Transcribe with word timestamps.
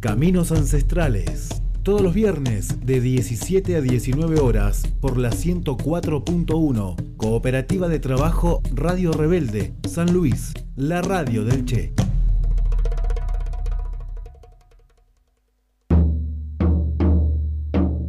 Caminos 0.00 0.50
Ancestrales. 0.50 1.50
Todos 1.82 2.00
los 2.00 2.14
viernes 2.14 2.86
de 2.86 3.02
17 3.02 3.76
a 3.76 3.82
19 3.82 4.40
horas 4.40 4.84
por 4.98 5.18
la 5.18 5.28
104.1 5.30 7.16
Cooperativa 7.18 7.86
de 7.86 7.98
Trabajo 7.98 8.62
Radio 8.72 9.12
Rebelde 9.12 9.74
San 9.86 10.10
Luis, 10.10 10.54
la 10.74 11.02
radio 11.02 11.44
del 11.44 11.66
Che. 11.66 11.92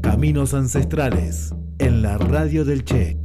Caminos 0.02 0.54
Ancestrales 0.54 1.54
en 1.78 2.02
la 2.02 2.18
radio 2.18 2.64
del 2.64 2.86
Che. 2.86 3.21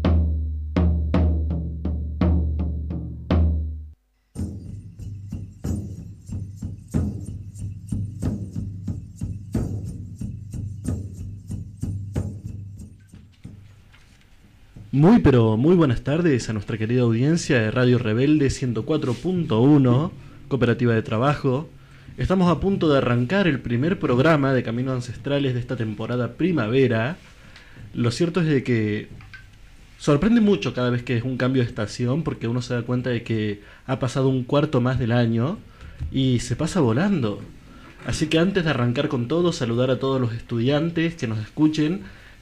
Muy 14.96 15.18
pero 15.18 15.58
muy 15.58 15.76
buenas 15.76 16.00
tardes 16.00 16.48
a 16.48 16.54
nuestra 16.54 16.78
querida 16.78 17.02
audiencia 17.02 17.60
de 17.60 17.70
Radio 17.70 17.98
Rebelde 17.98 18.46
104.1, 18.46 20.10
Cooperativa 20.48 20.94
de 20.94 21.02
Trabajo. 21.02 21.68
Estamos 22.16 22.50
a 22.50 22.60
punto 22.60 22.88
de 22.88 22.96
arrancar 22.96 23.46
el 23.46 23.60
primer 23.60 23.98
programa 23.98 24.54
de 24.54 24.62
Caminos 24.62 24.94
Ancestrales 24.94 25.52
de 25.52 25.60
esta 25.60 25.76
temporada 25.76 26.38
primavera. 26.38 27.18
Lo 27.92 28.10
cierto 28.10 28.40
es 28.40 28.46
de 28.46 28.64
que 28.64 29.08
sorprende 29.98 30.40
mucho 30.40 30.72
cada 30.72 30.88
vez 30.88 31.02
que 31.02 31.18
es 31.18 31.24
un 31.24 31.36
cambio 31.36 31.62
de 31.62 31.68
estación 31.68 32.22
porque 32.22 32.48
uno 32.48 32.62
se 32.62 32.72
da 32.72 32.80
cuenta 32.80 33.10
de 33.10 33.22
que 33.22 33.60
ha 33.84 33.98
pasado 33.98 34.30
un 34.30 34.44
cuarto 34.44 34.80
más 34.80 34.98
del 34.98 35.12
año 35.12 35.58
y 36.10 36.38
se 36.38 36.56
pasa 36.56 36.80
volando. 36.80 37.42
Así 38.06 38.28
que 38.28 38.38
antes 38.38 38.64
de 38.64 38.70
arrancar 38.70 39.08
con 39.08 39.28
todo, 39.28 39.52
saludar 39.52 39.90
a 39.90 39.98
todos 39.98 40.18
los 40.18 40.32
estudiantes 40.32 41.16
que 41.16 41.26
nos 41.26 41.38
escuchen 41.40 42.00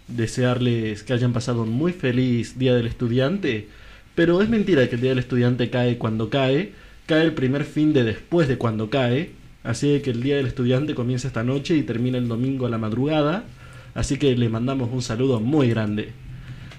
desearles 0.08 1.02
que 1.02 1.12
hayan 1.12 1.32
pasado 1.32 1.62
un 1.62 1.70
muy 1.70 1.92
feliz 1.92 2.58
Día 2.58 2.74
del 2.74 2.86
Estudiante, 2.86 3.68
pero 4.14 4.42
es 4.42 4.48
mentira 4.48 4.88
que 4.88 4.96
el 4.96 5.00
Día 5.00 5.10
del 5.10 5.18
Estudiante 5.18 5.70
cae 5.70 5.98
cuando 5.98 6.30
cae, 6.30 6.72
cae 7.06 7.22
el 7.22 7.32
primer 7.32 7.64
fin 7.64 7.92
de 7.92 8.04
después 8.04 8.48
de 8.48 8.58
cuando 8.58 8.90
cae, 8.90 9.30
así 9.62 10.00
que 10.00 10.10
el 10.10 10.22
Día 10.22 10.36
del 10.36 10.46
Estudiante 10.46 10.94
comienza 10.94 11.28
esta 11.28 11.42
noche 11.42 11.76
y 11.76 11.82
termina 11.82 12.18
el 12.18 12.28
domingo 12.28 12.66
a 12.66 12.70
la 12.70 12.78
madrugada, 12.78 13.44
así 13.94 14.18
que 14.18 14.36
le 14.36 14.48
mandamos 14.48 14.90
un 14.92 15.02
saludo 15.02 15.40
muy 15.40 15.68
grande. 15.68 16.12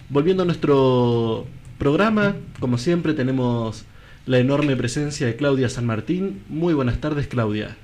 Volviendo 0.09 0.43
a 0.43 0.45
nuestro 0.45 1.47
programa, 1.77 2.35
como 2.59 2.77
siempre 2.77 3.13
tenemos 3.13 3.85
la 4.25 4.39
enorme 4.39 4.75
presencia 4.75 5.27
de 5.27 5.35
Claudia 5.35 5.69
San 5.69 5.85
Martín. 5.85 6.41
Muy 6.47 6.73
buenas 6.73 6.99
tardes, 6.99 7.27
Claudia. 7.27 7.75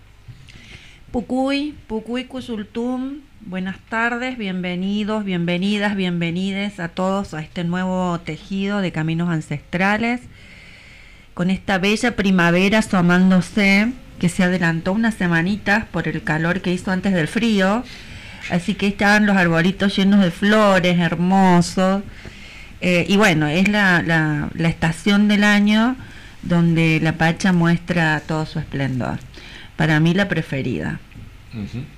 Pucuy, 1.11 1.75
Pucuy 1.87 2.25
Cusultum, 2.25 3.19
buenas 3.45 3.77
tardes, 3.89 4.37
bienvenidos, 4.37 5.25
bienvenidas, 5.25 5.95
bienvenides 5.95 6.79
a 6.79 6.89
todos 6.89 7.33
a 7.33 7.41
este 7.41 7.63
nuevo 7.63 8.19
tejido 8.19 8.81
de 8.81 8.91
caminos 8.91 9.29
ancestrales, 9.29 10.21
con 11.33 11.49
esta 11.49 11.77
bella 11.77 12.15
primavera 12.15 12.79
asomándose, 12.79 13.91
que 14.19 14.29
se 14.29 14.43
adelantó 14.43 14.93
unas 14.93 15.15
semanitas 15.15 15.85
por 15.85 16.07
el 16.07 16.23
calor 16.23 16.61
que 16.61 16.73
hizo 16.73 16.91
antes 16.91 17.13
del 17.13 17.27
frío, 17.27 17.83
así 18.49 18.75
que 18.75 18.87
estaban 18.87 19.25
los 19.25 19.35
arbolitos 19.35 19.95
llenos 19.95 20.23
de 20.23 20.31
flores, 20.31 20.99
hermosos, 20.99 22.03
eh, 22.81 23.05
y 23.07 23.17
bueno, 23.17 23.47
es 23.47 23.67
la, 23.67 24.01
la, 24.01 24.49
la 24.53 24.69
estación 24.69 25.27
del 25.27 25.43
año 25.43 25.95
donde 26.41 26.99
la 27.01 27.13
Pacha 27.13 27.53
muestra 27.53 28.21
todo 28.21 28.45
su 28.45 28.59
esplendor. 28.59 29.19
Para 29.75 29.99
mí 29.99 30.13
la 30.13 30.27
preferida. 30.27 30.99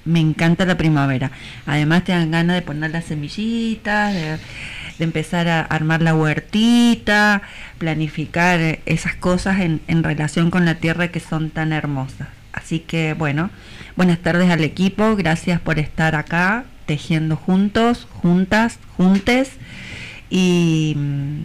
Me 0.06 0.20
encanta 0.20 0.66
la 0.66 0.78
primavera. 0.78 1.32
Además 1.66 2.04
te 2.04 2.12
dan 2.12 2.32
ganas 2.32 2.56
de 2.56 2.62
poner 2.62 2.92
las 2.92 3.06
semillitas, 3.06 4.14
de, 4.14 4.40
empezar 5.00 5.48
a 5.48 5.62
armar 5.62 6.02
la 6.02 6.16
huertita, 6.16 7.42
planificar 7.78 8.80
esas 8.86 9.16
cosas 9.16 9.60
en, 9.60 9.82
en, 9.88 10.04
relación 10.04 10.50
con 10.50 10.66
la 10.66 10.76
tierra 10.76 11.10
que 11.10 11.20
son 11.20 11.50
tan 11.50 11.74
hermosas. 11.74 12.28
Así 12.52 12.80
que 12.80 13.14
bueno, 13.14 13.50
buenas 13.96 14.20
tardes 14.20 14.50
al 14.50 14.64
equipo, 14.64 15.16
gracias 15.16 15.60
por 15.60 15.80
estar 15.80 16.16
acá 16.16 16.66
tejiendo 16.86 17.36
juntos, 17.36 18.08
juntas, 18.12 18.80
juntes 18.98 19.52
y 20.30 20.96
mm, 20.98 21.44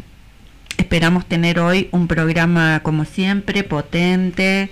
esperamos 0.78 1.26
tener 1.26 1.60
hoy 1.60 1.88
un 1.92 2.08
programa 2.08 2.80
como 2.82 3.04
siempre 3.04 3.62
potente 3.64 4.70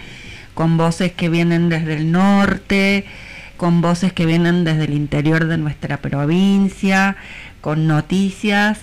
con 0.54 0.78
voces 0.78 1.12
que 1.12 1.28
vienen 1.28 1.68
desde 1.68 1.94
el 1.94 2.10
norte, 2.10 3.04
con 3.56 3.80
voces 3.80 4.12
que 4.12 4.26
vienen 4.26 4.64
desde 4.64 4.84
el 4.84 4.94
interior 4.94 5.46
de 5.46 5.58
nuestra 5.58 5.98
provincia, 5.98 7.16
con 7.60 7.86
noticias 7.86 8.80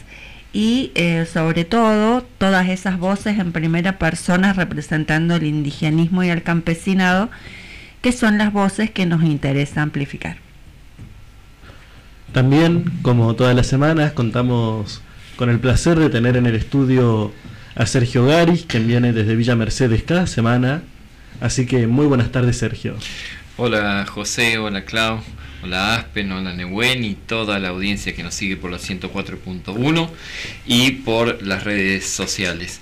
y 0.51 0.91
eh, 0.95 1.25
sobre 1.31 1.65
todo 1.65 2.21
todas 2.37 2.69
esas 2.69 2.99
voces 2.99 3.39
en 3.39 3.51
primera 3.51 3.97
persona 3.97 4.53
representando 4.53 5.35
el 5.35 5.43
indigenismo 5.43 6.23
y 6.23 6.29
el 6.29 6.43
campesinado, 6.43 7.29
que 8.01 8.11
son 8.11 8.37
las 8.37 8.53
voces 8.53 8.91
que 8.91 9.05
nos 9.05 9.23
interesa 9.23 9.81
amplificar. 9.81 10.37
También, 12.31 12.85
como 13.01 13.35
todas 13.35 13.55
las 13.55 13.67
semanas, 13.67 14.13
contamos 14.13 15.01
con 15.35 15.49
el 15.49 15.59
placer 15.59 15.99
de 15.99 16.09
tener 16.09 16.35
en 16.35 16.45
el 16.45 16.55
estudio 16.55 17.31
a 17.75 17.85
Sergio 17.85 18.25
Garis, 18.25 18.65
quien 18.65 18.87
viene 18.87 19.13
desde 19.13 19.35
Villa 19.35 19.55
Mercedes 19.55 20.03
cada 20.03 20.27
semana 20.27 20.83
Así 21.41 21.65
que 21.65 21.87
muy 21.87 22.05
buenas 22.05 22.31
tardes, 22.31 22.57
Sergio. 22.57 22.95
Hola 23.55 24.07
José, 24.09 24.57
hola 24.57 24.83
Clau, 24.83 25.21
hola 25.61 25.97
Aspen, 25.97 26.31
hola 26.31 26.53
Nehuen 26.53 27.03
y 27.03 27.13
toda 27.13 27.59
la 27.59 27.69
audiencia 27.69 28.15
que 28.15 28.23
nos 28.23 28.33
sigue 28.33 28.57
por 28.57 28.71
la 28.71 28.79
104.1 28.79 30.09
y 30.65 30.89
por 30.89 31.45
las 31.45 31.63
redes 31.63 32.07
sociales. 32.09 32.81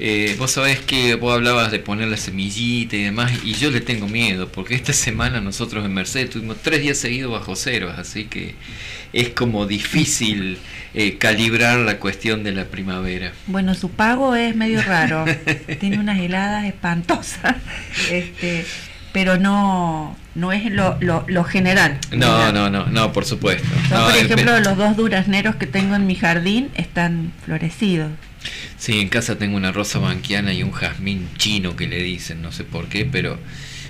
Eh, 0.00 0.34
vos 0.36 0.50
sabés 0.50 0.80
que 0.80 1.14
vos 1.14 1.32
hablabas 1.32 1.70
de 1.70 1.78
poner 1.78 2.08
la 2.08 2.16
semillita 2.16 2.96
y 2.96 3.04
demás, 3.04 3.30
y 3.44 3.52
yo 3.52 3.70
le 3.70 3.80
tengo 3.80 4.08
miedo, 4.08 4.50
porque 4.50 4.74
esta 4.74 4.92
semana 4.92 5.40
nosotros 5.40 5.84
en 5.84 5.94
Mercedes 5.94 6.30
tuvimos 6.30 6.56
tres 6.60 6.80
días 6.82 6.98
seguidos 6.98 7.30
bajo 7.30 7.54
cero, 7.54 7.94
así 7.96 8.24
que 8.24 8.56
es 9.12 9.28
como 9.28 9.66
difícil 9.66 10.58
eh, 10.92 11.18
calibrar 11.18 11.78
la 11.78 11.98
cuestión 11.98 12.42
de 12.42 12.50
la 12.50 12.64
primavera. 12.64 13.32
Bueno, 13.46 13.76
su 13.76 13.90
pago 13.90 14.34
es 14.34 14.56
medio 14.56 14.82
raro, 14.82 15.24
tiene 15.78 16.00
unas 16.00 16.18
heladas 16.18 16.64
espantosas, 16.64 17.54
este, 18.10 18.64
pero 19.12 19.38
no, 19.38 20.16
no 20.34 20.52
es 20.52 20.70
lo, 20.70 20.98
lo, 21.00 21.44
general. 21.44 21.98
No, 22.12 22.52
no, 22.52 22.70
no, 22.70 22.86
no, 22.86 23.12
por 23.12 23.24
supuesto. 23.24 23.68
por 23.88 24.16
ejemplo, 24.16 24.60
los 24.60 24.76
dos 24.76 24.96
durazneros 24.96 25.56
que 25.56 25.66
tengo 25.66 25.94
en 25.94 26.06
mi 26.06 26.14
jardín 26.14 26.70
están 26.74 27.32
florecidos. 27.44 28.10
Sí, 28.78 29.00
en 29.00 29.08
casa 29.08 29.36
tengo 29.36 29.56
una 29.56 29.72
rosa 29.72 29.98
banquiana 29.98 30.52
y 30.52 30.62
un 30.62 30.72
jazmín 30.72 31.28
chino 31.36 31.76
que 31.76 31.86
le 31.86 32.02
dicen, 32.02 32.40
no 32.40 32.52
sé 32.52 32.64
por 32.64 32.88
qué, 32.88 33.04
pero 33.04 33.38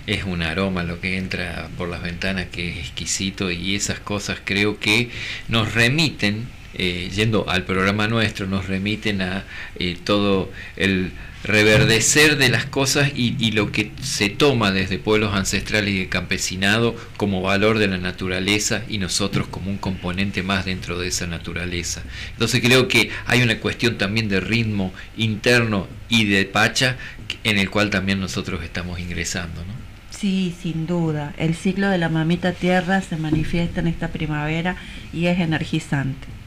es 0.06 0.24
un 0.24 0.42
aroma 0.42 0.82
lo 0.82 1.00
que 1.00 1.16
entra 1.16 1.68
por 1.78 1.88
las 1.88 2.02
ventanas 2.02 2.46
que 2.50 2.70
es 2.70 2.78
exquisito 2.78 3.50
y 3.50 3.76
esas 3.76 4.00
cosas 4.00 4.38
creo 4.44 4.80
que 4.80 5.10
nos 5.48 5.74
remiten, 5.74 6.48
eh, 6.74 7.10
yendo 7.14 7.48
al 7.48 7.64
programa 7.64 8.08
nuestro, 8.08 8.46
nos 8.46 8.66
remiten 8.66 9.22
a 9.22 9.44
eh, 9.78 9.96
todo 10.02 10.50
el 10.76 11.12
reverdecer 11.42 12.36
de 12.36 12.48
las 12.50 12.66
cosas 12.66 13.12
y, 13.14 13.50
lo 13.52 13.72
que 13.72 13.92
se 14.02 14.28
toma 14.28 14.70
desde 14.70 14.98
pueblos 14.98 15.34
ancestrales 15.34 15.94
y 15.94 15.98
de 16.00 16.08
campesinado 16.08 16.94
como 17.16 17.42
valor 17.42 17.78
de 17.78 17.88
la 17.88 17.98
naturaleza 17.98 18.82
y 18.88 18.98
nosotros 18.98 19.48
como 19.48 19.70
un 19.70 19.78
componente 19.78 20.42
más 20.42 20.64
dentro 20.64 20.98
de 20.98 21.08
esa 21.08 21.26
naturaleza. 21.26 22.02
Entonces 22.32 22.60
creo 22.60 22.88
que 22.88 23.10
hay 23.26 23.42
una 23.42 23.58
cuestión 23.58 23.98
también 23.98 24.28
de 24.28 24.40
ritmo 24.40 24.92
interno 25.16 25.88
y 26.08 26.26
de 26.26 26.44
pacha 26.44 26.96
en 27.44 27.58
el 27.58 27.70
cual 27.70 27.90
también 27.90 28.20
nosotros 28.20 28.62
estamos 28.62 29.00
ingresando. 29.00 29.64
¿no? 29.64 29.72
Sí, 30.10 30.54
sin 30.60 30.86
duda. 30.86 31.32
El 31.38 31.54
ciclo 31.54 31.88
de 31.88 31.98
la 31.98 32.08
mamita 32.08 32.52
tierra 32.52 33.00
se 33.00 33.16
manifiesta 33.16 33.80
en 33.80 33.86
esta 33.86 34.08
primavera 34.08 34.76
y 35.12 35.26
es 35.26 35.40
energizante. 35.40 36.39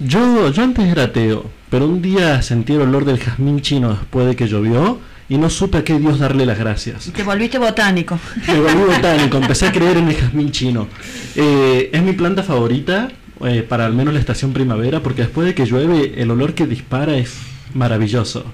Yo, 0.00 0.50
yo 0.50 0.62
antes 0.62 0.84
era 0.86 1.04
ateo, 1.04 1.50
pero 1.70 1.86
un 1.86 2.02
día 2.02 2.42
sentí 2.42 2.72
el 2.72 2.80
olor 2.80 3.04
del 3.04 3.18
jazmín 3.18 3.60
chino 3.60 3.90
después 3.90 4.26
de 4.26 4.34
que 4.34 4.48
llovió 4.48 4.98
y 5.28 5.38
no 5.38 5.48
supe 5.48 5.78
a 5.78 5.84
qué 5.84 5.98
Dios 5.98 6.18
darle 6.18 6.46
las 6.46 6.58
gracias. 6.58 7.06
Y 7.06 7.10
te 7.10 7.22
volviste 7.22 7.58
botánico. 7.58 8.18
Me 8.46 8.60
volví 8.60 8.94
botánico, 8.94 9.38
empecé 9.38 9.68
a 9.68 9.72
creer 9.72 9.98
en 9.98 10.08
el 10.08 10.16
jazmín 10.16 10.50
chino. 10.50 10.88
Eh, 11.36 11.90
es 11.92 12.02
mi 12.02 12.12
planta 12.12 12.42
favorita 12.42 13.08
eh, 13.44 13.62
para 13.62 13.86
al 13.86 13.94
menos 13.94 14.14
la 14.14 14.20
estación 14.20 14.52
primavera 14.52 15.00
porque 15.00 15.22
después 15.22 15.46
de 15.46 15.54
que 15.54 15.64
llueve 15.64 16.20
el 16.20 16.30
olor 16.30 16.54
que 16.54 16.66
dispara 16.66 17.16
es 17.16 17.34
maravilloso. 17.72 18.44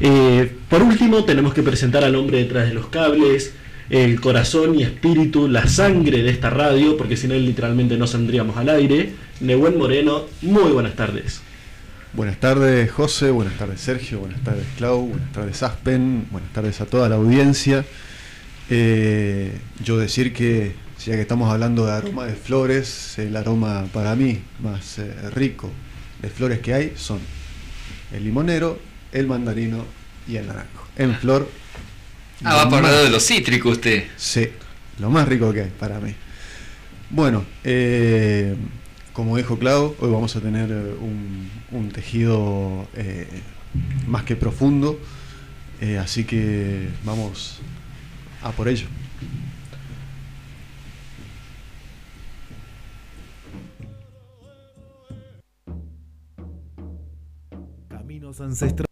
Eh, 0.00 0.52
por 0.68 0.82
último 0.82 1.24
tenemos 1.24 1.52
que 1.52 1.62
presentar 1.62 2.04
al 2.04 2.14
hombre 2.14 2.38
detrás 2.38 2.68
de 2.68 2.74
los 2.74 2.86
cables, 2.86 3.54
el 3.90 4.20
corazón 4.20 4.78
y 4.78 4.82
espíritu, 4.82 5.48
la 5.48 5.66
sangre 5.66 6.22
de 6.22 6.30
esta 6.30 6.50
radio, 6.50 6.96
porque 6.96 7.16
sin 7.16 7.32
él 7.32 7.46
literalmente 7.46 7.96
no 7.96 8.06
saldríamos 8.06 8.56
al 8.56 8.68
aire. 8.68 9.12
Nehuen 9.40 9.78
Moreno, 9.78 10.24
muy 10.42 10.72
buenas 10.72 10.96
tardes. 10.96 11.40
Buenas 12.12 12.40
tardes 12.40 12.90
José, 12.90 13.30
buenas 13.30 13.56
tardes 13.56 13.80
Sergio, 13.80 14.18
buenas 14.18 14.42
tardes 14.42 14.66
Clau, 14.76 15.06
buenas 15.06 15.30
tardes 15.32 15.62
Aspen, 15.62 16.26
buenas 16.32 16.52
tardes 16.52 16.80
a 16.80 16.86
toda 16.86 17.08
la 17.08 17.16
audiencia. 17.16 17.84
Eh, 18.68 19.52
yo 19.84 19.96
decir 19.96 20.32
que, 20.32 20.74
ya 21.04 21.14
que 21.14 21.20
estamos 21.20 21.52
hablando 21.52 21.86
de 21.86 21.92
aroma 21.92 22.26
de 22.26 22.34
flores, 22.34 23.16
el 23.18 23.36
aroma 23.36 23.86
para 23.92 24.16
mí 24.16 24.42
más 24.60 24.98
eh, 24.98 25.14
rico 25.30 25.70
de 26.20 26.30
flores 26.30 26.58
que 26.58 26.74
hay 26.74 26.92
son 26.96 27.20
el 28.12 28.24
limonero, 28.24 28.80
el 29.12 29.28
mandarino 29.28 29.84
y 30.26 30.36
el 30.36 30.48
naranjo. 30.48 30.88
En 30.96 31.14
flor. 31.14 31.48
Ah, 32.42 32.56
va 32.56 32.70
por 32.70 32.82
lado 32.82 33.04
de 33.04 33.10
los 33.10 33.24
cítricos 33.24 33.72
usted. 33.72 34.04
Sí, 34.16 34.48
lo 34.98 35.10
más 35.10 35.28
rico 35.28 35.52
que 35.52 35.62
hay 35.62 35.70
para 35.78 36.00
mí. 36.00 36.12
Bueno, 37.10 37.44
eh, 37.64 38.54
como 39.18 39.36
dijo 39.36 39.58
Clau, 39.58 39.96
hoy 39.98 40.12
vamos 40.12 40.36
a 40.36 40.40
tener 40.40 40.70
un, 40.70 41.88
tejido 41.92 42.86
más 44.06 44.22
que 44.22 44.36
profundo, 44.36 44.96
así 46.00 46.22
que 46.22 46.88
vamos 47.04 47.58
a 48.44 48.52
por 48.52 48.68
ello. 48.68 48.86
Caminos 57.88 58.40
ancestrales. 58.40 58.87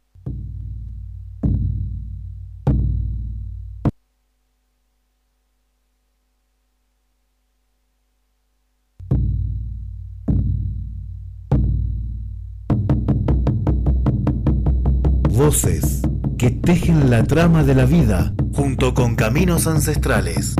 Voces 15.56 16.03
que 16.37 16.50
tejen 16.50 17.08
la 17.08 17.25
trama 17.25 17.64
de 17.64 17.75
la 17.75 17.87
vida 17.87 18.35
junto 18.53 18.93
con 18.93 19.17
caminos 19.17 19.67
ancestrales. 19.67 20.55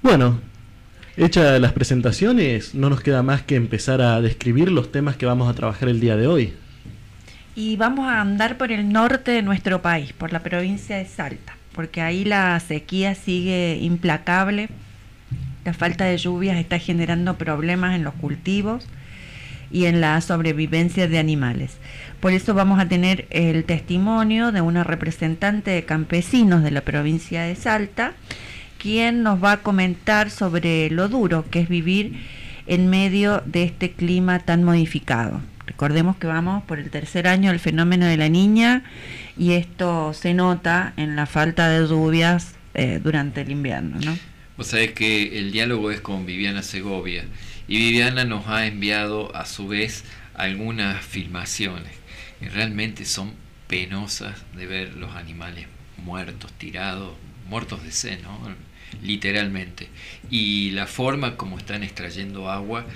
Bueno, 0.00 0.38
hechas 1.16 1.60
las 1.60 1.72
presentaciones, 1.72 2.72
no 2.76 2.88
nos 2.88 3.00
queda 3.00 3.24
más 3.24 3.42
que 3.42 3.56
empezar 3.56 4.00
a 4.00 4.20
describir 4.20 4.70
los 4.70 4.92
temas 4.92 5.16
que 5.16 5.26
vamos 5.26 5.50
a 5.50 5.54
trabajar 5.54 5.88
el 5.88 5.98
día 5.98 6.14
de 6.14 6.28
hoy. 6.28 6.54
Y 7.56 7.74
vamos 7.74 8.06
a 8.06 8.20
andar 8.20 8.58
por 8.58 8.70
el 8.70 8.92
norte 8.92 9.32
de 9.32 9.42
nuestro 9.42 9.82
país, 9.82 10.12
por 10.12 10.32
la 10.32 10.38
provincia 10.44 10.96
de 10.98 11.06
Salta 11.06 11.56
porque 11.76 12.00
ahí 12.00 12.24
la 12.24 12.58
sequía 12.58 13.14
sigue 13.14 13.78
implacable, 13.80 14.68
la 15.64 15.74
falta 15.74 16.06
de 16.06 16.16
lluvias 16.16 16.56
está 16.56 16.78
generando 16.78 17.36
problemas 17.36 17.94
en 17.94 18.02
los 18.02 18.14
cultivos 18.14 18.88
y 19.70 19.84
en 19.84 20.00
la 20.00 20.20
sobrevivencia 20.20 21.06
de 21.06 21.18
animales. 21.18 21.76
Por 22.20 22.32
eso 22.32 22.54
vamos 22.54 22.80
a 22.80 22.88
tener 22.88 23.26
el 23.30 23.64
testimonio 23.64 24.52
de 24.52 24.62
una 24.62 24.84
representante 24.84 25.70
de 25.70 25.84
campesinos 25.84 26.62
de 26.62 26.70
la 26.70 26.80
provincia 26.80 27.42
de 27.42 27.54
Salta, 27.56 28.14
quien 28.78 29.22
nos 29.22 29.42
va 29.42 29.52
a 29.52 29.56
comentar 29.58 30.30
sobre 30.30 30.88
lo 30.90 31.08
duro 31.08 31.44
que 31.50 31.60
es 31.60 31.68
vivir 31.68 32.20
en 32.66 32.88
medio 32.88 33.42
de 33.44 33.64
este 33.64 33.92
clima 33.92 34.38
tan 34.38 34.64
modificado. 34.64 35.40
Recordemos 35.66 36.16
que 36.16 36.28
vamos 36.28 36.62
por 36.64 36.78
el 36.78 36.90
tercer 36.90 37.26
año 37.26 37.50
del 37.50 37.58
fenómeno 37.58 38.06
de 38.06 38.16
la 38.16 38.28
niña 38.28 38.84
y 39.36 39.52
esto 39.52 40.12
se 40.14 40.34
nota 40.34 40.92
en 40.96 41.16
la 41.16 41.26
falta 41.26 41.68
de 41.68 41.86
lluvias 41.86 42.54
eh, 42.74 43.00
durante 43.02 43.42
el 43.42 43.50
invierno, 43.50 43.98
¿no? 44.00 44.18
Vos 44.56 44.68
sabés 44.68 44.92
que 44.92 45.38
el 45.38 45.52
diálogo 45.52 45.90
es 45.90 46.00
con 46.00 46.24
Viviana 46.24 46.62
Segovia 46.62 47.24
y 47.68 47.76
Viviana 47.78 48.24
nos 48.24 48.46
ha 48.48 48.66
enviado 48.66 49.34
a 49.36 49.44
su 49.44 49.68
vez 49.68 50.04
algunas 50.34 51.04
filmaciones 51.04 51.92
que 52.40 52.48
realmente 52.48 53.04
son 53.04 53.32
penosas 53.66 54.34
de 54.56 54.66
ver 54.66 54.94
los 54.94 55.14
animales 55.14 55.66
muertos, 55.98 56.52
tirados, 56.52 57.14
muertos 57.48 57.82
de 57.82 57.92
sed, 57.92 58.18
literalmente. 59.02 59.88
Y 60.30 60.70
la 60.70 60.86
forma 60.86 61.36
como 61.36 61.58
están 61.58 61.82
extrayendo 61.82 62.50
agua 62.50 62.86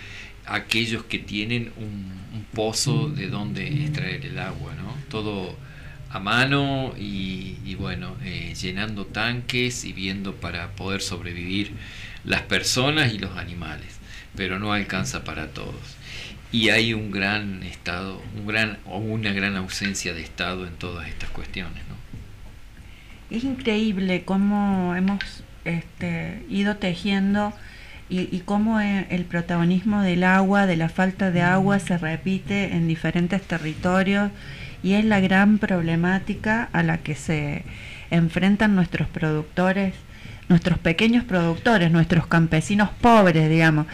aquellos 0.46 1.04
que 1.04 1.18
tienen 1.18 1.72
un, 1.76 2.20
pozo 2.54 3.08
de 3.08 3.28
donde 3.28 3.68
extraer 3.84 4.26
el 4.26 4.38
agua, 4.38 4.74
¿no? 4.74 4.92
Todo 5.08 5.54
a 6.10 6.18
mano 6.18 6.92
y, 6.98 7.74
bueno, 7.76 8.16
eh, 8.24 8.54
llenando 8.60 9.06
tanques 9.06 9.84
y 9.84 9.92
viendo 9.92 10.34
para 10.34 10.72
poder 10.72 11.00
sobrevivir 11.00 11.72
las 12.24 12.42
personas 12.42 13.14
y 13.14 13.18
los 13.18 13.36
animales, 13.36 13.98
pero 14.36 14.58
no 14.58 14.72
alcanza 14.72 15.24
para 15.24 15.48
todos. 15.48 15.96
Y 16.52 16.70
hay 16.70 16.94
un 16.94 17.12
gran 17.12 17.62
estado, 17.62 18.20
un 18.36 18.46
gran 18.48 18.78
o 18.86 18.98
una 18.98 19.32
gran 19.32 19.56
ausencia 19.56 20.12
de 20.12 20.22
estado 20.22 20.66
en 20.66 20.74
todas 20.74 21.08
estas 21.08 21.30
cuestiones, 21.30 21.82
¿no? 21.88 22.00
Es 23.34 23.44
increíble 23.44 24.24
cómo 24.24 24.96
hemos 24.96 25.44
este, 25.64 26.42
ido 26.50 26.76
tejiendo 26.76 27.52
y, 28.08 28.40
cómo 28.40 28.80
eh, 28.80 29.06
el 29.10 29.24
protagonismo 29.24 30.02
del 30.02 30.24
agua, 30.24 30.66
de 30.66 30.76
la 30.76 30.88
falta 30.88 31.30
de 31.30 31.42
agua, 31.42 31.78
se 31.78 31.96
repite 31.96 32.74
en 32.74 32.88
diferentes 32.88 33.40
territorios 33.42 34.32
y 34.82 34.94
es 34.94 35.04
la 35.04 35.20
gran 35.20 35.58
problemática 35.58 36.68
a 36.72 36.82
la 36.82 36.98
que 36.98 37.14
se 37.14 37.64
enfrentan 38.10 38.74
nuestros 38.74 39.08
productores 39.08 39.94
nuestros 40.48 40.80
pequeños 40.80 41.22
productores, 41.22 41.92
nuestros 41.92 42.26
campesinos 42.26 42.90
pobres, 43.00 43.48
digamos. 43.48 43.86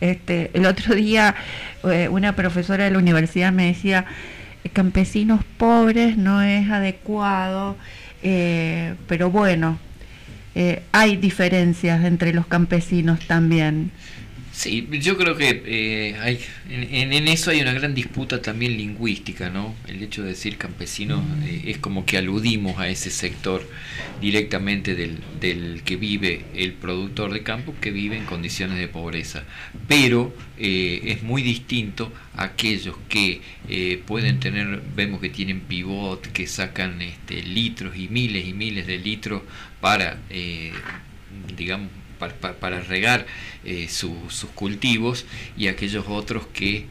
Este, 0.00 0.48
el 0.54 0.64
otro 0.64 0.94
día 0.94 1.34
eh, 1.82 2.08
una 2.08 2.36
profesora 2.36 2.84
de 2.84 2.92
la 2.92 2.98
universidad 2.98 3.52
me 3.52 3.66
decía, 3.66 4.06
campesinos 4.72 5.44
pobres 5.58 6.16
no 6.16 6.40
es 6.40 6.70
adecuado, 6.70 7.76
eh, 8.22 8.94
pero 9.08 9.30
bueno, 9.30 9.78
eh, 10.54 10.82
hay 10.92 11.16
diferencias 11.16 12.04
entre 12.04 12.32
los 12.32 12.46
campesinos 12.46 13.18
también. 13.26 13.90
Sí, 14.54 14.88
yo 15.00 15.16
creo 15.18 15.36
que 15.36 15.64
eh, 15.66 16.16
hay, 16.20 16.38
en, 16.70 17.26
eso 17.26 17.50
hay 17.50 17.60
una 17.60 17.72
gran 17.72 17.92
disputa 17.92 18.40
también 18.40 18.76
lingüística, 18.76 19.50
¿no? 19.50 19.74
El 19.88 20.00
hecho 20.00 20.22
de 20.22 20.28
decir 20.28 20.58
campesino 20.58 21.24
eh, 21.44 21.62
es 21.66 21.78
como 21.78 22.06
que 22.06 22.18
aludimos 22.18 22.78
a 22.78 22.88
ese 22.88 23.10
sector 23.10 23.68
directamente 24.20 24.94
del, 24.94 25.18
del, 25.40 25.82
que 25.82 25.96
vive 25.96 26.44
el 26.54 26.72
productor 26.72 27.32
de 27.32 27.42
campo 27.42 27.74
que 27.80 27.90
vive 27.90 28.16
en 28.16 28.26
condiciones 28.26 28.78
de 28.78 28.86
pobreza. 28.86 29.42
Pero 29.88 30.32
eh, 30.56 31.00
es 31.06 31.24
muy 31.24 31.42
distinto 31.42 32.12
a 32.36 32.44
aquellos 32.44 32.96
que 33.08 33.40
pueden 34.06 34.38
tener, 34.38 34.82
vemos 34.94 35.20
que 35.20 35.30
tienen 35.30 35.62
pivot, 35.62 36.28
que 36.28 36.46
sacan 36.46 37.02
este, 37.02 37.42
litros 37.42 37.96
y 37.96 38.06
miles 38.06 38.46
y 38.46 38.52
miles 38.52 38.86
de 38.86 38.98
litros 38.98 39.42
para, 39.80 40.16
digamos, 41.56 41.90
para, 42.18 42.80
regar 42.80 43.26
eh, 43.64 43.88
sus 43.88 44.46
cultivos 44.54 45.26
y 45.56 45.68
aquellos 45.68 46.06
otros 46.08 46.46
que, 46.52 46.86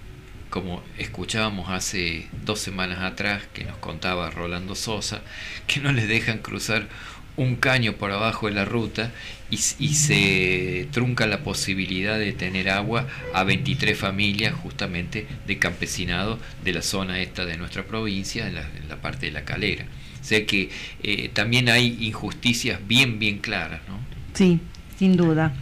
como 0.50 0.84
escuchábamos 0.98 1.70
hace 1.70 2.28
dos 2.46 2.60
semanas 2.60 3.00
atrás, 3.00 3.44
que 3.54 3.64
nos 3.64 3.78
contaba 3.78 4.30
Rolando 4.30 4.76
Sosa, 4.76 5.22
que 5.68 5.80
no 5.80 5.92
les 5.92 6.08
dejan 6.08 6.40
cruzar 6.40 6.88
un 7.36 7.56
caño 7.56 7.94
por 7.94 8.12
abajo 8.12 8.48
de 8.48 8.54
la 8.54 8.66
ruta 8.66 9.12
y, 9.50 9.58
se 9.58 10.88
trunca 10.92 11.28
la 11.28 11.44
posibilidad 11.44 12.18
de 12.18 12.32
tener 12.34 12.70
agua 12.70 13.08
a 13.34 13.44
23 13.44 13.98
familias 13.98 14.56
justamente 14.56 15.28
de 15.46 15.60
campesinado 15.60 16.40
de 16.64 16.74
la 16.74 16.82
zona 16.82 17.20
esta 17.22 17.46
de 17.46 17.58
nuestra 17.58 17.86
provincia, 17.86 18.48
en 18.48 18.56
la, 18.56 19.02
parte 19.02 19.28
de 19.28 19.32
la 19.32 19.46
calera. 19.46 19.86
O 20.20 20.26
sea 20.26 20.46
que 20.46 20.70
eh, 21.04 21.30
también 21.34 21.70
hay 21.70 21.98
injusticias 22.02 22.80
bien, 22.88 23.20
bien 23.20 23.40
claras, 23.40 23.82
¿no? 23.88 24.00
Sí, 24.34 24.60
sin 24.98 25.18
duda. 25.18 25.54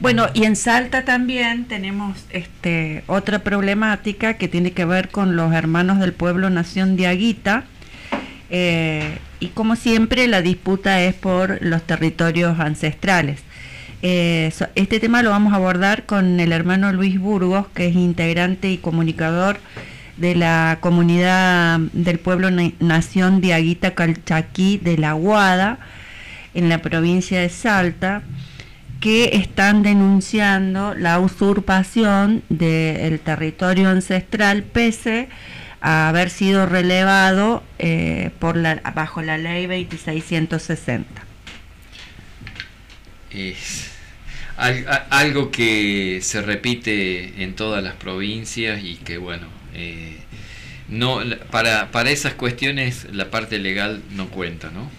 Bueno, 0.00 0.26
y 0.34 0.44
en 0.44 0.56
Salta 0.56 1.04
también 1.04 1.66
tenemos 1.66 2.18
este, 2.30 3.04
otra 3.06 3.40
problemática 3.40 4.34
que 4.34 4.48
tiene 4.48 4.72
que 4.72 4.84
ver 4.84 5.10
con 5.10 5.36
los 5.36 5.52
hermanos 5.52 6.00
del 6.00 6.12
pueblo 6.12 6.50
Nación 6.50 6.96
de 6.96 7.06
Aguita. 7.06 7.64
Eh, 8.50 9.18
y 9.38 9.48
como 9.48 9.76
siempre, 9.76 10.26
la 10.26 10.42
disputa 10.42 11.00
es 11.02 11.14
por 11.14 11.62
los 11.62 11.82
territorios 11.82 12.58
ancestrales. 12.58 13.40
Eh, 14.02 14.52
este 14.74 15.00
tema 15.00 15.22
lo 15.22 15.30
vamos 15.30 15.52
a 15.52 15.56
abordar 15.56 16.04
con 16.04 16.40
el 16.40 16.52
hermano 16.52 16.92
Luis 16.92 17.18
Burgos, 17.18 17.66
que 17.74 17.86
es 17.86 17.94
integrante 17.94 18.70
y 18.70 18.78
comunicador 18.78 19.58
de 20.16 20.34
la 20.34 20.78
comunidad 20.80 21.78
del 21.92 22.18
pueblo 22.18 22.48
Nación 22.80 23.40
de 23.40 23.54
Aguita 23.54 23.94
Calchaquí 23.94 24.78
de 24.78 24.98
la 24.98 25.12
Guada 25.12 25.78
en 26.56 26.68
la 26.68 26.82
provincia 26.82 27.40
de 27.40 27.48
Salta 27.48 28.22
que 29.00 29.36
están 29.36 29.82
denunciando 29.82 30.94
la 30.94 31.20
usurpación 31.20 32.42
del 32.48 33.20
territorio 33.20 33.90
ancestral 33.90 34.62
pese 34.62 35.28
a 35.80 36.08
haber 36.08 36.30
sido 36.30 36.66
relevado 36.66 37.62
eh, 37.78 38.30
por 38.38 38.56
la, 38.56 38.76
bajo 38.94 39.22
la 39.22 39.38
ley 39.38 39.66
2660. 39.66 41.22
algo 45.10 45.50
que 45.50 46.20
se 46.22 46.40
repite 46.40 47.42
en 47.42 47.54
todas 47.54 47.84
las 47.84 47.94
provincias 47.94 48.82
y 48.82 48.94
que 48.96 49.18
bueno, 49.18 49.46
eh, 49.74 50.16
no 50.88 51.20
para, 51.50 51.90
para 51.90 52.10
esas 52.10 52.32
cuestiones 52.32 53.06
la 53.12 53.30
parte 53.30 53.58
legal 53.58 54.02
no 54.12 54.28
cuenta, 54.28 54.70
¿no? 54.70 54.90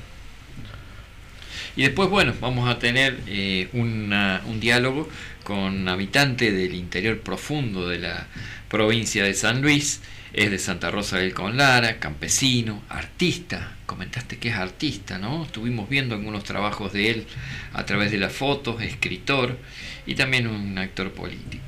Y 1.77 1.83
después, 1.83 2.09
bueno, 2.09 2.33
vamos 2.41 2.67
a 2.67 2.79
tener 2.79 3.19
eh, 3.27 3.69
un 3.71 4.59
diálogo 4.59 5.07
con 5.43 5.87
habitante 5.87 6.51
del 6.51 6.73
interior 6.73 7.19
profundo 7.19 7.87
de 7.87 7.99
la 7.99 8.27
provincia 8.67 9.23
de 9.23 9.35
San 9.35 9.61
Luis, 9.61 10.01
es 10.33 10.51
de 10.51 10.57
Santa 10.57 10.89
Rosa 10.89 11.19
del 11.19 11.35
Conlara, 11.35 11.99
campesino, 11.99 12.81
artista, 12.89 13.75
comentaste 13.85 14.37
que 14.37 14.49
es 14.49 14.55
artista, 14.55 15.19
¿no? 15.19 15.45
Estuvimos 15.45 15.87
viendo 15.87 16.15
algunos 16.15 16.43
trabajos 16.43 16.93
de 16.93 17.11
él 17.11 17.27
a 17.73 17.85
través 17.85 18.11
de 18.11 18.17
las 18.17 18.33
fotos, 18.33 18.81
escritor 18.81 19.57
y 20.05 20.15
también 20.15 20.47
un 20.47 20.77
actor 20.79 21.11
político. 21.11 21.63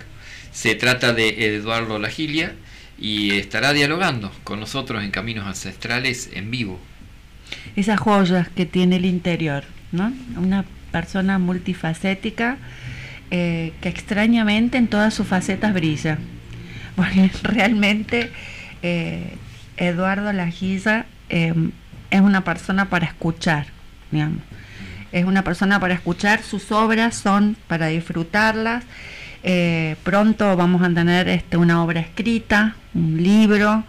Se 0.52 0.74
trata 0.74 1.14
de 1.14 1.56
Eduardo 1.56 2.00
Lagilia 2.00 2.56
y 3.00 3.38
estará 3.38 3.74
dialogando 3.74 4.32
con 4.44 4.60
nosotros 4.60 5.04
en 5.04 5.12
Caminos 5.12 5.46
Ancestrales 5.46 6.32
en 6.34 6.50
vivo. 6.50 6.80
Esas 7.76 8.00
joyas 8.00 8.50
que 8.50 8.66
tiene 8.66 8.98
el 8.98 9.06
interior, 9.06 9.64
¿no? 9.92 10.12
Una 10.38 10.66
persona 10.92 11.40
multifacética 11.40 12.58
eh, 13.32 13.74
que 13.82 13.90
extrañamente 13.90 14.78
en 14.78 14.88
todas 14.88 15.14
sus 15.14 15.28
facetas 15.28 15.74
brilla. 15.74 16.18
Porque 16.96 17.30
realmente 17.44 18.32
eh, 18.82 19.36
Eduardo 19.78 20.34
Lajilla 20.34 21.06
eh, 21.30 21.54
es 22.10 22.22
una 22.22 22.44
persona 22.44 22.90
para 22.90 23.06
escuchar, 23.06 23.68
digamos. 24.12 24.42
Es 25.12 25.26
una 25.26 25.44
persona 25.44 25.80
para 25.80 25.96
escuchar, 25.96 26.44
sus 26.44 26.72
obras 26.72 27.16
son 27.16 27.56
para 27.68 27.88
disfrutarlas. 27.88 28.84
pronto 30.04 30.56
vamos 30.56 30.84
a 30.84 30.94
tener 30.94 31.28
este, 31.28 31.58
una 31.58 31.84
obra 31.84 32.00
escrita, 32.00 32.76
un 32.94 33.22
libro, 33.24 33.84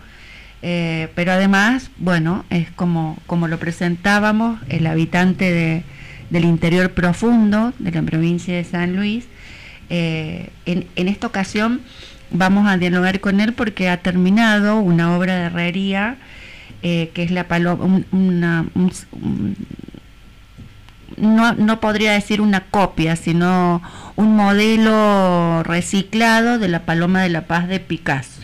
pero 0.62 1.32
además, 1.32 1.90
bueno, 1.98 2.46
es 2.48 2.70
como, 2.70 3.18
como 3.26 3.48
lo 3.48 3.58
presentábamos, 3.58 4.60
el 4.70 4.86
habitante 4.86 5.52
de, 5.52 5.84
del 6.30 6.44
interior 6.44 6.92
profundo 6.92 7.72
de 7.78 7.92
la 7.92 8.02
provincia 8.02 8.54
de 8.54 8.64
San 8.64 8.96
Luis. 8.96 9.26
Eh, 9.90 10.50
en, 10.66 10.86
esta 10.96 11.26
ocasión 11.26 11.80
vamos 12.30 12.68
a 12.68 12.78
dialogar 12.78 13.20
con 13.20 13.40
él 13.40 13.52
porque 13.52 13.88
ha 13.88 13.98
terminado 13.98 14.78
una 14.78 15.16
obra 15.16 15.34
de 15.34 15.46
herrería 15.46 16.16
eh, 16.82 17.10
que 17.12 17.24
es 17.24 17.30
la 17.30 17.48
paloma, 17.48 18.02
una, 18.12 18.66
no, 21.16 21.52
no, 21.52 21.80
podría 21.80 22.12
decir 22.12 22.40
una 22.40 22.60
copia, 22.60 23.16
sino 23.16 23.82
un 24.16 24.36
modelo 24.36 25.62
reciclado 25.62 26.58
de 26.58 26.68
la 26.68 26.86
Paloma 26.86 27.22
de 27.22 27.28
la 27.28 27.42
Paz 27.42 27.68
de 27.68 27.80
Picasso. 27.80 28.40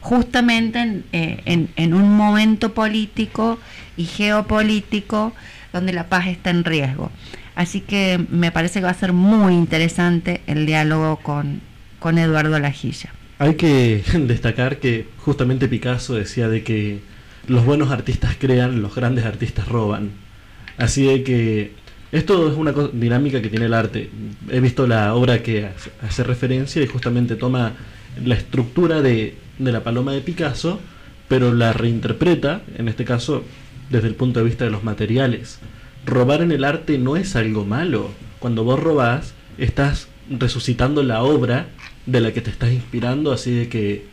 Justamente 0.00 0.80
en, 0.80 1.04
eh, 1.12 1.88
un 1.92 2.16
momento 2.16 2.74
político 2.74 3.60
y 3.96 4.06
geopolítico 4.06 5.32
donde 5.72 5.92
la 5.92 6.08
paz 6.08 6.26
está 6.26 6.50
en 6.50 6.64
riesgo. 6.64 7.10
Así 7.54 7.80
que 7.80 8.24
me 8.30 8.52
parece 8.52 8.80
que 8.80 8.84
va 8.84 8.90
a 8.90 8.94
ser 8.94 9.12
muy 9.12 9.54
interesante 9.54 10.40
el 10.46 10.66
diálogo 10.66 11.16
con, 11.16 11.60
con 11.98 12.18
Eduardo 12.18 12.58
Lajilla. 12.58 13.10
Hay 13.38 13.54
que 13.54 14.02
destacar 14.26 14.78
que 14.78 15.08
justamente 15.18 15.68
Picasso 15.68 16.14
decía 16.14 16.48
de 16.48 16.62
que 16.62 17.00
los 17.46 17.64
buenos 17.64 17.90
artistas 17.90 18.36
crean, 18.38 18.82
los 18.82 18.94
grandes 18.94 19.24
artistas 19.24 19.68
roban. 19.68 20.10
Así 20.78 21.04
de 21.04 21.22
que 21.22 21.72
esto 22.12 22.50
es 22.50 22.56
una 22.56 22.72
dinámica 22.92 23.40
que 23.40 23.48
tiene 23.48 23.66
el 23.66 23.74
arte. 23.74 24.10
He 24.50 24.60
visto 24.60 24.86
la 24.86 25.14
obra 25.14 25.42
que 25.42 25.68
hace 26.02 26.24
referencia 26.24 26.82
y 26.82 26.86
justamente 26.86 27.36
toma 27.36 27.74
la 28.24 28.34
estructura 28.34 29.00
de, 29.02 29.36
de 29.58 29.72
la 29.72 29.84
paloma 29.84 30.12
de 30.12 30.20
Picasso, 30.20 30.80
pero 31.28 31.52
la 31.54 31.72
reinterpreta, 31.72 32.62
en 32.76 32.88
este 32.88 33.04
caso 33.04 33.44
desde 33.90 34.08
el 34.08 34.14
punto 34.14 34.40
de 34.40 34.46
vista 34.46 34.64
de 34.64 34.70
los 34.70 34.84
materiales. 34.84 35.58
Robar 36.06 36.40
en 36.40 36.52
el 36.52 36.64
arte 36.64 36.96
no 36.98 37.16
es 37.16 37.36
algo 37.36 37.64
malo. 37.64 38.10
Cuando 38.38 38.64
vos 38.64 38.80
robás, 38.80 39.34
estás 39.58 40.08
resucitando 40.30 41.02
la 41.02 41.22
obra 41.22 41.68
de 42.06 42.20
la 42.20 42.32
que 42.32 42.40
te 42.40 42.50
estás 42.50 42.72
inspirando, 42.72 43.32
así 43.32 43.52
de 43.52 43.68
que 43.68 44.06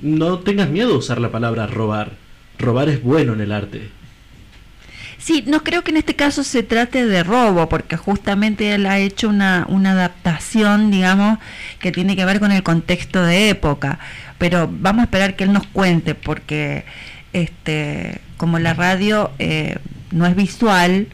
no 0.00 0.38
tengas 0.40 0.68
miedo 0.68 0.94
a 0.94 0.98
usar 0.98 1.20
la 1.20 1.32
palabra 1.32 1.66
robar. 1.66 2.12
Robar 2.58 2.88
es 2.88 3.02
bueno 3.02 3.32
en 3.32 3.40
el 3.40 3.52
arte. 3.52 3.88
Sí, 5.18 5.42
no 5.46 5.64
creo 5.64 5.82
que 5.82 5.90
en 5.90 5.96
este 5.96 6.14
caso 6.14 6.44
se 6.44 6.62
trate 6.62 7.06
de 7.06 7.24
robo, 7.24 7.68
porque 7.68 7.96
justamente 7.96 8.74
él 8.74 8.86
ha 8.86 8.98
hecho 8.98 9.28
una, 9.28 9.66
una 9.68 9.92
adaptación, 9.92 10.90
digamos, 10.90 11.38
que 11.80 11.90
tiene 11.90 12.14
que 12.14 12.24
ver 12.24 12.38
con 12.38 12.52
el 12.52 12.62
contexto 12.62 13.24
de 13.24 13.48
época. 13.48 13.98
Pero 14.38 14.68
vamos 14.70 15.00
a 15.00 15.04
esperar 15.04 15.34
que 15.34 15.44
él 15.44 15.52
nos 15.52 15.66
cuente, 15.66 16.14
porque 16.14 16.84
este, 17.32 18.20
como 18.36 18.58
la 18.58 18.74
radio 18.74 19.30
eh, 19.38 19.76
no 20.10 20.26
es 20.26 20.36
visual, 20.36 21.08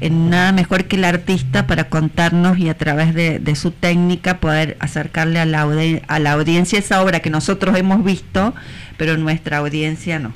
eh, 0.00 0.10
nada 0.10 0.52
mejor 0.52 0.84
que 0.84 0.96
el 0.96 1.04
artista 1.04 1.66
para 1.66 1.88
contarnos 1.88 2.58
y 2.58 2.68
a 2.68 2.76
través 2.76 3.14
de, 3.14 3.56
su 3.56 3.70
técnica 3.70 4.40
poder 4.40 4.76
acercarle 4.80 5.38
a 5.40 5.46
la, 5.46 5.62
a 6.06 6.18
la 6.18 6.32
audiencia 6.32 6.78
esa 6.78 7.02
obra 7.02 7.20
que 7.20 7.30
nosotros 7.30 7.76
hemos 7.76 8.04
visto, 8.04 8.54
pero 8.96 9.16
nuestra 9.16 9.58
audiencia 9.58 10.18
no. 10.18 10.34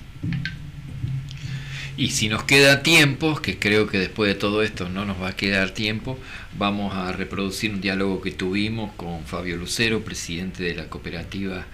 Y 2.00 2.12
si 2.12 2.30
nos 2.30 2.44
queda 2.44 2.82
tiempo, 2.82 3.34
que 3.42 3.58
creo 3.58 3.87
que 3.87 3.99
después 3.99 4.32
de 4.32 4.34
todo 4.34 4.62
esto 4.62 4.88
no 4.88 5.04
nos 5.04 5.20
va 5.20 5.28
a 5.28 5.37
quedar 5.37 5.72
tiempo, 5.72 6.18
vamos 6.56 6.94
a 6.94 7.12
reproducir 7.12 7.72
un 7.75 7.82
diálogo 7.82 8.22
que 8.22 8.30
tuvimos 8.30 8.92
con 8.94 9.25
Fabio 9.26 9.58
Lucero, 9.58 10.02
presidente 10.02 10.62
de 10.62 10.75
la 10.75 10.87
cooperativa 10.87 11.66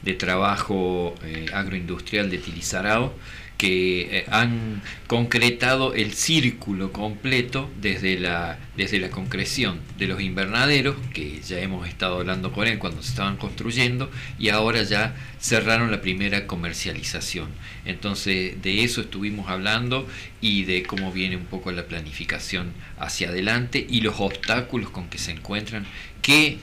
de 0.00 0.14
trabajo 0.14 1.14
eh, 1.22 1.46
agroindustrial 1.52 2.30
de 2.30 2.38
Tilizarao, 2.38 3.14
que 3.58 4.18
eh, 4.18 4.26
han 4.30 4.82
concretado 5.06 5.94
el 5.94 6.12
círculo 6.12 6.92
completo 6.92 7.70
desde 7.80 8.18
la, 8.18 8.58
desde 8.76 8.98
la 8.98 9.10
concreción 9.10 9.80
de 9.98 10.06
los 10.06 10.20
invernaderos, 10.20 10.96
que 11.12 11.40
ya 11.40 11.60
hemos 11.60 11.88
estado 11.88 12.16
hablando 12.16 12.52
con 12.52 12.66
él 12.66 12.78
cuando 12.78 13.02
se 13.02 13.10
estaban 13.10 13.36
construyendo, 13.36 14.10
y 14.38 14.48
ahora 14.48 14.82
ya 14.82 15.14
cerraron 15.40 15.90
la 15.90 16.00
primera 16.00 16.46
comercialización. 16.46 17.48
Entonces 17.84 18.60
de 18.62 18.82
eso 18.82 19.02
estuvimos 19.02 19.48
hablando 19.48 20.08
y 20.40 20.64
de 20.64 20.82
cómo 20.82 21.12
viene 21.12 21.36
un 21.36 21.46
poco 21.46 21.70
la 21.70 21.86
planificación 21.86 22.72
hacia 22.98 23.28
adelante 23.28 23.86
y 23.88 24.00
los 24.00 24.16
obstáculos 24.18 24.90
con 24.90 25.08
que 25.08 25.18
se 25.18 25.30
encuentran, 25.30 25.86
que 26.22 26.58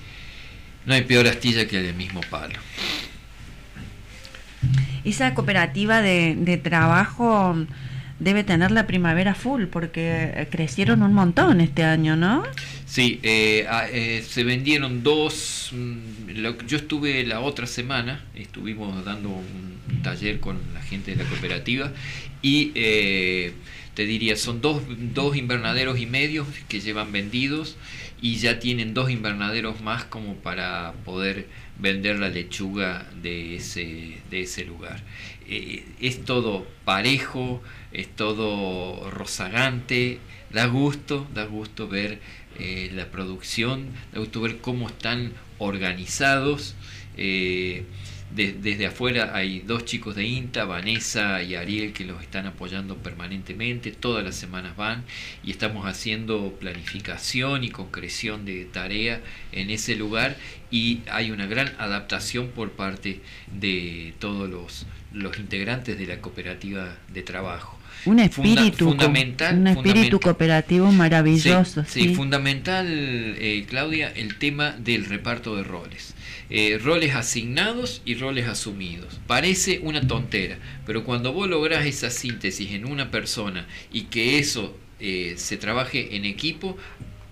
no 0.86 0.94
hay 0.94 1.04
peor 1.04 1.28
astilla 1.28 1.68
que 1.68 1.78
el 1.78 1.94
mismo 1.94 2.22
palo 2.30 2.60
esa 5.04 5.34
cooperativa 5.34 6.02
de, 6.02 6.60
trabajo 6.64 7.56
debe 8.20 8.44
tener 8.44 8.70
la 8.70 8.86
primavera 8.86 9.34
full 9.34 9.66
porque 9.66 10.32
eh, 10.36 10.48
crecieron 10.52 11.02
un 11.02 11.14
montón 11.14 11.60
este 11.60 11.84
año, 11.84 12.16
¿no? 12.16 12.44
Sí, 12.86 13.20
eh, 13.24 13.66
ah, 13.68 13.88
eh, 13.92 14.24
se 14.28 14.44
vendieron 14.44 15.02
dos. 15.02 15.72
Mm, 15.74 16.68
yo 16.68 16.78
estuve 16.78 17.24
la 17.26 17.40
otra 17.40 17.66
semana, 17.66 18.24
estuvimos 18.36 19.04
dando 19.04 19.30
un 19.30 20.02
taller 20.04 20.40
con 20.40 20.60
la 20.74 20.82
gente 20.82 21.16
de 21.16 21.24
la 21.24 21.30
cooperativa 21.30 21.92
y 22.42 22.72
te 23.94 24.06
diría, 24.06 24.38
son 24.38 24.62
dos, 24.62 24.84
dos 25.14 25.36
invernaderos 25.36 26.00
y 26.00 26.06
medio 26.06 26.46
que 26.70 26.80
llevan 26.80 27.12
vendidos 27.12 27.78
y 28.22 28.36
ya 28.36 28.60
tienen 28.60 28.94
dos 28.94 29.10
invernaderos 29.10 29.82
más 29.82 30.06
como 30.06 30.36
para 30.36 30.94
poder 31.04 31.48
vender 31.80 32.20
la 32.20 32.30
lechuga 32.30 33.08
de 33.22 33.56
ese, 33.56 34.18
de 34.30 34.42
ese 34.42 34.66
lugar. 34.66 35.02
Eh, 35.48 35.84
es 36.00 36.24
todo 36.24 36.68
parejo, 36.86 37.62
es 37.92 38.08
todo 38.08 39.10
rozagante, 39.12 40.20
da 40.52 40.68
gusto, 40.68 41.28
da 41.34 41.46
gusto 41.46 41.88
ver 41.88 42.20
eh, 42.60 42.90
la 42.94 43.10
producción, 43.12 43.88
da 44.14 44.20
gusto 44.20 44.42
ver 44.42 44.58
cómo 44.60 44.88
están 44.88 45.34
organizados. 45.58 46.76
Eh, 47.18 47.84
desde 48.34 48.86
afuera 48.86 49.32
hay 49.36 49.60
dos 49.60 49.86
chicos 49.86 50.16
de 50.16 50.26
INTA, 50.26 50.66
Vanessa 50.66 51.44
y 51.44 51.56
Ariel, 51.56 51.94
que 51.94 52.06
los 52.06 52.22
están 52.22 52.46
apoyando 52.46 52.98
permanentemente, 52.98 53.92
todas 53.92 54.24
las 54.24 54.36
semanas 54.36 54.76
van 54.78 55.04
y 55.44 55.52
estamos 55.52 55.86
haciendo 55.86 56.56
planificación 56.60 57.64
y 57.64 57.70
concreción 57.70 58.46
de 58.46 58.66
tarea 58.66 59.22
en 59.52 59.70
ese 59.70 59.96
lugar 59.96 60.38
y 60.70 61.02
hay 61.12 61.32
una 61.32 61.46
gran 61.46 61.74
adaptación 61.78 62.50
por 62.50 62.72
parte 62.72 63.20
de 63.52 64.14
todos 64.20 64.50
los, 64.50 64.86
los 65.12 65.38
integrantes 65.38 65.98
de 65.98 66.08
la 66.08 66.22
cooperativa 66.22 66.98
de 67.14 67.24
trabajo. 67.24 67.78
Un 68.06 68.20
espíritu, 68.20 68.86
fundamental, 68.86 69.58
un 69.58 69.68
espíritu 69.68 70.20
cooperativo 70.20 70.92
maravilloso. 70.92 71.86
Sí, 71.88 72.16
fundamental, 72.16 72.88
eh, 72.90 73.66
Claudia, 73.70 74.12
el 74.16 74.38
tema 74.38 74.72
del 74.72 75.06
reparto 75.06 75.56
de 75.56 75.64
roles. 75.64 76.16
Eh, 76.54 76.78
roles 76.84 77.16
asignados 77.16 78.02
y 78.04 78.16
roles 78.16 78.46
asumidos. 78.46 79.22
Parece 79.26 79.80
una 79.84 80.06
tontera, 80.06 80.58
pero 80.86 81.06
cuando 81.06 81.32
vos 81.32 81.48
lográs 81.48 81.86
esa 81.86 82.10
síntesis 82.10 82.72
en 82.72 82.86
una 82.86 83.10
persona 83.10 83.66
y 83.90 84.04
que 84.04 84.38
eso 84.38 84.78
eh, 85.00 85.36
se 85.38 85.56
trabaje 85.56 86.18
en 86.18 86.26
equipo, 86.26 86.78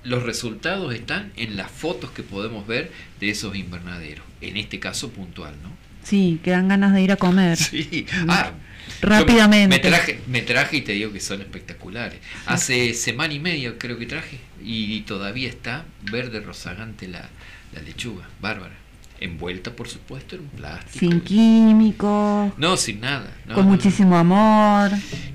los 0.05 0.23
resultados 0.23 0.95
están 0.95 1.33
en 1.35 1.57
las 1.57 1.69
fotos 1.69 2.11
que 2.11 2.23
podemos 2.23 2.65
ver 2.65 2.93
de 3.19 3.29
esos 3.29 3.57
invernaderos, 3.57 4.23
en 4.39 4.55
este 4.55 4.79
caso 4.79 5.09
puntual, 5.09 5.53
¿no? 5.61 5.75
Sí, 6.01 6.39
que 6.41 6.51
dan 6.51 6.69
ganas 6.69 6.93
de 6.93 7.01
ir 7.01 7.11
a 7.11 7.17
comer. 7.17 7.57
Sí, 7.57 8.05
ah, 8.29 8.53
rápidamente. 9.01 9.75
Me 9.75 9.79
traje, 9.79 10.19
me 10.27 10.41
traje 10.43 10.77
y 10.77 10.81
te 10.81 10.93
digo 10.93 11.11
que 11.11 11.19
son 11.19 11.41
espectaculares. 11.41 12.19
Hace 12.45 12.93
semana 12.93 13.33
y 13.33 13.39
media 13.39 13.77
creo 13.77 13.99
que 13.99 14.05
traje 14.05 14.39
y 14.63 15.01
todavía 15.01 15.49
está 15.49 15.83
verde 16.09 16.39
rozagante 16.39 17.09
la, 17.09 17.29
la 17.73 17.81
lechuga, 17.81 18.29
bárbara. 18.39 18.78
Envuelta, 19.21 19.75
por 19.75 19.87
supuesto, 19.87 20.35
en 20.35 20.41
un 20.43 20.47
plástico. 20.49 20.99
Sin 20.99 21.21
químicos. 21.21 22.53
No, 22.57 22.77
sin 22.77 23.01
nada. 23.01 23.35
no, 23.45 23.55
con 23.55 23.65
no, 23.65 23.71
no. 23.71 23.75
muchísimo 23.75 24.17
amor. 24.17 24.91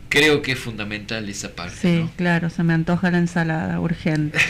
Creo 0.08 0.42
que 0.42 0.52
es 0.52 0.58
fundamental 0.58 1.28
esa 1.28 1.54
parte. 1.54 1.76
Sí, 1.76 2.00
¿no? 2.02 2.10
claro, 2.16 2.48
se 2.48 2.62
me 2.62 2.72
antoja 2.72 3.10
la 3.10 3.18
ensalada, 3.18 3.80
urgente. 3.80 4.38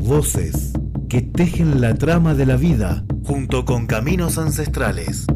Voces 0.00 0.72
que 1.08 1.22
tejen 1.22 1.80
la 1.80 1.94
trama 1.94 2.34
de 2.34 2.46
la 2.46 2.56
vida 2.56 3.04
junto 3.24 3.64
con 3.64 3.86
caminos 3.86 4.36
ancestrales. 4.38 5.26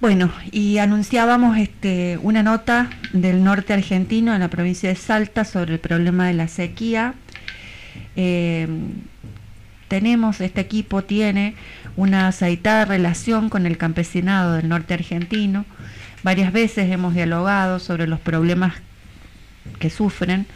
Bueno, 0.00 0.32
y 0.50 0.78
anunciábamos 0.78 1.58
este, 1.58 2.18
una 2.22 2.42
nota 2.42 2.88
del 3.12 3.44
norte 3.44 3.74
argentino, 3.74 4.32
en 4.32 4.40
la 4.40 4.48
provincia 4.48 4.88
de 4.88 4.96
Salta, 4.96 5.44
sobre 5.44 5.74
el 5.74 5.78
problema 5.78 6.26
de 6.26 6.32
la 6.32 6.48
sequía. 6.48 7.12
Eh, 8.16 8.66
tenemos, 9.88 10.40
este 10.40 10.62
equipo 10.62 11.04
tiene 11.04 11.54
una 11.96 12.28
aceitada 12.28 12.86
relación 12.86 13.50
con 13.50 13.66
el 13.66 13.76
campesinado 13.76 14.54
del 14.54 14.70
norte 14.70 14.94
argentino. 14.94 15.66
Varias 16.22 16.50
veces 16.50 16.90
hemos 16.90 17.12
dialogado 17.12 17.78
sobre 17.78 18.06
los 18.06 18.20
problemas 18.20 18.72
que 19.80 19.90
sufren 19.90 20.46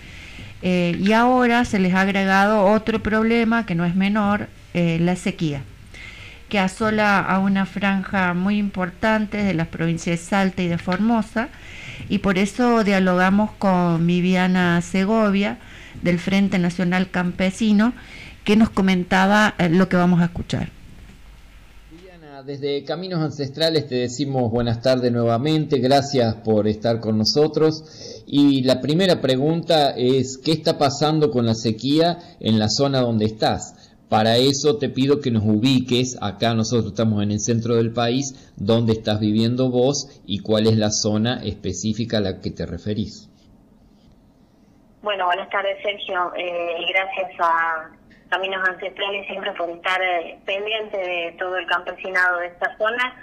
eh, 0.62 0.96
y 0.98 1.12
ahora 1.12 1.66
se 1.66 1.78
les 1.78 1.92
ha 1.92 2.00
agregado 2.00 2.64
otro 2.64 3.02
problema 3.02 3.66
que 3.66 3.74
no 3.74 3.84
es 3.84 3.94
menor, 3.94 4.48
eh, 4.72 4.96
la 5.02 5.16
sequía 5.16 5.60
que 6.48 6.58
asola 6.58 7.20
a 7.20 7.38
una 7.38 7.66
franja 7.66 8.34
muy 8.34 8.58
importante 8.58 9.42
de 9.42 9.54
las 9.54 9.68
provincias 9.68 10.20
de 10.20 10.24
Salta 10.24 10.62
y 10.62 10.68
de 10.68 10.78
Formosa, 10.78 11.48
y 12.08 12.18
por 12.18 12.38
eso 12.38 12.84
dialogamos 12.84 13.50
con 13.52 14.06
Viviana 14.06 14.80
Segovia 14.82 15.58
del 16.02 16.18
Frente 16.18 16.58
Nacional 16.58 17.10
Campesino, 17.10 17.94
que 18.44 18.56
nos 18.56 18.70
comentaba 18.70 19.54
eh, 19.58 19.68
lo 19.68 19.88
que 19.88 19.96
vamos 19.96 20.20
a 20.20 20.26
escuchar. 20.26 20.68
Viviana, 21.90 22.42
desde 22.42 22.84
Caminos 22.84 23.20
Ancestrales 23.20 23.88
te 23.88 23.94
decimos 23.96 24.50
buenas 24.50 24.82
tardes 24.82 25.10
nuevamente, 25.10 25.78
gracias 25.78 26.34
por 26.36 26.68
estar 26.68 27.00
con 27.00 27.16
nosotros. 27.16 28.22
Y 28.26 28.62
la 28.62 28.80
primera 28.80 29.20
pregunta 29.20 29.90
es, 29.90 30.38
¿qué 30.38 30.52
está 30.52 30.76
pasando 30.76 31.30
con 31.30 31.46
la 31.46 31.54
sequía 31.54 32.18
en 32.40 32.58
la 32.58 32.68
zona 32.68 33.00
donde 33.00 33.24
estás? 33.24 33.83
Para 34.14 34.37
eso 34.37 34.78
te 34.78 34.90
pido 34.90 35.21
que 35.21 35.33
nos 35.33 35.42
ubiques, 35.42 36.16
acá 36.23 36.54
nosotros 36.54 36.92
estamos 36.92 37.21
en 37.25 37.33
el 37.33 37.40
centro 37.40 37.75
del 37.75 37.92
país, 37.92 38.54
dónde 38.54 38.92
estás 38.92 39.18
viviendo 39.18 39.71
vos 39.71 40.23
y 40.25 40.38
cuál 40.38 40.68
es 40.68 40.76
la 40.76 40.90
zona 40.90 41.42
específica 41.42 42.18
a 42.18 42.21
la 42.21 42.40
que 42.40 42.52
te 42.52 42.64
referís. 42.64 43.28
Bueno, 45.02 45.26
buenas 45.26 45.50
tardes 45.50 45.83
Sergio, 45.83 46.33
eh, 46.37 46.87
gracias 46.94 47.33
a 47.40 47.90
Caminos 48.28 48.62
Ancestrales 48.68 49.26
siempre 49.26 49.50
por 49.54 49.68
estar 49.68 50.00
eh, 50.00 50.38
pendiente 50.47 50.97
de 50.97 51.35
todo 51.37 51.59
el 51.59 51.66
campesinado 51.66 52.38
de 52.38 52.47
esta 52.47 52.78
zona. 52.78 53.16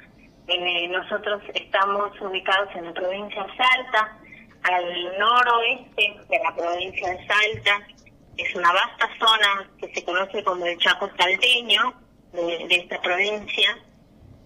Eh, 0.50 0.90
nosotros 0.90 1.42
estamos 1.54 2.20
ubicados 2.20 2.68
en 2.76 2.84
la 2.84 2.94
provincia 2.94 3.42
de 3.42 3.50
Salta, 3.56 4.18
al 4.64 5.18
noroeste 5.18 6.20
de 6.30 6.40
la 6.44 6.54
provincia 6.54 7.12
de 7.12 7.28
Salta, 7.28 7.88
es 8.38 8.56
una 8.56 8.72
vasta 8.72 9.10
zona 9.20 9.70
que 9.80 9.94
se 9.94 10.04
conoce 10.04 10.44
como 10.44 10.66
el 10.66 10.78
Chaco 10.78 11.10
salteño 11.18 11.94
de, 12.34 12.66
de 12.68 12.76
esta 12.76 13.02
provincia, 13.02 13.78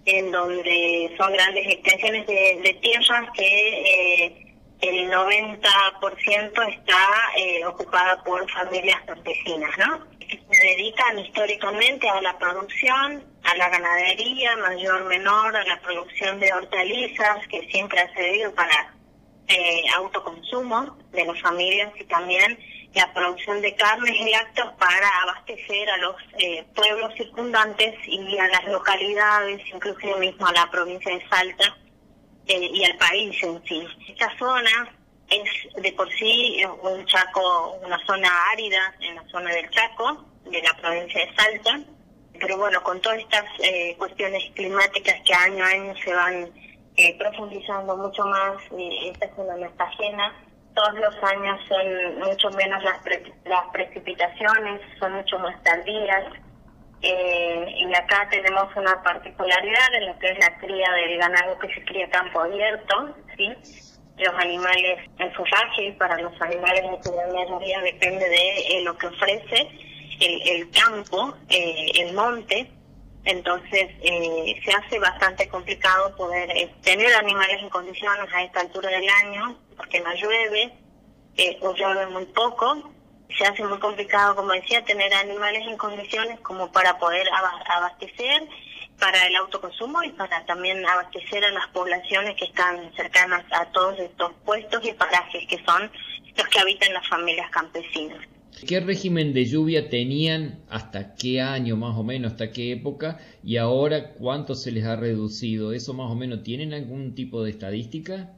en 0.06 0.32
donde 0.32 1.14
son 1.18 1.34
grandes 1.34 1.68
extensiones 1.68 2.28
de, 2.28 2.80
tierras 2.82 3.30
que 3.34 4.26
eh, 4.26 4.56
el 4.82 5.10
90% 5.12 6.70
está 6.70 7.08
eh, 7.38 7.66
ocupada 7.66 8.24
por 8.24 8.50
familias 8.52 9.02
campesinas, 9.06 9.72
¿no? 9.78 10.06
Se 10.20 10.68
dedican 10.68 11.20
históricamente 11.20 12.10
a 12.10 12.22
la 12.22 12.38
producción, 12.38 13.24
a 13.44 13.56
la 13.56 13.70
ganadería, 13.70 14.56
mayor 14.58 15.06
menor, 15.06 15.56
a 15.56 15.64
la 15.66 15.80
producción 15.82 16.40
de 16.40 16.52
hortalizas, 16.54 17.48
que 17.48 17.68
siempre 17.72 18.00
ha 18.00 18.14
servido 18.14 18.54
para 18.54 18.94
eh, 19.48 19.84
autoconsumo 19.96 20.98
de 21.12 21.26
las 21.26 21.40
familias 21.42 21.92
y 22.00 22.04
también 22.06 22.58
la 22.96 23.14
producción 23.14 23.62
de 23.62 23.76
carnes 23.76 24.16
y 24.16 24.32
lácteos 24.32 24.74
para 24.80 25.08
abastecer 25.24 25.90
a 25.90 25.98
los 25.98 26.16
eh, 26.40 26.66
pueblos 26.74 27.14
circundantes 27.16 27.94
y 28.08 28.38
a 28.38 28.48
las 28.48 28.66
localidades, 28.66 29.62
inclusive 29.74 30.16
mismo 30.18 30.48
a 30.48 30.54
la 30.54 30.72
provincia 30.72 31.14
de 31.14 31.28
Salta 31.28 31.78
eh, 32.48 32.70
y 32.74 32.86
al 32.86 32.98
país 32.98 33.44
en 33.44 33.62
sí. 33.66 33.86
Esta 34.08 34.36
zona 34.38 34.90
es 35.30 35.82
de 35.82 35.92
por 35.94 36.10
sí 36.14 36.64
un 36.82 37.06
chaco, 37.06 37.80
una 37.84 38.00
zona 38.06 38.30
árida 38.54 38.96
en 39.02 39.16
la 39.16 39.28
zona 39.30 39.52
del 39.52 39.70
Chaco, 39.72 40.26
de 40.46 40.62
la 40.62 40.74
provincia 40.76 41.26
de 41.26 41.36
Salta, 41.36 41.80
pero 42.40 42.58
bueno, 42.58 42.82
con 42.84 43.02
todas 43.02 43.20
estas 43.20 43.46
eh, 43.60 43.96
cuestiones 43.98 44.44
climáticas 44.54 45.16
que 45.26 45.34
año 45.34 45.64
a 45.64 45.68
año 45.68 45.94
se 45.98 46.14
van 46.14 46.50
eh, 46.96 47.18
profundizando 47.18 47.98
mucho 47.98 48.26
más, 48.26 48.56
y 48.78 49.10
esta 49.10 49.36
zona 49.36 49.58
no 49.58 49.66
está 49.66 49.86
ajena, 49.86 50.34
todos 50.76 50.94
los 50.96 51.24
años 51.24 51.60
son 51.68 52.20
mucho 52.20 52.50
menos 52.52 52.84
las, 52.84 53.00
pre 53.00 53.24
las 53.46 53.66
precipitaciones, 53.72 54.82
son 55.00 55.14
mucho 55.14 55.40
más 55.40 55.62
tardías. 55.64 56.26
Eh, 57.02 57.66
y 57.78 57.94
acá 57.94 58.28
tenemos 58.30 58.76
una 58.76 59.02
particularidad 59.04 59.94
en 59.94 60.08
lo 60.08 60.20
que 60.20 60.32
es 60.32 60.40
la 60.40 60.58
cría 60.58 60.92
del 60.92 61.18
ganado 61.18 61.58
que 61.60 61.74
se 61.74 61.84
cría 61.86 62.10
campo 62.10 62.42
abierto, 62.42 63.16
¿sí? 63.38 63.54
Los 64.18 64.34
animales, 64.36 65.10
el 65.20 65.34
forraje 65.36 65.96
para 66.00 66.20
los 66.20 66.42
animales 66.42 66.84
de 67.04 67.16
la 67.16 67.28
mayoría 67.34 67.82
depende 67.82 68.28
de 68.28 68.58
eh, 68.58 68.84
lo 68.84 68.98
que 68.98 69.08
ofrece 69.08 69.70
el, 70.20 70.50
el 70.50 70.72
campo, 70.72 71.36
eh, 71.50 71.92
el 72.00 72.14
monte, 72.14 72.72
entonces 73.26 73.90
eh, 74.02 74.62
se 74.64 74.72
hace 74.72 75.00
bastante 75.00 75.50
complicado 75.50 76.16
poder 76.16 76.50
eh, 76.52 76.72
tener 76.84 77.14
animales 77.16 77.58
en 77.62 77.70
condiciones 77.70 78.32
a 78.34 78.44
esta 78.44 78.62
altura 78.62 78.90
del 78.90 79.10
año, 79.10 79.60
porque 79.76 80.00
no 80.00 80.14
llueve 80.14 80.72
eh, 81.38 81.58
o 81.62 81.74
llueve 81.74 82.06
muy 82.08 82.26
poco. 82.26 82.92
Se 83.36 83.44
hace 83.44 83.64
muy 83.64 83.80
complicado, 83.80 84.36
como 84.36 84.52
decía, 84.52 84.86
tener 84.86 85.12
animales 85.14 85.64
en 85.68 85.76
condiciones 85.76 86.40
como 86.42 86.72
para 86.72 86.98
poder 87.00 87.28
abastecer 87.68 88.44
para 89.00 89.26
el 89.26 89.36
autoconsumo 89.36 90.04
y 90.04 90.12
para 90.12 90.46
también 90.46 90.86
abastecer 90.86 91.44
a 91.44 91.52
las 91.52 91.68
poblaciones 91.70 92.36
que 92.36 92.46
están 92.46 92.94
cercanas 92.96 93.44
a 93.52 93.66
todos 93.72 94.00
estos 94.00 94.32
puestos 94.46 94.86
y 94.86 94.94
parajes 94.94 95.48
que 95.48 95.62
son 95.66 95.92
los 96.38 96.48
que 96.48 96.60
habitan 96.60 96.94
las 96.94 97.08
familias 97.08 97.50
campesinas. 97.50 98.35
¿Qué 98.68 98.80
régimen 98.80 99.34
de 99.34 99.46
lluvia 99.46 99.90
tenían 99.90 100.64
hasta 100.70 101.14
qué 101.16 101.42
año 101.42 101.76
más 101.76 101.96
o 101.98 102.04
menos, 102.04 102.32
hasta 102.32 102.52
qué 102.52 102.72
época 102.72 103.20
y 103.44 103.58
ahora 103.58 104.14
cuánto 104.14 104.56
se 104.56 104.72
les 104.72 104.86
ha 104.86 104.96
reducido? 104.96 105.74
¿Eso 105.74 105.94
más 105.94 106.10
o 106.10 106.16
menos 106.16 106.42
tienen 106.44 106.74
algún 106.74 107.14
tipo 107.16 107.44
de 107.44 107.52
estadística? 107.52 108.32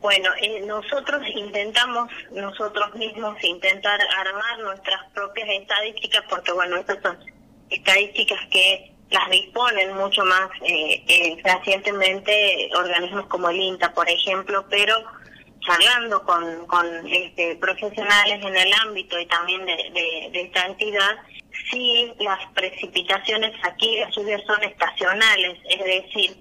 Bueno, 0.00 0.30
eh, 0.40 0.60
nosotros 0.66 1.22
intentamos 1.34 2.10
nosotros 2.30 2.94
mismos 2.94 3.42
intentar 3.42 3.98
armar 4.16 4.60
nuestras 4.60 5.10
propias 5.12 5.48
estadísticas 5.48 6.22
porque 6.30 6.52
bueno, 6.52 6.76
estas 6.76 7.02
son 7.02 7.18
estadísticas 7.70 8.38
que 8.50 8.92
las 9.10 9.30
disponen 9.30 9.96
mucho 9.96 10.24
más 10.24 10.48
eh, 10.62 11.02
eh, 11.08 12.70
organismos 12.76 13.26
como 13.26 13.50
el 13.50 13.60
INTA, 13.60 13.92
por 13.92 14.08
ejemplo, 14.08 14.64
pero 14.70 14.94
charlando 15.66 16.22
con, 16.24 16.66
con 16.66 16.86
este, 17.08 17.56
profesionales 17.56 18.42
en 18.44 18.56
el 18.56 18.72
ámbito 18.84 19.18
y 19.18 19.26
también 19.26 19.64
de, 19.66 19.76
de, 19.76 20.28
de 20.32 20.40
esta 20.42 20.66
entidad, 20.66 21.16
sí 21.70 22.12
las 22.20 22.38
precipitaciones 22.54 23.52
aquí, 23.64 23.98
las 23.98 24.14
lluvias 24.14 24.42
son 24.46 24.62
estacionales, 24.62 25.58
es 25.68 25.84
decir, 25.84 26.36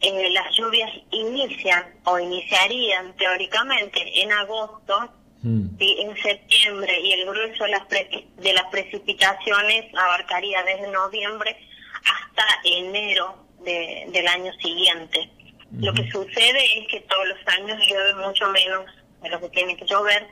eh, 0.00 0.30
las 0.30 0.54
lluvias 0.56 0.90
inician 1.10 1.94
o 2.04 2.18
iniciarían 2.18 3.14
teóricamente 3.16 4.22
en 4.22 4.32
agosto, 4.32 5.10
Mm. 5.46 5.76
¿sí? 5.78 5.96
en 6.00 6.16
septiembre 6.22 6.98
y 7.02 7.12
el 7.12 7.26
grueso 7.26 7.64
de 7.64 7.70
las, 7.72 7.84
pre- 7.84 8.24
de 8.38 8.52
las 8.54 8.64
precipitaciones 8.70 9.94
abarcaría 9.94 10.62
desde 10.62 10.88
noviembre 10.90 11.54
hasta 12.02 12.44
enero 12.64 13.44
de, 13.60 14.06
del 14.08 14.26
año 14.26 14.50
siguiente. 14.54 15.28
Lo 15.72 15.92
que 15.92 16.10
sucede 16.10 16.78
es 16.78 16.88
que 16.88 17.00
todos 17.00 17.26
los 17.28 17.48
años 17.48 17.78
llueve 17.88 18.14
mucho 18.26 18.48
menos 18.48 18.86
de 19.22 19.30
lo 19.30 19.40
que 19.40 19.48
tiene 19.48 19.76
que 19.76 19.86
llover, 19.86 20.26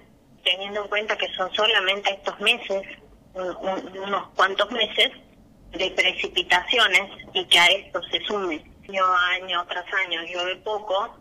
teniendo 0.45 0.83
en 0.83 0.88
cuenta 0.88 1.16
que 1.16 1.29
son 1.35 1.53
solamente 1.55 2.11
estos 2.11 2.38
meses, 2.40 2.83
unos 3.35 4.29
cuantos 4.35 4.71
meses 4.71 5.11
de 5.73 5.90
precipitaciones 5.90 7.11
y 7.33 7.45
que 7.47 7.59
a 7.59 7.66
esto 7.66 8.03
se 8.11 8.21
sume. 8.25 8.62
Año 8.88 9.05
año 9.40 9.66
tras 9.68 9.87
año 10.07 10.23
llueve 10.25 10.57
poco 10.57 11.16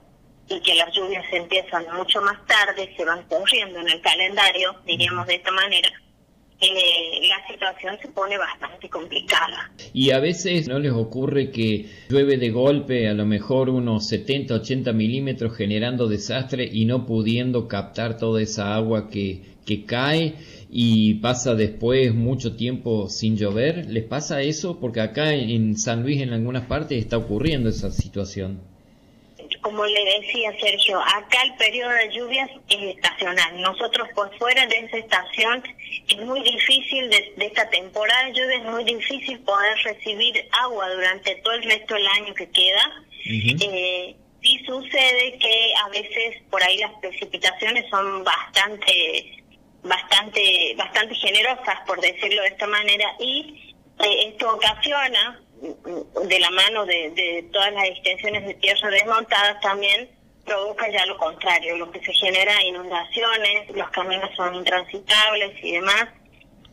y 0.47 0.59
que 0.61 0.75
las 0.75 0.93
lluvias 0.93 1.25
empiezan 1.31 1.85
mucho 1.93 2.21
más 2.21 2.45
tarde, 2.45 2.93
se 2.97 3.05
van 3.05 3.23
corriendo 3.27 3.79
en 3.79 3.89
el 3.89 4.01
calendario, 4.01 4.75
diríamos 4.85 5.25
de 5.27 5.35
esta 5.35 5.51
manera, 5.51 5.89
eh, 6.61 7.27
la 7.27 7.47
situación 7.47 7.97
se 8.01 8.07
pone 8.09 8.37
bastante 8.37 8.87
complicada. 8.87 9.71
Y 9.93 10.11
a 10.11 10.19
veces 10.19 10.67
no 10.67 10.77
les 10.77 10.91
ocurre 10.91 11.49
que 11.49 11.89
llueve 12.09 12.37
de 12.37 12.51
golpe 12.51 13.07
a 13.07 13.13
lo 13.13 13.25
mejor 13.25 13.69
unos 13.69 14.07
70, 14.07 14.53
80 14.55 14.93
milímetros 14.93 15.55
generando 15.55 16.07
desastre 16.07 16.69
y 16.71 16.85
no 16.85 17.07
pudiendo 17.07 17.67
captar 17.67 18.17
toda 18.17 18.41
esa 18.41 18.75
agua 18.75 19.09
que, 19.09 19.41
que 19.65 19.85
cae 19.85 20.35
y 20.69 21.15
pasa 21.15 21.55
después 21.55 22.13
mucho 22.13 22.55
tiempo 22.55 23.09
sin 23.09 23.37
llover. 23.37 23.87
¿Les 23.89 24.03
pasa 24.03 24.41
eso? 24.41 24.79
Porque 24.79 25.01
acá 25.01 25.33
en 25.33 25.77
San 25.77 26.03
Luis 26.03 26.21
en 26.21 26.31
algunas 26.31 26.67
partes 26.67 26.99
está 26.99 27.17
ocurriendo 27.17 27.69
esa 27.69 27.91
situación 27.91 28.70
como 29.61 29.85
le 29.85 30.19
decía 30.19 30.51
Sergio, 30.59 30.99
acá 30.99 31.41
el 31.43 31.55
periodo 31.55 31.91
de 31.91 32.09
lluvias 32.11 32.49
es 32.69 32.95
estacional. 32.95 33.61
Nosotros 33.61 34.07
por 34.15 34.35
fuera 34.37 34.65
de 34.67 34.79
esa 34.79 34.97
estación 34.97 35.63
es 36.07 36.17
muy 36.21 36.41
difícil, 36.41 37.09
de, 37.09 37.33
esta 37.37 37.69
temporada 37.69 38.25
de 38.25 38.33
lluvia 38.33 38.57
es 38.57 38.65
muy 38.65 38.83
difícil 38.83 39.39
poder 39.39 39.77
recibir 39.83 40.47
agua 40.63 40.89
durante 40.89 41.35
todo 41.37 41.53
el 41.53 41.63
resto 41.63 41.93
del 41.93 42.07
año 42.07 42.33
que 42.33 42.49
queda. 42.49 43.03
eh, 43.25 44.15
sí 44.41 44.59
sucede 44.65 45.37
que 45.37 45.73
a 45.85 45.89
veces 45.89 46.41
por 46.49 46.61
ahí 46.63 46.77
las 46.77 46.93
precipitaciones 46.99 47.85
son 47.89 48.23
bastante 48.23 49.37
bastante 49.83 50.75
bastante 50.77 51.15
generosas 51.15 51.79
por 51.87 51.99
decirlo 52.01 52.41
de 52.43 52.49
esta 52.49 52.67
manera 52.67 53.15
y 53.19 53.73
eh, 53.99 54.27
esto 54.29 54.53
ocasiona 54.53 55.41
de 55.61 56.39
la 56.39 56.49
mano 56.49 56.85
de, 56.85 57.47
todas 57.51 57.71
las 57.73 57.85
extensiones 57.85 58.47
de 58.47 58.53
tierra 58.55 58.89
desmontadas 58.89 59.59
también 59.61 60.09
provoca 60.45 60.89
ya 60.89 61.05
lo 61.05 61.17
contrario, 61.17 61.77
lo 61.77 61.91
que 61.91 62.03
se 62.03 62.13
genera 62.13 62.63
inundaciones, 62.63 63.69
los 63.75 63.89
caminos 63.91 64.29
son 64.35 64.55
intransitables 64.55 65.51
y 65.63 65.73
demás. 65.73 66.07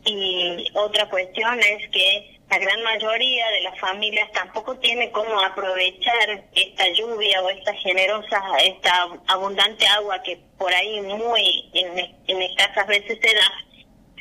Y 0.05 0.67
otra 0.73 1.07
cuestión 1.09 1.59
es 1.59 1.87
que 1.89 2.39
la 2.49 2.57
gran 2.57 2.81
mayoría 2.81 3.47
de 3.49 3.61
las 3.61 3.79
familias 3.79 4.31
tampoco 4.31 4.75
tiene 4.79 5.11
cómo 5.11 5.39
aprovechar 5.39 6.45
esta 6.55 6.89
lluvia 6.89 7.43
o 7.43 7.49
esta 7.49 7.73
generosa, 7.75 8.41
esta 8.63 8.91
abundante 9.27 9.85
agua 9.85 10.23
que 10.23 10.39
por 10.57 10.73
ahí 10.73 10.99
muy 11.01 11.69
en, 11.73 12.17
en 12.27 12.41
escasas 12.41 12.87
veces 12.87 13.19
se 13.21 13.35
da, 13.35 13.51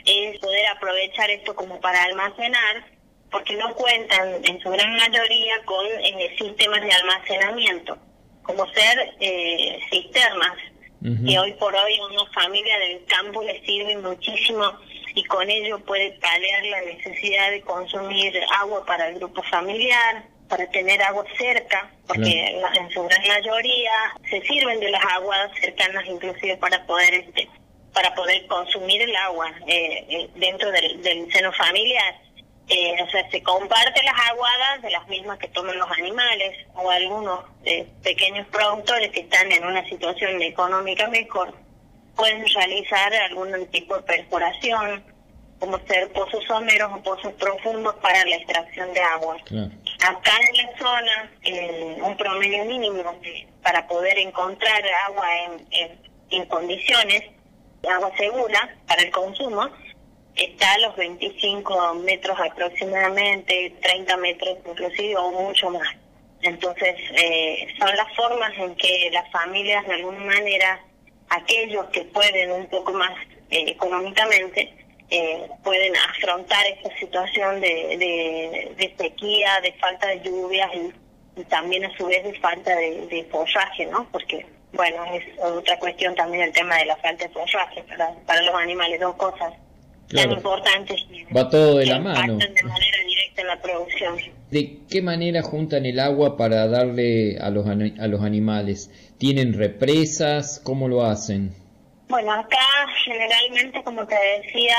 es 0.04 0.38
poder 0.40 0.66
aprovechar 0.66 1.30
esto 1.30 1.54
como 1.54 1.80
para 1.80 2.02
almacenar 2.02 2.97
porque 3.30 3.56
no 3.56 3.74
cuentan 3.74 4.44
en 4.44 4.60
su 4.60 4.70
gran 4.70 4.94
mayoría 4.96 5.54
con 5.64 5.86
eh, 5.86 6.34
sistemas 6.38 6.80
de 6.80 6.92
almacenamiento, 6.92 7.98
como 8.42 8.66
ser 8.72 9.14
eh, 9.20 9.78
cisternas, 9.90 10.56
que 11.00 11.38
hoy 11.38 11.52
por 11.52 11.72
hoy 11.76 11.96
a 11.96 12.06
una 12.06 12.26
familia 12.32 12.76
del 12.80 13.04
campo 13.04 13.40
le 13.44 13.64
sirven 13.64 14.02
muchísimo 14.02 14.64
y 15.14 15.22
con 15.24 15.48
ello 15.48 15.78
puede 15.84 16.10
paliar 16.20 16.64
la 16.64 16.80
necesidad 16.80 17.50
de 17.50 17.60
consumir 17.60 18.34
agua 18.58 18.84
para 18.84 19.08
el 19.08 19.14
grupo 19.14 19.40
familiar, 19.44 20.24
para 20.48 20.68
tener 20.70 21.00
agua 21.02 21.24
cerca, 21.36 21.88
porque 22.06 22.60
en 22.74 22.90
su 22.90 23.04
gran 23.04 23.22
mayoría 23.28 23.92
se 24.28 24.40
sirven 24.42 24.80
de 24.80 24.90
las 24.90 25.04
aguas 25.04 25.50
cercanas 25.60 26.04
inclusive 26.06 26.56
para 26.56 26.84
poder 26.84 27.14
este, 27.14 27.48
para 27.94 28.12
poder 28.14 28.46
consumir 28.48 29.02
el 29.02 29.14
agua 29.16 29.52
eh, 29.66 30.04
eh 30.08 30.28
dentro 30.34 30.70
del, 30.72 31.00
del 31.02 31.32
seno 31.32 31.52
familiar 31.52 32.14
eh, 32.68 33.02
o 33.02 33.10
sea, 33.10 33.30
se 33.30 33.42
comparte 33.42 34.02
las 34.02 34.28
aguadas 34.30 34.82
de 34.82 34.90
las 34.90 35.08
mismas 35.08 35.38
que 35.38 35.48
toman 35.48 35.78
los 35.78 35.90
animales 35.90 36.66
o 36.74 36.90
algunos 36.90 37.40
eh, 37.64 37.86
pequeños 38.02 38.46
productores 38.48 39.10
que 39.10 39.20
están 39.20 39.50
en 39.50 39.64
una 39.64 39.88
situación 39.88 40.42
económica 40.42 41.08
mejor 41.08 41.54
pueden 42.14 42.44
realizar 42.54 43.14
algún 43.14 43.66
tipo 43.68 43.96
de 43.96 44.02
perforación, 44.02 45.02
como 45.60 45.78
ser 45.86 46.12
pozos 46.12 46.44
someros 46.44 46.90
o 46.92 47.02
pozos 47.02 47.32
profundos 47.34 47.94
para 48.02 48.24
la 48.24 48.36
extracción 48.36 48.92
de 48.92 49.00
agua. 49.00 49.36
Acá 50.00 50.32
en 50.50 50.56
la 50.56 50.78
zona, 50.78 51.30
un 52.04 52.16
promedio 52.16 52.64
mínimo 52.64 53.02
para 53.62 53.86
poder 53.86 54.18
encontrar 54.18 54.82
agua 55.06 55.26
en, 55.70 55.98
en 56.30 56.46
condiciones, 56.46 57.22
agua 57.88 58.10
segura 58.18 58.76
para 58.88 59.02
el 59.02 59.10
consumo, 59.10 59.68
está 60.44 60.72
a 60.74 60.78
los 60.78 60.96
25 60.96 61.94
metros 61.96 62.38
aproximadamente, 62.38 63.74
30 63.82 64.16
metros 64.18 64.58
inclusive 64.66 65.16
o 65.16 65.30
mucho 65.32 65.70
más. 65.70 65.88
Entonces, 66.42 66.94
eh, 67.16 67.66
son 67.78 67.94
las 67.96 68.14
formas 68.14 68.52
en 68.56 68.74
que 68.76 69.10
las 69.12 69.28
familias, 69.32 69.86
de 69.86 69.94
alguna 69.94 70.20
manera, 70.20 70.80
aquellos 71.30 71.86
que 71.86 72.02
pueden 72.04 72.52
un 72.52 72.66
poco 72.68 72.92
más 72.92 73.10
eh, 73.50 73.64
económicamente, 73.68 74.72
eh, 75.10 75.48
pueden 75.64 75.94
afrontar 75.96 76.64
esta 76.66 76.96
situación 76.98 77.60
de, 77.60 78.76
de, 78.76 78.94
sequía, 78.96 79.60
de 79.62 79.72
falta 79.72 80.06
de 80.08 80.20
lluvias 80.20 80.70
y, 80.74 80.92
también 81.44 81.84
a 81.84 81.96
su 81.96 82.04
vez 82.06 82.24
de 82.24 82.34
falta 82.40 82.74
de, 82.74 83.06
de 83.06 83.24
forraje, 83.30 83.86
¿no? 83.86 84.08
Porque, 84.10 84.44
bueno, 84.72 85.04
es 85.14 85.22
otra 85.40 85.78
cuestión 85.78 86.14
también 86.16 86.42
el 86.42 86.52
tema 86.52 86.76
de 86.76 86.86
la 86.86 86.96
falta 86.96 87.26
de 87.26 87.32
forraje 87.32 87.82
para, 87.84 88.12
para 88.26 88.42
los 88.42 88.54
animales, 88.56 88.98
dos 88.98 89.14
cosas 89.14 89.52
tan 90.08 90.30
importantes. 90.32 91.06
Va 91.36 91.48
todo 91.48 91.78
de 91.78 91.86
la 91.86 91.98
mano. 91.98 92.36
de 92.38 92.62
manera 92.64 92.98
directa 93.06 93.44
la 93.44 93.60
producción. 93.60 94.16
¿De 94.50 94.78
qué 94.88 95.02
manera 95.02 95.42
juntan 95.42 95.84
el 95.86 96.00
agua 96.00 96.36
para 96.36 96.66
darle 96.68 97.38
a 97.38 97.50
los, 97.50 97.66
a 97.66 98.06
los 98.06 98.22
animales? 98.22 98.90
¿Tienen 99.18 99.52
represas? 99.52 100.60
¿Cómo 100.64 100.88
lo 100.88 101.04
hacen? 101.04 101.54
Bueno, 102.08 102.32
acá 102.32 102.56
generalmente, 103.04 103.82
como 103.84 104.06
te 104.06 104.16
decía, 104.42 104.76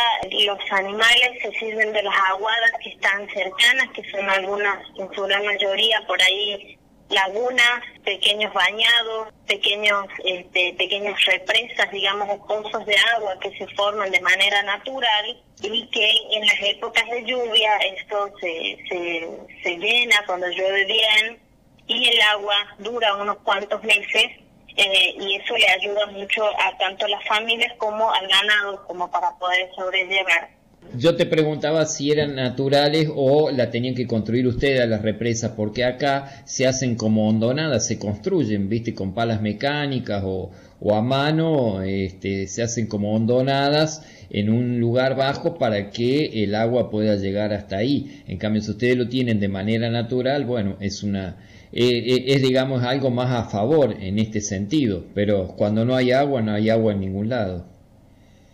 los 0.48 0.60
animales 0.72 1.30
se 1.44 1.52
sirven 1.60 1.94
de 1.94 2.02
las 2.02 2.16
aguadas 2.32 2.72
que 2.84 2.90
están 2.90 3.30
cercanas, 3.30 3.88
que 3.94 4.04
son 4.10 4.28
algunas, 4.28 4.80
en 4.98 5.14
su 5.14 5.22
gran 5.24 5.46
mayoría, 5.46 6.02
por 6.08 6.20
ahí 6.20 6.79
lagunas, 7.10 7.84
pequeños 8.04 8.54
bañados, 8.54 9.30
pequeños, 9.48 10.06
este, 10.24 10.74
pequeñas 10.78 11.20
represas, 11.26 11.92
digamos, 11.92 12.30
o 12.30 12.46
pozos 12.46 12.86
de 12.86 12.96
agua 13.16 13.40
que 13.40 13.52
se 13.58 13.68
forman 13.76 14.12
de 14.12 14.22
manera 14.22 14.62
natural 14.64 15.42
y 15.62 15.88
que 15.88 16.12
en 16.32 16.46
las 16.46 16.62
épocas 16.62 17.06
de 17.10 17.26
lluvia 17.26 17.78
esto 17.78 18.32
se, 18.40 18.78
se, 18.88 19.30
se 19.64 19.78
llena 19.78 20.24
cuando 20.26 20.48
llueve 20.50 20.86
bien 20.86 21.40
y 21.88 22.08
el 22.08 22.22
agua 22.22 22.56
dura 22.78 23.16
unos 23.16 23.38
cuantos 23.38 23.84
meses 23.84 24.32
eh, 24.78 25.16
y 25.20 25.36
eso 25.36 25.58
le 25.58 25.68
ayuda 25.68 26.06
mucho 26.08 26.46
a 26.46 26.78
tanto 26.78 27.06
a 27.06 27.10
las 27.10 27.26
familias 27.28 27.74
como 27.78 28.14
al 28.14 28.28
ganado 28.28 28.86
como 28.86 29.10
para 29.12 29.32
poder 29.38 29.70
sobrellevar 29.76 30.59
yo 30.98 31.16
te 31.16 31.26
preguntaba 31.26 31.86
si 31.86 32.12
eran 32.12 32.36
naturales 32.36 33.10
o 33.14 33.52
la 33.52 33.70
tenían 33.70 33.96
que 33.96 34.08
construir 34.08 34.48
ustedes 34.48 34.82
a 34.82 34.86
las 34.86 35.02
represas, 35.02 35.52
porque 35.56 35.84
acá 35.84 36.44
se 36.46 36.68
hacen 36.68 36.96
como 36.96 37.28
hondonadas, 37.28 37.88
se 37.88 38.00
construyen, 38.00 38.70
viste, 38.70 38.94
con 38.94 39.14
palas 39.14 39.42
mecánicas 39.42 40.24
o, 40.26 40.52
a 40.92 41.02
mano, 41.02 41.82
este, 41.82 42.48
se 42.48 42.64
hacen 42.64 42.88
como 42.88 43.14
hondonadas 43.14 44.04
en 44.30 44.50
un 44.50 44.80
lugar 44.80 45.16
bajo 45.16 45.58
para 45.58 45.90
que 45.90 46.44
el 46.44 46.56
agua 46.56 46.90
pueda 46.90 47.16
llegar 47.16 47.54
hasta 47.54 47.78
ahí. 47.78 48.24
En 48.28 48.38
cambio, 48.38 48.62
si 48.62 48.72
ustedes 48.72 48.98
lo 48.98 49.08
tienen 49.10 49.40
de 49.40 49.48
manera 49.48 49.90
natural, 49.90 50.46
bueno, 50.46 50.78
es 50.80 51.04
una, 51.04 51.38
eh, 51.72 52.04
eh, 52.06 52.24
es 52.28 52.42
digamos 52.42 52.84
algo 52.84 53.12
más 53.12 53.32
a 53.32 53.50
favor 53.50 53.96
en 54.00 54.20
este 54.20 54.42
sentido, 54.42 55.06
pero 55.14 55.48
cuando 55.58 55.86
no 55.86 55.96
hay 55.96 56.12
agua, 56.12 56.42
no 56.42 56.54
hay 56.54 56.70
agua 56.70 56.94
en 56.94 57.02
ningún 57.02 57.30
lado. 57.30 57.79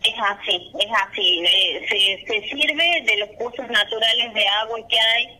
Es 0.05 0.13
así, 0.19 0.71
es 0.79 0.91
así. 1.03 1.43
Eh, 1.45 1.85
se, 1.89 2.25
se 2.27 2.49
sirve 2.49 3.01
de 3.05 3.17
los 3.17 3.29
cursos 3.37 3.67
naturales 3.69 4.33
de 4.33 4.47
agua 4.47 4.79
que 4.87 4.99
hay, 4.99 5.39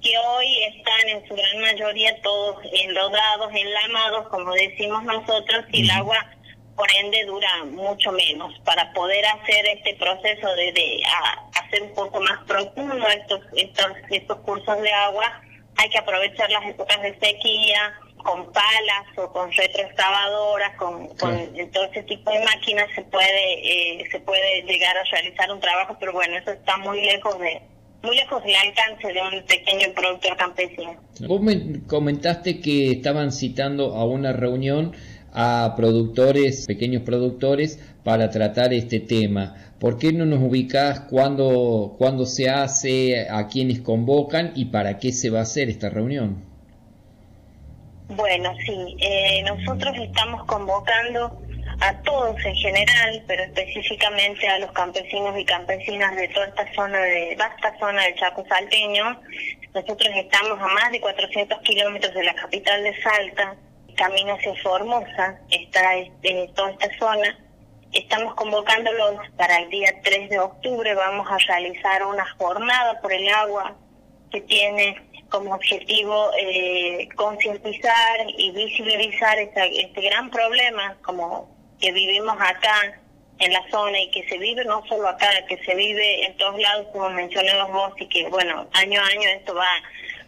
que 0.00 0.16
hoy 0.18 0.62
están 0.64 1.08
en 1.08 1.26
su 1.26 1.34
gran 1.34 1.60
mayoría 1.60 2.20
todos 2.22 2.58
enlodados, 2.72 3.52
enlamados, 3.52 4.28
como 4.28 4.52
decimos 4.52 5.02
nosotros, 5.02 5.64
y 5.72 5.82
el 5.82 5.90
agua 5.90 6.30
por 6.76 6.88
ende 6.96 7.24
dura 7.24 7.64
mucho 7.64 8.12
menos. 8.12 8.52
Para 8.64 8.92
poder 8.92 9.24
hacer 9.26 9.66
este 9.66 9.94
proceso 9.96 10.54
de, 10.54 10.72
de 10.72 11.02
hacer 11.60 11.82
un 11.82 11.94
poco 11.94 12.20
más 12.20 12.38
profundo 12.46 13.08
estos, 13.08 13.40
estos, 13.56 13.92
estos 14.10 14.38
cursos 14.40 14.80
de 14.80 14.92
agua, 14.92 15.42
hay 15.76 15.88
que 15.88 15.98
aprovechar 15.98 16.50
las 16.50 16.66
épocas 16.66 17.02
de 17.02 17.18
sequía, 17.18 17.98
con 18.24 18.50
palas 18.52 19.06
o 19.16 19.30
con 19.30 19.52
retroexcavadoras, 19.52 20.76
con, 20.76 21.08
con 21.08 21.70
todo 21.72 21.84
ese 21.84 22.02
tipo 22.04 22.30
de 22.32 22.42
máquinas 22.44 22.88
se 22.94 23.02
puede 23.02 24.00
eh, 24.00 24.04
se 24.10 24.18
puede 24.20 24.62
llegar 24.62 24.96
a 24.96 25.04
realizar 25.12 25.52
un 25.52 25.60
trabajo, 25.60 25.96
pero 26.00 26.12
bueno, 26.12 26.36
eso 26.36 26.50
está 26.50 26.76
muy 26.78 27.04
lejos 27.04 27.38
de 27.38 27.62
muy 28.02 28.16
lejos 28.16 28.42
del 28.42 28.56
alcance 28.56 29.12
de 29.12 29.20
un 29.20 29.46
pequeño 29.46 29.94
productor 29.94 30.36
campesino. 30.36 30.96
Vos 31.20 31.40
me 31.40 31.86
comentaste 31.86 32.60
que 32.60 32.90
estaban 32.90 33.30
citando 33.30 33.94
a 33.94 34.04
una 34.04 34.32
reunión 34.32 34.92
a 35.32 35.74
productores, 35.76 36.66
pequeños 36.66 37.02
productores, 37.02 37.78
para 38.04 38.30
tratar 38.30 38.72
este 38.72 39.00
tema. 39.00 39.74
¿Por 39.78 39.98
qué 39.98 40.12
no 40.12 40.24
nos 40.26 40.40
ubicás 40.42 41.00
cuándo, 41.00 41.96
cuándo 41.98 42.24
se 42.24 42.48
hace, 42.48 43.26
a 43.28 43.48
quiénes 43.48 43.80
convocan 43.80 44.52
y 44.54 44.66
para 44.66 44.98
qué 44.98 45.12
se 45.12 45.30
va 45.30 45.40
a 45.40 45.42
hacer 45.42 45.68
esta 45.68 45.90
reunión? 45.90 46.53
Bueno, 48.08 48.54
sí, 48.66 48.96
eh, 49.00 49.42
nosotros 49.44 49.96
estamos 49.96 50.44
convocando 50.44 51.40
a 51.80 52.02
todos 52.02 52.36
en 52.44 52.54
general, 52.54 53.24
pero 53.26 53.44
específicamente 53.44 54.46
a 54.46 54.58
los 54.58 54.70
campesinos 54.72 55.36
y 55.38 55.44
campesinas 55.44 56.14
de 56.14 56.28
toda 56.28 56.46
esta 56.46 56.72
zona, 56.74 56.98
de 56.98 57.34
vasta 57.38 57.76
zona 57.78 58.02
del 58.04 58.14
Chaco 58.16 58.44
Salteño. 58.46 59.20
Nosotros 59.72 60.10
estamos 60.14 60.60
a 60.60 60.66
más 60.68 60.92
de 60.92 61.00
400 61.00 61.60
kilómetros 61.62 62.12
de 62.14 62.24
la 62.24 62.34
capital 62.34 62.82
de 62.84 62.94
Salta, 63.02 63.56
camino 63.96 64.34
hacia 64.34 64.54
Formosa, 64.62 65.40
está 65.50 65.96
este, 65.96 66.50
toda 66.54 66.72
esta 66.72 66.98
zona. 66.98 67.38
Estamos 67.92 68.34
convocándolos 68.34 69.16
para 69.38 69.60
el 69.60 69.70
día 69.70 69.90
3 70.02 70.28
de 70.28 70.38
octubre, 70.40 70.94
vamos 70.94 71.26
a 71.30 71.38
realizar 71.38 72.04
una 72.04 72.26
jornada 72.36 73.00
por 73.00 73.12
el 73.12 73.26
agua 73.28 73.76
que 74.30 74.42
tiene 74.42 75.00
como 75.34 75.52
objetivo 75.52 76.30
eh, 76.38 77.08
concientizar 77.16 78.20
y 78.38 78.52
visibilizar 78.52 79.36
este 79.36 80.00
gran 80.00 80.30
problema 80.30 80.96
como 81.02 81.50
que 81.80 81.90
vivimos 81.90 82.36
acá 82.40 83.00
en 83.40 83.52
la 83.52 83.68
zona 83.68 83.98
y 83.98 84.12
que 84.12 84.28
se 84.28 84.38
vive 84.38 84.64
no 84.64 84.86
solo 84.86 85.08
acá, 85.08 85.28
que 85.48 85.58
se 85.64 85.74
vive 85.74 86.24
en 86.26 86.36
todos 86.36 86.56
lados, 86.60 86.86
como 86.92 87.10
mencionamos 87.10 87.72
vos, 87.72 87.92
y 88.00 88.06
que, 88.06 88.28
bueno, 88.28 88.68
año 88.74 89.00
a 89.00 89.06
año 89.06 89.28
esto 89.30 89.56
va 89.56 89.66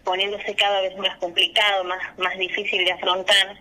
poniéndose 0.03 0.57
cada 0.57 0.81
vez 0.81 0.97
más 0.97 1.16
complicado, 1.19 1.85
más, 1.85 2.19
más 2.19 2.37
difícil 2.37 2.85
de 2.85 2.90
afrontar. 2.90 3.61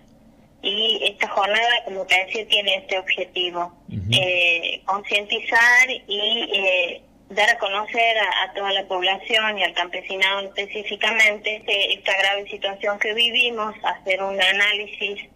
Y 0.63 0.99
esta 1.03 1.27
jornada, 1.27 1.83
como 1.85 2.07
te 2.07 2.25
decía, 2.25 2.47
tiene 2.47 2.77
este 2.77 2.97
objetivo, 2.97 3.71
eh, 4.11 4.81
concientizar 4.85 5.91
y 6.07 6.49
eh, 6.55 7.01
dar 7.29 7.49
a 7.49 7.57
conocer 7.57 8.17
a, 8.17 8.53
toda 8.53 8.71
la 8.71 8.85
población 8.85 9.57
y 9.57 9.63
al 9.63 9.73
campesinado 9.73 10.41
específicamente 10.41 11.63
esta 11.93 12.17
grave 12.17 12.47
situación 12.49 12.99
que 12.99 13.13
vivimos, 13.13 13.73
hacer 13.83 14.21
un 14.21 14.39
análisis 14.41 15.27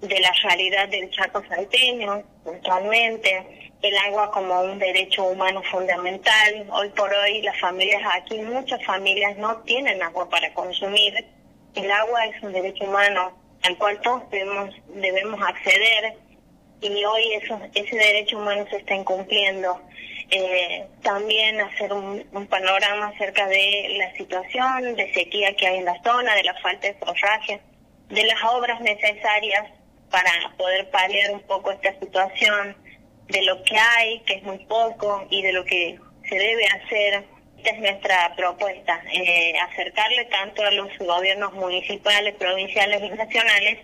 de 0.00 0.20
la 0.20 0.32
realidad 0.42 0.88
del 0.88 1.10
Chaco 1.10 1.42
salteño, 1.48 2.22
puntualmente, 2.44 3.70
el 3.82 3.96
agua 3.98 4.30
como 4.30 4.60
un 4.62 4.78
derecho 4.78 5.24
humano 5.24 5.62
fundamental. 5.70 6.66
Hoy 6.72 6.88
por 6.90 7.12
hoy 7.12 7.42
las 7.42 7.58
familias 7.60 8.02
aquí, 8.14 8.38
muchas 8.40 8.84
familias 8.84 9.36
no 9.38 9.58
tienen 9.62 10.02
agua 10.02 10.28
para 10.28 10.52
consumir. 10.54 11.14
El 11.74 11.90
agua 11.90 12.26
es 12.26 12.42
un 12.42 12.52
derecho 12.52 12.84
humano 12.84 13.32
al 13.62 13.76
cual 13.78 14.00
todos 14.00 14.28
debemos, 14.30 14.74
debemos 14.88 15.40
acceder 15.42 16.14
y 16.80 17.04
hoy 17.04 17.32
eso, 17.34 17.58
ese 17.74 17.96
derecho 17.96 18.38
humano 18.38 18.64
se 18.70 18.76
está 18.76 18.94
incumpliendo. 18.94 19.80
Eh, 20.30 20.84
también 21.02 21.60
hacer 21.60 21.92
un, 21.92 22.24
panorama 22.48 23.08
acerca 23.08 23.46
de 23.46 23.94
la 23.96 24.12
situación 24.14 24.96
de 24.96 25.12
sequía 25.14 25.54
que 25.54 25.66
hay 25.66 25.78
en 25.78 25.84
la 25.84 26.02
zona, 26.02 26.34
de 26.34 26.42
la 26.42 26.54
falta 26.54 26.88
de 26.88 26.94
forraje, 26.94 27.60
de 28.08 28.24
las 28.24 28.42
obras 28.44 28.80
necesarias 28.80 29.68
para 30.10 30.30
poder 30.56 30.90
paliar 30.90 31.32
un 31.32 31.40
poco 31.42 31.70
esta 31.70 31.98
situación 32.00 32.76
de 33.28 33.42
lo 33.42 33.62
que 33.64 33.76
hay, 33.76 34.20
que 34.20 34.34
es 34.34 34.42
muy 34.42 34.58
poco, 34.66 35.26
y 35.30 35.42
de 35.42 35.52
lo 35.52 35.64
que 35.64 35.98
se 36.28 36.34
debe 36.36 36.66
hacer. 36.66 37.24
Esta 37.58 37.70
es 37.70 37.78
nuestra 37.80 38.34
propuesta, 38.36 39.02
eh, 39.12 39.54
acercarle 39.58 40.24
tanto 40.26 40.62
a 40.62 40.70
los 40.70 40.88
gobiernos 40.98 41.52
municipales, 41.54 42.34
provinciales 42.34 43.02
y 43.02 43.08
nacionales 43.10 43.78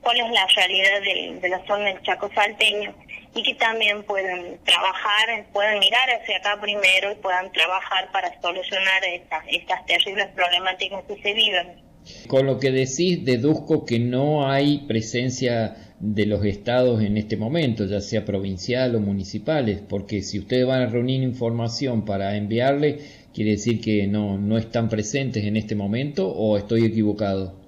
cuál 0.00 0.20
es 0.20 0.30
la 0.30 0.46
realidad 0.46 1.00
de, 1.40 1.48
la 1.48 1.66
zona 1.66 1.86
del 1.86 2.02
Chaco 2.02 2.30
salteño 2.32 2.94
y 3.36 3.42
que 3.42 3.54
también 3.54 4.02
puedan 4.02 4.58
trabajar, 4.64 5.46
puedan 5.52 5.78
mirar 5.78 6.08
hacia 6.20 6.38
acá 6.38 6.58
primero 6.60 7.12
y 7.12 7.14
puedan 7.16 7.52
trabajar 7.52 8.10
para 8.10 8.40
solucionar 8.40 9.04
estas, 9.04 9.44
estas 9.48 9.84
terribles 9.84 10.28
problemáticas 10.34 11.04
que 11.04 11.20
se 11.22 11.34
viven. 11.34 11.86
Con 12.28 12.46
lo 12.46 12.58
que 12.58 12.70
decís, 12.70 13.24
deduzco 13.24 13.84
que 13.84 13.98
no 13.98 14.48
hay 14.48 14.86
presencia 14.86 15.76
de 16.00 16.26
los 16.26 16.44
estados 16.44 17.02
en 17.02 17.16
este 17.16 17.36
momento, 17.36 17.84
ya 17.84 18.00
sea 18.00 18.24
provincial 18.24 18.94
o 18.94 19.00
municipales, 19.00 19.82
porque 19.86 20.22
si 20.22 20.38
ustedes 20.38 20.66
van 20.66 20.82
a 20.82 20.86
reunir 20.86 21.22
información 21.22 22.04
para 22.04 22.36
enviarle, 22.36 23.00
quiere 23.34 23.52
decir 23.52 23.80
que 23.80 24.06
no, 24.06 24.38
no 24.38 24.56
están 24.56 24.88
presentes 24.88 25.44
en 25.44 25.56
este 25.56 25.74
momento 25.74 26.28
o 26.28 26.56
estoy 26.56 26.84
equivocado. 26.84 27.65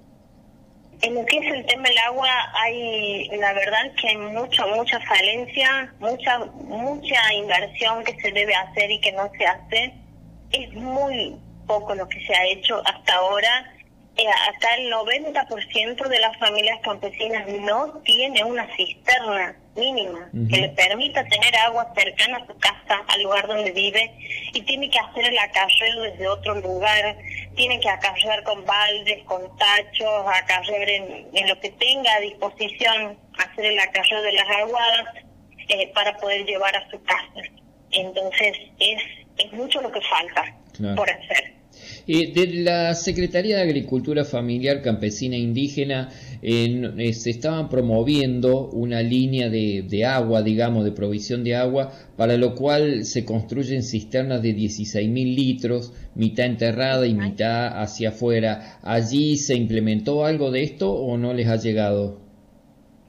En 1.01 1.15
lo 1.15 1.25
que 1.25 1.37
es 1.37 1.53
el 1.53 1.65
tema 1.65 1.87
del 1.87 1.97
agua, 1.99 2.29
hay 2.61 3.29
la 3.37 3.53
verdad 3.53 3.91
que 3.99 4.09
hay 4.09 4.17
mucha, 4.17 4.65
mucha 4.67 4.99
falencia, 5.01 5.93
mucha, 5.99 6.39
mucha 6.39 7.33
inversión 7.33 8.03
que 8.03 8.19
se 8.21 8.31
debe 8.31 8.53
hacer 8.53 8.91
y 8.91 8.99
que 8.99 9.11
no 9.13 9.31
se 9.37 9.45
hace. 9.45 9.93
Es 10.51 10.73
muy 10.73 11.37
poco 11.67 11.95
lo 11.95 12.07
que 12.09 12.19
se 12.25 12.33
ha 12.35 12.45
hecho 12.47 12.81
hasta 12.85 13.13
ahora 13.15 13.73
eh, 14.19 14.25
hasta 14.27 14.75
el 14.75 14.91
90% 14.91 16.07
de 16.09 16.19
las 16.19 16.37
familias 16.39 16.77
campesinas 16.83 17.47
no 17.61 18.01
tiene 18.03 18.43
una 18.43 18.67
cisterna 18.75 19.55
mínima 19.77 20.29
que 20.49 20.57
le 20.57 20.69
permita 20.69 21.23
tener 21.23 21.55
agua 21.55 21.87
cercana 21.95 22.39
a 22.39 22.45
su 22.45 22.57
casa, 22.57 23.01
al 23.07 23.23
lugar 23.23 23.47
donde 23.47 23.71
vive, 23.71 24.11
y 24.53 24.61
tiene 24.63 24.89
que 24.89 24.99
hacer 24.99 25.23
el 25.23 25.37
acarreo 25.37 26.01
desde 26.01 26.27
otro 26.27 26.55
lugar, 26.55 27.15
tiene 27.55 27.79
que 27.79 27.89
acarrear 27.89 28.43
con 28.43 28.65
baldes, 28.65 29.23
con 29.25 29.41
tachos, 29.57 30.25
acarrear 30.27 30.89
en, 30.89 31.27
en 31.33 31.47
lo 31.47 31.59
que 31.59 31.69
tenga 31.71 32.13
a 32.13 32.19
disposición, 32.19 33.17
hacer 33.37 33.65
el 33.65 33.79
acarreo 33.79 34.21
de 34.21 34.33
las 34.33 34.49
aguadas 34.49 35.05
eh, 35.67 35.91
para 35.93 36.17
poder 36.17 36.45
llevar 36.45 36.75
a 36.75 36.89
su 36.89 37.01
casa. 37.03 37.41
Entonces 37.91 38.57
es, 38.79 39.01
es 39.37 39.53
mucho 39.53 39.81
lo 39.81 39.91
que 39.91 40.01
falta 40.01 40.55
por 40.95 41.09
hacer. 41.09 41.58
Eh, 42.07 42.31
de 42.33 42.47
la 42.63 42.95
Secretaría 42.95 43.57
de 43.57 43.63
Agricultura 43.63 44.25
Familiar 44.25 44.81
Campesina 44.81 45.37
Indígena 45.37 46.09
eh, 46.41 47.13
se 47.13 47.29
estaban 47.29 47.69
promoviendo 47.69 48.69
una 48.69 49.01
línea 49.01 49.49
de, 49.49 49.83
de, 49.87 50.05
agua, 50.05 50.41
digamos, 50.41 50.85
de 50.85 50.91
provisión 50.91 51.43
de 51.43 51.55
agua, 51.55 51.91
para 52.17 52.37
lo 52.37 52.55
cual 52.55 53.05
se 53.05 53.25
construyen 53.25 53.83
cisternas 53.83 54.41
de 54.41 54.55
16.000 54.55 55.35
litros, 55.35 55.93
mitad 56.15 56.45
enterrada 56.45 57.05
y 57.05 57.13
mitad 57.13 57.81
hacia 57.81 58.09
afuera. 58.09 58.79
¿Allí 58.81 59.37
se 59.37 59.55
implementó 59.55 60.25
algo 60.25 60.51
de 60.51 60.63
esto 60.63 60.91
o 60.91 61.17
no 61.17 61.33
les 61.33 61.47
ha 61.47 61.57
llegado? 61.57 62.19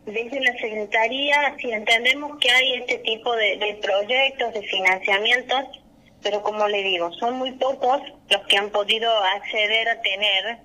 Desde 0.06 0.40
la 0.40 0.52
Secretaría, 0.58 1.56
si 1.60 1.70
entendemos 1.70 2.32
que 2.40 2.50
hay 2.50 2.80
este 2.80 2.98
tipo 2.98 3.34
de, 3.36 3.58
de 3.58 3.78
proyectos, 3.80 4.54
de 4.54 4.62
financiamientos, 4.62 5.80
pero 6.22 6.42
como 6.42 6.68
le 6.68 6.82
digo, 6.82 7.12
son 7.14 7.38
muy 7.38 7.52
pocos 7.52 8.00
los 8.28 8.46
que 8.46 8.56
han 8.56 8.70
podido 8.70 9.10
acceder 9.36 9.88
a 9.88 10.00
tener, 10.02 10.58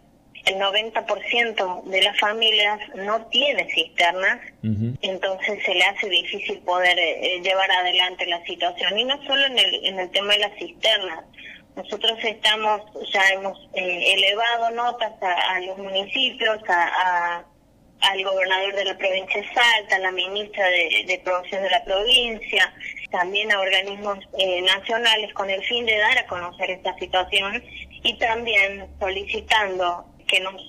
el 0.45 0.55
90% 0.55 1.83
de 1.85 2.01
las 2.03 2.19
familias 2.19 2.79
no 2.95 3.25
tiene 3.27 3.67
cisternas, 3.73 4.39
entonces 5.01 5.63
se 5.65 5.73
le 5.73 5.83
hace 5.83 6.07
difícil 6.07 6.59
poder 6.59 6.97
eh, 6.99 7.41
llevar 7.41 7.71
adelante 7.71 8.27
la 8.27 8.43
situación. 8.45 8.99
Y 8.99 9.05
no 9.05 9.17
solo 9.25 9.43
en 9.45 9.57
el, 9.57 9.85
en 9.85 9.99
el 9.99 10.11
tema 10.11 10.33
de 10.33 10.39
las 10.39 10.55
cisternas, 10.57 11.25
nosotros 11.75 12.17
estamos, 12.23 12.81
ya 13.11 13.27
hemos 13.33 13.57
eh, 13.73 14.13
elevado 14.13 14.69
notas 14.71 15.13
a, 15.21 15.59
los 15.61 15.77
municipios, 15.79 16.59
a, 16.69 17.43
al 18.01 18.23
gobernador 18.23 18.75
de 18.75 18.85
la 18.85 18.97
provincia 18.97 19.41
de 19.41 19.47
Salta, 19.47 19.95
a 19.95 19.99
la 19.99 20.11
ministra 20.11 20.65
de, 20.67 21.05
de 21.07 21.21
Producción 21.23 21.63
de 21.63 21.69
la 21.71 21.83
provincia, 21.83 22.73
también 23.15 23.49
a 23.51 23.61
organismos 23.61 24.19
eh, 24.37 24.61
nacionales 24.61 25.33
con 25.33 25.49
el 25.49 25.63
fin 25.63 25.85
de 25.85 25.97
dar 25.97 26.17
a 26.17 26.27
conocer 26.27 26.69
esta 26.69 26.93
situación 26.99 27.63
y 28.03 28.17
también 28.17 28.87
solicitando 28.99 30.05
que 30.27 30.41
nos 30.41 30.61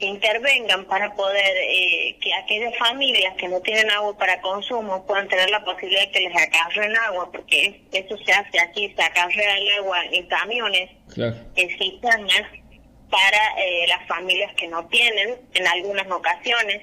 intervengan 0.00 0.86
para 0.86 1.14
poder 1.14 1.56
eh, 1.56 2.16
que 2.20 2.34
aquellas 2.34 2.76
familias 2.78 3.34
que 3.36 3.48
no 3.48 3.60
tienen 3.60 3.88
agua 3.92 4.18
para 4.18 4.40
consumo 4.40 5.06
puedan 5.06 5.28
tener 5.28 5.48
la 5.50 5.64
posibilidad 5.64 6.02
de 6.02 6.10
que 6.10 6.20
les 6.28 6.36
acarren 6.36 6.96
agua, 6.96 7.30
porque 7.30 7.80
eso 7.92 8.16
se 8.18 8.32
hace 8.32 8.60
aquí, 8.60 8.92
se 8.96 9.02
acarrea 9.02 9.56
el 9.56 9.68
agua 9.78 9.98
en 10.10 10.26
camiones, 10.26 10.90
en 11.16 11.78
cisternas, 11.78 12.42
para 13.08 13.62
eh, 13.62 13.86
las 13.86 14.04
familias 14.08 14.52
que 14.56 14.66
no 14.66 14.84
tienen, 14.88 15.36
en 15.54 15.66
algunas 15.68 16.10
ocasiones, 16.10 16.82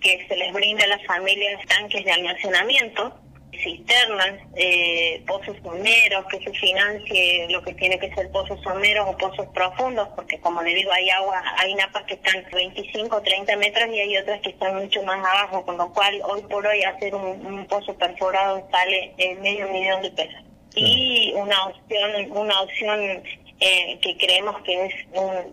que 0.00 0.24
se 0.28 0.36
les 0.36 0.52
brinda 0.52 0.84
a 0.84 0.88
las 0.88 1.04
familias 1.06 1.60
tanques 1.66 2.04
de 2.04 2.12
almacenamiento, 2.12 3.18
cisternas, 3.62 4.40
eh, 4.56 5.22
pozos 5.26 5.56
someros, 5.62 6.26
que 6.26 6.38
se 6.38 6.52
financie 6.52 7.46
lo 7.50 7.62
que 7.62 7.74
tiene 7.74 7.98
que 7.98 8.12
ser 8.14 8.30
pozos 8.30 8.60
someros 8.62 9.08
o 9.08 9.16
pozos 9.16 9.46
profundos, 9.54 10.08
porque 10.16 10.38
como 10.40 10.62
le 10.62 10.74
digo, 10.74 10.90
hay 10.92 11.10
agua, 11.10 11.42
hay 11.58 11.74
napas 11.74 12.04
que 12.04 12.14
están 12.14 12.44
25 12.52 13.16
o 13.16 13.22
30 13.22 13.56
metros 13.56 13.88
y 13.90 14.00
hay 14.00 14.16
otras 14.18 14.40
que 14.40 14.50
están 14.50 14.76
mucho 14.76 15.02
más 15.02 15.18
abajo, 15.18 15.64
con 15.64 15.76
lo 15.76 15.92
cual 15.92 16.20
hoy 16.24 16.42
por 16.42 16.66
hoy 16.66 16.82
hacer 16.82 17.14
un, 17.14 17.66
pozo 17.66 17.96
perforado 17.96 18.66
sale 18.70 19.14
medio 19.40 19.68
millón 19.68 20.02
de 20.02 20.10
pesos. 20.10 20.42
Y 20.74 21.32
una 21.36 21.66
opción, 21.66 22.32
una 22.32 22.60
opción 22.60 23.22
eh, 23.60 23.98
que 24.02 24.16
creemos 24.16 24.60
que 24.62 24.86
es 24.86 24.94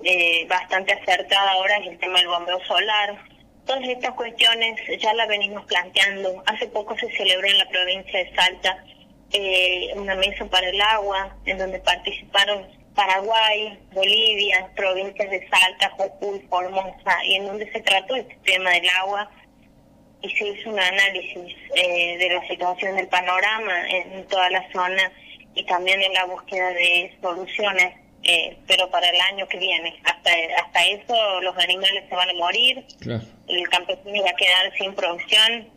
eh, 0.04 0.46
bastante 0.50 0.94
acertada 0.94 1.52
ahora 1.52 1.78
es 1.78 1.88
el 1.88 2.00
tema 2.00 2.20
del 2.20 2.28
bombeo 2.28 2.60
solar, 2.66 3.18
Todas 3.66 3.84
estas 3.88 4.14
cuestiones 4.16 4.80
ya 5.00 5.14
las 5.14 5.28
venimos 5.28 5.66
planteando. 5.66 6.44
Hace 6.46 6.68
poco 6.68 6.98
se 6.98 7.10
celebró 7.12 7.48
en 7.48 7.58
la 7.58 7.70
provincia 7.70 8.20
de 8.20 8.36
Salta 8.36 8.84
eh, 9.34 9.92
una 9.96 10.16
mesa 10.16 10.46
para 10.46 10.68
el 10.70 10.82
agua, 10.82 11.36
en 11.46 11.58
donde 11.58 11.80
participaron 11.80 12.68
Paraguay, 12.96 13.80
Bolivia, 13.94 14.70
provincias 14.76 15.30
de 15.30 15.48
Salta, 15.48 15.90
Jujuy, 15.92 16.40
Formosa, 16.50 17.26
y 17.26 17.36
en 17.36 17.46
donde 17.46 17.72
se 17.72 17.82
trató 17.82 18.16
el 18.16 18.28
tema 18.44 18.72
del 18.72 18.90
agua 18.90 19.32
y 20.22 20.30
se 20.32 20.48
hizo 20.48 20.70
un 20.70 20.80
análisis 20.80 21.56
eh, 21.76 22.18
de 22.18 22.30
la 22.30 22.48
situación 22.48 22.96
del 22.96 23.08
panorama 23.08 23.90
en 23.90 24.28
toda 24.28 24.50
la 24.50 24.72
zona 24.72 25.12
y 25.56 25.66
también 25.66 26.02
en 26.02 26.14
la 26.14 26.26
búsqueda 26.26 26.70
de 26.70 27.16
soluciones, 27.22 27.96
eh, 28.24 28.58
pero 28.68 28.90
para 28.90 29.10
el 29.10 29.20
año 29.34 29.48
que 29.48 29.58
viene. 29.58 30.00
Hasta, 30.04 30.32
hasta 30.64 30.86
eso 30.86 31.42
los 31.42 31.58
animales 31.58 32.04
se 32.08 32.16
van 32.16 32.30
a 32.30 32.34
morir, 32.34 32.86
el 33.48 33.70
campesino 33.70 34.24
va 34.24 34.30
a 34.30 34.36
quedar 34.36 34.78
sin 34.78 34.94
producción 34.94 35.70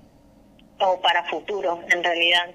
o 0.79 1.01
para 1.01 1.25
futuro 1.25 1.81
en 1.91 2.05
realidad. 2.05 2.51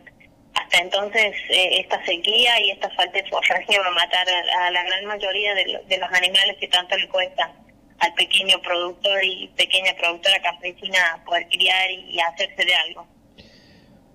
Hasta 0.54 0.78
entonces 0.80 1.36
eh, 1.50 1.80
esta 1.80 2.04
sequía 2.06 2.60
y 2.62 2.72
esta 2.72 2.90
falta 2.92 3.18
de 3.22 3.30
forraje 3.30 3.80
va 3.80 3.88
a 3.88 3.92
matar 3.92 4.28
a, 4.60 4.72
la 4.72 4.84
gran 4.84 5.06
mayoría 5.06 5.56
de, 5.56 5.82
de 5.88 5.98
los 5.98 6.12
animales 6.12 6.58
que 6.60 6.68
tanto 6.68 6.98
le 6.98 7.08
cuesta 7.08 7.54
al 8.00 8.14
pequeño 8.14 8.62
productor 8.62 9.24
y 9.24 9.50
pequeña 9.56 9.94
productora 9.96 10.42
campesina 10.42 11.22
poder 11.26 11.48
criar 11.50 11.92
y 11.92 12.20
hacerse 12.20 12.66
de 12.66 12.76
algo. 12.76 13.08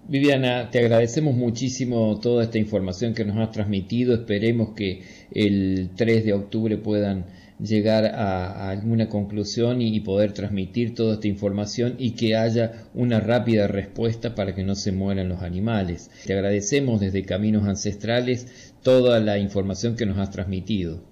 Viviana, 0.06 0.70
te 0.70 0.80
agradecemos 0.80 1.34
muchísimo 1.34 2.20
toda 2.20 2.44
esta 2.44 2.58
información 2.58 3.14
que 3.14 3.24
nos 3.24 3.38
has 3.38 3.50
transmitido. 3.52 4.14
Esperemos 4.14 4.74
que 4.76 5.02
el 5.34 5.90
3 5.96 6.24
de 6.24 6.32
octubre 6.32 6.76
puedan 6.78 7.26
llegar 7.58 8.06
a, 8.06 8.70
alguna 8.70 9.08
conclusión 9.08 9.80
y, 9.80 10.00
poder 10.00 10.32
transmitir 10.32 10.94
toda 10.94 11.14
esta 11.14 11.28
información 11.28 11.96
y 11.98 12.14
que 12.14 12.36
haya 12.36 12.72
una 12.94 13.20
rápida 13.20 13.66
respuesta 13.66 14.34
para 14.34 14.54
que 14.54 14.62
no 14.62 14.74
se 14.74 14.92
mueran 14.92 15.28
los 15.28 15.42
animales. 15.42 16.10
Te 16.26 16.34
agradecemos 16.34 17.00
desde 17.00 17.24
Caminos 17.24 17.66
Ancestrales 17.66 18.74
toda 18.82 19.20
la 19.20 19.38
información 19.38 19.96
que 19.96 20.06
nos 20.06 20.18
has 20.18 20.30
transmitido. 20.30 21.02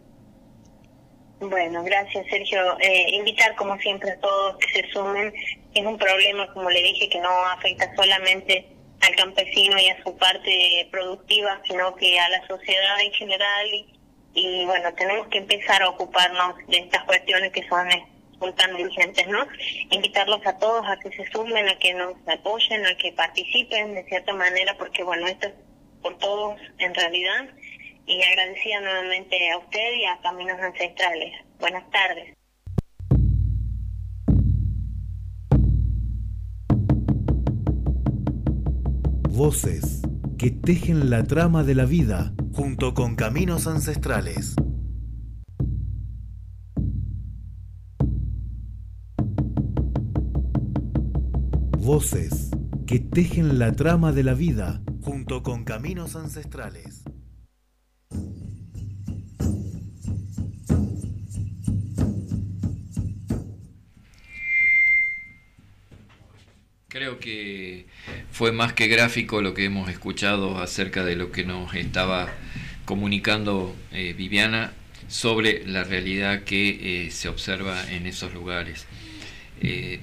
Bueno, 1.41 1.83
gracias 1.83 2.25
Sergio. 2.29 2.79
Eh, 2.81 3.17
invitar 3.17 3.57
como 3.57 3.77
siempre 3.79 4.13
a 4.13 4.21
todos 4.21 4.57
que 4.59 4.83
se 4.83 4.89
sumen. 4.93 5.33
Es 5.75 5.85
un 5.85 5.99
problema, 5.99 6.53
como 6.53 6.71
le 6.71 6.83
dije, 6.83 7.09
que 7.09 7.19
no 7.19 7.31
afecta 7.47 7.93
solamente 7.97 8.67
al 9.01 9.17
campesino 9.17 9.77
y 9.81 9.89
a 9.89 10.03
su 10.05 10.17
parte 10.17 10.87
productiva, 10.93 11.61
sino 11.67 11.97
que 11.97 12.21
a 12.21 12.29
la 12.29 12.47
sociedad 12.47 13.01
en 13.05 13.13
general. 13.13 13.67
Y, 13.75 14.02
bueno, 14.67 14.93
tenemos 14.95 15.27
que 15.29 15.39
empezar 15.39 15.83
a 15.83 15.91
ocuparnos 15.91 16.57
de 16.69 16.79
estas 16.79 17.05
cuestiones 17.05 17.53
que 17.53 17.67
son, 17.69 17.87
son 18.39 18.55
tan 18.57 18.75
urgentes, 18.75 19.27
¿no? 19.29 19.47
Invitarlos 19.91 20.41
a 20.47 20.59
todos 20.59 20.87
a 20.87 20.99
que 20.99 21.11
se 21.11 21.31
sumen, 21.31 21.69
a 21.69 21.79
que 21.79 21.93
nos 21.95 22.15
apoyen, 22.27 22.87
a 22.87 22.97
que 22.97 23.13
participen 23.13 23.95
de 23.95 24.05
cierta 24.05 24.33
manera, 24.33 24.75
porque 24.79 25.03
bueno, 25.03 25.27
esto 25.27 25.49
es 25.49 25.55
por 26.01 26.19
todos 26.19 26.59
en 26.79 26.95
realidad 26.95 27.49
y 28.07 28.23
agradecida 28.23 28.81
nuevamente 28.81 29.51
a 29.51 29.59
usted 29.59 29.95
y 29.95 30.05
a 30.07 30.19
Caminos 30.23 30.61
Ancestrales. 30.61 31.33
Buenas 31.61 31.85
tardes. 31.91 32.35
Voces 39.29 40.03
que 40.39 40.51
tejen 40.51 41.09
la 41.09 41.25
trama 41.25 41.63
de 41.63 41.75
la 41.75 41.85
vida 41.85 42.33
junto 42.53 42.93
con 42.93 43.17
Caminos 43.17 43.67
Ancestrales. 43.67 44.55
Voces 51.79 52.51
que 52.87 53.01
tejen 53.01 53.59
la 53.59 53.73
trama 53.73 54.13
de 54.13 54.23
la 54.23 54.35
vida 54.35 54.83
junto 55.01 55.43
con 55.43 55.65
Caminos 55.65 56.15
Ancestrales. 56.15 57.02
Creo 66.93 67.19
que 67.19 67.87
fue 68.33 68.53
más 68.53 68.75
que 68.75 68.87
gráfico 68.87 69.41
lo 69.41 69.55
que 69.55 69.65
hemos 69.65 69.89
escuchado 69.89 70.59
acerca 70.59 71.07
de 71.07 71.17
lo 71.17 71.33
que 71.33 71.43
nos 71.43 71.75
estaba 71.75 72.31
comunicando 72.85 73.75
eh, 73.93 74.13
Viviana 74.13 74.75
sobre 75.09 75.67
la 75.67 75.85
realidad 75.85 76.43
que 76.43 77.07
eh, 77.07 77.11
se 77.11 77.31
observa 77.31 77.91
en 77.91 78.07
esos 78.07 78.35
lugares. 78.35 78.85
Eh, 79.63 80.01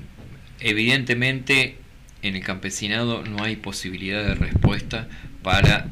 evidentemente 0.61 1.77
en 2.23 2.35
el 2.35 2.43
campesinado 2.43 3.21
no 3.21 3.43
hay 3.43 3.55
posibilidad 3.55 4.23
de 4.23 4.33
respuesta 4.33 5.07
para 5.43 5.87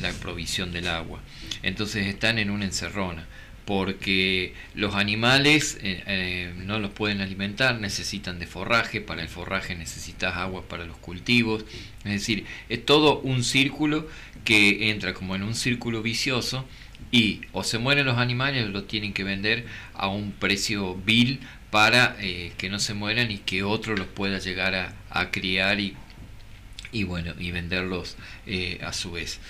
la 0.00 0.10
provisión 0.14 0.72
del 0.72 0.88
agua. 0.88 1.20
Entonces 1.62 2.08
están 2.08 2.40
en 2.40 2.50
una 2.50 2.64
encerrona 2.64 3.24
porque 3.64 4.52
los 4.74 4.94
animales 4.94 5.78
eh, 5.82 6.02
eh, 6.06 6.52
no 6.56 6.78
los 6.78 6.90
pueden 6.90 7.20
alimentar, 7.20 7.80
necesitan 7.80 8.38
de 8.38 8.46
forraje, 8.46 9.00
para 9.00 9.22
el 9.22 9.28
forraje 9.28 9.74
necesitas 9.74 10.36
agua 10.36 10.62
para 10.68 10.84
los 10.84 10.96
cultivos, 10.98 11.64
es 12.04 12.12
decir, 12.12 12.44
es 12.68 12.84
todo 12.84 13.20
un 13.20 13.42
círculo 13.42 14.08
que 14.44 14.90
entra 14.90 15.14
como 15.14 15.34
en 15.34 15.42
un 15.42 15.54
círculo 15.54 16.02
vicioso 16.02 16.66
y 17.10 17.40
o 17.52 17.64
se 17.64 17.78
mueren 17.78 18.06
los 18.06 18.18
animales 18.18 18.66
o 18.66 18.68
los 18.68 18.86
tienen 18.86 19.14
que 19.14 19.24
vender 19.24 19.66
a 19.94 20.08
un 20.08 20.32
precio 20.32 20.94
vil 20.94 21.40
para 21.70 22.16
eh, 22.20 22.52
que 22.58 22.68
no 22.68 22.78
se 22.78 22.94
mueran 22.94 23.30
y 23.30 23.38
que 23.38 23.62
otro 23.62 23.96
los 23.96 24.06
pueda 24.06 24.38
llegar 24.38 24.74
a, 24.74 24.94
a 25.10 25.30
criar 25.30 25.80
y, 25.80 25.96
y 26.92 27.04
bueno 27.04 27.34
y 27.38 27.50
venderlos 27.50 28.16
a 28.82 28.92
su 28.92 29.12
vez. 29.12 29.40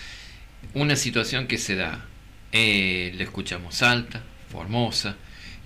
Una 0.73 0.97
situación 0.97 1.47
que 1.47 1.59
se 1.59 1.75
da 1.75 2.07
eh, 2.55 3.17
escuchamos 3.19 3.75
Salta, 3.75 4.23
Formosa, 4.49 5.17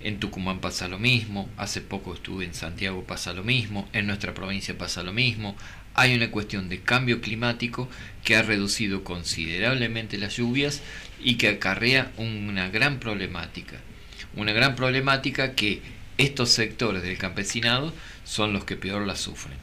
en 0.01 0.19
Tucumán 0.19 0.59
pasa 0.59 0.87
lo 0.87 0.97
mismo, 0.97 1.47
hace 1.55 1.81
poco 1.81 2.15
estuve 2.15 2.45
en 2.45 2.55
Santiago 2.55 3.03
pasa 3.03 3.31
lo 3.31 3.43
mismo, 3.43 3.87
en 3.93 4.07
nuestra 4.07 4.33
provincia 4.33 4.75
pasa 4.75 5.03
lo 5.03 5.13
mismo. 5.13 5.55
Hay 5.93 6.15
una 6.15 6.31
cuestión 6.31 6.67
de 6.67 6.81
cambio 6.81 7.21
climático 7.21 7.87
que 8.23 8.35
ha 8.35 8.41
reducido 8.41 9.03
considerablemente 9.03 10.17
las 10.17 10.37
lluvias 10.37 10.81
y 11.21 11.35
que 11.35 11.49
acarrea 11.49 12.11
una 12.17 12.69
gran 12.69 12.99
problemática. 12.99 13.77
Una 14.35 14.51
gran 14.53 14.75
problemática 14.75 15.53
que 15.53 15.81
estos 16.17 16.49
sectores 16.49 17.03
del 17.03 17.19
campesinado 17.19 17.93
son 18.23 18.51
los 18.51 18.65
que 18.65 18.77
peor 18.77 19.05
la 19.05 19.15
sufren. 19.15 19.57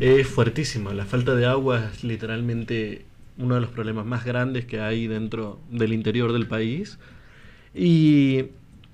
Es 0.00 0.26
fuertísima, 0.26 0.94
la 0.94 1.04
falta 1.04 1.36
de 1.36 1.46
agua 1.46 1.90
es 1.92 2.02
literalmente 2.02 3.04
uno 3.40 3.54
de 3.54 3.60
los 3.60 3.70
problemas 3.70 4.06
más 4.06 4.24
grandes 4.24 4.66
que 4.66 4.80
hay 4.80 5.06
dentro 5.06 5.58
del 5.70 5.92
interior 5.92 6.32
del 6.32 6.46
país. 6.46 6.98
Y 7.74 8.46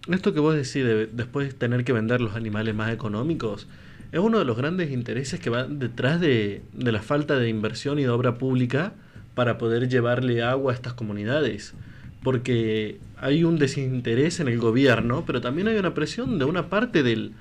esto 0.08 0.32
que 0.32 0.40
vos 0.40 0.54
decís, 0.54 0.84
de, 0.84 1.06
después 1.06 1.48
de 1.48 1.54
tener 1.54 1.84
que 1.84 1.92
vender 1.92 2.20
los 2.20 2.36
animales 2.36 2.74
más 2.74 2.92
económicos, 2.92 3.66
es 4.12 4.20
uno 4.20 4.38
de 4.38 4.44
los 4.44 4.56
grandes 4.56 4.90
intereses 4.90 5.40
que 5.40 5.50
va 5.50 5.64
detrás 5.64 6.20
de, 6.20 6.62
de 6.72 6.92
la 6.92 7.02
falta 7.02 7.38
de 7.38 7.48
inversión 7.48 7.98
y 7.98 8.02
de 8.02 8.08
obra 8.10 8.38
pública 8.38 8.92
para 9.34 9.58
poder 9.58 9.88
llevarle 9.88 10.42
agua 10.42 10.72
a 10.72 10.74
estas 10.74 10.94
comunidades. 10.94 11.74
Porque 12.22 12.98
hay 13.18 13.44
un 13.44 13.58
desinterés 13.58 14.40
en 14.40 14.48
el 14.48 14.58
gobierno, 14.58 15.24
pero 15.26 15.40
también 15.40 15.68
hay 15.68 15.76
una 15.76 15.94
presión 15.94 16.38
de 16.38 16.44
una 16.44 16.68
parte 16.68 17.02
del, 17.02 17.32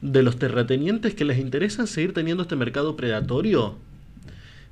de 0.00 0.22
los 0.22 0.38
terratenientes 0.38 1.14
que 1.14 1.24
les 1.24 1.38
interesa 1.38 1.86
seguir 1.86 2.14
teniendo 2.14 2.42
este 2.42 2.56
mercado 2.56 2.96
predatorio 2.96 3.76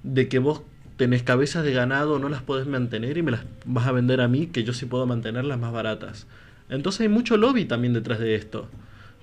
de 0.02 0.28
que 0.28 0.38
vos 0.38 0.62
tenés 0.98 1.22
cabezas 1.22 1.64
de 1.64 1.72
ganado, 1.72 2.18
no 2.18 2.28
las 2.28 2.42
podés 2.42 2.66
mantener 2.66 3.16
y 3.16 3.22
me 3.22 3.30
las 3.30 3.42
vas 3.64 3.86
a 3.86 3.92
vender 3.92 4.20
a 4.20 4.28
mí, 4.28 4.48
que 4.48 4.64
yo 4.64 4.74
sí 4.74 4.84
puedo 4.84 5.06
mantenerlas 5.06 5.58
más 5.58 5.72
baratas. 5.72 6.26
Entonces 6.68 7.02
hay 7.02 7.08
mucho 7.08 7.38
lobby 7.38 7.64
también 7.64 7.94
detrás 7.94 8.18
de 8.18 8.34
esto. 8.34 8.68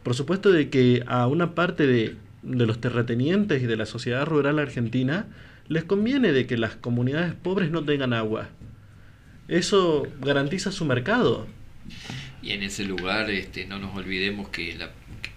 Por 0.01 0.15
supuesto 0.15 0.51
de 0.51 0.69
que 0.69 1.03
a 1.05 1.27
una 1.27 1.53
parte 1.53 1.85
de, 1.85 2.15
de 2.41 2.65
los 2.65 2.79
terratenientes 2.79 3.61
y 3.61 3.65
de 3.65 3.75
la 3.75 3.85
sociedad 3.85 4.25
rural 4.25 4.57
argentina 4.57 5.27
les 5.67 5.83
conviene 5.83 6.31
de 6.31 6.47
que 6.47 6.57
las 6.57 6.75
comunidades 6.75 7.33
pobres 7.33 7.69
no 7.69 7.83
tengan 7.83 8.13
agua. 8.13 8.47
Eso 9.47 10.07
garantiza 10.21 10.71
su 10.71 10.85
mercado. 10.85 11.45
Y 12.41 12.51
en 12.51 12.63
ese 12.63 12.85
lugar 12.85 13.29
este, 13.29 13.65
no 13.65 13.79
nos 13.79 13.95
olvidemos 13.95 14.47
que 14.49 14.75
la 14.75 14.91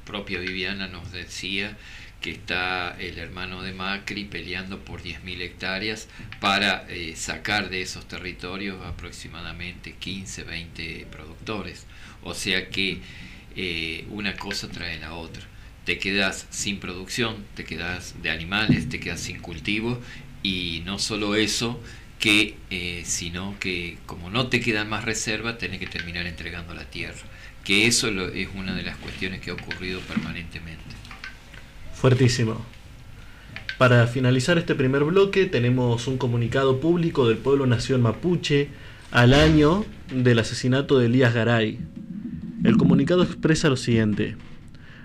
propia 0.05 0.39
Viviana 0.39 0.87
nos 0.87 1.13
decía 1.13 1.77
que 2.21 2.31
está 2.33 2.97
el 2.99 3.19
hermano 3.19 3.63
de 3.63 3.73
Macri 3.73 4.25
peleando 4.25 4.81
por 4.81 5.03
10.000 5.03 5.41
hectáreas 5.41 6.09
para 6.41 6.85
eh, 6.89 7.15
sacar 7.17 7.71
de 7.71 7.83
esos 7.83 8.09
territorios 8.09 8.85
aproximadamente 8.85 9.95
15, 9.95 10.43
20 10.43 11.07
productores. 11.11 11.87
O 12.23 12.35
sea 12.35 12.69
que 12.71 13.01
eh, 13.57 14.05
una 14.11 14.37
cosa 14.37 14.69
trae 14.69 14.99
la 14.99 15.15
otra. 15.15 15.43
Te 15.85 15.99
quedas 15.99 16.47
sin 16.51 16.81
producción, 16.81 17.47
te 17.55 17.65
quedas 17.65 18.21
de 18.23 18.31
animales, 18.31 18.89
te 18.89 19.01
quedas 19.01 19.21
sin 19.21 19.41
cultivo 19.41 20.01
y 20.43 20.83
no 20.85 20.99
solo 20.99 21.35
eso, 21.35 21.81
que 22.19 22.57
eh, 22.71 23.03
sino 23.07 23.57
que 23.61 23.97
como 24.07 24.29
no 24.29 24.49
te 24.49 24.61
quedan 24.61 24.89
más 24.89 25.05
reservas, 25.05 25.59
tenés 25.59 25.79
que 25.79 25.87
terminar 25.87 26.27
entregando 26.27 26.75
la 26.75 26.85
tierra. 26.91 27.23
Que 27.65 27.87
eso 27.87 28.09
es 28.31 28.49
una 28.55 28.75
de 28.75 28.83
las 28.83 28.97
cuestiones 28.97 29.41
que 29.41 29.51
ha 29.51 29.55
ocurrido 29.55 30.01
permanentemente. 30.01 30.98
Fuertísimo. 32.01 32.57
Para 33.77 34.07
finalizar 34.07 34.57
este 34.57 34.77
primer 34.77 35.03
bloque 35.03 35.47
tenemos 35.47 36.07
un 36.07 36.17
comunicado 36.17 36.79
público 36.79 37.27
del 37.27 37.39
pueblo 37.39 37.67
nación 37.67 38.03
mapuche 38.03 38.69
al 39.11 39.35
año 39.35 39.85
del 40.15 40.39
asesinato 40.39 41.01
de 41.01 41.07
Elías 41.07 41.35
Garay. 41.35 41.81
El 42.63 42.77
comunicado 42.77 43.25
expresa 43.25 43.69
lo 43.69 43.77
siguiente. 43.77 44.37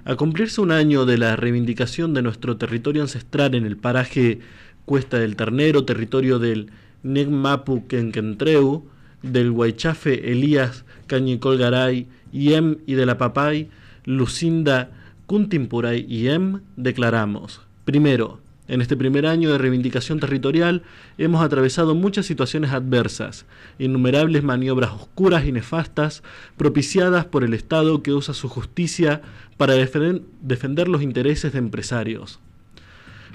A 0.05 0.15
cumplirse 0.15 0.61
un 0.61 0.71
año 0.71 1.07
de 1.07 1.17
la 1.17 1.35
reivindicación 1.35 2.13
de 2.13 2.21
nuestro 2.21 2.57
territorio 2.57 3.01
ancestral 3.01 3.55
en 3.55 3.65
el 3.65 3.75
paraje 3.75 4.41
Cuesta 4.85 5.17
del 5.17 5.35
Ternero, 5.35 5.85
territorio 5.85 6.37
del 6.37 6.69
Negmapu 7.01 7.87
Kenkentreu, 7.87 8.85
del 9.23 9.49
Huaychafe 9.49 10.31
Elías 10.31 10.85
Cañicol 11.07 11.57
Garay 11.57 12.05
Yem 12.31 12.77
y 12.85 12.93
de 12.93 13.07
la 13.07 13.17
Papay 13.17 13.71
Lucinda 14.05 14.91
Kuntimpuray 15.25 16.05
Yem, 16.05 16.61
declaramos, 16.75 17.61
primero, 17.85 18.41
en 18.67 18.81
este 18.81 18.97
primer 18.97 19.25
año 19.25 19.51
de 19.51 19.57
reivindicación 19.57 20.19
territorial 20.19 20.83
hemos 21.17 21.43
atravesado 21.43 21.95
muchas 21.95 22.25
situaciones 22.25 22.71
adversas, 22.71 23.45
innumerables 23.79 24.43
maniobras 24.43 24.91
oscuras 24.91 25.45
y 25.45 25.51
nefastas 25.51 26.23
propiciadas 26.57 27.25
por 27.25 27.43
el 27.43 27.53
Estado 27.53 28.01
que 28.03 28.13
usa 28.13 28.33
su 28.33 28.49
justicia 28.49 29.21
para 29.57 29.75
defender 29.75 30.87
los 30.87 31.01
intereses 31.01 31.53
de 31.53 31.59
empresarios. 31.59 32.39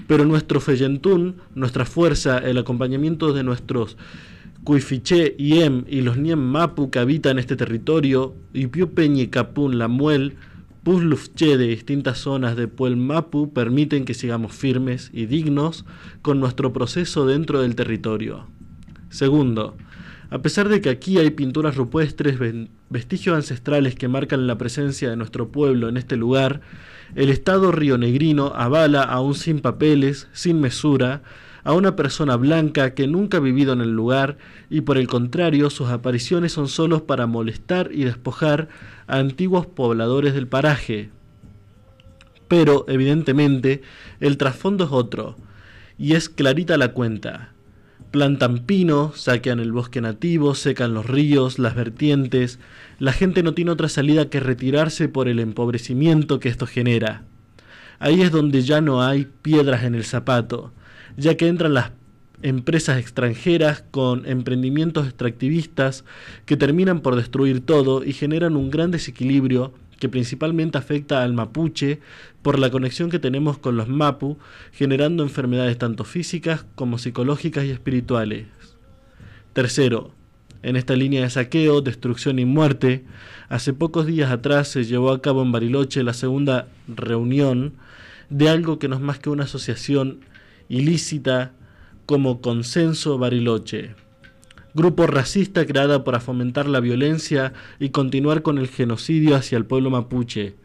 Pero 0.07 0.25
nuestro 0.25 0.61
feyentún, 0.61 1.35
nuestra 1.55 1.85
fuerza, 1.85 2.37
el 2.39 2.57
acompañamiento 2.57 3.33
de 3.33 3.43
nuestros 3.43 3.97
Cuifiché, 4.63 5.35
Iem 5.37 5.85
y 5.87 6.01
los 6.01 6.17
Niem 6.17 6.39
Mapu 6.39 6.89
que 6.91 6.99
habitan 6.99 7.39
este 7.39 7.55
territorio, 7.55 8.35
y 8.53 8.67
Piu 8.67 8.93
Peñi 8.93 9.27
Capun 9.27 9.77
Lamuel, 9.77 10.35
Puslufche 10.89 11.55
de 11.55 11.67
distintas 11.67 12.17
zonas 12.17 12.55
de 12.55 12.67
Puelmapu 12.67 13.53
permiten 13.53 14.05
que 14.05 14.15
sigamos 14.15 14.53
firmes 14.53 15.11
y 15.13 15.27
dignos 15.27 15.85
con 16.23 16.39
nuestro 16.39 16.73
proceso 16.73 17.27
dentro 17.27 17.61
del 17.61 17.75
territorio. 17.75 18.47
Segundo, 19.11 19.77
a 20.31 20.41
pesar 20.41 20.67
de 20.67 20.81
que 20.81 20.89
aquí 20.89 21.19
hay 21.19 21.29
pinturas 21.29 21.75
rupestres, 21.75 22.39
vestigios 22.89 23.35
ancestrales 23.35 23.93
que 23.93 24.07
marcan 24.07 24.47
la 24.47 24.57
presencia 24.57 25.11
de 25.11 25.15
nuestro 25.15 25.51
pueblo 25.51 25.89
en 25.89 25.97
este 25.97 26.17
lugar, 26.17 26.61
el 27.13 27.29
Estado 27.29 27.71
rionegrino 27.71 28.47
avala, 28.55 29.03
aún 29.03 29.35
sin 29.35 29.59
papeles, 29.59 30.27
sin 30.31 30.59
mesura, 30.59 31.21
a 31.69 31.73
una 31.73 31.95
persona 31.95 32.35
blanca 32.35 32.95
que 32.95 33.05
nunca 33.05 33.37
ha 33.37 33.41
vivido 33.41 33.73
en 33.73 33.81
el 33.81 33.91
lugar 33.91 34.39
y 34.71 34.81
por 34.81 34.97
el 34.97 35.07
contrario 35.07 35.69
sus 35.69 35.89
apariciones 35.89 36.51
son 36.51 36.67
solos 36.67 37.03
para 37.03 37.27
molestar 37.27 37.91
y 37.93 38.05
despojar 38.05 38.69
a 39.05 39.19
antiguos 39.19 39.67
pobladores 39.67 40.33
del 40.33 40.47
paraje. 40.47 41.11
Pero, 42.47 42.85
evidentemente, 42.87 43.83
el 44.19 44.37
trasfondo 44.37 44.85
es 44.85 44.91
otro, 44.91 45.35
y 45.99 46.13
es 46.13 46.27
clarita 46.27 46.75
la 46.75 46.93
cuenta. 46.93 47.53
Plantan 48.09 48.65
pino, 48.65 49.11
saquean 49.13 49.59
el 49.59 49.71
bosque 49.71 50.01
nativo, 50.01 50.55
secan 50.55 50.95
los 50.95 51.05
ríos, 51.05 51.59
las 51.59 51.75
vertientes. 51.75 52.57
La 52.97 53.13
gente 53.13 53.43
no 53.43 53.53
tiene 53.53 53.69
otra 53.69 53.89
salida 53.89 54.27
que 54.31 54.39
retirarse 54.39 55.07
por 55.07 55.27
el 55.27 55.37
empobrecimiento 55.37 56.39
que 56.39 56.49
esto 56.49 56.65
genera. 56.65 57.25
Ahí 57.99 58.23
es 58.23 58.31
donde 58.31 58.63
ya 58.63 58.81
no 58.81 59.03
hay 59.03 59.27
piedras 59.43 59.83
en 59.83 59.93
el 59.93 60.03
zapato, 60.03 60.71
ya 61.19 61.35
que 61.35 61.47
entran 61.47 61.73
las 61.73 61.91
empresas 62.41 62.97
extranjeras 62.97 63.83
con 63.91 64.25
emprendimientos 64.25 65.05
extractivistas 65.05 66.05
que 66.45 66.55
terminan 66.55 67.01
por 67.01 67.15
destruir 67.15 67.59
todo 67.59 68.03
y 68.03 68.13
generan 68.13 68.55
un 68.55 68.69
gran 68.69 68.91
desequilibrio 68.91 69.73
que 69.99 70.07
principalmente 70.07 70.77
afecta 70.77 71.23
al 71.23 71.33
mapuche 71.33 71.99
por 72.41 72.57
la 72.57 72.71
conexión 72.71 73.09
que 73.09 73.19
tenemos 73.19 73.57
con 73.57 73.75
los 73.75 73.89
mapu, 73.89 74.37
generando 74.71 75.23
enfermedades 75.23 75.77
tanto 75.77 76.05
físicas 76.05 76.65
como 76.75 76.97
psicológicas 76.97 77.65
y 77.65 77.71
espirituales. 77.71 78.47
Tercero, 79.51 80.11
en 80.63 80.77
esta 80.77 80.95
línea 80.95 81.23
de 81.23 81.29
saqueo, 81.29 81.81
destrucción 81.81 82.39
y 82.39 82.45
muerte, 82.45 83.03
hace 83.49 83.73
pocos 83.73 84.05
días 84.05 84.31
atrás 84.31 84.69
se 84.69 84.85
llevó 84.85 85.11
a 85.11 85.21
cabo 85.21 85.41
en 85.41 85.51
Bariloche 85.51 86.01
la 86.03 86.13
segunda 86.13 86.69
reunión 86.87 87.73
de 88.29 88.47
algo 88.47 88.79
que 88.79 88.87
no 88.87 88.95
es 88.95 89.01
más 89.01 89.19
que 89.19 89.29
una 89.29 89.43
asociación 89.43 90.19
ilícita 90.69 91.53
como 92.05 92.41
Consenso 92.41 93.17
Bariloche, 93.17 93.95
grupo 94.75 95.07
racista 95.07 95.65
creada 95.65 96.03
para 96.03 96.19
fomentar 96.19 96.67
la 96.67 96.79
violencia 96.79 97.53
y 97.79 97.89
continuar 97.89 98.43
con 98.43 98.59
el 98.59 98.67
genocidio 98.67 99.35
hacia 99.35 99.57
el 99.57 99.65
pueblo 99.65 99.89
mapuche. 99.89 100.55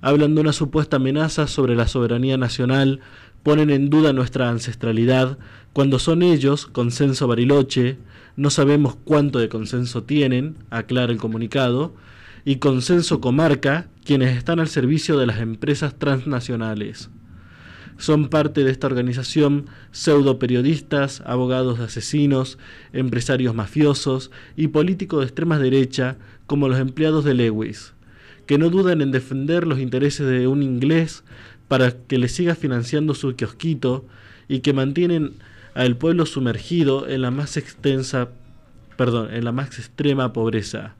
Hablan 0.00 0.34
de 0.34 0.40
una 0.42 0.52
supuesta 0.52 0.96
amenaza 0.96 1.46
sobre 1.46 1.76
la 1.76 1.86
soberanía 1.86 2.36
nacional, 2.36 3.00
ponen 3.42 3.70
en 3.70 3.88
duda 3.88 4.12
nuestra 4.12 4.50
ancestralidad, 4.50 5.38
cuando 5.72 5.98
son 5.98 6.22
ellos, 6.22 6.66
Consenso 6.66 7.28
Bariloche, 7.28 7.98
no 8.34 8.50
sabemos 8.50 8.96
cuánto 9.04 9.38
de 9.38 9.48
consenso 9.48 10.02
tienen, 10.02 10.56
aclara 10.70 11.12
el 11.12 11.18
comunicado, 11.18 11.94
y 12.44 12.56
Consenso 12.56 13.20
Comarca, 13.20 13.88
quienes 14.04 14.36
están 14.36 14.60
al 14.60 14.68
servicio 14.68 15.18
de 15.18 15.26
las 15.26 15.40
empresas 15.40 15.98
transnacionales. 15.98 17.10
Son 17.98 18.28
parte 18.28 18.62
de 18.62 18.70
esta 18.70 18.86
organización 18.86 19.66
pseudo 19.90 20.38
periodistas, 20.38 21.22
abogados 21.24 21.78
de 21.78 21.84
asesinos, 21.84 22.58
empresarios 22.92 23.54
mafiosos 23.54 24.30
y 24.56 24.68
políticos 24.68 25.20
de 25.20 25.26
extrema 25.26 25.58
derecha 25.58 26.16
como 26.46 26.68
los 26.68 26.78
empleados 26.78 27.24
de 27.24 27.34
Lewis, 27.34 27.94
que 28.46 28.58
no 28.58 28.68
dudan 28.68 29.00
en 29.00 29.12
defender 29.12 29.66
los 29.66 29.78
intereses 29.78 30.26
de 30.26 30.46
un 30.46 30.62
inglés 30.62 31.24
para 31.68 31.92
que 31.92 32.18
le 32.18 32.28
siga 32.28 32.54
financiando 32.54 33.14
su 33.14 33.34
kiosquito 33.34 34.04
y 34.46 34.60
que 34.60 34.74
mantienen 34.74 35.34
al 35.74 35.96
pueblo 35.96 36.26
sumergido 36.26 37.08
en 37.08 37.22
la 37.22 37.30
más 37.30 37.56
extensa, 37.56 38.28
perdón, 38.96 39.32
en 39.32 39.44
la 39.44 39.52
más 39.52 39.78
extrema 39.78 40.32
pobreza. 40.32 40.95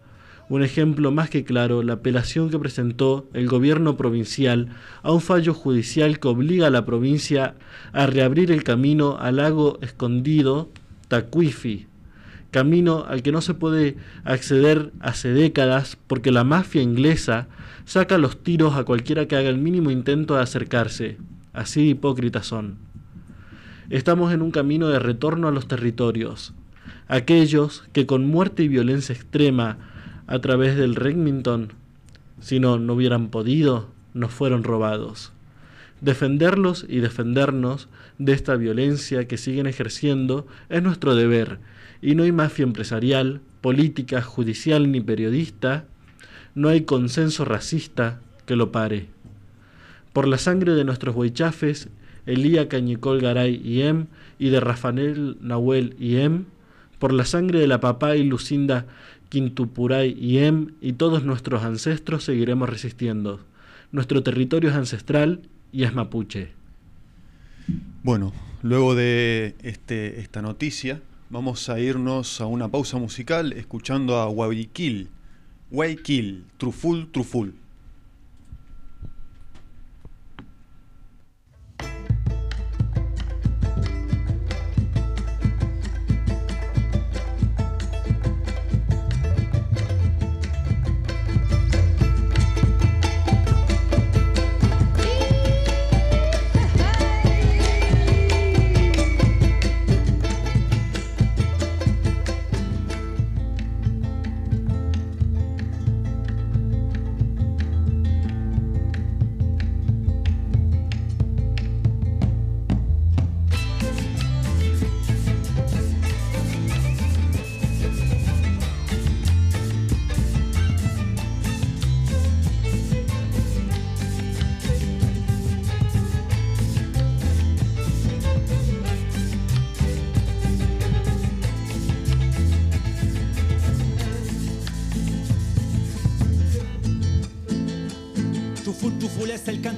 Un 0.49 0.63
ejemplo 0.63 1.11
más 1.11 1.29
que 1.29 1.45
claro, 1.45 1.83
la 1.83 1.95
apelación 1.95 2.51
que 2.51 2.59
presentó 2.59 3.29
el 3.33 3.49
gobierno 3.49 3.97
provincial 3.97 4.69
a 5.03 5.11
un 5.11 5.21
fallo 5.21 5.53
judicial 5.55 6.21
que 6.21 6.29
obliga 6.29 6.69
a 6.69 6.71
la 6.71 6.85
provincia 6.85 7.57
a 7.93 8.07
reabrir 8.07 8.53
el 8.53 8.63
camino 8.63 9.17
al 9.19 9.37
lago 9.37 9.79
escondido 9.83 10.71
Tacuifi, 11.09 11.87
camino 12.53 13.05
al 13.09 13.23
que 13.23 13.33
no 13.33 13.41
se 13.41 13.55
puede 13.55 13.97
acceder 14.23 14.93
hace 15.01 15.31
décadas 15.31 15.99
porque 16.07 16.31
la 16.31 16.45
mafia 16.45 16.81
inglesa 16.81 17.49
saca 17.85 18.17
los 18.17 18.41
tiros 18.41 18.77
a 18.77 18.85
cualquiera 18.85 19.27
que 19.27 19.35
haga 19.35 19.49
el 19.49 19.59
mínimo 19.59 19.91
intento 19.91 20.37
de 20.37 20.43
acercarse. 20.43 21.19
Así 21.55 21.89
hipócritas 21.89 22.47
son. 22.47 22.79
Estamos 23.91 24.33
en 24.33 24.43
un 24.43 24.53
camino 24.53 24.89
de 24.89 25.01
retorno 25.01 25.49
a 25.49 25.53
los 25.53 25.67
territorios, 25.67 26.55
aquellos 27.09 27.85
que 27.93 28.07
con 28.07 28.29
muerte 28.29 28.63
y 28.63 28.69
violencia 28.69 29.13
extrema 29.13 29.79
a 30.27 30.39
través 30.41 30.77
del 30.77 30.95
Remington. 30.95 31.73
Si 32.41 32.61
no, 32.61 32.79
no 32.79 32.95
hubieran 32.95 33.29
podido, 33.29 33.89
nos 34.15 34.33
fueron 34.33 34.65
robados. 34.65 35.33
Defenderlos 36.01 36.85
y 36.89 36.99
defendernos 36.99 37.89
de 38.19 38.33
esta 38.33 38.57
violencia 38.57 39.27
que 39.27 39.39
siguen 39.39 39.67
ejerciendo 39.67 40.47
es 40.69 40.83
nuestro 40.83 41.15
deber, 41.15 41.59
y 42.03 42.15
no 42.15 42.25
hay 42.25 42.33
mafia 42.33 42.65
empresarial, 42.65 43.41
política, 43.61 44.23
judicial 44.23 44.91
ni 44.91 45.01
periodista, 45.01 45.87
no 46.55 46.69
hay 46.69 46.83
consenso 46.83 47.45
racista 47.45 48.21
que 48.47 48.57
lo 48.57 48.73
pare. 48.73 49.09
Por 50.13 50.29
la 50.29 50.39
sangre 50.39 50.73
de 50.73 50.85
nuestros 50.85 51.15
huichafes, 51.15 51.89
Elía 52.27 52.69
Cañicol 52.69 53.21
Garay 53.21 53.61
y 53.63 53.83
Em, 53.83 54.07
y 54.39 54.49
de 54.49 54.61
Rafael 54.61 55.37
Nahuel 55.41 55.95
y 55.99 56.17
Em, 56.17 56.45
por 56.99 57.13
la 57.13 57.25
sangre 57.25 57.61
de 57.61 57.67
la 57.67 57.81
papá 57.81 58.17
y 58.17 58.25
Lucinda 58.25 58.87
Quintupuray 59.29 60.17
y 60.19 60.39
Em 60.39 60.73
y 60.81 60.95
todos 60.95 61.25
nuestros 61.25 61.63
ancestros 61.63 62.25
seguiremos 62.25 62.69
resistiendo. 62.69 63.41
Nuestro 63.93 64.23
territorio 64.23 64.71
es 64.71 64.77
ancestral 64.77 65.43
y 65.73 65.85
es 65.85 65.95
mapuche. 65.95 66.51
Bueno, 68.03 68.33
luego 68.63 68.95
de 68.95 69.55
este, 69.63 70.21
esta 70.21 70.43
noticia, 70.43 71.01
vamos 71.31 71.69
a 71.69 71.81
irnos 71.81 72.41
a 72.41 72.47
una 72.47 72.69
pausa 72.69 72.99
musical 72.99 73.53
escuchando 73.53 74.21
a 74.21 74.27
Guayaquil, 74.27 75.09
Guayaquil, 75.71 76.45
Truful, 76.57 77.11
Truful. 77.11 77.55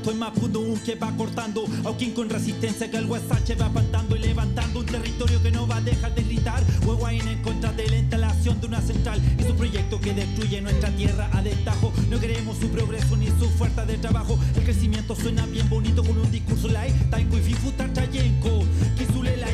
Canto 0.08 0.10
en 0.10 0.18
Mapudungun 0.18 0.78
que 0.80 0.94
va 0.94 1.10
cortando. 1.16 1.64
Auquín 1.84 2.12
con 2.12 2.28
resistencia 2.28 2.90
que 2.90 2.96
el 2.96 3.06
Huesache 3.06 3.54
va 3.54 3.68
pantando 3.68 4.16
y 4.16 4.20
levantando 4.20 4.80
Un 4.80 4.86
territorio 4.86 5.42
que 5.42 5.50
no 5.50 5.66
va 5.66 5.76
a 5.76 5.80
dejar 5.80 6.14
de 6.14 6.22
gritar. 6.22 6.62
Huehuaín 6.84 7.26
en 7.28 7.42
contra 7.42 7.72
de 7.72 7.88
la 7.88 7.96
instalación 7.96 8.60
de 8.60 8.66
una 8.66 8.80
central. 8.80 9.20
Y 9.38 9.42
su 9.42 9.54
proyecto 9.54 10.00
que 10.00 10.14
destruye 10.14 10.60
nuestra 10.60 10.90
tierra 10.90 11.28
a 11.32 11.42
destajo. 11.42 11.92
No 12.10 12.18
queremos 12.18 12.56
su 12.58 12.68
progreso 12.68 13.16
ni 13.16 13.26
su 13.26 13.48
fuerza 13.56 13.84
de 13.84 13.98
trabajo. 13.98 14.38
El 14.56 14.64
crecimiento 14.64 15.14
suena 15.14 15.46
bien 15.46 15.68
bonito 15.68 16.02
con 16.02 16.18
un 16.18 16.30
discurso 16.30 16.68
lai 16.68 16.92
Taiko 17.10 17.36
y 17.38 17.40
Fifu 17.40 17.72
Tarchayenko 17.72 18.64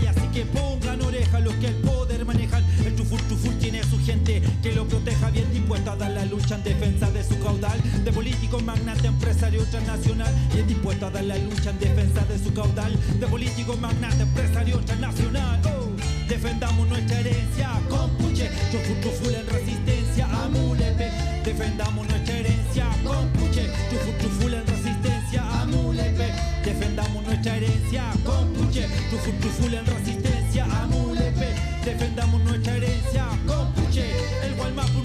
y 0.02 0.06
así 0.06 0.26
que 0.32 0.44
pongan 0.46 1.00
oreja 1.02 1.40
los 1.40 1.54
que 1.54 1.68
el 1.68 1.74
poder 1.76 2.24
manejan 2.24 2.64
El 2.84 2.94
Truful, 2.94 3.20
truful 3.22 3.56
tiene 3.58 3.82
su 3.82 3.98
gente 4.04 4.42
que 4.62 4.72
lo 4.72 4.86
proteja. 4.86 5.30
Bien 5.30 5.50
dispuesto 5.52 5.92
a 5.92 5.96
dar 5.96 6.10
la 6.10 6.24
lucha 6.24 6.56
en 6.56 6.64
defensa 6.64 7.10
De 7.44 8.10
político, 8.10 8.58
magnate, 8.60 9.06
empresario 9.06 9.62
transnacional 9.66 10.34
Bien 10.54 10.66
dispuesto 10.66 11.06
a 11.06 11.10
dar 11.10 11.24
la 11.24 11.36
lucha 11.36 11.68
en 11.68 11.78
defensa 11.78 12.24
de 12.24 12.38
su 12.38 12.54
caudal 12.54 12.98
De 13.20 13.26
político, 13.26 13.76
magnate, 13.76 14.22
empresario 14.22 14.78
transnacional 14.78 15.60
oh. 15.66 15.90
Defendamos 16.26 16.88
nuestra 16.88 17.20
herencia 17.20 17.68
con 17.90 18.08
puche. 18.16 18.48
Truful, 18.70 18.98
truful 19.02 19.34
en 19.34 19.46
resistencia 19.46 20.24
a 20.24 20.48
Mulepe 20.48 21.10
Defendamos 21.44 22.08
nuestra 22.08 22.34
herencia 22.34 22.88
con 23.04 23.28
puche. 23.28 23.68
Truful, 23.90 24.14
truful 24.20 24.54
en 24.54 24.66
resistencia 24.66 25.60
a 25.60 25.66
Mulepe 25.66 26.32
Defendamos 26.64 27.24
nuestra 27.24 27.56
herencia 27.58 28.04
con 28.24 28.52
puche. 28.54 28.88
Truful, 29.10 29.38
truful 29.40 29.74
en 29.74 29.84
resistencia 29.84 30.64
a 30.64 30.86
Mulepe 30.86 31.54
Defendamos 31.84 32.42
nuestra 32.42 32.74
herencia 32.74 33.26
con 33.46 33.70
puche. 33.74 34.06
El 34.42 34.54
Gualmapu 34.54 35.02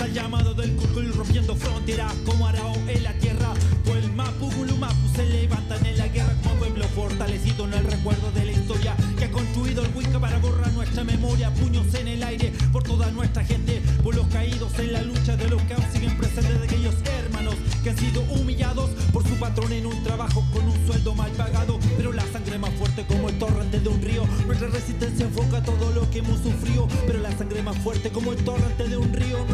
al 0.00 0.12
llamado 0.12 0.54
del 0.54 0.74
Kurkul 0.76 1.12
Rompiendo 1.12 1.56
fronteras 1.56 2.12
como 2.24 2.46
Arao 2.46 2.74
en 2.88 3.02
la 3.02 3.12
tierra. 3.14 3.52
O 3.90 3.94
el 3.94 4.12
Mapu 4.12 4.50
Gulumapu 4.52 5.08
se 5.14 5.26
levantan 5.26 5.84
en 5.84 5.98
la 5.98 6.08
guerra 6.08 6.34
Como 6.42 6.54
pueblo 6.56 6.84
fortalecido 6.94 7.66
en 7.66 7.74
el 7.74 7.84
recuerdo 7.84 8.30
de 8.32 8.44
la 8.44 8.52
historia 8.52 8.94
Que 9.18 9.24
ha 9.24 9.30
construido 9.30 9.84
el 9.84 9.94
Wicca 9.94 10.20
para 10.20 10.38
borrar 10.38 10.72
nuestra 10.72 11.04
memoria 11.04 11.52
Puños 11.54 11.92
en 11.94 12.08
el 12.08 12.22
aire 12.22 12.52
por 12.72 12.82
toda 12.82 13.10
nuestra 13.10 13.44
gente 13.44 13.82
Por 14.02 14.14
los 14.14 14.26
caídos 14.28 14.78
en 14.78 14.92
la 14.92 15.02
lucha 15.02 15.36
de 15.36 15.48
los 15.48 15.60
que 15.62 15.74
aún 15.74 15.84
siguen 15.92 16.16
presentes 16.16 16.60
De 16.60 16.64
aquellos 16.64 16.94
hermanos 17.18 17.56
que 17.82 17.90
han 17.90 17.98
sido 17.98 18.22
humillados 18.22 18.90
Por 19.12 19.26
su 19.26 19.34
patrón 19.36 19.72
en 19.72 19.86
un 19.86 20.02
trabajo 20.04 20.44
con 20.52 20.64
un 20.64 20.86
sueldo 20.86 21.14
mal 21.14 21.30
pagado 21.32 21.78
Pero 21.96 22.12
la 22.12 22.24
sangre 22.32 22.58
más 22.58 22.72
fuerte 22.74 23.04
como 23.06 23.28
el 23.28 23.38
torrente 23.38 23.80
de 23.80 23.88
un 23.88 24.00
río. 24.00 24.24
Nuestra 24.46 24.68
resistencia 24.68 25.26
enfoca 25.26 25.62
todo 25.62 25.90
lo 25.92 26.08
que 26.10 26.20
hemos 26.20 26.40
sufrido 26.40 26.86
Pero 27.06 27.18
la 27.18 27.36
sangre 27.36 27.62
más 27.62 27.76
fuerte 27.78 28.10
como 28.10 28.32
el 28.32 28.44
torrente 28.44 28.88
de 28.88 28.96
un 28.96 29.12
río 29.12 29.44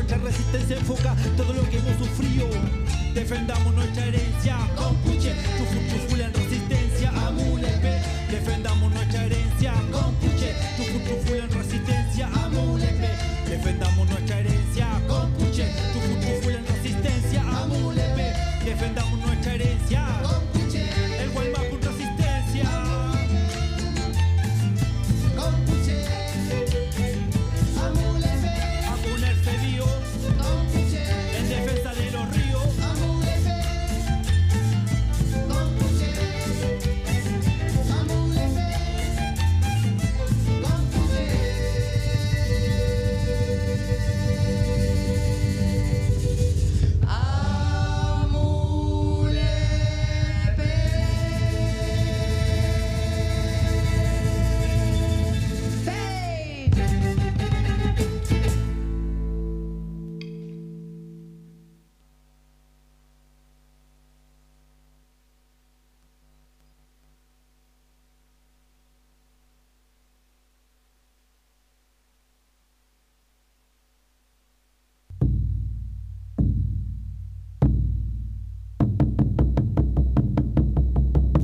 Nuestra 0.52 0.76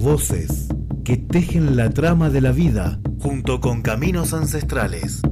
Voces 0.04 0.68
que 1.02 1.16
tejen 1.16 1.76
la 1.76 1.88
trama 1.88 2.28
de 2.28 2.42
la 2.42 2.52
vida 2.52 3.00
junto 3.22 3.58
con 3.62 3.80
caminos 3.80 4.34
ancestrales. 4.34 5.22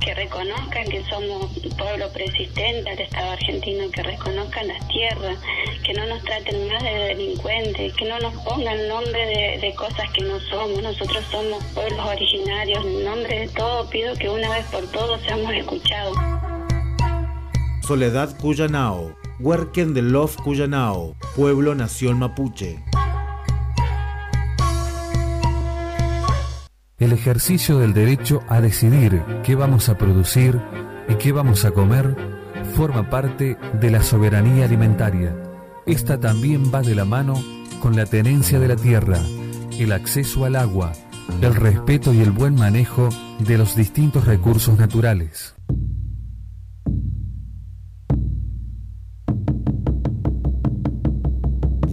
que 0.00 0.14
reconozcan 0.14 0.88
que 0.88 1.04
somos 1.04 1.56
un 1.56 1.76
pueblo 1.76 2.12
persistente 2.12 2.90
al 2.90 2.98
Estado 2.98 3.30
argentino, 3.30 3.88
que 3.92 4.02
reconozcan 4.02 4.66
las 4.66 4.88
tierras, 4.88 5.38
que 5.84 5.92
no 5.94 6.04
nos 6.06 6.20
traten 6.24 6.66
más 6.66 6.82
de 6.82 6.90
delincuentes, 6.90 7.92
que 7.92 8.04
no 8.08 8.18
nos 8.18 8.34
pongan 8.42 8.88
nombre 8.88 9.24
de, 9.24 9.58
de 9.60 9.74
cosas 9.76 10.10
que 10.14 10.24
no 10.24 10.40
somos. 10.50 10.82
Nosotros 10.82 11.24
somos 11.30 11.62
pueblos 11.74 12.04
originarios. 12.04 12.84
En 12.84 13.04
nombre 13.04 13.38
de 13.38 13.48
todo 13.50 13.88
pido 13.88 14.16
que 14.16 14.28
una 14.28 14.50
vez 14.50 14.66
por 14.66 14.84
todos 14.90 15.20
seamos 15.22 15.52
escuchados. 15.52 16.16
Soledad 17.82 18.36
Cuyanao, 18.38 19.14
Huerquen 19.40 19.94
de 19.94 20.02
Love 20.02 20.36
Cuyanao, 20.42 21.14
Pueblo 21.36 21.72
Nación 21.76 22.18
Mapuche. 22.18 22.82
El 26.98 27.12
ejercicio 27.12 27.78
del 27.78 27.94
derecho 27.94 28.42
a 28.48 28.60
decidir 28.60 29.22
qué 29.44 29.54
vamos 29.54 29.88
a 29.88 29.96
producir 29.96 30.60
y 31.08 31.14
qué 31.14 31.30
vamos 31.30 31.64
a 31.64 31.70
comer 31.70 32.16
forma 32.74 33.08
parte 33.10 33.56
de 33.80 33.90
la 33.92 34.02
soberanía 34.02 34.64
alimentaria. 34.64 35.36
Esta 35.86 36.18
también 36.18 36.72
va 36.74 36.82
de 36.82 36.96
la 36.96 37.04
mano 37.04 37.34
con 37.80 37.94
la 37.94 38.06
tenencia 38.06 38.58
de 38.58 38.66
la 38.66 38.76
tierra, 38.76 39.20
el 39.78 39.92
acceso 39.92 40.46
al 40.46 40.56
agua, 40.56 40.92
el 41.40 41.54
respeto 41.54 42.12
y 42.12 42.22
el 42.22 42.32
buen 42.32 42.56
manejo 42.56 43.08
de 43.38 43.56
los 43.56 43.76
distintos 43.76 44.26
recursos 44.26 44.76
naturales. 44.80 45.54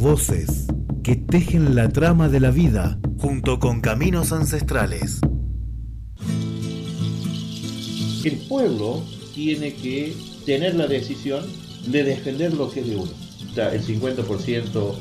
Voces 0.06 0.68
que 1.04 1.16
tejen 1.16 1.74
la 1.74 1.90
trama 1.90 2.30
de 2.30 2.40
la 2.40 2.52
vida 2.52 3.00
junto 3.18 3.58
con 3.58 3.82
caminos 3.82 4.34
ancestrales. 4.34 5.20
El 8.24 8.38
pueblo 8.48 9.02
tiene 9.34 9.74
que 9.74 10.14
tener 10.46 10.76
la 10.76 10.86
decisión 10.86 11.44
de 11.88 12.04
defender 12.04 12.54
lo 12.54 12.70
que 12.70 12.82
es 12.82 12.88
de 12.88 12.98
uno. 12.98 13.12
El 13.56 13.82
50% 13.82 14.94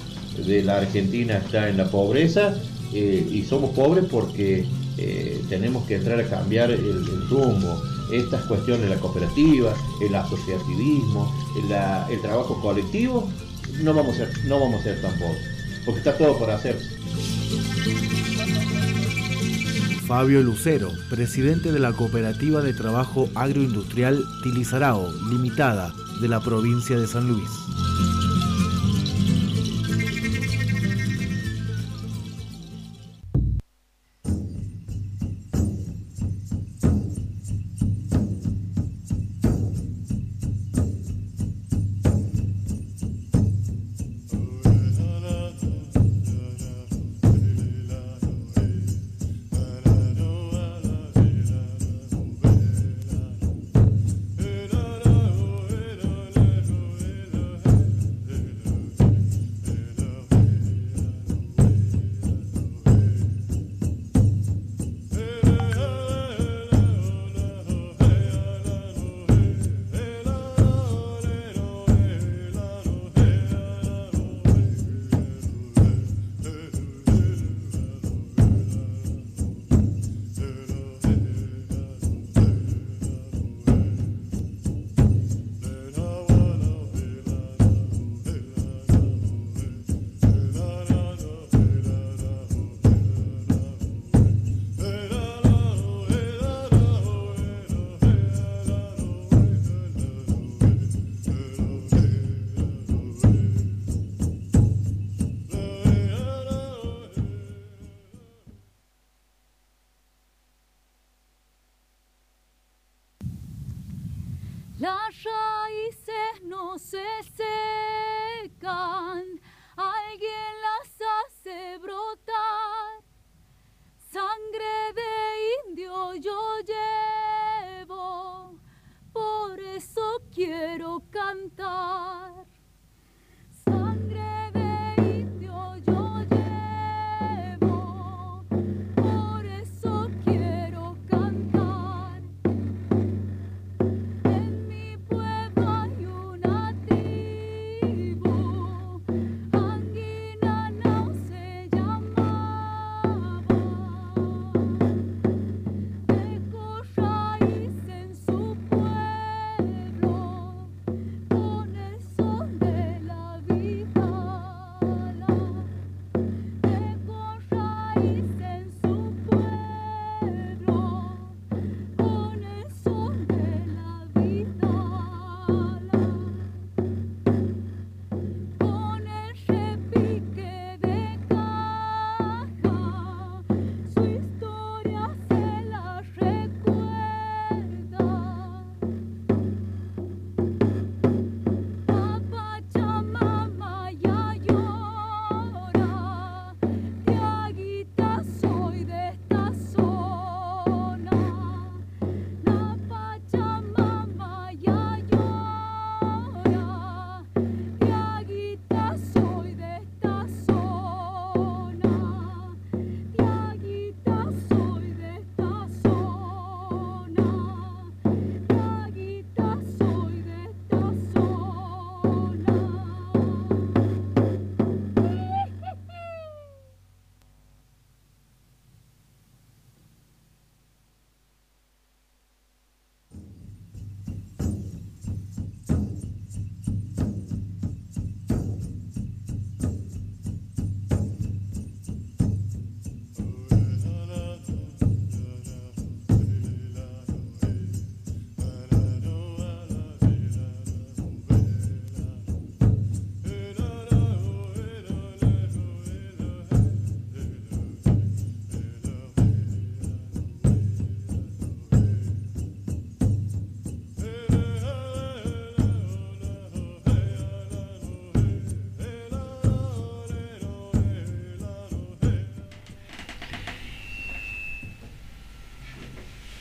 de 0.46 0.62
la 0.62 0.78
Argentina 0.78 1.36
está 1.36 1.68
en 1.68 1.76
la 1.76 1.90
pobreza 1.90 2.54
eh, 2.94 3.28
y 3.30 3.42
somos 3.42 3.76
pobres 3.76 4.06
porque 4.10 4.64
eh, 4.96 5.38
tenemos 5.50 5.84
que 5.84 5.96
entrar 5.96 6.18
a 6.18 6.26
cambiar 6.26 6.70
el, 6.70 7.28
rumbo. 7.28 7.82
Estas 8.10 8.46
cuestiones, 8.46 8.88
la 8.88 8.96
cooperativa, 8.96 9.74
el 10.00 10.14
asociativismo, 10.14 11.30
el 12.10 12.20
trabajo 12.22 12.58
colectivo, 12.62 13.28
no 13.82 13.94
vamos, 13.94 14.14
a 14.14 14.26
ser, 14.26 14.44
no 14.46 14.60
vamos 14.60 14.80
a 14.80 14.84
ser 14.84 15.00
tan 15.00 15.12
pobres, 15.14 15.42
porque 15.84 15.98
está 15.98 16.16
todo 16.16 16.38
por 16.38 16.50
hacer. 16.50 16.76
Fabio 20.06 20.42
Lucero, 20.42 20.92
presidente 21.08 21.72
de 21.72 21.78
la 21.78 21.92
Cooperativa 21.92 22.60
de 22.60 22.74
Trabajo 22.74 23.30
Agroindustrial 23.34 24.22
Tilizarao, 24.42 25.10
limitada, 25.30 25.94
de 26.20 26.28
la 26.28 26.40
provincia 26.40 26.98
de 26.98 27.06
San 27.06 27.26
Luis. 27.26 27.48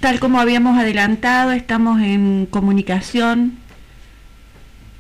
Tal 0.04 0.20
como 0.20 0.42
habíamos 0.42 0.78
adelantado, 0.78 1.54
estamos 1.54 2.02
en 2.02 2.46
comunicación 2.46 3.58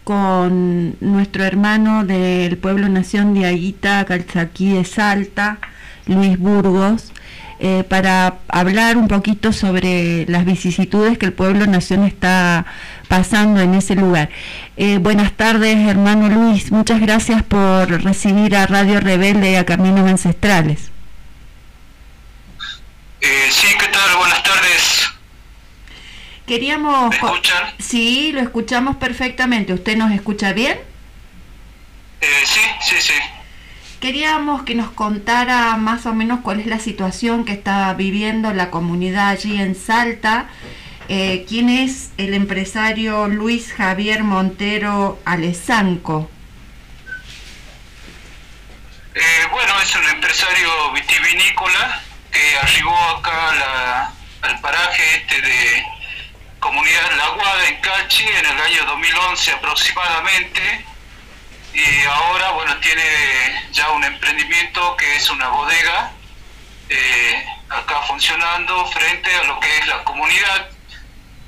con 0.06 0.96
nuestro 1.02 1.44
hermano 1.44 2.06
del 2.06 2.58
pueblo 2.58 2.88
nación 2.88 3.34
de 3.34 3.46
Aguita, 3.46 4.06
Calzaquí 4.06 4.70
de 4.70 4.86
Salta, 4.86 5.58
Luis 6.06 6.40
Burgos, 6.40 7.12
eh, 7.60 7.84
para 7.84 8.36
hablar 8.48 8.96
un 8.96 9.10
poquito 9.10 9.52
sobre 9.52 10.26
las 10.30 10.46
vicisitudes 10.46 11.18
que 11.18 11.26
el 11.26 11.34
pueblo 11.34 11.66
nación 11.66 12.06
está 12.06 12.66
pasando 13.10 13.60
en 13.60 13.74
ese 13.74 13.96
lugar. 13.96 14.30
Eh, 14.78 15.00
buenas 15.00 15.34
tardes, 15.34 15.86
hermano 15.86 16.30
Luis, 16.30 16.72
muchas 16.72 17.02
gracias 17.02 17.44
por 17.44 17.90
recibir 18.06 18.56
a 18.56 18.68
Radio 18.68 19.02
Rebelde 19.02 19.52
y 19.52 19.56
a 19.56 19.66
Caminos 19.66 20.10
Ancestrales. 20.10 20.94
Eh, 23.26 23.50
sí, 23.50 23.68
¿qué 23.80 23.88
tal? 23.88 24.18
Buenas 24.18 24.44
tardes. 24.44 25.10
Queríamos... 26.54 27.10
¿Me 27.10 27.16
escuchan? 27.16 27.74
Sí, 27.80 28.32
lo 28.32 28.40
escuchamos 28.42 28.98
perfectamente. 28.98 29.74
¿Usted 29.74 29.98
nos 29.98 30.12
escucha 30.12 30.54
bien? 30.54 30.78
Eh, 32.22 32.28
sí, 32.46 32.60
sí, 32.82 32.96
sí. 33.02 33.14
Queríamos 34.00 34.62
que 34.62 34.76
nos 34.76 34.92
contara 34.92 35.76
más 35.78 36.06
o 36.06 36.14
menos 36.14 36.42
cuál 36.42 36.60
es 36.60 36.68
la 36.68 36.78
situación 36.78 37.44
que 37.44 37.54
está 37.54 37.92
viviendo 37.96 38.54
la 38.54 38.70
comunidad 38.70 39.30
allí 39.30 39.60
en 39.60 39.74
Salta. 39.76 40.46
Eh, 41.10 41.46
¿Quién 41.50 41.70
es 41.70 42.12
el 42.18 42.36
empresario 42.36 43.28
Luis 43.28 43.74
Javier 43.74 44.24
Montero 44.24 45.20
Alezanco? 45.26 46.30
Eh, 49.16 49.22
bueno, 49.52 49.74
es 49.82 49.96
un 49.96 50.08
empresario 50.10 50.92
vitivinícola 50.94 52.02
que 52.32 52.58
arribó 52.62 52.96
acá 53.18 53.50
a 53.52 53.56
la- 53.56 54.14
al 54.44 54.60
paraje 54.60 55.04
este 55.18 55.42
de 55.42 55.84
Comunidad 56.64 57.12
La 57.18 57.28
Guada 57.28 57.68
en 57.68 57.76
Cachi 57.82 58.24
en 58.26 58.46
el 58.46 58.62
año 58.62 58.86
2011 58.86 59.52
aproximadamente. 59.52 60.86
Y 61.74 62.04
ahora 62.06 62.52
bueno 62.52 62.78
tiene 62.78 63.68
ya 63.74 63.90
un 63.92 64.02
emprendimiento 64.06 64.96
que 64.96 65.18
es 65.18 65.30
una 65.30 65.50
bodega 65.50 66.14
eh, 66.88 67.46
acá 67.70 68.02
funcionando 68.04 68.86
frente 68.92 69.36
a 69.36 69.44
lo 69.44 69.60
que 69.60 69.78
es 69.78 69.88
la 69.88 70.06
comunidad. 70.06 70.70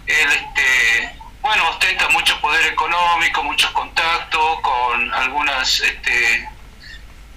Él 0.06 0.34
este 0.34 1.16
bueno 1.40 1.70
ostenta 1.70 2.10
mucho 2.10 2.38
poder 2.42 2.66
económico 2.68 3.42
muchos 3.42 3.72
contactos 3.72 4.60
con 4.60 5.14
algunas 5.14 5.80
este 5.80 6.50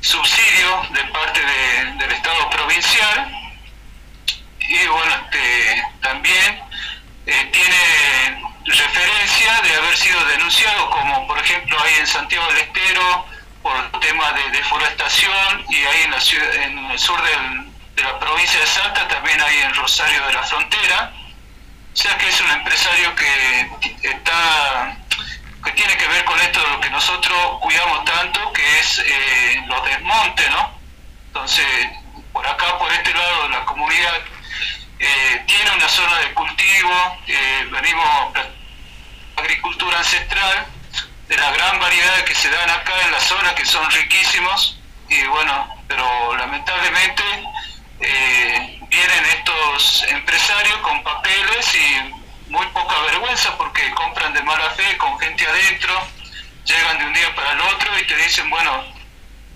subsidios 0.01 0.93
de 0.95 1.05
parte 1.12 1.41
de- 1.41 1.93
del 1.99 2.11
Estado 2.11 2.51
provincial. 2.51 3.33
Y 4.59 4.87
bueno 4.89 5.14
este, 5.14 5.83
también 6.03 6.68
tiene 7.53 8.43
referencia 8.64 9.61
de 9.62 9.74
haber 9.76 9.97
sido 9.97 10.24
denunciado 10.26 10.91
como 10.91 11.26
por 11.26 11.39
ejemplo 11.39 11.79
ahí 11.83 11.95
en 12.01 12.07
Santiago 12.07 12.47
del 12.49 12.59
Estero 12.59 13.26
por 13.62 14.01
temas 14.01 14.35
de 14.35 14.51
deforestación 14.51 15.64
y 15.68 15.76
ahí 15.85 16.03
en 16.05 16.11
la 16.11 16.20
ciudad, 16.20 16.55
en 16.55 16.79
el 16.91 16.99
sur 16.99 17.20
del- 17.22 17.68
de 17.97 18.03
la 18.05 18.18
provincia 18.18 18.61
de 18.61 18.66
Salta 18.66 19.09
también 19.09 19.41
ahí 19.41 19.59
en 19.59 19.74
Rosario 19.74 20.24
de 20.26 20.33
la 20.33 20.43
Frontera 20.45 21.12
o 21.93 21.97
sea 21.97 22.16
que 22.16 22.29
es 22.29 22.41
un 22.41 22.51
empresario 22.51 23.14
que 23.16 23.70
está 24.03 24.97
que 25.64 25.72
tiene 25.72 25.97
que 25.97 26.07
ver 26.07 26.24
con 26.24 26.41
esto 26.41 26.61
de 26.61 26.68
lo 26.70 26.81
que 26.81 26.89
nosotros 26.91 27.37
cuidamos 27.61 28.05
tanto, 28.05 28.53
que 28.53 28.79
es 28.79 29.01
eh, 29.05 29.64
los 29.66 29.85
desmontes, 29.85 30.49
¿no? 30.51 30.79
Entonces, 31.26 31.66
por 32.33 32.47
acá, 32.47 32.79
por 32.79 32.91
este 32.93 33.12
lado 33.12 33.43
de 33.43 33.49
la 33.49 33.64
comunidad, 33.64 34.14
eh, 34.99 35.45
tiene 35.47 35.71
una 35.77 35.89
zona 35.89 36.19
de 36.19 36.35
cultivo, 36.35 37.19
eh, 37.27 37.69
venimos 37.71 38.35
agricultura 39.37 39.99
ancestral, 39.99 40.67
de 41.29 41.37
la 41.37 41.51
gran 41.53 41.79
variedad 41.79 42.25
que 42.25 42.35
se 42.35 42.51
dan 42.51 42.71
acá 42.71 42.95
en 43.05 43.13
la 43.13 43.21
zona, 43.21 43.55
que 43.55 43.65
son 43.65 43.89
riquísimos, 43.91 44.81
y 45.09 45.23
bueno, 45.25 45.69
pero 45.87 46.37
lamentablemente 46.37 47.23
eh, 48.01 48.81
vienen 48.89 49.25
estos 49.27 50.05
empresarios 50.09 50.79
con 50.79 51.03
papeles 51.03 51.75
y 51.75 52.51
muy 52.51 52.67
poca 52.69 52.99
vergüenza 53.03 53.57
porque 53.57 53.91
compran 53.93 54.33
de 54.33 54.43
mala 54.43 54.71
fe 54.71 54.97
con 54.97 55.19
gente 55.21 55.47
adentro, 55.47 55.95
llegan 56.65 56.99
de 56.99 57.05
un 57.05 57.13
día 57.13 57.35
para 57.35 57.53
el 57.53 57.61
otro 57.61 57.99
y 57.99 58.07
te 58.07 58.17
dicen, 58.17 58.49
bueno, 58.51 58.85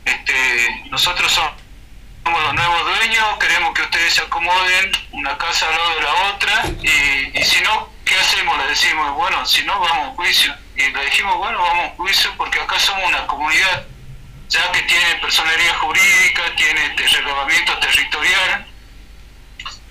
este, 0.05 0.85
nosotros 0.91 1.33
somos 1.33 1.62
los 2.25 2.55
nuevos 2.55 2.85
dueños, 2.85 3.39
queremos 3.39 3.75
que 3.75 3.83
ustedes 3.83 4.15
se 4.15 4.23
acomoden 4.23 4.93
una 5.13 5.37
casa 5.39 5.67
al 5.69 5.75
lado 5.75 5.95
de 5.95 6.03
la 6.03 6.15
otra 6.35 6.65
y, 6.83 7.39
y 7.39 7.45
si 7.45 7.61
no, 7.63 7.89
¿qué 8.05 8.15
hacemos? 8.19 8.57
Le 8.59 8.67
decimos, 8.69 9.15
bueno, 9.15 9.45
si 9.45 9.65
no, 9.65 9.79
vamos 9.81 10.13
a 10.13 10.15
juicio. 10.15 10.55
Y 10.77 10.89
le 10.89 11.05
dijimos, 11.05 11.37
bueno, 11.37 11.61
vamos 11.61 11.93
a 11.93 11.97
juicio 11.97 12.33
porque 12.37 12.61
acá 12.61 12.79
somos 12.79 13.05
una 13.09 13.27
comunidad 13.27 13.87
ya 14.53 14.71
que 14.71 14.83
tiene 14.83 15.15
personería 15.17 15.75
jurídica, 15.79 16.43
tiene 16.57 16.95
relevamiento 16.95 17.79
territorial 17.79 18.67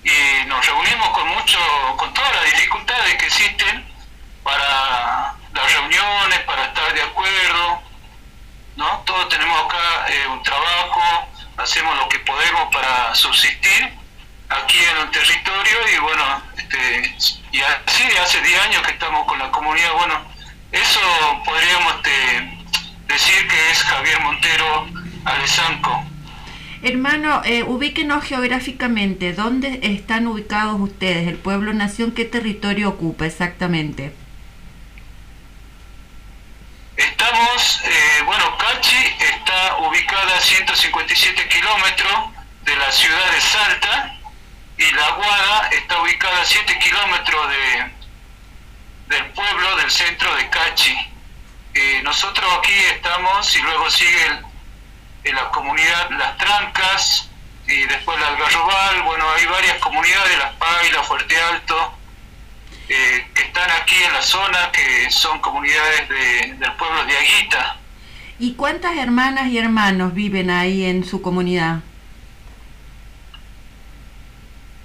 y 0.04 0.46
nos 0.46 0.64
reunimos 0.64 1.08
con 1.10 1.28
mucho, 1.28 1.58
con 1.96 2.14
todas 2.14 2.32
las 2.36 2.44
dificultades 2.44 3.16
que 3.16 3.26
existen 3.26 3.84
para 4.44 5.34
las 5.52 5.72
reuniones, 5.72 6.38
para 6.40 6.64
estar 6.66 6.94
de 6.94 7.02
acuerdo, 7.02 7.82
¿no? 8.76 9.02
Todos 9.04 9.28
tenemos 9.30 9.64
acá 9.64 10.06
eh, 10.08 10.26
un 10.28 10.42
trabajo, 10.44 11.28
hacemos 11.56 11.96
lo 11.96 12.08
que 12.08 12.18
podemos 12.20 12.72
para 12.72 13.14
subsistir 13.14 13.90
aquí 14.48 14.78
en 14.78 15.06
el 15.06 15.10
territorio 15.10 15.78
y 15.94 15.98
bueno, 16.00 16.42
este, 16.56 17.14
y 17.52 17.60
así 17.60 18.04
hace 18.20 18.40
10 18.40 18.60
años 18.60 18.82
que 18.82 18.92
estamos 18.92 19.26
con 19.26 19.38
la 19.38 19.50
comunidad, 19.50 19.92
bueno, 19.94 20.20
eso 20.70 21.00
podríamos 21.44 21.94
este, 21.96 22.58
decir 23.06 23.48
que 23.48 23.70
es 23.70 23.82
Javier 23.82 24.20
Montero 24.20 24.86
Alezanco. 25.24 26.04
Hermano, 26.82 27.42
eh, 27.44 27.62
ubíquenos 27.62 28.24
geográficamente. 28.24 29.32
¿Dónde 29.32 29.78
están 29.82 30.26
ubicados 30.26 30.80
ustedes? 30.80 31.28
¿El 31.28 31.36
pueblo 31.36 31.72
nación 31.72 32.10
qué 32.10 32.24
territorio 32.24 32.88
ocupa 32.88 33.24
exactamente? 33.24 34.12
Estamos, 37.02 37.80
eh, 37.84 38.22
bueno, 38.24 38.56
Cachi 38.58 39.16
está 39.18 39.76
ubicada 39.78 40.36
a 40.36 40.40
157 40.40 41.48
kilómetros 41.48 42.30
de 42.62 42.76
la 42.76 42.92
ciudad 42.92 43.30
de 43.32 43.40
Salta 43.40 44.14
y 44.78 44.88
La 44.92 45.10
Guada 45.10 45.68
está 45.72 46.00
ubicada 46.00 46.40
a 46.40 46.44
7 46.44 46.78
kilómetros 46.78 47.48
de, 47.48 47.92
del 49.16 49.26
pueblo, 49.32 49.76
del 49.78 49.90
centro 49.90 50.32
de 50.36 50.48
Cachi. 50.48 50.96
Eh, 51.74 52.00
nosotros 52.04 52.46
aquí 52.58 52.72
estamos 52.94 53.56
y 53.56 53.62
luego 53.62 53.90
sigue 53.90 54.26
en 55.24 55.34
la 55.34 55.50
comunidad 55.50 56.10
Las 56.10 56.36
Trancas 56.38 57.28
y 57.66 57.84
después 57.86 58.20
la 58.20 58.28
Algarrobal, 58.28 59.02
bueno, 59.02 59.28
hay 59.36 59.46
varias 59.46 59.78
comunidades, 59.78 60.38
Las 60.38 60.54
Pailas, 60.54 61.06
Fuerte 61.06 61.40
Alto, 61.40 61.98
eh, 62.88 63.26
que 63.34 63.42
están 63.42 63.70
aquí 63.80 63.94
en 64.02 64.12
la 64.12 64.22
zona, 64.22 64.70
que 64.72 65.10
son 65.10 65.40
comunidades 65.40 66.08
de- 66.08 66.54
del 66.58 66.72
pueblo 66.74 67.04
de 67.04 67.16
Aguita. 67.16 67.76
¿Y 68.38 68.54
cuántas 68.54 68.96
hermanas 68.96 69.46
y 69.48 69.58
hermanos 69.58 70.14
viven 70.14 70.50
ahí 70.50 70.84
en 70.84 71.04
su 71.04 71.22
comunidad? 71.22 71.78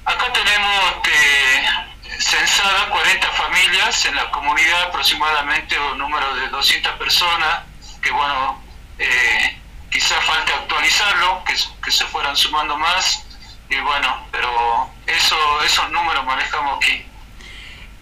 Acá 0.05 0.31
tenemos 0.31 0.83
este, 0.95 2.19
censadas 2.19 2.85
40 2.85 3.27
familias 3.31 4.05
en 4.05 4.15
la 4.15 4.29
comunidad, 4.31 4.83
aproximadamente 4.83 5.77
un 5.91 5.97
número 5.97 6.33
de 6.35 6.47
200 6.49 6.93
personas, 6.93 7.63
que 8.01 8.11
bueno, 8.11 8.61
eh, 8.99 9.59
quizás 9.91 10.23
falte 10.23 10.53
actualizarlo, 10.53 11.43
que, 11.45 11.55
que 11.83 11.91
se 11.91 12.05
fueran 12.05 12.35
sumando 12.37 12.77
más, 12.77 13.25
y 13.69 13.77
bueno, 13.79 14.25
pero 14.31 14.89
eso, 15.07 15.35
esos 15.65 15.89
números 15.91 16.23
manejamos 16.25 16.77
aquí. 16.77 17.05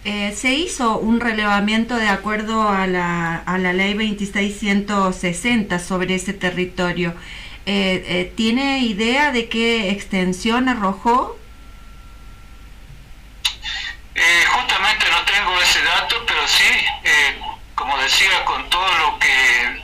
Eh, 0.08 0.36
se 0.36 0.52
hizo 0.52 0.98
un 0.98 1.18
relevamiento 1.18 1.96
de 1.96 2.06
acuerdo 2.06 2.68
a 2.68 2.86
la, 2.86 3.34
a 3.38 3.58
la 3.58 3.72
ley 3.72 3.92
2660 3.94 5.80
sobre 5.80 6.14
ese 6.14 6.32
territorio. 6.32 7.12
Eh, 7.66 8.04
eh, 8.06 8.32
¿Tiene 8.36 8.78
idea 8.78 9.32
de 9.32 9.48
qué 9.48 9.90
extensión 9.90 10.68
arrojó? 10.68 11.36
Justamente 14.54 15.06
no 15.10 15.24
tengo 15.24 15.60
ese 15.60 15.82
dato, 15.82 16.24
pero 16.24 16.46
sí, 16.46 16.62
como 17.74 17.98
decía, 17.98 18.44
con 18.44 18.70
todo 18.70 18.86
lo 18.98 19.18
que 19.18 19.82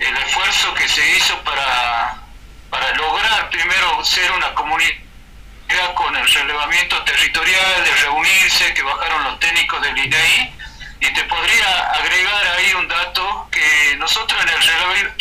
el 0.00 0.16
esfuerzo 0.16 0.74
que 0.74 0.88
se 0.88 1.16
hizo 1.16 1.40
para, 1.44 2.20
para 2.68 2.96
lograr 2.96 3.48
primero 3.50 4.04
ser 4.04 4.32
una 4.32 4.52
comunidad 4.54 5.05
con 5.94 6.14
el 6.16 6.28
relevamiento 6.28 7.02
territorial, 7.02 7.84
de 7.84 7.94
reunirse, 8.02 8.72
que 8.74 8.82
bajaron 8.82 9.24
los 9.24 9.38
técnicos 9.40 9.82
del 9.82 9.98
INEI, 9.98 10.54
y 11.00 11.12
te 11.12 11.24
podría 11.24 11.90
agregar 11.90 12.46
ahí 12.56 12.72
un 12.74 12.88
dato 12.88 13.48
que 13.50 13.96
nosotros 13.98 14.40
en 14.42 14.48
el 14.48 14.62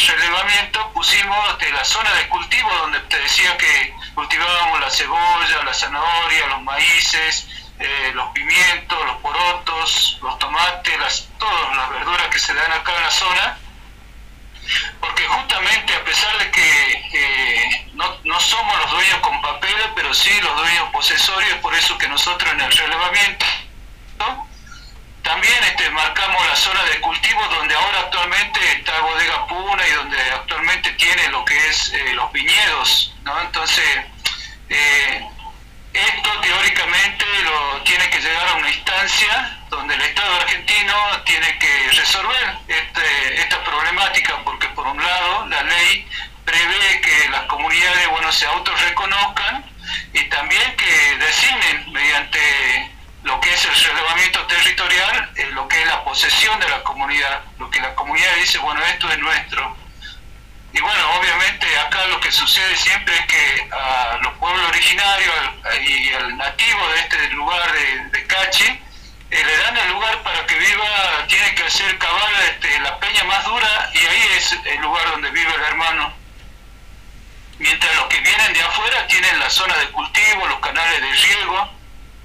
relevamiento 0.08 0.91
pusimos 0.93 1.60
de 1.60 1.70
la 1.72 1.84
zona 1.84 2.14
de 2.14 2.30
cultivo 2.30 2.70
donde 2.76 3.00
te 3.02 3.20
decía 3.20 3.58
que 3.58 3.93
cultivábamos 4.14 4.80
la 4.80 4.89
cebolla, 4.89 5.64
la 5.66 5.74
zanahoria, 5.74 6.48
los 6.48 6.62
maíces, 6.62 7.48
eh, 7.80 8.12
los 8.14 8.30
pimientos, 8.30 9.06
los 9.06 9.18
porotos, 9.18 10.18
los 10.22 10.39
tomates, 10.39 11.00
las, 11.00 11.28
todas 11.38 11.76
las 11.76 11.89
verduras 11.89 12.28
que 12.28 12.39
se 12.39 12.54
dan 12.54 12.72
acá 12.72 12.96
en 12.96 13.04
la 13.04 13.12
zona, 13.12 13.58
porque 14.99 15.26
justamente 15.28 15.95
a 15.95 16.03
pesar 16.03 16.38
de 16.39 16.51
que 16.51 16.91
eh, 17.13 17.88
no, 17.93 18.18
no 18.24 18.39
somos 18.39 18.78
los 18.80 18.91
dueños 18.91 19.18
con 19.20 19.41
papeles, 19.41 19.88
pero 19.95 20.13
sí 20.13 20.32
los 20.41 20.55
dueños 20.57 20.89
posesorios, 20.91 21.57
por 21.59 21.74
eso 21.74 21.97
que 21.97 22.07
nosotros 22.07 22.51
en 22.53 22.61
el 22.61 22.72
relevamiento 22.72 23.45
también 25.26 25.63
este, 25.63 25.89
marcamos 25.89 26.47
la 26.47 26.55
zona 26.55 26.84
de 26.84 27.01
cultivo 27.01 27.41
donde 27.49 27.74
ahora 27.74 27.99
actualmente 28.01 28.59
está 28.74 29.01
Bodega 29.01 29.47
Puna 29.47 29.88
y 29.88 29.91
donde 29.91 30.22
actualmente 30.32 30.91
tiene 30.91 31.28
lo 31.30 31.43
que 31.43 31.57
es 31.68 31.91
eh, 31.93 32.13
los 32.13 32.32
viñedos, 32.32 33.13
¿no? 33.24 33.41
Entonces, 33.41 33.86
eh, 34.70 35.28
esto 35.93 36.30
teóricamente 36.41 37.26
lo 37.43 37.82
tiene 37.82 38.07
que 38.11 38.20
llegar 38.20 38.47
a 38.49 38.53
una 38.53 38.70
instancia 38.70 39.55
donde 39.70 39.95
el 39.95 40.01
Estado 40.01 40.36
argentino 40.36 40.95
tiene 41.26 41.57
que 41.59 41.91
resolver 41.91 42.57
este, 42.68 43.41
esta 43.41 43.63
problemática, 43.63 44.38
porque 44.43 44.68
por 44.70 44.88
un 44.88 45.03
lado 45.03 45.45
la 45.47 45.63
ley 45.63 46.07
prevé 46.45 47.01
que 47.01 47.30
las 47.30 47.43
comunidades 47.43 48.07
bueno, 48.09 48.32
se 48.32 48.45
autorreconozcan 48.45 49.66
y 50.13 50.24
también 50.30 50.76
que 50.78 51.18
designen 51.18 51.91
mediante 51.91 52.91
lo 53.24 53.39
que 53.41 53.51
es 53.53 53.66
el 53.66 53.76
relevamiento 53.86 54.45
territorial, 54.45 55.32
eh, 55.36 55.49
lo 55.53 55.68
que 55.68 55.82
es 55.82 55.88
la 55.88 56.03
posesión 56.03 56.59
de 56.59 56.70
la 56.70 56.84
comunidad, 56.84 57.41
lo 57.57 57.70
que 57.72 57.82
la 57.82 57.95
comunidad 57.95 58.34
dice, 58.36 58.59
bueno, 58.59 58.84
esto 58.86 59.09
es 59.11 59.18
nuestro. 59.18 59.76
Y 60.74 60.80
bueno, 60.82 61.09
obviamente 61.16 61.66
acá 61.80 62.05
lo 62.07 62.20
que 62.20 62.32
sucede 62.32 62.76
siempre 62.76 63.16
es 63.18 63.26
que 63.28 63.70
a 63.72 64.18
los 64.22 64.34
pueblos 64.34 64.68
originarios 64.70 65.34
al- 65.63 65.84
y 65.84 66.13
al 66.13 66.38
nativo 66.38 66.88
de 66.89 66.99
este 66.99 67.30
lugar 67.30 67.72
de 68.11 68.28
Cachi, 68.28 68.80
eh, 69.32 69.43
le 69.43 69.57
dan 69.57 69.78
el 69.78 69.89
lugar 69.89 70.21
para 70.23 70.45
que 70.45 70.55
viva, 70.55 71.26
tiene 71.28 71.55
que 71.55 71.63
hacer 71.63 71.97
cavar 71.97 72.32
este, 72.49 72.80
la 72.80 72.99
peña 72.99 73.23
más 73.23 73.43
dura 73.45 73.89
y 73.93 73.97
ahí 73.97 74.28
es 74.38 74.57
el 74.65 74.82
lugar 74.82 75.09
donde 75.11 75.32
vive 75.32 75.53
el 75.53 75.63
hermano. 75.63 76.13
Mientras 77.57 77.95
los 77.95 78.05
que 78.07 78.19
vienen 78.19 78.53
de 78.53 78.61
afuera 78.61 79.07
tienen 79.07 79.39
la 79.39 79.49
zona 79.49 79.76
de 79.78 79.89
cultivo, 79.91 80.47
los 80.47 80.59
canales 80.59 81.01
de 81.01 81.11
riego, 81.11 81.69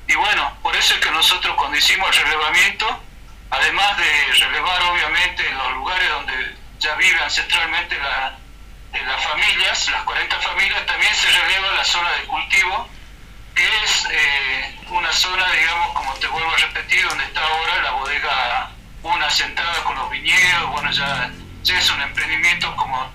y 0.09 0.15
bueno, 0.15 0.57
por 0.63 0.75
eso 0.75 0.95
es 0.95 1.01
que 1.01 1.11
nosotros 1.11 1.55
cuando 1.57 1.77
hicimos 1.79 2.17
el 2.17 2.25
relevamiento, 2.25 3.01
además 3.51 3.97
de 3.97 4.33
relevar 4.33 4.83
obviamente 4.83 5.49
los 5.53 5.73
lugares 5.75 6.09
donde 6.09 6.57
ya 6.81 6.95
vive 6.97 7.23
ancestralmente 7.23 7.97
la, 7.99 8.37
eh, 8.93 9.03
las 9.07 9.23
familias, 9.23 9.89
las 9.91 10.03
40 10.03 10.39
familias, 10.41 10.87
también 10.87 11.15
se 11.15 11.31
releva 11.31 11.73
la 11.73 11.85
zona 11.85 12.11
de 12.13 12.23
cultivo, 12.25 12.89
es 13.57 14.07
eh, 14.11 14.79
una 14.91 15.13
zona, 15.13 15.51
digamos, 15.53 15.89
como 15.93 16.15
te 16.15 16.27
vuelvo 16.29 16.51
a 16.51 16.57
repetir, 16.57 17.07
donde 17.09 17.25
está 17.25 17.41
ahora 17.43 17.83
la 17.83 17.91
bodega 17.93 18.71
una 19.03 19.31
sentada 19.31 19.83
con 19.85 19.97
los 19.97 20.11
viñedos, 20.11 20.71
bueno, 20.71 20.91
ya, 20.93 21.31
ya 21.63 21.79
es 21.79 21.91
un 21.91 22.03
emprendimiento 22.03 22.75
como 22.77 23.11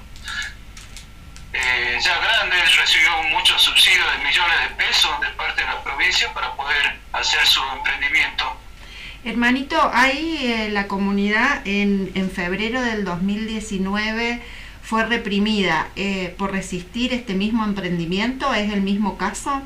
eh, 1.54 1.98
ya 2.02 2.20
grande, 2.20 2.56
recibió 2.80 3.12
muchos 3.32 3.62
subsidios 3.62 4.06
de 4.18 4.26
millones 4.26 4.58
de 4.70 4.76
pesos 4.76 5.22
de 5.22 5.28
parte 5.30 5.62
de 5.62 5.68
la 5.68 5.84
provincia 5.84 6.34
para 6.34 6.54
poder 6.56 7.00
hacer 7.14 7.46
su 7.46 7.62
emprendimiento. 7.78 8.58
Hermanito, 9.24 9.90
ahí 9.94 10.40
eh, 10.44 10.70
la 10.70 10.88
comunidad 10.88 11.66
en, 11.66 12.12
en 12.14 12.30
febrero 12.30 12.82
del 12.82 13.06
2019 13.06 14.42
fue 14.84 15.06
reprimida 15.06 15.88
eh, 15.96 16.36
por 16.38 16.52
resistir 16.52 17.14
este 17.14 17.34
mismo 17.34 17.64
emprendimiento. 17.64 18.54
¿Es 18.54 18.72
el 18.72 18.82
mismo 18.82 19.18
caso? 19.18 19.62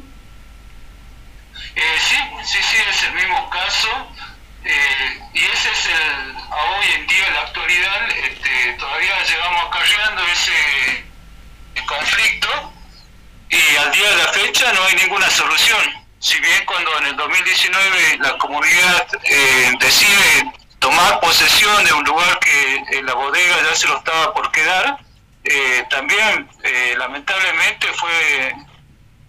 Eh, 1.75 1.97
sí, 1.99 2.15
sí, 2.43 2.59
sí, 2.61 2.77
es 2.89 3.03
el 3.03 3.13
mismo 3.13 3.49
caso. 3.49 3.89
eh, 4.65 5.19
y 5.33 5.39
ese 5.45 5.71
es 5.71 5.85
el, 5.85 6.35
a 6.51 6.55
hoy 6.55 6.85
en 6.95 7.07
día, 7.07 7.29
la 7.31 7.41
actualidad, 7.41 8.09
este, 8.11 8.73
todavía 8.79 9.23
llevamos 9.23 9.65
acarreando 9.65 10.21
ese 10.27 11.05
conflicto 11.85 12.73
y 13.49 13.75
al 13.77 13.91
día 13.91 14.09
de 14.09 14.15
la 14.17 14.27
fecha 14.33 14.71
no 14.73 14.83
hay 14.83 14.95
ninguna 14.95 15.29
solución. 15.29 15.79
si 16.19 16.37
bien 16.41 16.65
cuando 16.65 16.97
en 16.99 17.05
el 17.07 17.15
2019 17.15 18.17
la 18.19 18.37
comunidad 18.37 19.07
eh, 19.23 19.71
decide 19.79 20.51
tomar 20.79 21.19
posesión 21.21 21.83
de 21.85 21.93
un 21.93 22.03
lugar 22.03 22.39
que 22.39 22.83
en 22.97 23.05
la 23.05 23.13
bodega 23.13 23.55
ya 23.63 23.75
se 23.75 23.87
lo 23.87 23.97
estaba 23.97 24.33
por 24.33 24.51
quedar, 24.51 24.97
eh, 25.45 25.85
también 25.89 26.49
eh, 26.63 26.95
lamentablemente 26.97 27.87
fue 27.93 28.53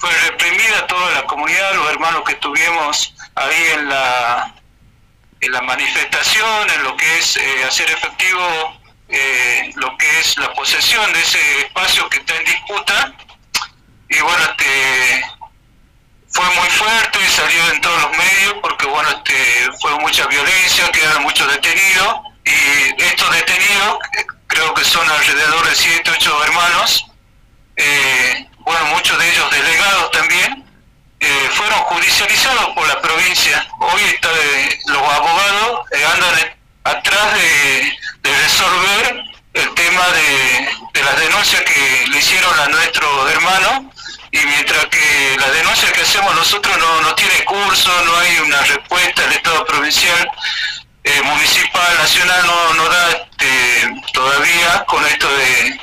fue 0.00 0.10
reprimida 0.28 0.86
toda 0.86 1.10
la 1.12 1.22
comunidad, 1.26 1.74
los 1.74 1.90
hermanos 1.90 2.22
que 2.26 2.32
estuvimos 2.32 3.14
ahí 3.34 3.64
en 3.74 3.88
la 3.88 4.54
en 5.42 5.52
la 5.52 5.62
manifestación, 5.62 6.70
en 6.70 6.82
lo 6.82 6.96
que 6.96 7.18
es 7.18 7.36
eh, 7.36 7.64
hacer 7.64 7.90
efectivo 7.90 8.80
eh, 9.08 9.72
lo 9.76 9.96
que 9.96 10.20
es 10.20 10.36
la 10.38 10.52
posesión 10.52 11.12
de 11.12 11.20
ese 11.20 11.60
espacio 11.60 12.08
que 12.10 12.18
está 12.18 12.36
en 12.36 12.44
disputa. 12.44 13.12
Y 14.08 14.20
bueno, 14.20 14.44
este, 14.50 15.24
fue 16.28 16.44
muy 16.44 16.68
fuerte, 16.68 17.18
salió 17.28 17.70
en 17.70 17.80
todos 17.80 18.02
los 18.02 18.10
medios 18.16 18.54
porque 18.60 18.86
bueno, 18.86 19.08
este, 19.10 19.70
fue 19.80 19.98
mucha 20.00 20.26
violencia, 20.26 20.90
quedaron 20.92 21.22
muchos 21.22 21.50
detenidos 21.50 22.20
y 22.44 23.02
estos 23.02 23.30
detenidos, 23.32 23.98
creo 24.46 24.74
que 24.74 24.84
son 24.84 25.08
alrededor 25.08 25.68
de 25.68 25.74
7, 25.74 26.10
8 26.10 26.44
hermanos, 26.44 27.06
eh, 27.76 28.49
bueno, 28.70 28.86
muchos 28.94 29.18
de 29.18 29.28
ellos 29.32 29.50
delegados 29.50 30.10
también, 30.12 30.64
eh, 31.18 31.50
fueron 31.54 31.78
judicializados 31.80 32.66
por 32.74 32.86
la 32.86 33.00
provincia. 33.00 33.66
Hoy 33.80 34.02
está 34.14 34.28
de- 34.32 34.78
los 34.86 35.02
abogados 35.02 35.86
eh, 35.92 36.04
andan 36.14 36.54
atrás 36.84 37.34
de, 37.34 37.96
resolver 38.22 39.24
el 39.54 39.74
tema 39.74 40.06
de, 40.08 41.02
las 41.02 41.18
denuncias 41.18 41.62
que 41.62 42.06
le 42.10 42.18
hicieron 42.18 42.58
a 42.60 42.68
nuestro 42.68 43.28
hermano 43.28 43.90
y 44.30 44.38
mientras 44.38 44.86
que 44.86 45.36
la 45.40 45.50
denuncia 45.50 45.90
que 45.92 46.02
hacemos 46.02 46.32
nosotros 46.36 46.76
no, 46.78 47.00
no 47.00 47.14
tiene 47.16 47.44
curso, 47.44 47.90
no 48.04 48.16
hay 48.18 48.38
una 48.38 48.60
respuesta 48.62 49.22
del 49.22 49.32
Estado 49.32 49.64
provincial, 49.66 50.30
eh, 51.02 51.20
municipal, 51.22 51.96
nacional, 51.98 52.46
no, 52.46 52.74
no 52.74 52.88
da 52.88 53.10
este, 53.10 54.02
todavía 54.12 54.84
con 54.86 55.04
esto 55.06 55.28
de 55.28 55.80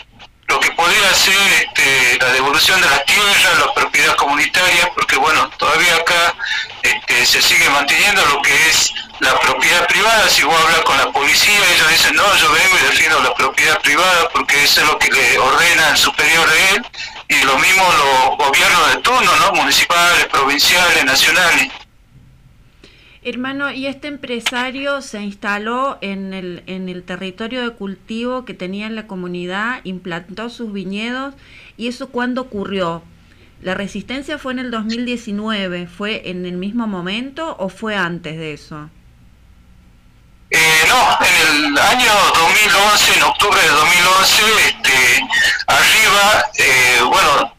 lo 0.47 0.59
que 0.59 0.71
podría 0.71 1.13
ser 1.13 1.35
este, 1.35 2.17
la 2.19 2.31
devolución 2.31 2.79
de 2.81 2.89
las 2.89 3.05
tierras, 3.05 3.59
la 3.59 3.73
propiedad 3.73 4.15
comunitaria, 4.15 4.89
porque 4.95 5.17
bueno, 5.17 5.49
todavía 5.57 5.95
acá 5.95 6.35
este, 6.83 7.25
se 7.25 7.41
sigue 7.41 7.69
manteniendo 7.69 8.25
lo 8.25 8.41
que 8.41 8.69
es 8.69 8.93
la 9.19 9.37
propiedad 9.39 9.87
privada. 9.87 10.29
Si 10.29 10.43
vos 10.43 10.55
hablas 10.59 10.81
con 10.81 10.97
la 10.97 11.11
policía, 11.11 11.59
ellos 11.73 11.89
dicen, 11.89 12.15
no, 12.15 12.35
yo 12.35 12.51
vengo 12.51 12.77
y 12.77 12.85
defiendo 12.85 13.19
la 13.21 13.33
propiedad 13.33 13.81
privada 13.81 14.29
porque 14.29 14.63
eso 14.63 14.81
es 14.81 14.87
lo 14.87 14.97
que 14.97 15.11
le 15.11 15.37
ordena 15.37 15.89
el 15.89 15.97
superior 15.97 16.49
de 16.49 16.69
él, 16.69 16.85
y 17.29 17.43
lo 17.43 17.57
mismo 17.59 17.83
los 17.83 18.37
gobiernos 18.37 18.93
de 18.93 19.01
turno, 19.01 19.35
¿no? 19.37 19.51
Municipales, 19.51 20.25
provinciales, 20.27 21.03
nacionales. 21.03 21.71
Hermano, 23.29 23.69
¿y 23.73 23.87
este 23.87 24.07
empresario 24.07 25.01
se 25.01 25.19
instaló 25.19 25.97
en 25.99 26.33
el, 26.33 26.63
en 26.65 26.87
el 26.87 27.03
territorio 27.03 27.61
de 27.61 27.75
cultivo 27.75 28.45
que 28.45 28.53
tenía 28.53 28.87
en 28.87 28.95
la 28.95 29.05
comunidad, 29.05 29.81
implantó 29.83 30.49
sus 30.49 30.71
viñedos? 30.71 31.35
¿Y 31.75 31.89
eso 31.89 32.07
cuándo 32.07 32.43
ocurrió? 32.43 33.03
¿La 33.61 33.73
resistencia 33.73 34.37
fue 34.37 34.53
en 34.53 34.59
el 34.59 34.71
2019? 34.71 35.87
¿Fue 35.87 36.29
en 36.29 36.45
el 36.45 36.53
mismo 36.53 36.87
momento 36.87 37.57
o 37.59 37.67
fue 37.67 37.97
antes 37.97 38.37
de 38.37 38.53
eso? 38.53 38.89
Eh, 40.49 40.85
no, 40.87 41.17
en 41.19 41.65
el 41.65 41.77
año 41.77 42.11
2011, 42.33 43.17
en 43.17 43.23
octubre 43.23 43.61
de 43.61 43.67
2011, 43.67 44.43
este, 44.67 45.27
arriba, 45.67 46.45
eh, 46.59 46.99
bueno, 47.03 47.53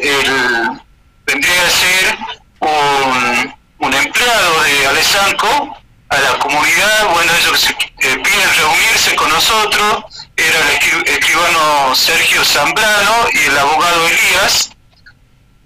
el, 0.00 0.80
vendría 1.26 1.62
a 1.64 1.70
ser 1.70 2.18
un, 2.58 3.61
un 3.82 3.92
empleado 3.94 4.62
de 4.62 4.86
Alessanco 4.86 5.76
a 6.08 6.18
la 6.20 6.38
comunidad, 6.38 7.08
bueno, 7.08 7.32
ellos 7.34 7.60
se, 7.60 7.70
eh, 7.72 8.16
piden 8.18 8.54
reunirse 8.56 9.14
con 9.16 9.28
nosotros, 9.30 10.04
era 10.36 10.58
el 10.60 10.78
escri- 10.78 11.08
escribano 11.08 11.94
Sergio 11.94 12.44
Zambrano 12.44 13.26
y 13.32 13.38
el 13.38 13.58
abogado 13.58 14.06
Elías, 14.08 14.70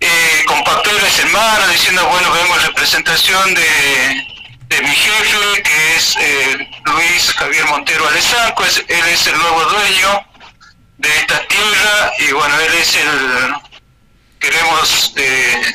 eh, 0.01 0.45
con 0.47 0.63
papeles 0.65 1.19
en 1.19 1.33
mano 1.33 1.67
diciendo, 1.69 2.07
bueno, 2.07 2.31
vengo 2.33 2.55
en 2.57 2.63
representación 2.63 3.55
de, 3.55 4.27
de 4.69 4.81
mi 4.83 4.95
jefe, 4.95 5.63
que 5.63 5.97
es 5.97 6.17
eh, 6.19 6.71
Luis 6.85 7.33
Javier 7.35 7.65
Montero 7.67 8.09
Alessanco, 8.09 8.65
es, 8.65 8.79
él 8.89 9.05
es 9.09 9.27
el 9.27 9.37
nuevo 9.39 9.63
dueño 9.65 10.27
de 10.99 11.09
esta 11.19 11.47
tierra 11.49 12.13
y 12.21 12.33
bueno, 12.33 12.59
él 12.61 12.75
es 12.75 12.95
el, 12.95 13.55
queremos 14.39 15.13
eh, 15.17 15.75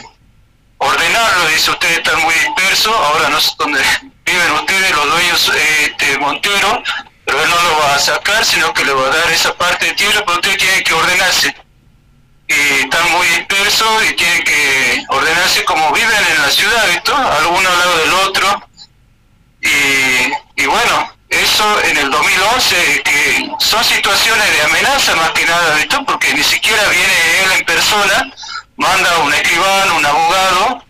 ordenarlo, 0.82 1.48
dice 1.48 1.72
ustedes 1.72 1.98
están 2.00 2.20
muy 2.22 2.34
dispersos, 2.34 2.94
ahora 2.94 3.30
no 3.30 3.40
sé 3.40 3.52
dónde 3.58 3.82
viven 4.26 4.52
ustedes, 4.54 4.92
los 4.92 5.12
dueños 5.12 5.52
este, 5.56 6.18
Montero, 6.18 6.84
pero 7.26 7.44
él 7.44 7.50
no 7.50 7.62
lo 7.62 7.80
va 7.80 7.96
a 7.96 8.00
sacar, 8.00 8.44
sino 8.44 8.74
que 8.74 8.84
le 8.84 8.94
va 8.94 9.08
a 9.08 9.16
dar 9.16 9.32
esa 9.32 9.54
parte 9.56 9.86
de 9.86 9.94
tierra, 9.94 10.24
pero 10.26 10.40
ustedes 10.40 10.58
tienen 10.58 10.84
que 10.84 10.94
ordenarse 10.94 11.56
y 12.48 12.82
están 12.84 13.12
muy 13.12 13.28
dispersos 13.28 14.04
y 14.10 14.16
tienen 14.16 14.44
que 14.44 15.06
ordenarse 15.10 15.64
como 15.64 15.92
viven 15.94 16.26
en 16.36 16.42
la 16.42 16.50
ciudad, 16.50 16.88
¿visto? 16.90 17.16
Alguno 17.16 17.70
al 17.70 17.80
lado 17.80 17.98
del 17.98 18.14
otro. 18.14 18.68
Y, 19.62 20.62
y 20.62 20.66
bueno, 20.66 21.14
eso 21.30 21.82
en 21.84 21.98
el 21.98 22.12
2011, 22.12 23.04
que 23.04 23.52
son 23.60 23.84
situaciones 23.84 24.52
de 24.52 24.62
amenaza 24.64 25.16
más 25.16 25.32
que 25.32 25.46
nada, 25.46 25.76
¿visto? 25.76 26.04
Porque 26.06 26.34
ni 26.34 26.44
siquiera 26.44 26.84
viene 26.90 27.44
él 27.44 27.52
en 27.60 27.66
persona, 27.66 28.34
manda 28.82 29.18
un 29.20 29.34
escribano, 29.34 29.96
un 29.96 30.06
abogado. 30.06 30.84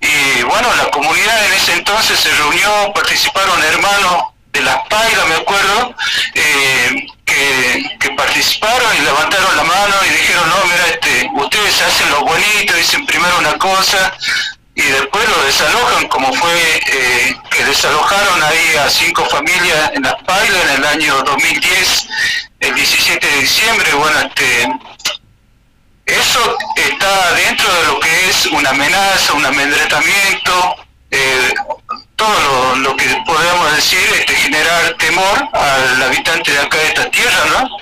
Y 0.00 0.42
bueno, 0.42 0.74
la 0.76 0.90
comunidad 0.90 1.46
en 1.46 1.52
ese 1.52 1.72
entonces 1.74 2.18
se 2.18 2.30
reunió, 2.34 2.92
participaron 2.94 3.62
hermanos 3.62 4.24
de 4.52 4.60
Las 4.62 4.86
Pailas, 4.88 5.26
me 5.28 5.36
acuerdo, 5.36 5.94
eh, 6.34 7.06
que, 7.24 8.10
participaron 8.16 8.96
y 8.96 9.00
levantaron 9.00 9.56
la 9.56 9.64
mano 9.64 9.94
y 10.06 10.10
dijeron, 10.10 10.48
no, 10.48 10.56
mira, 10.66 10.86
este, 10.86 11.30
ustedes 11.34 11.82
hacen 11.82 12.08
lo 12.10 12.20
bonito, 12.24 12.74
dicen 12.74 13.04
primero 13.06 13.36
una 13.38 13.58
cosa 13.58 14.12
y 14.74 14.82
después 14.82 15.28
lo 15.28 15.42
desalojan, 15.44 16.06
como 16.08 16.32
fue 16.32 16.82
eh, 16.86 17.36
que 17.50 17.64
desalojaron 17.64 18.42
ahí 18.42 18.76
a 18.76 18.88
cinco 18.88 19.24
familias 19.26 19.90
en 19.94 20.02
Las 20.02 20.22
Pailas 20.22 20.64
en 20.64 20.76
el 20.76 20.84
año 20.84 21.22
2010, 21.24 22.08
el 22.60 22.74
17 22.74 23.26
de 23.26 23.40
diciembre, 23.40 23.94
bueno, 23.94 24.20
este, 24.20 24.68
eso 26.06 26.58
está 26.76 27.32
dentro 27.34 27.72
de 27.72 27.84
lo 27.86 28.00
que 28.00 28.28
es 28.44 28.52
una 28.52 28.70
amenaza, 28.70 29.32
un 29.34 29.46
amedrentamiento, 29.46 30.76
eh, 31.10 31.54
todo 32.16 32.74
lo, 32.74 32.90
lo 32.90 32.96
que 32.96 33.04
podemos 33.24 33.76
decir, 33.76 34.00
este, 34.18 34.34
generar 34.34 34.94
temor 34.98 35.48
al 35.52 36.02
habitante 36.02 36.52
de 36.52 36.58
acá 36.58 36.78
de 36.78 36.86
esta 36.88 37.10
tierra, 37.10 37.44
¿no? 37.50 37.76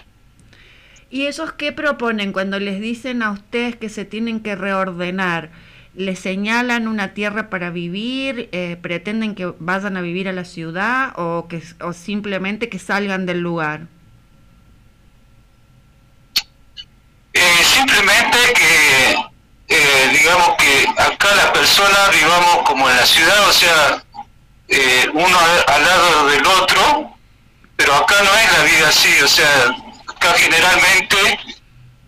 ¿Y 1.11 1.27
esos 1.27 1.53
qué 1.53 1.73
proponen 1.73 2.33
cuando 2.33 2.59
les 2.59 2.81
dicen 2.81 3.23
a 3.23 3.33
ustedes 3.33 3.77
que 3.77 3.89
se 3.89 4.05
tienen 4.05 4.41
que 4.41 4.55
reordenar? 4.55 5.51
¿Les 5.95 6.19
señalan 6.19 6.89
una 6.89 7.13
tierra 7.13 7.51
para 7.51 7.71
vivir? 7.71 8.49
Eh, 8.53 8.79
¿Pretenden 8.81 9.35
que 9.35 9.53
vayan 9.59 9.97
a 9.97 10.01
vivir 10.01 10.29
a 10.29 10.33
la 10.33 10.45
ciudad 10.45 11.13
o, 11.17 11.49
que, 11.49 11.63
o 11.81 11.93
simplemente 11.93 12.71
que 12.71 12.79
salgan 12.79 13.27
del 13.27 13.41
lugar? 13.41 13.89
Eh, 17.35 17.65
simplemente 17.65 18.39
que, 18.55 19.32
eh, 19.75 20.11
digamos 20.13 20.55
que 20.59 20.87
acá 20.99 21.35
la 21.35 21.53
persona 21.53 22.09
vivamos 22.13 22.59
como 22.65 22.91
en 22.91 22.97
la 22.97 23.07
ciudad, 23.07 23.49
o 23.49 23.53
sea, 23.53 24.05
eh, 24.69 25.07
uno 25.15 25.39
al 25.67 25.85
lado 25.85 26.27
del 26.27 26.47
otro, 26.47 27.17
pero 27.77 27.95
acá 27.95 28.17
no 28.23 28.35
es 28.35 28.53
la 28.53 28.65
vida 28.65 28.89
así, 28.89 29.21
o 29.23 29.29
sea, 29.29 29.75
acá 30.09 30.35
generalmente 30.37 31.17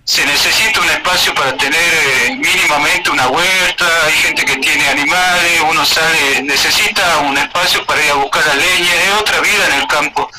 se 0.05 0.27
necesita 0.27 0.81
un 0.81 0.91
espacio 0.91 1.35
para 1.35 1.57
tener 1.57 1.81
eh, 1.81 2.37
mínimamente 2.37 3.11
una 3.11 3.29
huerta, 3.29 3.87
hay 4.05 4.13
gente 4.13 4.45
que 4.45 4.57
tiene 4.57 4.87
animales, 4.89 5.63
uno 5.71 5.87
sale, 5.87 6.43
necesita 6.43 7.19
un 7.21 7.39
espacio 7.39 7.85
para 7.87 8.05
ir 8.05 8.11
a 8.11 8.15
buscar 8.15 8.47
la 8.47 8.55
leña, 8.57 8.95
es 8.95 9.21
otra 9.21 9.41
vida 9.41 9.67
en 9.69 9.73
el 9.81 9.87
campo. 9.87 10.31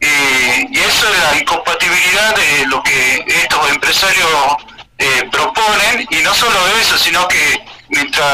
Eh, 0.00 0.66
y 0.70 0.78
eso 0.78 1.06
es 1.12 1.18
la 1.18 1.38
incompatibilidad 1.38 2.34
de 2.34 2.66
lo 2.68 2.82
que 2.82 3.24
estos 3.26 3.70
empresarios 3.70 4.56
eh, 5.00 5.28
proponen, 5.32 6.06
y 6.10 6.16
no 6.22 6.32
solo 6.34 6.58
eso, 6.80 6.96
sino 6.98 7.26
que 7.28 7.62
mientras 7.88 8.26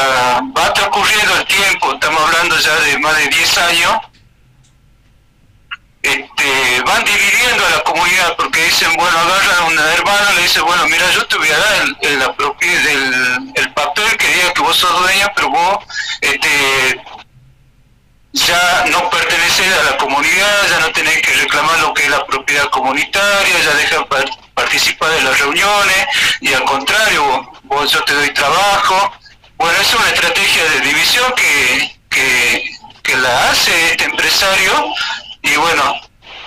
va 0.56 0.72
transcurriendo 0.74 1.34
el 1.36 1.46
tiempo, 1.46 1.94
estamos 1.94 2.20
hablando 2.22 2.58
ya 2.58 2.74
de 2.80 2.98
más 2.98 3.16
de 3.16 3.28
10 3.28 3.58
años, 3.58 3.92
este, 6.02 6.82
van 6.86 7.02
dividiendo 7.04 7.66
a 7.66 7.70
la 7.70 7.80
comunidad 7.82 8.36
porque 8.36 8.64
dicen, 8.64 8.90
bueno, 8.96 9.18
agarran 9.18 9.56
a 9.58 9.64
un 9.64 9.78
hermano, 9.78 10.32
le 10.36 10.42
dicen, 10.42 10.64
bueno, 10.64 10.86
mira, 10.88 11.10
yo 11.10 11.26
te 11.26 11.36
voy 11.36 11.48
a 11.48 11.58
dar 11.58 11.82
el, 11.82 11.96
el, 12.02 12.22
el- 12.22 13.52
el 13.54 13.72
papel 13.74 14.16
que 14.16 14.28
diga 14.34 14.52
que 14.54 14.62
vos 14.62 14.76
sos 14.76 15.00
dueña, 15.00 15.32
pero 15.34 15.50
vos 15.50 15.78
este, 16.20 17.00
ya 18.36 18.84
no 18.90 19.08
perteneces 19.08 19.72
a 19.78 19.90
la 19.90 19.96
comunidad, 19.96 20.68
ya 20.68 20.80
no 20.80 20.92
tenés 20.92 21.22
que 21.22 21.32
reclamar 21.32 21.78
lo 21.78 21.94
que 21.94 22.04
es 22.04 22.10
la 22.10 22.24
propiedad 22.26 22.68
comunitaria, 22.68 23.58
ya 23.64 23.74
dejas 23.74 24.04
par- 24.06 24.30
participar 24.54 25.10
de 25.10 25.22
las 25.22 25.38
reuniones 25.38 26.06
y 26.40 26.52
al 26.52 26.64
contrario, 26.64 27.50
vos, 27.64 27.90
yo 27.90 28.02
te 28.04 28.12
doy 28.12 28.30
trabajo. 28.34 29.12
Bueno, 29.56 29.80
es 29.80 29.94
una 29.94 30.08
estrategia 30.10 30.64
de 30.64 30.80
división 30.80 31.32
que, 31.34 31.96
que, 32.10 33.16
la 33.16 33.50
hace 33.50 33.92
este 33.92 34.04
empresario 34.04 34.92
y 35.40 35.56
bueno, 35.56 35.94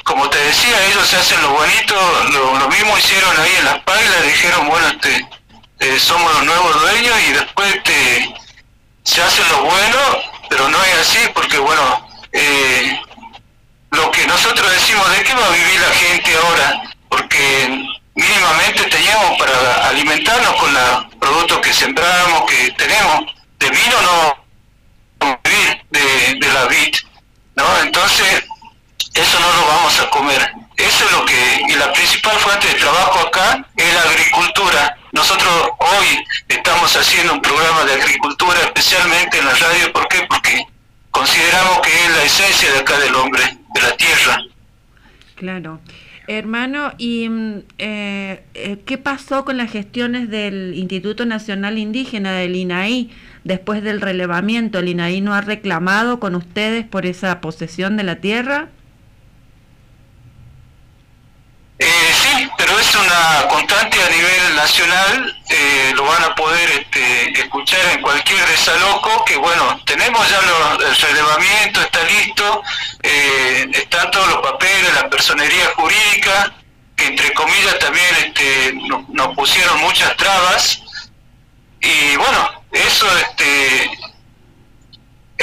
como 0.04 0.30
te 0.30 0.38
decía, 0.38 0.86
ellos 0.86 1.08
se 1.08 1.16
hacen 1.16 1.42
lo 1.42 1.50
bonito, 1.50 1.96
lo, 2.32 2.70
mismo 2.70 2.96
hicieron 2.98 3.40
ahí 3.40 3.56
en 3.58 3.66
Las 3.66 3.80
Pailas, 3.80 4.24
dijeron, 4.24 4.68
bueno, 4.68 4.88
este, 4.90 5.28
eh, 5.80 6.00
somos 6.00 6.32
los 6.34 6.44
nuevos 6.44 6.82
dueños 6.82 7.16
y 7.28 7.32
después 7.32 7.74
este, 7.74 8.36
se 9.04 9.24
hace 9.24 9.42
lo 9.46 9.64
bueno, 9.64 9.98
pero 10.50 10.68
no 10.70 10.84
es 10.84 10.94
así 11.00 11.20
porque 11.34 11.58
bueno, 11.58 12.08
eh, 12.32 13.00
lo 13.92 14.12
que 14.12 14.26
nosotros 14.28 14.72
decimos, 14.72 15.10
¿de 15.12 15.24
qué 15.24 15.34
va 15.34 15.46
a 15.46 15.50
vivir 15.50 15.80
la 15.80 15.96
gente 15.96 16.36
ahora? 16.36 16.82
Porque 17.10 17.86
mínimamente 18.16 18.84
teníamos 18.86 19.40
para 19.40 19.88
alimentarnos 19.90 20.56
con 20.56 20.74
los 20.74 21.06
productos 21.20 21.60
que 21.60 21.74
sembramos, 21.74 22.50
que 22.50 22.72
tenemos. 22.72 23.34
De 23.60 23.70
vino 23.70 24.02
no 24.02 25.40
vivir, 25.44 25.82
de 25.90 26.54
la 26.54 26.66
vid, 26.66 26.96
¿no? 27.56 27.66
Entonces, 27.84 28.44
eso 29.14 29.40
no 29.40 29.52
lo 29.54 29.68
vamos 29.68 30.00
a 30.00 30.10
comer. 30.10 30.52
Eso 30.78 31.04
es 31.04 31.12
lo 31.12 31.26
que, 31.26 31.62
y 31.68 31.74
la 31.74 31.92
principal 31.92 32.38
fuente 32.40 32.68
de 32.68 32.76
trabajo 32.76 33.20
acá 33.20 33.66
es 33.76 33.94
la 33.94 34.02
agricultura. 34.02 34.98
Nosotros 35.12 35.50
hoy 35.80 36.26
estamos 36.48 36.96
haciendo 36.96 37.34
un 37.34 37.42
programa 37.42 37.84
de 37.86 37.94
agricultura, 37.94 38.60
especialmente 38.62 39.40
en 39.40 39.46
la 39.46 39.54
radio, 39.56 39.92
¿por 39.92 40.08
qué? 40.08 40.20
Porque 40.30 40.66
consideramos 41.10 41.80
que 41.80 41.90
es 41.90 42.10
la 42.12 42.24
esencia 42.24 42.72
de 42.72 42.80
acá 42.80 43.00
del 43.00 43.16
hombre, 43.16 43.42
de 43.74 43.82
la 43.82 43.98
tierra. 43.98 44.38
Claro. 45.36 45.80
Hermano, 46.28 46.94
¿y 47.00 47.28
mm, 47.28 47.64
eh, 47.80 48.44
eh, 48.54 48.78
qué 48.86 49.00
pasó 49.00 49.46
con 49.46 49.58
las 49.58 49.72
gestiones 49.72 50.30
del 50.30 50.76
Instituto 50.76 51.26
Nacional 51.26 51.80
Indígena, 51.80 52.34
del 52.34 52.56
INAI, 52.56 53.10
después 53.44 53.82
del 53.82 54.02
relevamiento? 54.02 54.78
¿El 54.78 54.90
INAI 54.90 55.22
no 55.22 55.34
ha 55.34 55.42
reclamado 55.42 56.20
con 56.20 56.36
ustedes 56.36 56.86
por 56.86 57.08
esa 57.08 57.42
posesión 57.42 57.98
de 57.98 58.04
la 58.04 58.18
tierra? 58.18 58.70
Eh, 61.82 62.14
sí, 62.22 62.50
pero 62.58 62.78
es 62.78 62.94
una 62.94 63.48
constante 63.48 64.04
a 64.04 64.10
nivel 64.10 64.56
nacional, 64.58 65.42
eh, 65.50 65.94
lo 65.96 66.04
van 66.04 66.24
a 66.26 66.36
poder 66.36 66.70
este, 66.72 67.32
escuchar 67.40 67.80
en 67.94 68.02
cualquier 68.02 68.46
desaloco, 68.48 69.24
que 69.24 69.38
bueno, 69.38 69.80
tenemos 69.86 70.30
ya 70.30 70.40
el 70.40 70.96
relevamiento, 70.98 71.80
está 71.82 72.04
listo, 72.04 72.62
eh, 73.02 73.66
están 73.74 74.12
todos 74.12 74.28
los 74.28 74.42
papeles, 74.42 74.94
la 74.94 75.10
personería 75.10 75.68
jurídica, 75.78 76.54
que 76.98 77.06
entre 77.08 77.34
comillas 77.34 77.80
también 77.80 78.14
este, 78.26 78.74
no- 78.90 79.06
nos 79.14 79.34
pusieron 79.38 79.80
muchas 79.80 80.18
trabas, 80.18 80.82
y 81.80 82.18
bueno, 82.18 82.62
eso 82.74 83.08
este, 83.20 83.90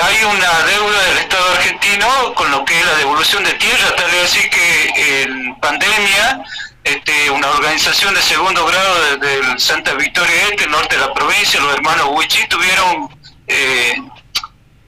hay 0.03 0.25
una 0.25 0.53
deuda 0.67 1.03
del 1.05 1.19
Estado 1.19 1.53
argentino 1.53 2.35
con 2.35 2.51
lo 2.51 2.65
que 2.65 2.79
es 2.79 2.85
la 2.87 2.95
devolución 2.97 3.45
de 3.45 3.53
tierra, 3.55 3.95
tal 3.97 4.11
vez 4.11 4.25
así 4.25 4.49
que 4.51 5.23
en 5.23 5.55
pandemia 5.61 6.43
este, 6.85 7.31
una 7.31 7.49
organización 7.51 8.15
de 8.15 8.23
segundo 8.23 8.65
grado 8.67 9.19
de- 9.19 9.27
del 9.27 9.59
Santa 9.59 9.95
Victoria 9.95 10.35
Este, 10.51 10.67
norte 10.69 10.97
de 10.97 11.01
la 11.07 11.13
provincia, 11.15 11.59
los 11.61 11.75
hermanos 11.75 12.07
Huichi, 12.11 12.47
tuvieron, 12.47 13.09
eh, 13.49 13.97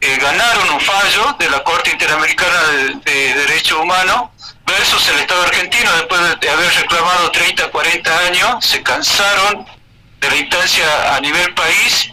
eh, 0.01 0.19
ganaron 0.21 0.71
un 0.71 0.81
fallo 0.81 1.35
de 1.41 1.51
la 1.51 1.65
Corte 1.65 1.91
Interamericana 1.91 2.61
de, 2.69 2.95
de 3.11 3.35
Derechos 3.35 3.79
Humanos 3.81 4.31
versus 4.65 5.09
el 5.09 5.19
Estado 5.21 5.43
argentino. 5.43 5.91
Después 5.97 6.21
de, 6.21 6.37
de 6.37 6.51
haber 6.51 6.73
reclamado 6.75 7.31
30, 7.33 7.69
40 7.71 8.19
años, 8.27 8.65
se 8.65 8.81
cansaron 8.83 9.67
de 10.21 10.29
la 10.31 10.37
instancia 10.37 11.17
a 11.17 11.21
nivel 11.21 11.53
país 11.55 12.13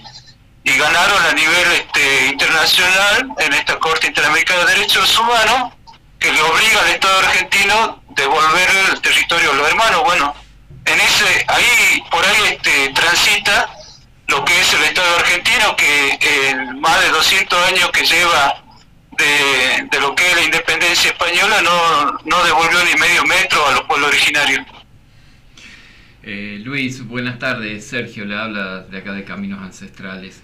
y 0.66 0.78
ganaron 0.78 1.26
a 1.26 1.34
nivel 1.34 1.72
este, 1.74 2.26
internacional 2.26 3.30
en 3.38 3.54
esta 3.54 3.78
Corte 3.80 4.08
Interamericana 4.08 4.66
de 4.66 4.74
Derechos 4.74 5.18
Humanos 5.18 5.74
que 6.20 6.32
le 6.32 6.42
obliga 6.42 6.82
al 6.82 6.90
Estado 6.90 7.20
argentino 7.20 8.02
devolver 8.10 8.70
el 8.92 9.00
territorio 9.00 9.52
a 9.52 9.54
los 9.54 9.68
hermanos. 9.70 10.04
Bueno, 10.04 10.34
en 10.86 11.00
ese 11.00 11.46
ahí 11.48 12.04
por 12.10 12.26
ahí 12.26 12.54
este, 12.54 12.90
transita 12.90 13.70
lo 14.28 14.44
que 14.44 14.60
es 14.60 14.74
el 14.74 14.84
Estado 14.86 15.16
argentino 15.18 15.76
que 15.76 16.58
más 16.80 17.00
de 17.00 17.10
200 17.10 17.68
años 17.68 17.92
que 17.92 18.04
lleva 18.04 18.56
de, 19.12 19.88
de 19.92 20.00
lo 20.00 20.16
que 20.16 20.28
es 20.28 20.36
la 20.36 20.42
independencia 20.42 21.12
española 21.12 21.62
no, 21.62 22.20
no 22.26 22.44
devolvió 22.44 22.84
ni 22.86 22.96
medio 22.96 23.24
metro 23.26 23.68
a 23.68 23.72
los 23.74 23.82
pueblos 23.82 24.10
originarios. 24.10 24.66
Eh, 26.26 26.60
Luis, 26.64 27.06
buenas 27.08 27.40
tardes. 27.40 27.86
Sergio 27.86 28.26
le 28.26 28.36
habla 28.36 28.82
de 28.84 28.98
acá 28.98 29.14
de 29.14 29.24
Caminos 29.24 29.62
Ancestrales. 29.62 30.42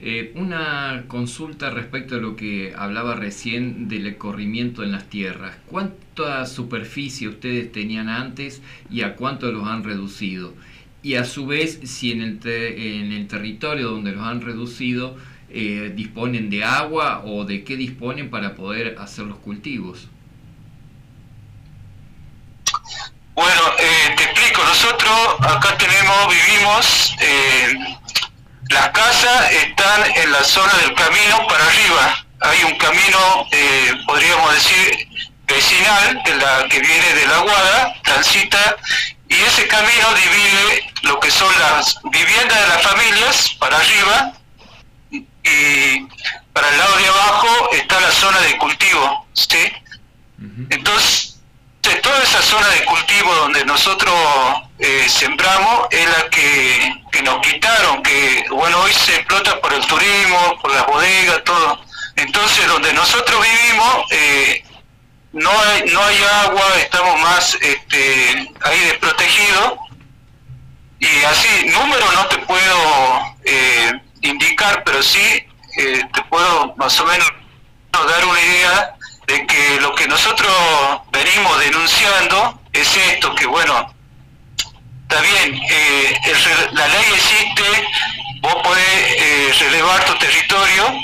Eh, 0.00 0.32
una 0.36 1.04
consulta 1.08 1.70
respecto 1.70 2.16
a 2.16 2.18
lo 2.18 2.36
que 2.36 2.72
hablaba 2.76 3.14
recién 3.16 3.88
del 3.88 4.16
corrimiento 4.16 4.82
en 4.84 4.92
las 4.92 5.10
tierras. 5.10 5.56
¿Cuánta 5.66 6.46
superficie 6.46 7.28
ustedes 7.28 7.70
tenían 7.72 8.08
antes 8.08 8.62
y 8.90 9.02
a 9.02 9.16
cuánto 9.16 9.52
los 9.52 9.66
han 9.66 9.84
reducido? 9.84 10.54
Y 11.02 11.14
a 11.14 11.24
su 11.24 11.46
vez, 11.46 11.80
si 11.84 12.12
en 12.12 12.22
el, 12.22 12.38
te- 12.38 12.98
en 13.00 13.12
el 13.12 13.26
territorio 13.28 13.90
donde 13.90 14.12
los 14.12 14.22
han 14.22 14.40
reducido 14.40 15.16
eh, 15.50 15.92
disponen 15.94 16.50
de 16.50 16.64
agua 16.64 17.22
o 17.24 17.44
de 17.44 17.64
qué 17.64 17.76
disponen 17.76 18.30
para 18.30 18.54
poder 18.54 18.96
hacer 18.98 19.26
los 19.26 19.38
cultivos. 19.38 20.08
Bueno, 23.38 23.62
eh, 23.78 24.14
te 24.16 24.24
explico, 24.24 24.64
nosotros 24.64 25.36
acá 25.48 25.78
tenemos, 25.78 26.28
vivimos, 26.28 27.14
eh, 27.20 27.72
las 28.68 28.88
casas 28.88 29.52
están 29.52 30.10
en 30.16 30.32
la 30.32 30.42
zona 30.42 30.72
del 30.78 30.92
camino 30.94 31.46
para 31.46 31.64
arriba. 31.64 32.26
Hay 32.40 32.64
un 32.64 32.76
camino, 32.78 33.46
eh, 33.52 33.92
podríamos 34.08 34.54
decir, 34.54 35.08
vecinal, 35.46 36.20
de 36.24 36.34
la 36.34 36.66
que 36.68 36.80
viene 36.80 37.14
de 37.14 37.26
la 37.28 37.38
Guada, 37.38 37.94
transita, 38.02 38.76
y 39.28 39.36
ese 39.36 39.68
camino 39.68 40.14
divide 40.14 40.92
lo 41.02 41.20
que 41.20 41.30
son 41.30 41.56
las 41.60 41.96
viviendas 42.10 42.60
de 42.60 42.66
las 42.66 42.82
familias 42.82 43.50
para 43.60 43.76
arriba, 43.76 44.32
y 45.12 46.08
para 46.52 46.68
el 46.70 46.76
lado 46.76 46.96
de 46.96 47.06
abajo 47.06 47.70
está 47.70 48.00
la 48.00 48.10
zona 48.10 48.40
de 48.40 48.58
cultivo, 48.58 49.28
¿sí? 49.32 49.72
Entonces, 50.70 51.27
toda 51.98 52.22
esa 52.22 52.42
zona 52.42 52.68
de 52.68 52.84
cultivo 52.84 53.34
donde 53.34 53.64
nosotros 53.64 54.14
eh, 54.78 55.06
sembramos 55.08 55.86
es 55.90 56.08
la 56.08 56.28
que, 56.30 57.02
que 57.10 57.22
nos 57.22 57.40
quitaron, 57.40 58.02
que 58.02 58.44
bueno, 58.50 58.80
hoy 58.80 58.92
se 58.92 59.16
explota 59.16 59.60
por 59.60 59.72
el 59.72 59.84
turismo, 59.86 60.58
por 60.60 60.72
las 60.72 60.86
bodegas, 60.86 61.42
todo. 61.44 61.80
Entonces, 62.16 62.66
donde 62.66 62.92
nosotros 62.92 63.40
vivimos, 63.40 64.04
eh, 64.10 64.64
no 65.32 65.50
hay, 65.50 65.84
no 65.90 66.02
hay 66.02 66.18
agua, 66.44 66.64
estamos 66.78 67.20
más 67.20 67.56
este, 67.60 68.50
ahí 68.62 68.80
desprotegidos. 68.80 69.74
Y 71.00 71.24
así, 71.24 71.68
número 71.68 72.10
no 72.12 72.26
te 72.26 72.38
puedo 72.38 73.36
eh, 73.44 73.92
indicar, 74.22 74.82
pero 74.84 75.02
sí 75.02 75.46
eh, 75.78 76.02
te 76.12 76.22
puedo 76.24 76.74
más 76.76 76.98
o 77.00 77.06
menos 77.06 77.28
dar 77.92 78.24
una 78.24 78.40
idea 78.40 78.97
de 79.28 79.46
que 79.46 79.80
lo 79.82 79.94
que 79.94 80.08
nosotros 80.08 80.50
venimos 81.12 81.60
denunciando 81.60 82.60
es 82.72 82.96
esto, 82.96 83.34
que 83.34 83.44
bueno, 83.44 83.94
está 85.02 85.20
bien, 85.20 85.60
eh, 85.70 86.20
la 86.72 86.88
ley 86.88 87.04
existe, 87.14 87.62
vos 88.40 88.54
podés 88.62 88.86
eh, 88.88 89.54
relevar 89.60 90.02
tu 90.06 90.14
territorio 90.14 90.94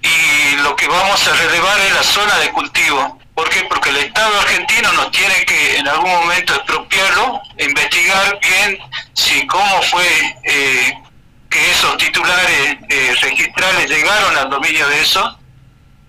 y 0.00 0.56
lo 0.62 0.76
que 0.76 0.86
vamos 0.86 1.26
a 1.26 1.34
relevar 1.34 1.80
es 1.80 1.92
la 1.94 2.02
zona 2.04 2.38
de 2.38 2.52
cultivo. 2.52 3.18
¿Por 3.34 3.50
qué? 3.50 3.62
Porque 3.64 3.90
el 3.90 3.96
Estado 3.96 4.40
argentino 4.40 4.92
nos 4.92 5.10
tiene 5.10 5.34
que 5.44 5.78
en 5.78 5.88
algún 5.88 6.10
momento 6.10 6.54
expropiarlo, 6.54 7.42
investigar 7.58 8.38
bien 8.40 8.78
si 9.12 9.44
cómo 9.48 9.82
fue 9.82 10.36
eh, 10.44 10.94
que 11.50 11.70
esos 11.72 11.96
titulares 11.96 12.78
registrales 13.22 13.90
llegaron 13.90 14.38
al 14.38 14.50
dominio 14.50 14.86
de 14.86 15.02
eso 15.02 15.40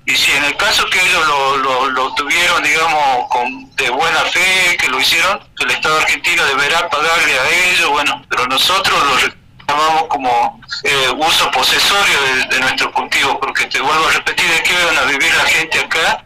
y 0.05 0.15
si 0.15 0.31
en 0.31 0.43
el 0.43 0.55
caso 0.57 0.85
que 0.89 1.01
ellos 1.01 1.27
lo, 1.27 1.87
lo, 1.89 2.13
tuvieron, 2.15 2.63
digamos, 2.63 3.27
con, 3.29 3.75
de 3.75 3.89
buena 3.89 4.19
fe, 4.25 4.77
que 4.79 4.87
lo 4.87 4.99
hicieron, 4.99 5.39
el 5.59 5.71
Estado 5.71 5.97
argentino 5.97 6.45
deberá 6.45 6.87
pagarle 6.89 7.39
a 7.39 7.49
ellos, 7.71 7.89
bueno, 7.89 8.23
pero 8.29 8.45
nosotros 8.47 9.03
lo 9.03 9.17
reclamamos 9.17 10.03
como 10.09 10.61
eh, 10.83 11.09
uso 11.17 11.49
posesorio 11.51 12.21
de, 12.21 12.55
de 12.55 12.59
nuestro 12.59 12.91
cultivo, 12.91 13.39
porque 13.39 13.65
te 13.65 13.81
vuelvo 13.81 14.07
a 14.07 14.11
repetir, 14.11 14.47
de 14.47 14.61
que 14.63 14.85
van 14.85 14.97
a 14.99 15.03
vivir 15.03 15.33
la 15.35 15.45
gente 15.45 15.79
acá, 15.79 16.23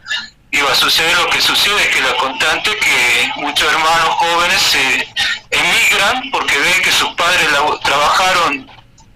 y 0.52 0.60
va 0.60 0.72
a 0.72 0.74
suceder 0.74 1.16
lo 1.16 1.30
que 1.30 1.40
sucede, 1.40 1.88
que 1.90 2.00
la 2.02 2.16
constante 2.16 2.76
que 2.76 3.32
muchos 3.36 3.72
hermanos 3.72 4.08
jóvenes 4.16 4.60
se 4.60 5.08
emigran 5.50 6.30
porque 6.30 6.58
ven 6.58 6.82
que 6.82 6.92
sus 6.92 7.08
padres 7.14 7.50
la- 7.52 7.78
trabajaron 7.80 8.70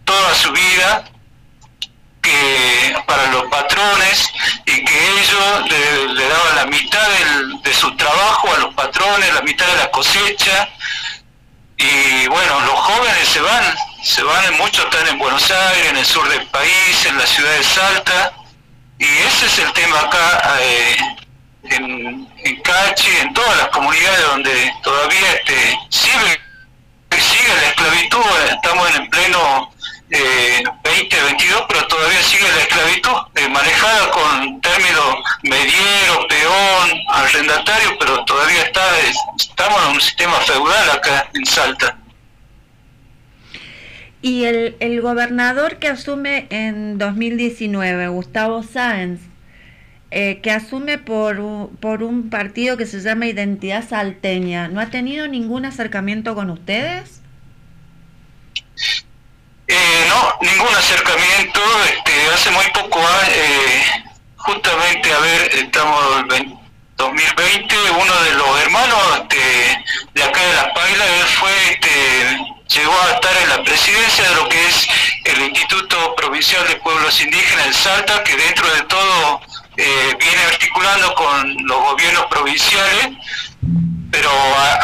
toda 0.05 0.35
su 0.35 0.51
vida 0.53 1.05
que 2.25 2.97
para 3.07 3.27
los 3.31 3.45
patrones 3.45 4.33
y 4.67 4.85
que 4.85 5.09
ellos 5.21 5.71
le, 6.15 6.29
daban 6.29 6.57
la 6.57 6.67
mitad 6.67 7.07
del- 7.09 7.63
de 7.63 7.75
su 7.75 7.95
trabajo 7.97 8.53
a 8.55 8.59
los 8.59 8.75
patrones, 8.75 9.33
la 9.35 9.43
mitad 9.43 9.67
de 9.67 9.77
la 9.77 9.91
cosecha. 9.91 10.69
Y 11.77 12.27
bueno, 12.29 12.61
los 12.61 12.75
jóvenes 12.81 13.29
se 13.29 13.41
van, 13.41 13.65
se 14.03 14.23
van, 14.23 14.57
muchos 14.59 14.85
están 14.87 15.07
en 15.09 15.19
Buenos 15.19 15.51
Aires, 15.51 15.91
en 15.91 15.97
el 15.99 16.05
sur 16.07 16.27
del 16.29 16.47
país, 16.49 17.05
en 17.07 17.19
la 17.19 17.27
ciudad 17.27 17.53
de 17.53 17.63
Salta, 17.65 18.33
y 18.99 19.05
ese 19.05 19.47
es 19.47 19.59
el 19.59 19.73
tema 19.73 20.01
acá 20.01 20.57
eh, 20.61 20.97
en, 21.65 22.29
en 22.45 22.61
Cachi, 22.63 23.11
en 23.19 23.35
todas 23.35 23.57
las 23.59 23.69
comunidades 23.69 24.23
donde 24.23 24.73
todavía 24.83 25.33
este, 25.33 25.79
sigue, 25.91 26.41
sigue 27.11 27.55
la 27.61 27.69
esclavitud, 27.69 28.25
estamos 28.53 28.95
en 28.95 29.11
pleno 29.11 29.74
eh, 30.11 30.63
2022, 30.85 31.65
pero 31.69 31.87
todavía 31.89 32.23
sigue 32.23 32.45
la 32.53 32.63
esclavitud, 32.63 33.11
eh, 33.37 33.49
manejada 33.49 34.11
con 34.11 34.61
términos 34.61 35.17
mediero, 35.43 36.27
peón, 36.29 36.91
arrendatario, 37.09 37.97
pero 37.99 38.25
todavía 38.25 38.63
está, 38.63 38.83
es- 39.01 39.19
estamos 39.39 39.83
en 39.87 39.93
un 39.95 40.01
sistema 40.01 40.41
feudal 40.41 40.91
acá 40.91 41.29
en 41.35 41.47
Salta. 41.47 41.99
Y 44.23 44.45
el, 44.45 44.77
el 44.81 45.01
gobernador 45.03 45.79
que 45.79 45.89
asume 45.89 46.47
en 46.51 46.99
2019, 46.99 48.09
Gustavo 48.09 48.63
Sáenz, 48.63 49.21
eh, 50.11 50.41
que 50.43 50.51
asume 50.53 50.99
por, 50.99 51.71
por 51.81 52.03
un 52.03 52.31
partido 52.31 52.77
que 52.79 52.87
se 52.87 53.01
llama 53.03 53.27
Identidad 53.27 53.87
Salteña, 53.89 54.69
¿no 54.69 54.81
ha 54.81 54.91
tenido 54.91 55.29
ningún 55.29 55.67
acercamiento 55.67 56.35
con 56.35 56.51
ustedes? 56.51 57.24
Eh, 59.67 60.07
no, 60.09 60.35
ningún 60.43 60.75
acercamiento. 60.75 61.61
Este, 61.87 62.29
hace 62.35 62.51
muy 62.51 62.67
poco, 62.73 63.01
ah, 63.01 63.23
eh, 63.29 64.05
justamente, 64.37 65.13
a 65.13 65.19
ver, 65.19 65.51
estamos 65.55 66.21
en 66.21 66.29
vein- 66.29 66.61
2020, 66.97 67.75
uno 67.91 68.15
de 68.23 68.35
los 68.35 68.61
hermanos 68.63 68.99
este, 69.21 69.85
de 70.15 70.23
acá 70.23 70.41
de 70.41 70.55
Las 70.55 70.69
Pailas, 70.75 71.09
él 71.09 71.27
fue, 71.41 71.71
este, 71.73 72.39
llegó 72.69 72.95
a 73.03 73.11
estar 73.15 73.37
en 73.37 73.49
la 73.49 73.63
presidencia 73.65 74.29
de 74.29 74.35
lo 74.37 74.49
que 74.49 74.65
es 74.69 74.87
el 75.25 75.43
Instituto 75.43 76.15
Provincial 76.15 76.67
de 76.69 76.77
Pueblos 76.77 77.21
Indígenas 77.21 77.67
de 77.67 77.73
Salta, 77.75 78.23
que 78.23 78.37
dentro 78.37 78.71
de 78.75 78.83
todo 78.83 79.41
eh, 79.77 80.17
viene 80.21 80.43
articulando 80.45 81.15
con 81.17 81.57
los 81.67 81.79
gobiernos 81.81 82.27
provinciales, 82.27 83.09
pero 84.13 84.31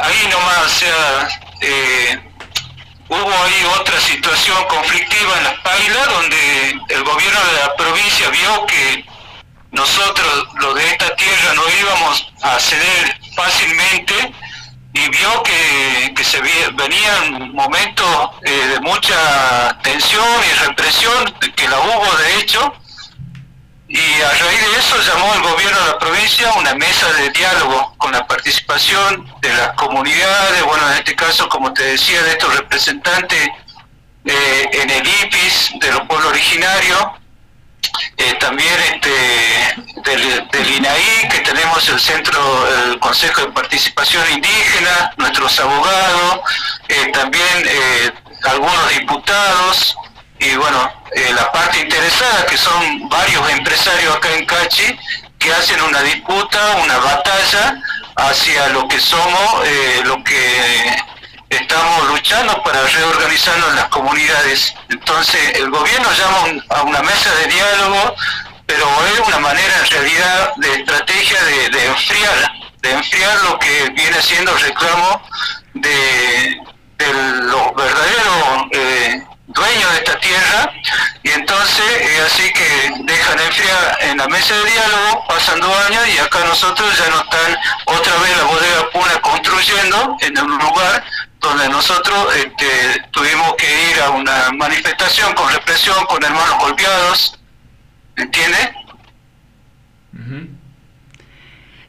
ahí 0.03 0.27
nomás, 0.33 0.59
o 0.67 0.69
sea, 0.69 1.29
eh, 1.61 2.21
hubo 3.11 3.33
ahí 3.45 3.65
otra 3.81 4.01
situación 4.01 4.57
conflictiva 4.69 5.37
en 5.39 5.45
Las 5.45 5.59
Pailas, 5.61 6.09
donde 6.09 6.81
el 6.89 7.05
gobierno 7.05 7.41
de 7.41 7.61
la 7.61 7.75
provincia 7.77 8.31
vio 8.31 8.67
que 8.67 9.05
nosotros, 9.73 10.47
los 10.61 10.75
de 10.77 10.87
esta 10.87 11.15
tierra, 11.17 11.55
no 11.55 11.63
íbamos 11.81 12.33
a 12.43 12.59
ceder 12.59 13.21
fácilmente 13.35 14.15
y 14.93 15.09
vio 15.09 15.43
que, 15.43 16.15
que 16.15 16.25
se 16.25 16.41
venían 16.41 17.53
momentos 17.53 18.31
eh, 18.43 18.51
de 18.51 18.81
mucha 18.81 19.77
tensión 19.83 20.27
y 20.49 20.67
represión, 20.67 21.25
que 21.57 21.69
la 21.69 21.79
hubo 21.79 22.17
de 22.17 22.39
hecho, 22.39 22.73
y 23.93 24.23
a 24.23 24.31
raíz 24.31 24.61
de 24.61 24.79
eso 24.79 24.97
llamó 25.03 25.35
el 25.35 25.43
gobierno 25.43 25.81
de 25.81 25.87
la 25.89 25.99
provincia 25.99 26.53
una 26.53 26.75
mesa 26.77 27.13
de 27.15 27.29
diálogo 27.31 27.93
con 27.99 28.13
la 28.13 28.25
participación 28.25 29.29
de 29.41 29.53
las 29.53 29.73
comunidades, 29.73 30.63
bueno, 30.63 30.89
en 30.93 30.99
este 30.99 31.17
caso, 31.17 31.49
como 31.49 31.73
te 31.73 31.83
decía, 31.83 32.23
de 32.23 32.31
estos 32.31 32.57
representantes 32.57 33.49
eh, 34.25 34.71
en 34.75 34.91
el 34.91 35.05
IPIS, 35.05 35.73
de 35.81 35.91
los 35.91 36.03
pueblos 36.03 36.31
originarios, 36.31 37.05
eh, 38.17 38.35
también 38.39 38.75
este, 38.93 39.11
del, 40.05 40.49
del 40.53 40.71
INAI, 40.77 41.29
que 41.29 41.41
tenemos 41.41 41.89
el 41.89 41.99
centro, 41.99 42.69
el 42.85 43.01
Consejo 43.01 43.41
de 43.41 43.49
Participación 43.49 44.23
Indígena, 44.31 45.13
nuestros 45.17 45.59
abogados, 45.59 46.41
eh, 46.87 47.11
también 47.13 47.65
eh, 47.65 48.13
algunos 48.45 48.89
diputados 48.91 49.97
y 50.41 50.57
bueno, 50.57 50.91
eh, 51.15 51.33
la 51.35 51.53
parte 51.53 51.81
interesada, 51.81 52.47
que 52.47 52.57
son 52.57 53.09
varios 53.11 53.49
empresarios 53.51 54.17
acá 54.17 54.35
en 54.35 54.47
Cachi, 54.47 54.99
que 55.39 55.53
hacen 55.53 55.81
una 55.83 56.01
disputa, 56.01 56.77
una 56.83 56.97
batalla 56.99 57.79
hacia 58.17 58.69
lo 58.71 58.89
que 58.89 58.99
somos, 58.99 59.67
eh, 59.67 60.01
lo 60.05 60.25
que 60.25 60.97
estamos 61.51 62.09
luchando 62.09 62.63
para 62.63 62.83
reorganizarnos 62.87 63.69
en 63.69 63.77
las 63.77 63.89
comunidades. 63.89 64.75
Entonces, 64.89 65.59
el 65.59 65.71
gobierno 65.71 66.09
llama 66.13 66.63
a 66.71 66.83
una 66.83 67.03
mesa 67.03 67.35
de 67.35 67.47
diálogo, 67.47 68.15
pero 68.65 68.87
es 69.13 69.29
una 69.29 69.41
manera 69.41 69.75
en 69.79 69.91
realidad 69.91 70.53
de 70.57 70.75
estrategia 70.75 71.43
de, 71.45 71.69
de 71.69 71.87
enfriar, 71.87 72.53
de 72.81 72.93
enfriar 72.93 73.43
lo 73.43 73.59
que 73.59 73.91
viene 73.91 74.23
siendo 74.23 74.53
el 74.53 74.61
reclamo 74.61 75.23
de, 75.75 76.61
de 76.97 77.13
los 77.43 77.75
verdaderos 77.75 78.67
eh, 78.73 79.27
dueños 79.53 79.91
de 79.93 79.99
esta 79.99 80.19
tierra, 80.21 80.73
y 81.23 81.31
entonces 81.31 81.85
es 82.01 82.21
así 82.21 82.53
que 82.53 82.93
dejan 83.05 83.39
enfriar 83.39 83.99
en 84.01 84.19
la 84.19 84.29
mesa 84.29 84.55
de 84.55 84.71
diálogo, 84.71 85.25
pasan 85.29 85.61
dos 85.61 85.77
años 85.87 86.09
y 86.09 86.19
acá 86.19 86.39
nosotros 86.45 86.99
ya 86.99 87.09
no 87.11 87.21
están 87.21 87.57
otra 87.87 88.17
vez 88.19 88.37
la 88.37 88.45
bodega 88.45 88.91
Puna 88.93 89.21
construyendo 89.23 90.17
en 90.21 90.39
un 90.39 90.59
lugar 90.59 91.05
donde 91.41 91.69
nosotros 91.69 92.35
este, 92.37 93.03
tuvimos 93.11 93.55
que 93.57 93.91
ir 93.91 94.01
a 94.01 94.11
una 94.11 94.51
manifestación 94.53 95.35
con 95.35 95.53
represión, 95.53 96.05
con 96.07 96.23
hermanos 96.23 96.59
golpeados, 96.61 97.39
¿entiendes? 98.17 98.71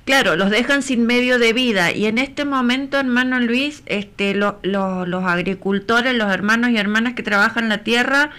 Claro, 0.06 0.36
los 0.36 0.50
dejan 0.50 0.82
sin 0.82 1.06
medio 1.06 1.38
de 1.38 1.54
vida 1.54 1.92
y 1.92 2.08
en 2.08 2.18
este 2.18 2.44
momento, 2.44 2.98
hermano 3.00 3.40
Luis, 3.40 3.84
este, 3.86 4.34
lo- 4.34 4.60
lo- 4.64 5.06
los 5.06 5.24
agricultores, 5.26 6.16
los 6.16 6.32
hermanos 6.34 6.72
y 6.72 6.78
hermanas 6.78 7.14
que 7.14 7.24
trabajan 7.24 7.70
la 7.70 7.80
tierra, 7.84 8.32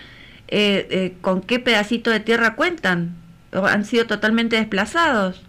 eh, 0.48 0.86
eh, 0.90 1.14
¿con 1.20 1.40
qué 1.40 1.60
pedacito 1.60 2.10
de 2.10 2.20
tierra 2.20 2.56
cuentan? 2.56 3.14
¿O 3.52 3.64
¿Han 3.66 3.84
sido 3.84 4.06
totalmente 4.06 4.56
desplazados? 4.56 5.42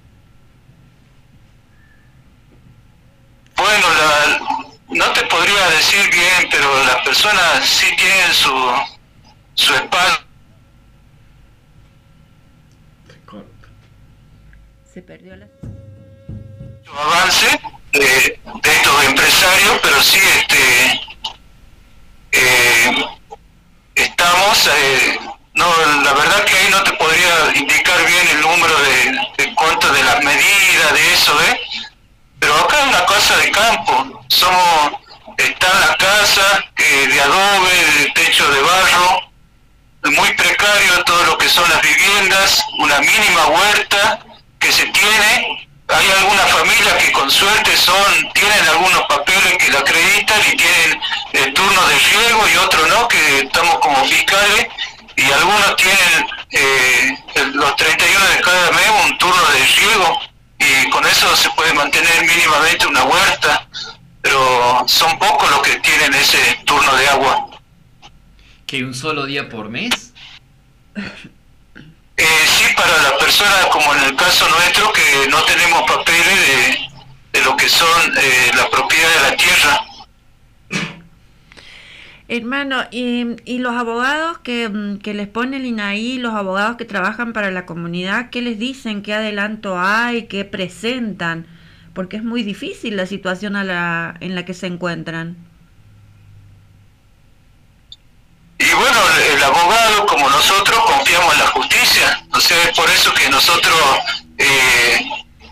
Bueno, 3.58 3.88
la- 3.88 4.40
no 4.90 5.14
te 5.14 5.26
podría 5.26 5.68
decir 5.76 6.10
bien, 6.12 6.50
pero 6.52 6.68
las 6.86 6.98
personas 7.06 7.66
sí 7.66 7.88
tienen 7.98 8.32
su, 8.34 8.54
su 9.56 9.74
espacio. 9.74 10.24
Se 14.94 15.02
perdió 15.02 15.36
la... 15.36 15.48
avance 16.98 17.60
de, 17.92 18.40
de 18.62 18.72
estos 18.72 19.04
empresarios, 19.06 19.80
pero 19.82 20.02
sí 20.02 20.20
este 20.40 21.02
eh, 22.32 23.06
estamos, 23.96 24.68
eh, 24.68 25.20
no, 25.54 25.66
la 26.04 26.14
verdad 26.14 26.44
que 26.46 26.58
ahí 26.58 26.68
no 26.72 26.82
te 26.84 26.94
podría 26.94 27.54
indicar 27.56 28.06
bien 28.08 28.28
el 28.30 28.42
número 28.42 28.76
de, 28.80 29.44
de 29.44 29.54
cuánto 29.56 29.92
de 29.94 30.04
las 30.04 30.24
medidas, 30.24 30.94
de 30.94 31.14
eso, 31.14 31.42
¿eh? 31.44 31.60
Pero 32.40 32.56
acá 32.56 32.80
es 32.82 32.88
una 32.88 33.06
casa 33.06 33.38
de 33.38 33.52
campo, 33.52 34.22
somos, 34.30 34.94
están 35.38 35.80
las 35.80 35.96
casas 35.98 36.64
eh, 36.78 37.08
de 37.08 37.22
adobe, 37.22 37.86
de 38.00 38.12
techo 38.16 38.52
de 38.52 38.62
barro, 38.62 39.32
muy 40.12 40.34
precario 40.34 41.04
todo 41.06 41.24
lo 41.26 41.38
que 41.38 41.48
son 41.48 41.70
las 41.70 41.82
viviendas, 41.82 42.64
una 42.80 43.00
mínima 43.00 43.48
huerta 43.48 44.20
que 44.60 44.72
se 44.72 44.86
tiene. 44.88 45.70
Hay 45.94 46.10
algunas 46.10 46.52
familias 46.52 46.94
que 47.04 47.12
con 47.12 47.30
suerte 47.30 47.78
son 47.78 48.32
tienen 48.34 48.68
algunos 48.70 49.04
papeles 49.04 49.58
que 49.60 49.72
la 49.72 49.80
acreditan 49.80 50.42
y 50.52 50.58
tienen 50.58 51.02
el 51.34 51.54
turno 51.54 51.88
de 51.88 52.00
riego 52.00 52.48
y 52.52 52.58
otros 52.58 52.88
no, 52.90 53.08
que 53.08 53.40
estamos 53.42 53.80
como 53.80 54.04
fiscales 54.06 54.68
y 55.16 55.32
algunos 55.32 55.76
tienen 55.76 56.28
eh, 56.50 57.18
los 57.54 57.76
31 57.76 58.26
de 58.26 58.42
cada 58.42 58.72
mes 58.72 58.92
un 59.06 59.18
turno 59.20 59.44
de 59.52 59.66
riego 59.66 60.20
y 60.60 60.90
con 60.90 61.06
eso 61.06 61.36
se 61.36 61.50
puede 61.52 61.74
mantener 61.74 62.26
mínimamente 62.26 62.88
una 62.88 63.04
huerta, 63.04 63.68
pero 64.22 64.84
son 64.88 65.18
pocos 65.20 65.50
los 65.52 65.62
que 65.62 65.80
tienen 65.80 66.14
ese 66.16 66.60
turno 66.66 66.96
de 66.96 67.08
agua. 67.10 67.48
¿Que 68.66 68.84
un 68.84 68.96
solo 68.96 69.26
día 69.26 69.48
por 69.50 69.70
mes? 69.70 70.14
Eh, 72.24 72.48
sí, 72.48 72.64
para 72.78 73.04
las 73.04 73.12
personas 73.20 73.66
como 73.66 73.94
en 73.96 74.04
el 74.04 74.16
caso 74.16 74.48
nuestro 74.48 74.94
que 74.94 75.28
no 75.30 75.44
tenemos 75.44 75.82
papeles 75.82 76.88
de, 77.34 77.42
lo 77.44 77.58
que 77.58 77.68
son 77.68 78.18
eh, 78.18 78.52
la 78.56 78.70
propiedad 78.70 79.10
de 79.10 79.30
la 79.30 79.36
tierra. 79.36 79.82
Hermano, 82.30 82.86
y, 82.92 83.26
y 83.44 83.60
los 83.60 83.74
abogados 83.74 84.38
que, 84.38 84.70
mm, 84.70 85.00
que 85.00 85.14
les 85.14 85.28
pone 85.28 85.58
el 85.58 85.66
INAI, 85.66 86.18
los 86.20 86.34
abogados 86.34 86.78
que 86.78 86.86
trabajan 86.86 87.34
para 87.34 87.52
la 87.52 87.66
comunidad, 87.66 88.30
¿qué 88.30 88.42
les 88.42 88.58
dicen? 88.58 89.04
¿Qué 89.04 89.14
adelanto 89.14 89.78
hay? 89.78 90.28
¿Qué 90.28 90.46
presentan? 90.46 91.46
Porque 91.94 92.16
es 92.16 92.24
muy 92.24 92.42
difícil 92.44 92.96
la 92.96 93.06
situación 93.06 93.58
a 93.58 93.66
la, 93.66 94.16
en 94.22 94.34
la 94.34 94.46
que 94.46 94.54
se 94.54 94.68
encuentran. 94.68 95.36
Y 98.64 98.74
bueno, 98.76 99.00
el, 99.34 99.44
abogado 99.44 100.06
como 100.06 100.30
nosotros 100.30 100.80
confiamos 100.86 101.34
en 101.34 101.40
la 101.40 101.48
justicia. 101.48 102.24
Sea, 102.40 102.64
es 102.64 102.78
por 102.78 102.90
eso 102.90 103.14
que 103.14 103.30
nosotros 103.30 103.78
eh, 104.38 105.06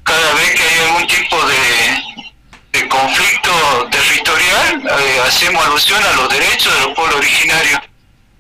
cada 0.04 0.34
vez 0.36 0.52
que 0.52 0.64
hay 0.64 0.80
algún 0.88 1.08
tipo 1.08 1.38
de, 1.46 2.80
de 2.80 2.88
conflicto 2.88 3.90
territorial, 3.92 4.82
eh, 4.98 5.22
hacemos 5.28 5.66
alusión 5.66 6.02
a 6.02 6.14
los 6.14 6.30
derechos 6.30 6.74
de 6.74 6.80
los 6.82 6.96
pueblos 6.96 7.18
originarios. 7.18 7.82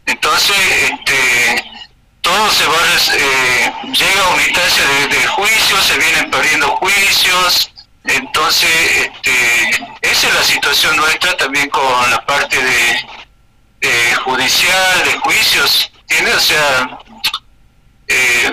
Entonces, 0.05 0.57
este, 0.57 1.65
todo 2.21 2.49
se 2.51 2.65
va, 2.65 2.77
eh, 3.13 3.73
llega 3.91 4.25
a 4.25 4.29
una 4.29 4.43
instancia 4.43 4.83
de, 4.85 5.07
de 5.07 5.27
juicio, 5.27 5.81
se 5.81 5.97
vienen 5.97 6.31
perdiendo 6.31 6.67
juicios, 6.77 7.71
entonces, 8.03 8.69
este, 8.95 9.85
esa 10.01 10.27
es 10.27 10.33
la 10.33 10.43
situación 10.43 10.95
nuestra 10.97 11.37
también 11.37 11.69
con 11.69 12.09
la 12.09 12.25
parte 12.25 12.61
de, 12.61 13.07
de 13.81 14.15
judicial, 14.23 15.03
de 15.05 15.19
juicios, 15.19 15.91
¿entiendes? 16.01 16.35
O 16.35 16.39
sea, 16.39 16.99
eh, 18.07 18.51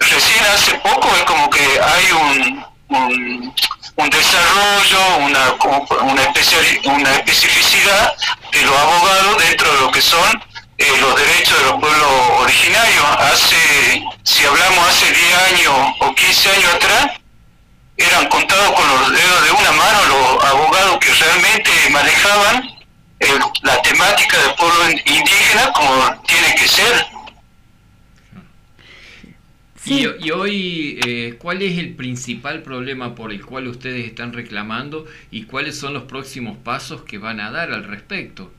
recién 0.00 0.44
hace 0.52 0.74
poco 0.76 1.08
es 1.16 1.22
como 1.22 1.48
que 1.48 1.60
hay 1.60 2.10
un, 2.12 2.66
un, 2.88 3.54
un 3.96 4.10
desarrollo, 4.10 5.16
una, 5.18 5.54
una, 6.02 6.22
especial, 6.22 6.64
una 6.84 7.14
especificidad 7.14 8.14
de 8.50 8.62
los 8.62 8.76
abogados 8.76 9.38
dentro 9.38 9.72
de 9.72 9.80
lo 9.80 9.90
que 9.92 10.02
son 10.02 10.42
eh, 10.78 10.96
los 11.00 11.14
derechos 11.14 11.58
de 11.58 11.64
los 11.66 11.80
pueblos 11.80 12.10
originarios. 12.40 13.04
Hace, 13.18 14.04
si 14.24 14.44
hablamos 14.44 14.88
hace 14.88 15.06
10 15.12 15.34
años 15.52 15.96
o 16.00 16.14
15 16.14 16.50
años 16.50 16.74
atrás, 16.74 17.06
eran 17.96 18.26
contados 18.28 18.72
con 18.72 18.88
los 18.88 19.12
dedos 19.12 19.44
de 19.44 19.50
una 19.52 19.72
mano 19.72 20.04
los 20.06 20.44
abogados 20.44 20.98
que 20.98 21.12
realmente 21.12 21.70
manejaban 21.90 22.81
el- 23.22 23.42
la 23.62 23.80
temática 23.82 24.36
del 24.38 24.54
pueblo 24.56 24.90
indígena 24.90 25.72
como 25.72 26.22
tiene 26.26 26.54
que 26.56 26.68
ser. 26.68 27.06
Y, 29.84 30.06
y 30.24 30.30
hoy, 30.30 31.00
eh, 31.04 31.36
¿cuál 31.40 31.60
es 31.62 31.76
el 31.78 31.94
principal 31.96 32.62
problema 32.62 33.14
por 33.16 33.32
el 33.32 33.44
cual 33.44 33.66
ustedes 33.66 34.06
están 34.06 34.32
reclamando 34.32 35.06
y 35.30 35.44
cuáles 35.44 35.76
son 35.78 35.92
los 35.94 36.04
próximos 36.04 36.56
pasos 36.58 37.02
que 37.02 37.18
van 37.18 37.40
a 37.40 37.50
dar 37.50 37.72
al 37.72 37.84
respecto? 37.84 38.52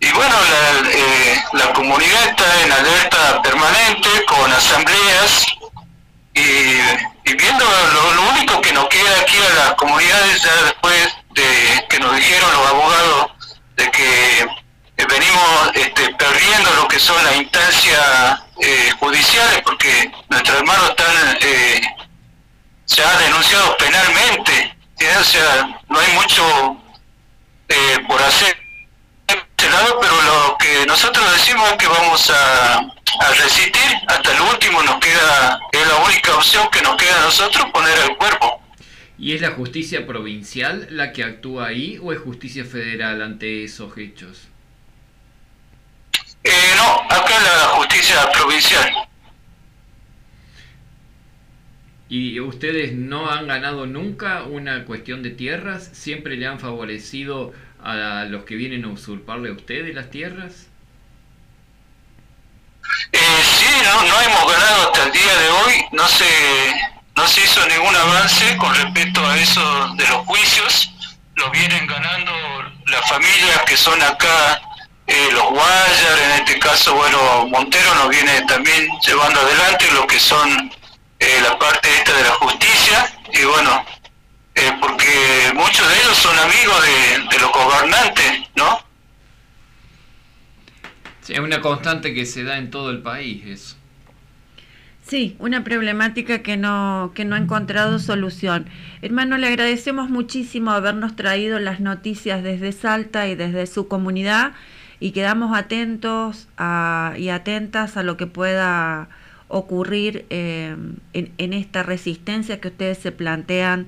Y 0.00 0.10
bueno, 0.12 0.34
la, 0.50 0.90
eh, 0.90 1.42
la 1.54 1.72
comunidad 1.72 2.28
está 2.28 2.62
en 2.64 2.72
alerta 2.72 3.42
permanente 3.42 4.08
con 4.28 4.50
asambleas 4.52 5.46
y, 6.34 6.40
y 6.40 7.34
viendo 7.36 7.64
lo, 7.64 8.14
lo 8.14 8.30
único 8.32 8.60
que 8.60 8.72
nos 8.72 8.88
queda 8.88 9.20
aquí 9.20 9.36
a 9.38 9.54
las 9.64 9.74
comunidades 9.74 10.42
ya 10.42 10.64
después 10.64 11.08
de 11.38 11.86
que 11.88 11.98
nos 12.00 12.16
dijeron 12.16 12.50
los 12.52 12.66
abogados 12.68 13.30
de 13.76 13.90
que 13.90 14.40
eh, 14.40 15.06
venimos 15.08 15.70
este, 15.74 16.12
perdiendo 16.14 16.70
lo 16.74 16.88
que 16.88 16.98
son 16.98 17.22
las 17.24 17.36
instancias 17.36 18.40
eh, 18.60 18.90
judiciales 18.98 19.62
porque 19.64 20.10
nuestros 20.28 20.58
hermanos 20.58 20.90
están 20.90 21.38
eh, 21.40 21.80
ya 22.86 23.18
denunciados 23.18 23.76
penalmente, 23.76 24.76
¿entiendes? 24.90 25.20
o 25.20 25.24
sea, 25.24 25.80
no 25.88 26.00
hay 26.00 26.12
mucho 26.14 26.76
eh, 27.68 27.98
por 28.08 28.20
hacer 28.20 28.56
este 29.28 29.70
lado, 29.70 29.98
pero 30.00 30.20
lo 30.22 30.56
que 30.58 30.86
nosotros 30.86 31.32
decimos 31.32 31.70
es 31.70 31.76
que 31.76 31.86
vamos 31.86 32.30
a, 32.30 32.78
a 32.78 33.28
resistir 33.38 33.92
hasta 34.08 34.32
el 34.32 34.40
último, 34.40 34.82
nos 34.82 34.98
queda, 34.98 35.60
es 35.70 35.86
la 35.86 35.96
única 35.96 36.34
opción 36.34 36.68
que 36.70 36.82
nos 36.82 36.96
queda 36.96 37.16
a 37.16 37.24
nosotros 37.26 37.70
poner 37.72 37.96
el 37.98 38.16
cuerpo. 38.16 38.60
¿Y 39.18 39.32
es 39.32 39.40
la 39.40 39.50
justicia 39.50 40.06
provincial 40.06 40.86
la 40.90 41.12
que 41.12 41.24
actúa 41.24 41.66
ahí 41.66 41.98
o 42.00 42.12
es 42.12 42.20
justicia 42.20 42.64
federal 42.64 43.20
ante 43.20 43.64
esos 43.64 43.98
hechos? 43.98 44.48
Eh, 46.44 46.50
no, 46.76 47.02
acá 47.10 47.40
la 47.40 47.68
justicia 47.76 48.30
provincial. 48.32 49.08
¿Y 52.08 52.40
ustedes 52.40 52.94
no 52.94 53.30
han 53.30 53.48
ganado 53.48 53.86
nunca 53.86 54.44
una 54.44 54.84
cuestión 54.84 55.22
de 55.22 55.30
tierras? 55.30 55.90
¿Siempre 55.92 56.36
le 56.36 56.46
han 56.46 56.60
favorecido 56.60 57.52
a 57.82 58.24
los 58.24 58.44
que 58.44 58.54
vienen 58.54 58.84
a 58.84 58.88
usurparle 58.88 59.50
a 59.50 59.52
ustedes 59.52 59.94
las 59.94 60.10
tierras? 60.10 60.68
Eh, 63.12 63.18
sí, 63.42 63.66
no, 63.84 64.02
no 64.08 64.20
hemos 64.20 64.52
ganado 64.52 64.82
hasta 64.86 65.06
el 65.06 65.12
día 65.12 65.38
de 65.38 65.48
hoy, 65.48 65.74
no 65.92 66.08
se, 66.08 66.24
no 67.18 67.26
se 67.26 67.42
hizo 67.42 67.66
ningún 67.66 67.96
avance 67.96 68.56
con 68.58 68.72
respecto 68.76 69.26
a 69.26 69.36
eso 69.36 69.88
de 69.96 70.06
los 70.06 70.18
juicios, 70.24 70.92
lo 71.34 71.50
vienen 71.50 71.84
ganando 71.88 72.32
las 72.86 73.08
familias 73.08 73.60
que 73.66 73.76
son 73.76 74.00
acá, 74.00 74.62
eh, 75.04 75.28
los 75.32 75.46
Guayar, 75.50 76.18
en 76.26 76.30
este 76.42 76.60
caso, 76.60 76.94
bueno, 76.94 77.48
Montero 77.48 77.92
nos 77.96 78.08
viene 78.10 78.40
también 78.42 78.88
llevando 79.04 79.40
adelante 79.40 79.90
lo 79.94 80.06
que 80.06 80.20
son 80.20 80.70
eh, 81.18 81.40
la 81.42 81.58
parte 81.58 81.88
esta 81.96 82.16
de 82.16 82.22
la 82.22 82.34
justicia, 82.34 83.12
y 83.32 83.44
bueno, 83.46 83.84
eh, 84.54 84.72
porque 84.80 85.52
muchos 85.54 85.88
de 85.88 85.96
ellos 85.96 86.16
son 86.16 86.38
amigos 86.38 86.82
de, 86.82 87.18
de 87.30 87.38
los 87.40 87.50
gobernantes, 87.50 88.42
¿no? 88.54 88.80
Sí, 91.22 91.32
Es 91.32 91.40
una 91.40 91.60
constante 91.60 92.14
que 92.14 92.24
se 92.24 92.44
da 92.44 92.58
en 92.58 92.70
todo 92.70 92.90
el 92.90 93.02
país 93.02 93.44
eso. 93.44 93.77
Sí, 95.08 95.36
una 95.38 95.64
problemática 95.64 96.42
que 96.42 96.56
no, 96.58 97.12
que 97.14 97.24
no 97.24 97.34
ha 97.34 97.38
encontrado 97.38 97.98
solución. 97.98 98.66
Hermano, 99.00 99.38
le 99.38 99.46
agradecemos 99.46 100.10
muchísimo 100.10 100.70
habernos 100.70 101.16
traído 101.16 101.58
las 101.58 101.80
noticias 101.80 102.42
desde 102.42 102.72
Salta 102.72 103.26
y 103.26 103.34
desde 103.34 103.66
su 103.66 103.88
comunidad 103.88 104.52
y 105.00 105.12
quedamos 105.12 105.56
atentos 105.56 106.48
a- 106.58 107.14
y 107.16 107.30
atentas 107.30 107.96
a 107.96 108.02
lo 108.02 108.18
que 108.18 108.26
pueda 108.26 109.08
ocurrir 109.48 110.26
eh, 110.28 110.76
en, 111.14 111.32
en 111.38 111.52
esta 111.54 111.82
resistencia 111.82 112.60
que 112.60 112.68
ustedes 112.68 112.98
se 112.98 113.10
plantean 113.12 113.86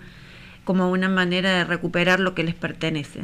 como 0.65 0.91
una 0.91 1.11
manera 1.11 1.51
de 1.51 1.65
recuperar 1.65 2.21
lo 2.21 2.35
que 2.35 2.45
les 2.45 2.55
pertenece. 2.55 3.21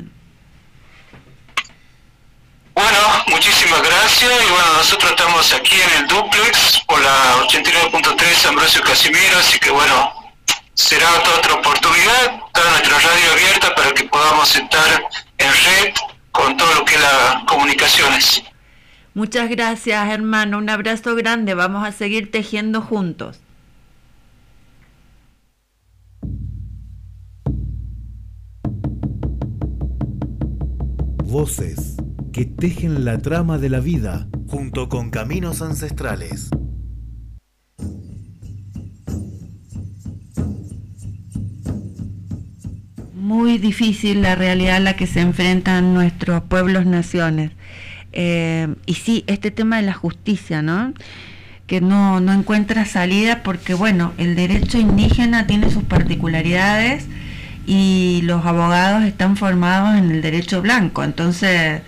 Bueno, 2.76 2.98
muchísimas 3.28 3.82
gracias 3.82 4.30
y 4.30 4.50
bueno, 4.52 4.74
nosotros 4.76 5.10
estamos 5.12 5.54
aquí 5.54 5.76
en 5.80 6.02
el 6.02 6.08
duplex 6.08 6.82
por 6.86 7.00
la 7.00 7.36
89.3 7.48 8.48
Ambrosio 8.50 8.82
Casimiro, 8.82 9.38
así 9.38 9.58
que 9.58 9.70
bueno, 9.70 10.12
será 10.74 11.08
otra, 11.14 11.36
otra 11.38 11.54
oportunidad, 11.54 12.34
está 12.46 12.70
nuestra 12.70 12.98
radio 12.98 13.32
abierta 13.32 13.74
para 13.74 13.92
que 13.92 14.04
podamos 14.04 14.54
estar 14.54 15.08
en 15.38 15.48
red 15.48 15.94
con 16.30 16.54
todo 16.58 16.74
lo 16.74 16.84
que 16.84 16.96
es 16.96 17.00
las 17.00 17.44
comunicaciones. 17.44 18.42
Muchas 19.14 19.48
gracias, 19.48 20.10
hermano. 20.10 20.58
Un 20.58 20.68
abrazo 20.68 21.14
grande. 21.14 21.54
Vamos 21.54 21.88
a 21.88 21.92
seguir 21.92 22.30
tejiendo 22.30 22.82
juntos. 22.82 23.40
Voces 31.24 31.96
que 32.36 32.44
tejen 32.44 33.06
la 33.06 33.16
trama 33.16 33.56
de 33.56 33.70
la 33.70 33.80
vida 33.80 34.28
junto 34.46 34.90
con 34.90 35.08
caminos 35.08 35.62
ancestrales. 35.62 36.50
Muy 43.14 43.56
difícil 43.56 44.20
la 44.20 44.34
realidad 44.34 44.76
a 44.76 44.80
la 44.80 44.96
que 44.96 45.06
se 45.06 45.22
enfrentan 45.22 45.94
nuestros 45.94 46.42
pueblos, 46.42 46.84
naciones. 46.84 47.52
Eh, 48.12 48.68
y 48.84 48.94
sí, 48.96 49.24
este 49.28 49.50
tema 49.50 49.76
de 49.76 49.84
la 49.84 49.94
justicia, 49.94 50.60
¿no? 50.60 50.92
Que 51.66 51.80
no, 51.80 52.20
no 52.20 52.34
encuentra 52.34 52.84
salida 52.84 53.42
porque, 53.44 53.72
bueno, 53.72 54.12
el 54.18 54.36
derecho 54.36 54.76
indígena 54.76 55.46
tiene 55.46 55.70
sus 55.70 55.84
particularidades 55.84 57.06
y 57.66 58.20
los 58.24 58.44
abogados 58.44 59.04
están 59.04 59.38
formados 59.38 59.96
en 59.96 60.10
el 60.10 60.20
derecho 60.20 60.60
blanco. 60.60 61.02
Entonces, 61.02 61.80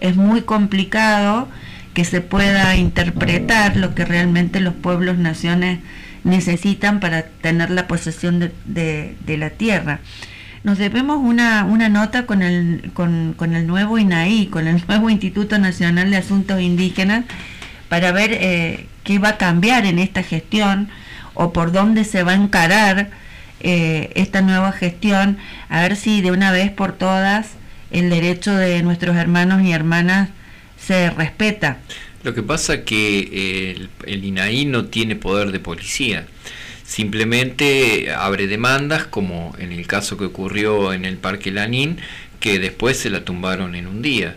es 0.00 0.16
muy 0.16 0.42
complicado 0.42 1.48
que 1.94 2.04
se 2.04 2.20
pueda 2.20 2.76
interpretar 2.76 3.76
lo 3.76 3.94
que 3.94 4.04
realmente 4.04 4.60
los 4.60 4.74
pueblos, 4.74 5.16
naciones 5.18 5.80
necesitan 6.24 7.00
para 7.00 7.22
tener 7.22 7.70
la 7.70 7.86
posesión 7.86 8.38
de, 8.40 8.52
de- 8.66 9.36
la 9.38 9.50
tierra. 9.50 10.00
Nos 10.64 10.78
debemos 10.78 11.18
una, 11.22 11.64
una 11.64 11.88
nota 11.88 12.26
con 12.26 12.42
el, 12.42 12.90
con, 12.92 13.34
con 13.36 13.54
el 13.54 13.66
nuevo 13.66 13.98
INAI, 13.98 14.46
con 14.46 14.66
el 14.66 14.82
nuevo 14.88 15.08
Instituto 15.10 15.58
Nacional 15.58 16.10
de 16.10 16.16
Asuntos 16.18 16.60
Indígenas, 16.60 17.24
para 17.88 18.10
ver 18.12 18.30
eh, 18.32 18.86
qué 19.04 19.18
va 19.18 19.30
a 19.30 19.36
cambiar 19.38 19.86
en 19.86 19.98
esta 20.00 20.22
gestión 20.22 20.88
o 21.34 21.52
por 21.52 21.70
dónde 21.72 22.04
se 22.04 22.22
va 22.24 22.32
a 22.32 22.34
encarar 22.34 23.10
eh, 23.60 24.10
esta 24.16 24.42
nueva 24.42 24.72
gestión, 24.72 25.38
a 25.68 25.80
ver 25.82 25.96
si 25.96 26.20
de 26.20 26.32
una 26.32 26.50
vez 26.50 26.70
por 26.72 26.92
todas 26.92 27.46
el 27.90 28.10
derecho 28.10 28.54
de 28.54 28.82
nuestros 28.82 29.16
hermanos 29.16 29.62
y 29.62 29.72
hermanas 29.72 30.30
se 30.78 31.10
respeta. 31.10 31.78
Lo 32.22 32.34
que 32.34 32.42
pasa 32.42 32.84
que 32.84 33.72
el, 33.72 33.88
el 34.04 34.24
INAI 34.24 34.64
no 34.64 34.86
tiene 34.86 35.16
poder 35.16 35.52
de 35.52 35.60
policía. 35.60 36.26
Simplemente 36.84 38.12
abre 38.12 38.46
demandas, 38.46 39.06
como 39.06 39.54
en 39.58 39.72
el 39.72 39.86
caso 39.86 40.16
que 40.16 40.24
ocurrió 40.24 40.92
en 40.92 41.04
el 41.04 41.16
Parque 41.16 41.50
Lanín, 41.50 41.98
que 42.40 42.58
después 42.58 42.98
se 42.98 43.10
la 43.10 43.24
tumbaron 43.24 43.74
en 43.74 43.86
un 43.86 44.02
día. 44.02 44.36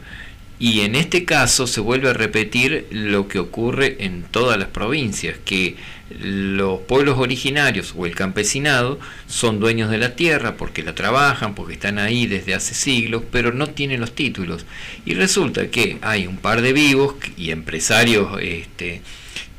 Y 0.60 0.82
en 0.82 0.96
este 0.96 1.24
caso 1.24 1.68
se 1.68 1.80
vuelve 1.80 2.10
a 2.10 2.14
repetir 2.14 2.86
lo 2.92 3.30
que 3.30 3.40
ocurre 3.40 3.96
en 4.00 4.24
todas 4.24 4.60
las 4.60 4.68
provincias, 4.68 5.38
que 5.46 5.78
los 6.10 6.82
pueblos 6.82 7.18
originarios 7.18 7.94
o 7.96 8.06
el 8.06 8.16
campesinado 8.16 9.00
son 9.28 9.60
dueños 9.60 9.90
de 9.90 10.00
la 10.00 10.16
tierra 10.16 10.58
porque 10.58 10.84
la 10.84 10.96
trabajan, 10.96 11.56
porque 11.56 11.74
están 11.74 11.98
ahí 11.98 12.26
desde 12.28 12.56
hace 12.56 12.74
siglos, 12.74 13.24
pero 13.32 13.54
no 13.54 13.68
tienen 13.68 14.02
los 14.02 14.14
títulos. 14.14 14.66
Y 15.06 15.14
resulta 15.14 15.70
que 15.70 15.98
hay 16.02 16.28
un 16.28 16.38
par 16.38 16.62
de 16.62 16.74
vivos 16.74 17.16
y 17.38 17.52
empresarios 17.52 18.38
este, 18.42 19.02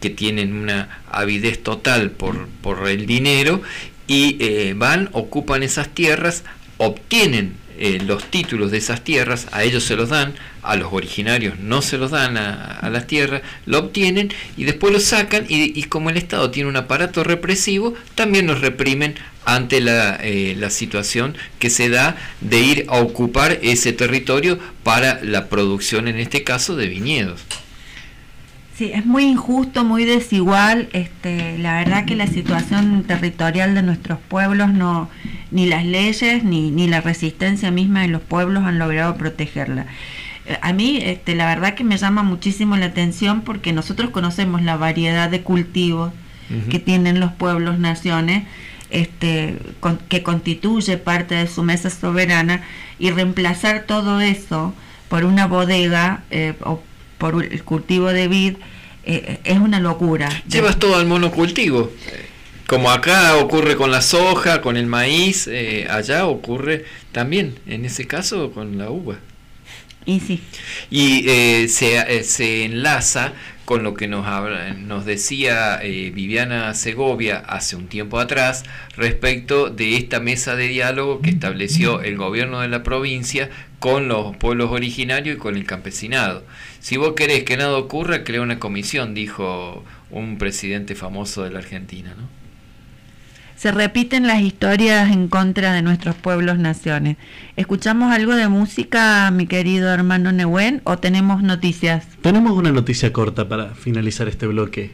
que 0.00 0.10
tienen 0.10 0.52
una 0.52 1.02
avidez 1.10 1.62
total 1.62 2.10
por, 2.10 2.46
por 2.62 2.88
el 2.88 3.06
dinero 3.06 3.62
y 4.06 4.36
eh, 4.40 4.74
van, 4.76 5.08
ocupan 5.12 5.62
esas 5.62 5.94
tierras, 5.94 6.42
obtienen 6.78 7.54
eh, 7.78 8.00
los 8.04 8.24
títulos 8.24 8.70
de 8.70 8.78
esas 8.78 9.04
tierras, 9.04 9.46
a 9.52 9.62
ellos 9.62 9.84
se 9.84 9.96
los 9.96 10.08
dan, 10.08 10.34
a 10.62 10.76
los 10.76 10.92
originarios 10.92 11.58
no 11.58 11.82
se 11.82 11.98
los 11.98 12.10
dan 12.10 12.36
a, 12.36 12.78
a 12.78 12.90
las 12.90 13.06
tierras, 13.06 13.42
lo 13.66 13.78
obtienen 13.78 14.32
y 14.56 14.64
después 14.64 14.92
lo 14.92 15.00
sacan 15.00 15.46
y, 15.48 15.82
como 15.84 16.10
el 16.10 16.16
Estado 16.16 16.50
tiene 16.50 16.68
un 16.68 16.76
aparato 16.76 17.24
represivo, 17.24 17.94
también 18.14 18.46
los 18.46 18.60
reprimen 18.60 19.14
ante 19.44 19.80
la, 19.80 20.16
eh, 20.22 20.54
la 20.58 20.70
situación 20.70 21.36
que 21.58 21.70
se 21.70 21.88
da 21.88 22.16
de 22.40 22.60
ir 22.60 22.86
a 22.88 23.00
ocupar 23.00 23.58
ese 23.62 23.92
territorio 23.92 24.58
para 24.82 25.22
la 25.22 25.48
producción, 25.48 26.08
en 26.08 26.18
este 26.18 26.44
caso, 26.44 26.76
de 26.76 26.88
viñedos. 26.88 27.40
Sí, 28.76 28.92
es 28.94 29.04
muy 29.04 29.24
injusto, 29.24 29.84
muy 29.84 30.06
desigual. 30.06 30.88
Este, 30.94 31.58
la 31.58 31.74
verdad 31.74 32.06
que 32.06 32.16
la 32.16 32.26
situación 32.26 33.04
territorial 33.04 33.74
de 33.74 33.82
nuestros 33.82 34.18
pueblos 34.18 34.72
no, 34.72 35.10
ni 35.50 35.66
las 35.66 35.84
leyes 35.84 36.44
ni, 36.44 36.70
ni 36.70 36.88
la 36.88 37.02
resistencia 37.02 37.70
misma 37.70 38.00
de 38.00 38.08
los 38.08 38.22
pueblos 38.22 38.64
han 38.64 38.78
logrado 38.78 39.16
protegerla. 39.16 39.86
Eh, 40.50 40.58
A 40.62 40.72
mí, 40.72 40.98
este, 41.02 41.34
la 41.34 41.46
verdad 41.46 41.74
que 41.74 41.84
me 41.84 41.96
llama 41.96 42.22
muchísimo 42.22 42.76
la 42.76 42.86
atención 42.86 43.42
porque 43.42 43.72
nosotros 43.72 44.10
conocemos 44.10 44.62
la 44.62 44.76
variedad 44.76 45.30
de 45.30 45.40
cultivos 45.42 46.12
que 46.68 46.80
tienen 46.80 47.20
los 47.20 47.30
pueblos 47.30 47.78
naciones, 47.78 48.42
este, 48.90 49.56
con- 49.78 49.98
que 50.08 50.24
constituye 50.24 50.96
parte 50.96 51.36
de 51.36 51.46
su 51.46 51.62
mesa 51.62 51.90
soberana 51.90 52.62
y 52.98 53.10
reemplazar 53.12 53.84
todo 53.86 54.20
eso 54.20 54.74
por 55.08 55.24
una 55.24 55.46
bodega 55.46 56.24
eh, 56.32 56.54
o 56.64 56.82
por 57.18 57.44
el 57.44 57.62
cultivo 57.62 58.08
de 58.08 58.26
vid 58.26 58.54
eh, 59.04 59.38
es 59.44 59.58
una 59.60 59.78
locura. 59.78 60.28
Llevas 60.48 60.76
todo 60.78 60.96
al 60.96 61.06
monocultivo. 61.06 61.92
Como 62.66 62.90
acá 62.90 63.36
ocurre 63.36 63.76
con 63.76 63.92
la 63.92 64.00
soja, 64.02 64.60
con 64.60 64.76
el 64.76 64.86
maíz, 64.86 65.46
eh, 65.46 65.86
allá 65.88 66.26
ocurre 66.26 66.84
también, 67.12 67.54
en 67.66 67.84
ese 67.84 68.06
caso, 68.08 68.50
con 68.52 68.76
la 68.76 68.90
uva. 68.90 69.16
Y 70.06 70.20
sí. 70.20 70.40
Y 70.90 71.28
eh, 71.28 71.68
se, 71.68 71.98
eh, 71.98 72.24
se 72.24 72.64
enlaza 72.64 73.32
con 73.64 73.82
lo 73.84 73.94
que 73.94 74.08
nos, 74.08 74.26
habla- 74.26 74.74
nos 74.74 75.04
decía 75.04 75.78
eh, 75.82 76.10
Viviana 76.12 76.74
Segovia 76.74 77.38
hace 77.38 77.76
un 77.76 77.86
tiempo 77.86 78.18
atrás 78.18 78.64
respecto 78.96 79.70
de 79.70 79.96
esta 79.96 80.18
mesa 80.18 80.56
de 80.56 80.68
diálogo 80.68 81.20
que 81.20 81.30
estableció 81.30 82.00
el 82.02 82.16
gobierno 82.16 82.60
de 82.60 82.68
la 82.68 82.82
provincia 82.82 83.50
con 83.78 84.08
los 84.08 84.36
pueblos 84.36 84.70
originarios 84.72 85.36
y 85.36 85.38
con 85.38 85.56
el 85.56 85.64
campesinado. 85.66 86.44
Si 86.80 86.96
vos 86.96 87.12
querés 87.14 87.44
que 87.44 87.56
nada 87.56 87.76
ocurra, 87.76 88.24
crea 88.24 88.40
una 88.42 88.58
comisión, 88.58 89.14
dijo 89.14 89.84
un 90.10 90.38
presidente 90.38 90.94
famoso 90.96 91.44
de 91.44 91.50
la 91.50 91.60
Argentina. 91.60 92.14
¿no? 92.18 92.39
Se 93.60 93.72
repiten 93.72 94.26
las 94.26 94.40
historias 94.40 95.12
en 95.12 95.28
contra 95.28 95.74
de 95.74 95.82
nuestros 95.82 96.14
pueblos 96.14 96.58
naciones. 96.58 97.18
¿Escuchamos 97.56 98.10
algo 98.10 98.34
de 98.34 98.48
música, 98.48 99.30
mi 99.30 99.46
querido 99.46 99.90
hermano 99.90 100.32
Nehuen, 100.32 100.80
o 100.84 100.96
tenemos 100.96 101.42
noticias? 101.42 102.06
Tenemos 102.22 102.52
una 102.52 102.72
noticia 102.72 103.12
corta 103.12 103.50
para 103.50 103.74
finalizar 103.74 104.28
este 104.28 104.46
bloque. 104.46 104.92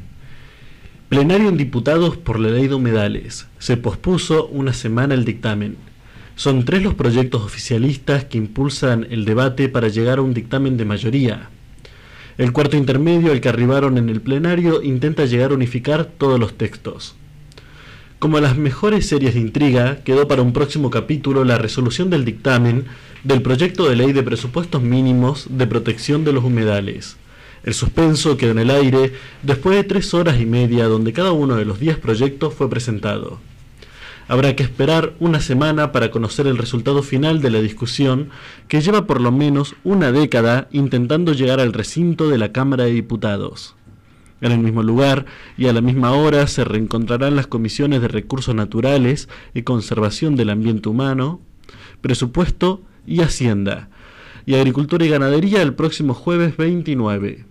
Plenario 1.08 1.48
en 1.48 1.56
diputados 1.56 2.16
por 2.16 2.40
la 2.40 2.48
ley 2.48 2.66
de 2.66 2.74
humedales. 2.74 3.46
Se 3.60 3.76
pospuso 3.76 4.48
una 4.48 4.72
semana 4.72 5.14
el 5.14 5.24
dictamen. 5.24 5.76
Son 6.34 6.64
tres 6.64 6.82
los 6.82 6.94
proyectos 6.94 7.42
oficialistas 7.44 8.24
que 8.24 8.38
impulsan 8.38 9.06
el 9.10 9.24
debate 9.24 9.68
para 9.68 9.86
llegar 9.86 10.18
a 10.18 10.22
un 10.22 10.34
dictamen 10.34 10.76
de 10.76 10.86
mayoría. 10.86 11.50
El 12.36 12.50
cuarto 12.50 12.76
intermedio 12.76 13.30
al 13.30 13.40
que 13.40 13.48
arribaron 13.48 13.96
en 13.96 14.08
el 14.08 14.20
plenario 14.20 14.82
intenta 14.82 15.24
llegar 15.24 15.52
a 15.52 15.54
unificar 15.54 16.06
todos 16.06 16.40
los 16.40 16.58
textos. 16.58 17.14
Como 18.18 18.40
las 18.40 18.56
mejores 18.56 19.06
series 19.06 19.34
de 19.34 19.40
intriga, 19.40 19.98
quedó 20.02 20.26
para 20.26 20.40
un 20.40 20.54
próximo 20.54 20.88
capítulo 20.88 21.44
la 21.44 21.58
resolución 21.58 22.08
del 22.08 22.24
dictamen 22.24 22.86
del 23.24 23.42
proyecto 23.42 23.86
de 23.86 23.96
ley 23.96 24.14
de 24.14 24.22
presupuestos 24.22 24.80
mínimos 24.80 25.46
de 25.50 25.66
protección 25.66 26.24
de 26.24 26.32
los 26.32 26.42
humedales. 26.42 27.18
El 27.62 27.74
suspenso 27.74 28.38
quedó 28.38 28.52
en 28.52 28.60
el 28.60 28.70
aire 28.70 29.12
después 29.42 29.76
de 29.76 29.84
tres 29.84 30.14
horas 30.14 30.40
y 30.40 30.46
media 30.46 30.86
donde 30.86 31.12
cada 31.12 31.32
uno 31.32 31.56
de 31.56 31.66
los 31.66 31.78
diez 31.78 31.98
proyectos 31.98 32.54
fue 32.54 32.70
presentado. 32.70 33.38
Habrá 34.28 34.56
que 34.56 34.62
esperar 34.62 35.12
una 35.20 35.40
semana 35.40 35.92
para 35.92 36.10
conocer 36.10 36.46
el 36.46 36.56
resultado 36.56 37.02
final 37.02 37.42
de 37.42 37.50
la 37.50 37.60
discusión 37.60 38.30
que 38.66 38.80
lleva 38.80 39.06
por 39.06 39.20
lo 39.20 39.30
menos 39.30 39.74
una 39.84 40.10
década 40.10 40.68
intentando 40.72 41.34
llegar 41.34 41.60
al 41.60 41.74
recinto 41.74 42.30
de 42.30 42.38
la 42.38 42.50
Cámara 42.50 42.84
de 42.84 42.92
Diputados. 42.92 43.75
En 44.40 44.52
el 44.52 44.58
mismo 44.58 44.82
lugar 44.82 45.24
y 45.56 45.66
a 45.66 45.72
la 45.72 45.80
misma 45.80 46.12
hora 46.12 46.46
se 46.46 46.64
reencontrarán 46.64 47.36
las 47.36 47.46
comisiones 47.46 48.02
de 48.02 48.08
recursos 48.08 48.54
naturales 48.54 49.28
y 49.54 49.62
conservación 49.62 50.36
del 50.36 50.50
ambiente 50.50 50.88
humano, 50.88 51.40
presupuesto 52.02 52.82
y 53.06 53.20
hacienda, 53.22 53.88
y 54.44 54.54
agricultura 54.54 55.06
y 55.06 55.08
ganadería 55.08 55.62
el 55.62 55.74
próximo 55.74 56.12
jueves 56.12 56.56
29. 56.56 57.44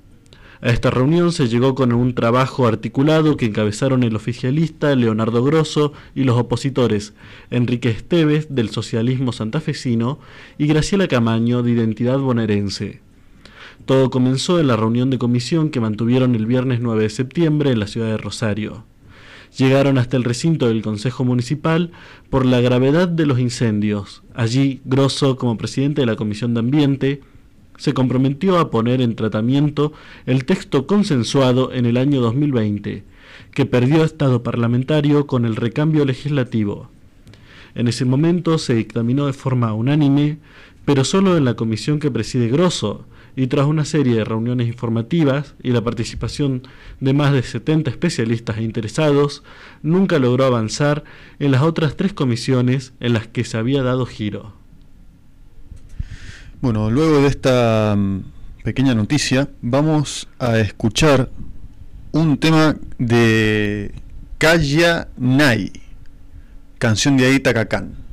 A 0.61 0.69
esta 0.69 0.89
reunión 0.89 1.31
se 1.31 1.47
llegó 1.47 1.75
con 1.75 1.91
un 1.91 2.15
trabajo 2.15 2.65
articulado 2.65 3.35
que 3.35 3.45
encabezaron 3.45 4.03
el 4.03 4.15
oficialista 4.15 4.95
Leonardo 4.95 5.43
Grosso 5.43 5.93
y 6.15 6.23
los 6.23 6.37
opositores 6.37 7.13
Enrique 7.51 7.89
Esteves 7.89 8.53
del 8.53 8.69
socialismo 8.69 9.31
santafesino 9.31 10.19
y 10.57 10.67
Graciela 10.67 11.07
Camaño 11.07 11.61
de 11.61 11.71
Identidad 11.71 12.19
bonaerense. 12.19 13.04
Todo 13.85 14.09
comenzó 14.09 14.59
en 14.59 14.65
la 14.65 14.75
reunión 14.75 15.11
de 15.11 15.19
comisión 15.19 15.69
que 15.69 15.79
mantuvieron 15.79 16.33
el 16.33 16.47
viernes 16.47 16.79
9 16.81 17.03
de 17.03 17.09
septiembre 17.09 17.69
en 17.69 17.79
la 17.79 17.85
ciudad 17.85 18.07
de 18.07 18.17
Rosario. 18.17 18.83
Llegaron 19.57 19.99
hasta 19.99 20.17
el 20.17 20.23
recinto 20.23 20.67
del 20.67 20.81
Consejo 20.81 21.23
Municipal 21.23 21.91
por 22.31 22.47
la 22.47 22.61
gravedad 22.61 23.07
de 23.07 23.27
los 23.27 23.39
incendios. 23.39 24.23
Allí, 24.33 24.81
Grosso, 24.85 25.37
como 25.37 25.57
presidente 25.57 26.01
de 26.01 26.07
la 26.07 26.15
Comisión 26.15 26.55
de 26.55 26.61
Ambiente, 26.61 27.21
se 27.77 27.93
comprometió 27.93 28.57
a 28.57 28.71
poner 28.71 29.01
en 29.01 29.15
tratamiento 29.15 29.93
el 30.25 30.45
texto 30.45 30.87
consensuado 30.87 31.71
en 31.71 31.85
el 31.85 31.97
año 31.97 32.21
2020, 32.21 33.03
que 33.53 33.65
perdió 33.67 34.03
estado 34.03 34.41
parlamentario 34.41 35.27
con 35.27 35.45
el 35.45 35.55
recambio 35.55 36.05
legislativo. 36.05 36.89
En 37.75 37.87
ese 37.87 38.05
momento 38.05 38.57
se 38.57 38.73
dictaminó 38.73 39.27
de 39.27 39.33
forma 39.33 39.73
unánime, 39.73 40.39
pero 40.85 41.03
solo 41.03 41.37
en 41.37 41.45
la 41.45 41.53
comisión 41.53 41.99
que 41.99 42.09
preside 42.09 42.47
Grosso, 42.47 43.05
y 43.35 43.47
tras 43.47 43.65
una 43.65 43.85
serie 43.85 44.15
de 44.15 44.23
reuniones 44.23 44.67
informativas 44.67 45.55
y 45.61 45.71
la 45.71 45.83
participación 45.83 46.63
de 46.99 47.13
más 47.13 47.33
de 47.33 47.43
70 47.43 47.89
especialistas 47.89 48.57
e 48.57 48.63
interesados, 48.63 49.43
nunca 49.81 50.19
logró 50.19 50.45
avanzar 50.45 51.03
en 51.39 51.51
las 51.51 51.61
otras 51.61 51.97
tres 51.97 52.13
comisiones 52.13 52.93
en 52.99 53.13
las 53.13 53.27
que 53.27 53.43
se 53.43 53.57
había 53.57 53.83
dado 53.83 54.05
giro. 54.05 54.53
Bueno, 56.61 56.89
luego 56.89 57.21
de 57.21 57.27
esta 57.27 57.95
mm, 57.97 58.21
pequeña 58.63 58.95
noticia, 58.95 59.49
vamos 59.61 60.27
a 60.39 60.57
escuchar 60.59 61.29
un 62.11 62.37
tema 62.37 62.75
de 62.97 63.91
Kaya 64.37 65.09
Nai, 65.17 65.71
canción 66.79 67.17
de 67.17 67.25
Aita 67.25 67.53
Cacán. 67.53 68.04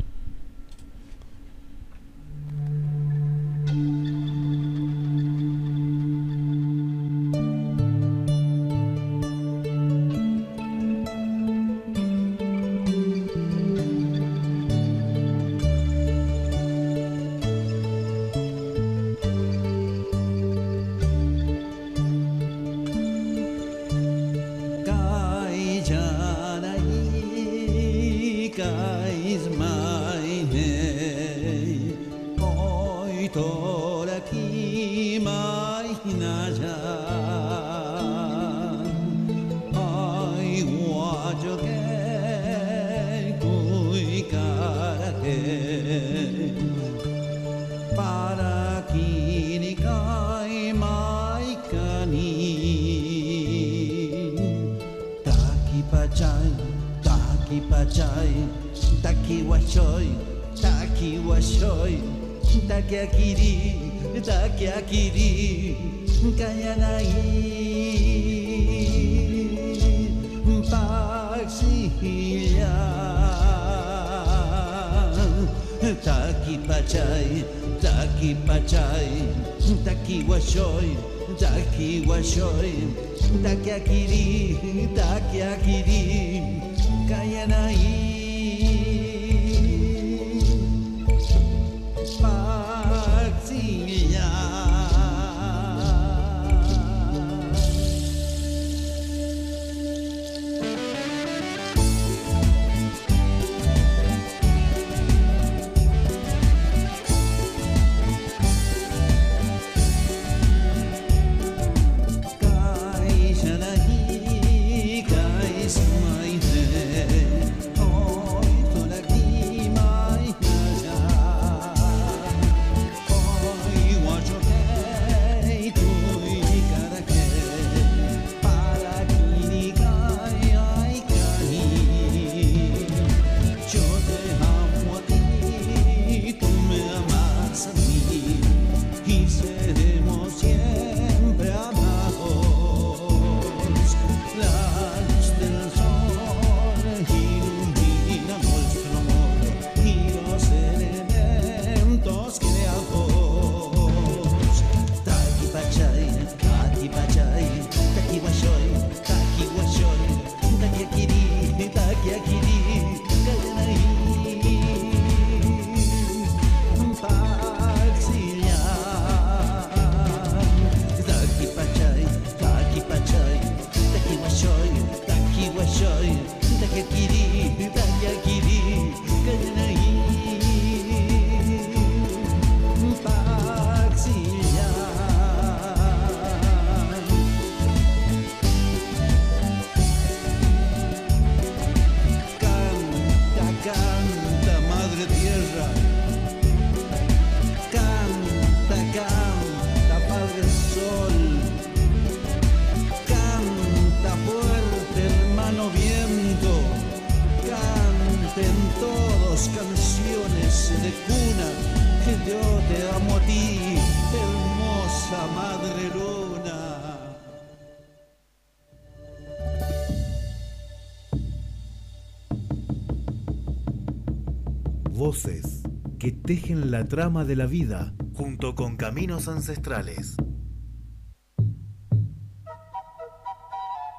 Que 225.98 226.10
tejen 226.10 226.70
la 226.70 226.89
trama 226.89 227.26
de 227.26 227.36
la 227.36 227.44
vida 227.44 227.94
junto 228.14 228.55
con 228.55 228.78
caminos 228.78 229.28
ancestrales. 229.28 230.16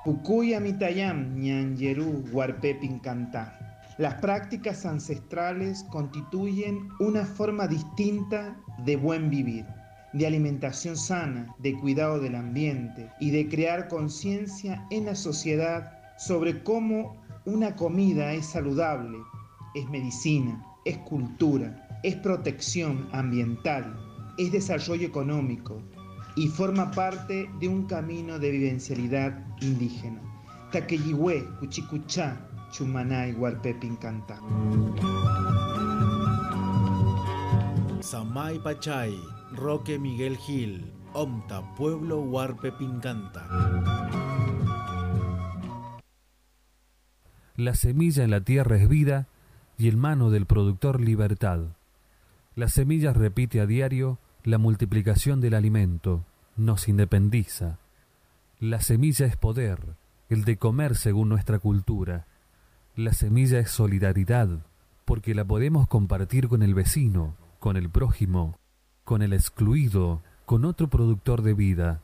Pucuya 0.03 0.59
mitayam 0.59 1.35
cantá. 3.03 3.77
Las 3.99 4.15
prácticas 4.15 4.87
ancestrales 4.87 5.85
constituyen 5.91 6.89
una 6.99 7.25
forma 7.25 7.67
distinta 7.67 8.57
de 8.83 8.95
buen 8.95 9.29
vivir, 9.29 9.67
de 10.13 10.25
alimentación 10.25 10.97
sana, 10.97 11.53
de 11.59 11.79
cuidado 11.79 12.19
del 12.19 12.33
ambiente 12.33 13.11
y 13.19 13.29
de 13.29 13.47
crear 13.47 13.87
conciencia 13.87 14.83
en 14.89 15.05
la 15.05 15.13
sociedad 15.13 15.91
sobre 16.17 16.63
cómo 16.63 17.21
una 17.45 17.75
comida 17.75 18.33
es 18.33 18.47
saludable, 18.47 19.19
es 19.75 19.87
medicina, 19.91 20.72
es 20.85 20.97
cultura, 20.99 21.87
es 22.03 22.15
protección 22.15 23.07
ambiental, 23.11 23.95
es 24.37 24.51
desarrollo 24.51 25.07
económico 25.07 25.81
y 26.35 26.47
forma 26.47 26.91
parte 26.91 27.49
de 27.59 27.67
un 27.67 27.85
camino 27.85 28.39
de 28.39 28.51
vivencialidad 28.51 29.45
indígena. 29.61 30.21
Taqueyihue, 30.71 31.45
Cuchicuchá, 31.59 32.47
Chumanay, 32.71 33.33
Huarpepin 33.33 33.95
canta. 33.97 34.39
Samay 38.01 38.59
Pachay, 38.59 39.15
Roque 39.53 39.97
Miguel 39.97 40.37
Gil, 40.37 40.91
Omta, 41.13 41.61
Pueblo 41.75 42.21
Huarpe 42.21 42.71
Pincanta. 42.71 43.47
La 47.55 47.75
semilla 47.75 48.23
en 48.23 48.31
la 48.31 48.41
tierra 48.41 48.77
es 48.77 48.89
vida 48.89 49.27
y 49.77 49.89
en 49.89 49.99
mano 49.99 50.29
del 50.29 50.45
productor 50.45 51.01
libertad. 51.01 51.59
La 52.55 52.67
semilla 52.67 53.13
repite 53.13 53.61
a 53.61 53.65
diario 53.65 54.19
la 54.43 54.57
multiplicación 54.57 55.41
del 55.41 55.53
alimento, 55.53 56.25
nos 56.55 56.87
independiza. 56.87 57.79
La 58.59 58.81
semilla 58.81 59.25
es 59.25 59.37
poder, 59.37 59.95
el 60.29 60.45
de 60.45 60.57
comer 60.57 60.95
según 60.95 61.29
nuestra 61.29 61.59
cultura. 61.59 62.27
La 62.95 63.13
semilla 63.13 63.59
es 63.59 63.71
solidaridad, 63.71 64.65
porque 65.05 65.33
la 65.33 65.45
podemos 65.45 65.87
compartir 65.87 66.47
con 66.47 66.61
el 66.61 66.73
vecino, 66.73 67.35
con 67.59 67.77
el 67.77 67.89
prójimo, 67.89 68.57
con 69.03 69.21
el 69.21 69.33
excluido, 69.33 70.21
con 70.45 70.65
otro 70.65 70.89
productor 70.89 71.41
de 71.41 71.53
vida. 71.53 72.01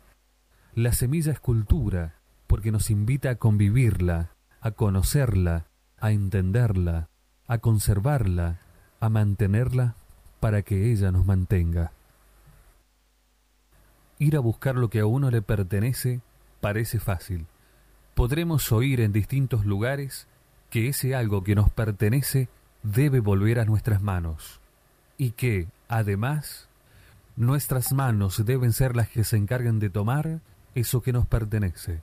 La 0.73 0.93
semilla 0.93 1.31
es 1.31 1.39
cultura, 1.39 2.15
porque 2.47 2.71
nos 2.71 2.89
invita 2.89 3.31
a 3.31 3.35
convivirla, 3.35 4.31
a 4.61 4.71
conocerla, 4.71 5.67
a 5.99 6.11
entenderla, 6.11 7.09
a 7.49 7.57
conservarla, 7.57 8.59
a 8.99 9.09
mantenerla 9.09 9.95
para 10.39 10.61
que 10.61 10.91
ella 10.91 11.11
nos 11.11 11.25
mantenga. 11.25 11.91
Ir 14.19 14.37
a 14.37 14.39
buscar 14.39 14.75
lo 14.75 14.91
que 14.91 14.99
a 14.99 15.07
uno 15.07 15.31
le 15.31 15.41
pertenece 15.41 16.21
parece 16.61 16.99
fácil. 16.99 17.47
Podremos 18.13 18.71
oír 18.71 19.01
en 19.01 19.11
distintos 19.11 19.65
lugares 19.65 20.27
que 20.69 20.89
ese 20.89 21.15
algo 21.15 21.43
que 21.43 21.55
nos 21.55 21.71
pertenece 21.71 22.49
debe 22.83 23.19
volver 23.19 23.59
a 23.59 23.65
nuestras 23.65 24.01
manos 24.03 24.59
y 25.17 25.31
que, 25.31 25.67
además, 25.87 26.69
nuestras 27.35 27.93
manos 27.93 28.45
deben 28.45 28.73
ser 28.73 28.95
las 28.95 29.09
que 29.09 29.23
se 29.23 29.37
encarguen 29.37 29.79
de 29.79 29.89
tomar 29.89 30.39
eso 30.75 31.01
que 31.01 31.13
nos 31.13 31.25
pertenece. 31.25 32.01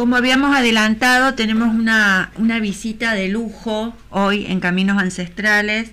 Como 0.00 0.16
habíamos 0.16 0.56
adelantado, 0.56 1.34
tenemos 1.34 1.74
una, 1.74 2.30
una 2.36 2.58
visita 2.58 3.12
de 3.12 3.28
lujo 3.28 3.94
hoy 4.08 4.46
en 4.48 4.58
Caminos 4.58 4.96
Ancestrales 4.96 5.90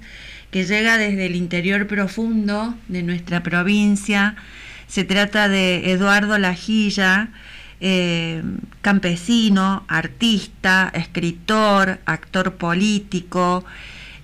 que 0.50 0.64
llega 0.64 0.98
desde 0.98 1.26
el 1.26 1.36
interior 1.36 1.88
profundo 1.88 2.74
de 2.88 3.04
nuestra 3.04 3.44
provincia. 3.44 4.38
Se 4.88 5.04
trata 5.04 5.50
de 5.50 5.92
Eduardo 5.92 6.38
Lajilla, 6.38 7.32
eh, 7.82 8.44
campesino, 8.82 9.84
artista, 9.90 10.90
escritor, 10.94 12.00
actor 12.06 12.56
político. 12.56 13.66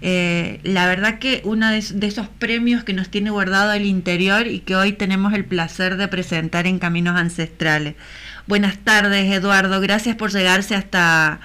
Eh, 0.01 0.61
la 0.64 0.88
verdad 0.88 1.19
que 1.19 1.41
uno 1.43 1.69
de, 1.69 1.81
de 1.81 2.07
esos 2.07 2.30
premios 2.30 2.85
que 2.85 2.93
nos 2.93 3.10
tiene 3.10 3.31
guardado 3.31 3.73
el 3.73 3.85
interior 3.85 4.47
y 4.47 4.61
que 4.61 4.77
hoy 4.77 4.93
tenemos 4.93 5.34
el 5.34 5.43
placer 5.43 5.97
de 5.97 6.07
presentar 6.07 6.68
en 6.68 6.80
Caminos 6.80 7.18
Ancestrales. 7.18 7.95
Buenas 8.48 8.78
tardes, 8.84 9.32
Eduardo. 9.32 9.80
Gracias 9.80 10.15
por 10.15 10.32
llegarse 10.32 10.76
hasta 10.76 11.40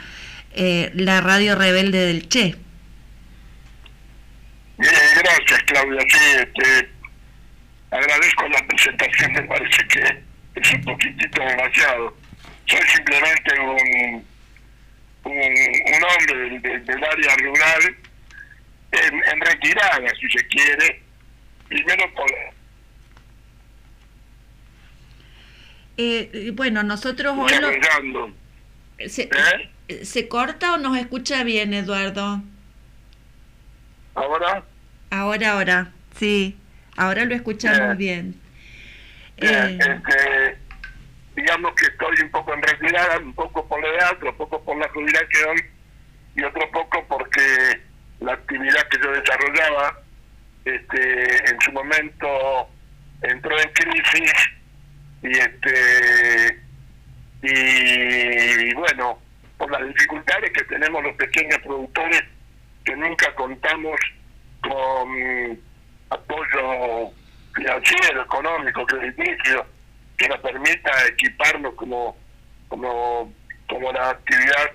eh, 0.54 0.90
la 0.94 1.20
radio 1.20 1.54
rebelde 1.54 1.98
del 2.06 2.28
Che. 2.28 2.56
Bien, 4.78 4.92
gracias, 5.16 5.62
Claudia. 5.66 6.00
Sí, 6.08 6.18
este, 6.40 6.88
agradezco 7.90 8.48
la 8.48 8.66
presentación. 8.66 9.32
Me 9.32 9.42
parece 9.42 9.86
que 9.88 10.22
es 10.60 10.72
un 10.72 10.84
poquitito 10.84 11.40
demasiado. 11.42 12.16
Soy 12.66 12.80
simplemente 12.94 13.60
un, 13.60 14.24
un, 15.24 15.32
un 15.32 16.04
hombre 16.04 16.60
del- 16.60 16.84
del 16.84 17.04
área 17.04 17.36
rural 17.36 17.96
en, 18.92 19.14
en 19.32 19.40
retirada, 19.40 20.00
si 20.20 20.28
se 20.38 20.46
quiere. 20.48 21.02
Primero 21.68 22.12
por, 22.14 22.30
Eh, 25.98 26.52
bueno, 26.54 26.84
nosotros 26.84 27.36
hoy 27.36 27.50
lo... 27.60 28.32
¿Se, 29.08 29.28
¿Se 30.04 30.28
corta 30.28 30.74
o 30.74 30.78
nos 30.78 30.96
escucha 30.96 31.42
bien, 31.42 31.74
Eduardo? 31.74 32.40
¿Ahora? 34.14 34.62
Ahora, 35.10 35.52
ahora, 35.52 35.92
sí. 36.16 36.56
Ahora 36.96 37.24
lo 37.24 37.34
escuchamos 37.34 37.96
bien. 37.96 38.40
Bien, 39.40 39.54
Eh, 39.54 39.78
este, 39.80 40.58
digamos 41.36 41.72
que 41.74 41.86
estoy 41.86 42.16
un 42.22 42.30
poco 42.30 42.54
en 42.54 42.62
retirada, 42.62 43.18
un 43.18 43.34
poco 43.34 43.66
por 43.66 43.80
la 43.82 43.88
edad, 43.88 44.12
otro 44.12 44.36
poco 44.36 44.62
por 44.64 44.76
la 44.78 44.88
jubilación 44.90 45.56
y 46.36 46.42
otro 46.44 46.70
poco 46.70 47.04
porque 47.08 47.80
la 48.20 48.32
actividad 48.34 48.88
que 48.88 48.98
yo 49.02 49.12
desarrollaba 49.12 50.00
este, 50.64 51.50
en 51.50 51.60
su 51.60 51.72
momento 51.72 52.68
entró 53.22 53.58
en 53.60 53.72
crisis 53.72 54.32
y 55.22 55.30
este 55.38 56.60
y 57.42 58.74
bueno 58.74 59.18
por 59.56 59.70
las 59.70 59.86
dificultades 59.88 60.50
que 60.52 60.64
tenemos 60.64 61.02
los 61.02 61.14
pequeños 61.16 61.58
productores 61.60 62.22
que 62.84 62.96
nunca 62.96 63.34
contamos 63.34 63.98
con 64.62 65.60
apoyo 66.10 67.10
financiero, 67.54 68.22
económico, 68.22 68.86
crediticio, 68.86 69.66
que 70.16 70.28
nos 70.28 70.38
permita 70.40 70.90
equiparnos 71.08 71.74
como, 71.74 72.16
como, 72.68 73.32
como 73.68 73.92
la 73.92 74.10
actividad 74.10 74.70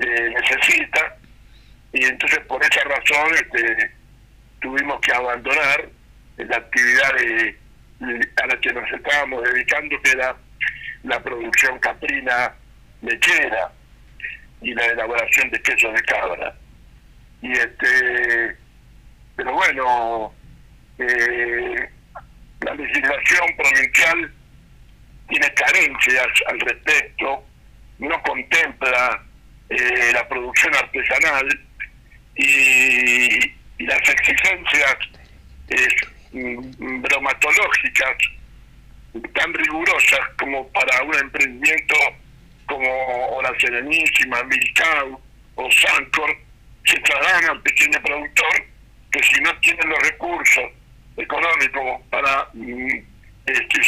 eh, 0.00 0.34
necesita. 0.40 1.16
Y 1.92 2.04
entonces 2.06 2.40
por 2.46 2.62
esa 2.62 2.82
razón 2.84 3.34
este, 3.34 3.92
tuvimos 4.60 5.00
que 5.00 5.12
abandonar 5.12 5.88
la 6.38 6.56
actividad 6.56 7.14
de- 7.14 7.58
a 8.42 8.46
la 8.46 8.60
que 8.60 8.72
nos 8.72 8.90
estábamos 8.92 9.42
dedicando, 9.42 10.00
que 10.02 10.10
era 10.10 10.36
la 11.04 11.22
producción 11.22 11.78
caprina 11.78 12.54
lechera 13.02 13.72
y 14.60 14.74
la 14.74 14.86
elaboración 14.86 15.50
de 15.50 15.60
queso 15.60 15.92
de 15.92 16.02
cabra. 16.02 16.54
Y 17.42 17.52
este, 17.52 18.56
pero 19.36 19.52
bueno, 19.52 20.34
eh, 20.98 21.88
la 22.60 22.74
legislación 22.74 23.56
provincial 23.56 24.32
tiene 25.28 25.54
carencias 25.54 26.28
al 26.46 26.60
respecto, 26.60 27.44
no 27.98 28.22
contempla 28.22 29.22
eh, 29.68 30.10
la 30.12 30.28
producción 30.28 30.74
artesanal 30.74 31.60
y, 32.36 33.54
las 33.78 34.08
exigencias 34.08 34.96
eh, 35.68 35.88
bromatológicas 36.34 38.16
tan 39.34 39.54
rigurosas 39.54 40.20
como 40.38 40.68
para 40.68 41.02
un 41.04 41.14
emprendimiento 41.14 41.94
como 42.66 42.88
o 43.28 43.42
la 43.42 43.52
Serenísima, 43.60 44.42
Milcau 44.44 45.20
o 45.56 45.70
Sancor 45.70 46.36
se 46.84 46.98
trasladan 47.00 47.50
al 47.50 47.62
pequeño 47.62 48.00
productor 48.02 48.64
que 49.12 49.22
si 49.22 49.40
no 49.42 49.56
tiene 49.60 49.82
los 49.86 49.98
recursos 50.02 50.64
económicos 51.16 52.00
para 52.10 52.48
mm, 52.54 52.88
este, 53.46 53.84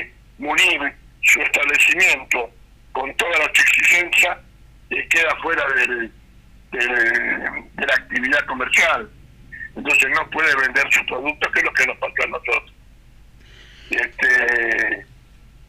eh, 0.00 0.12
munir 0.38 0.80
su 1.22 1.40
establecimiento 1.40 2.50
con 2.92 3.12
todas 3.16 3.38
las 3.40 3.48
exigencias, 3.48 4.38
eh, 4.90 5.06
queda 5.08 5.34
fuera 5.42 5.64
del- 5.74 6.12
de 6.70 7.86
la 7.86 7.94
actividad 7.94 8.46
comercial. 8.46 9.10
Entonces 9.80 10.10
no 10.10 10.28
puede 10.28 10.54
vender 10.56 10.92
su 10.92 11.04
producto, 11.06 11.50
que 11.50 11.60
es 11.60 11.64
lo 11.64 11.72
que 11.72 11.86
nos 11.86 11.96
pasó 11.96 12.22
a 12.22 12.26
nosotros. 12.26 12.72
Este, 13.88 15.06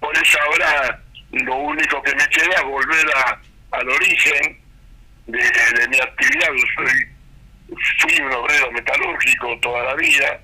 por 0.01 0.17
eso 0.17 0.37
ahora 0.41 1.01
lo 1.31 1.55
único 1.55 2.03
que 2.03 2.13
me 2.15 2.27
queda 2.27 2.55
es 2.57 2.63
volver 2.63 3.05
a, 3.15 3.41
al 3.71 3.89
origen 3.89 4.59
de, 5.27 5.87
mi 5.87 5.97
actividad. 5.97 6.49
Yo 6.49 6.63
soy, 6.75 7.77
fui 7.99 8.21
un 8.21 8.33
obrero 8.33 8.69
metalúrgico 8.73 9.57
toda 9.61 9.81
la 9.85 9.95
vida 9.95 10.41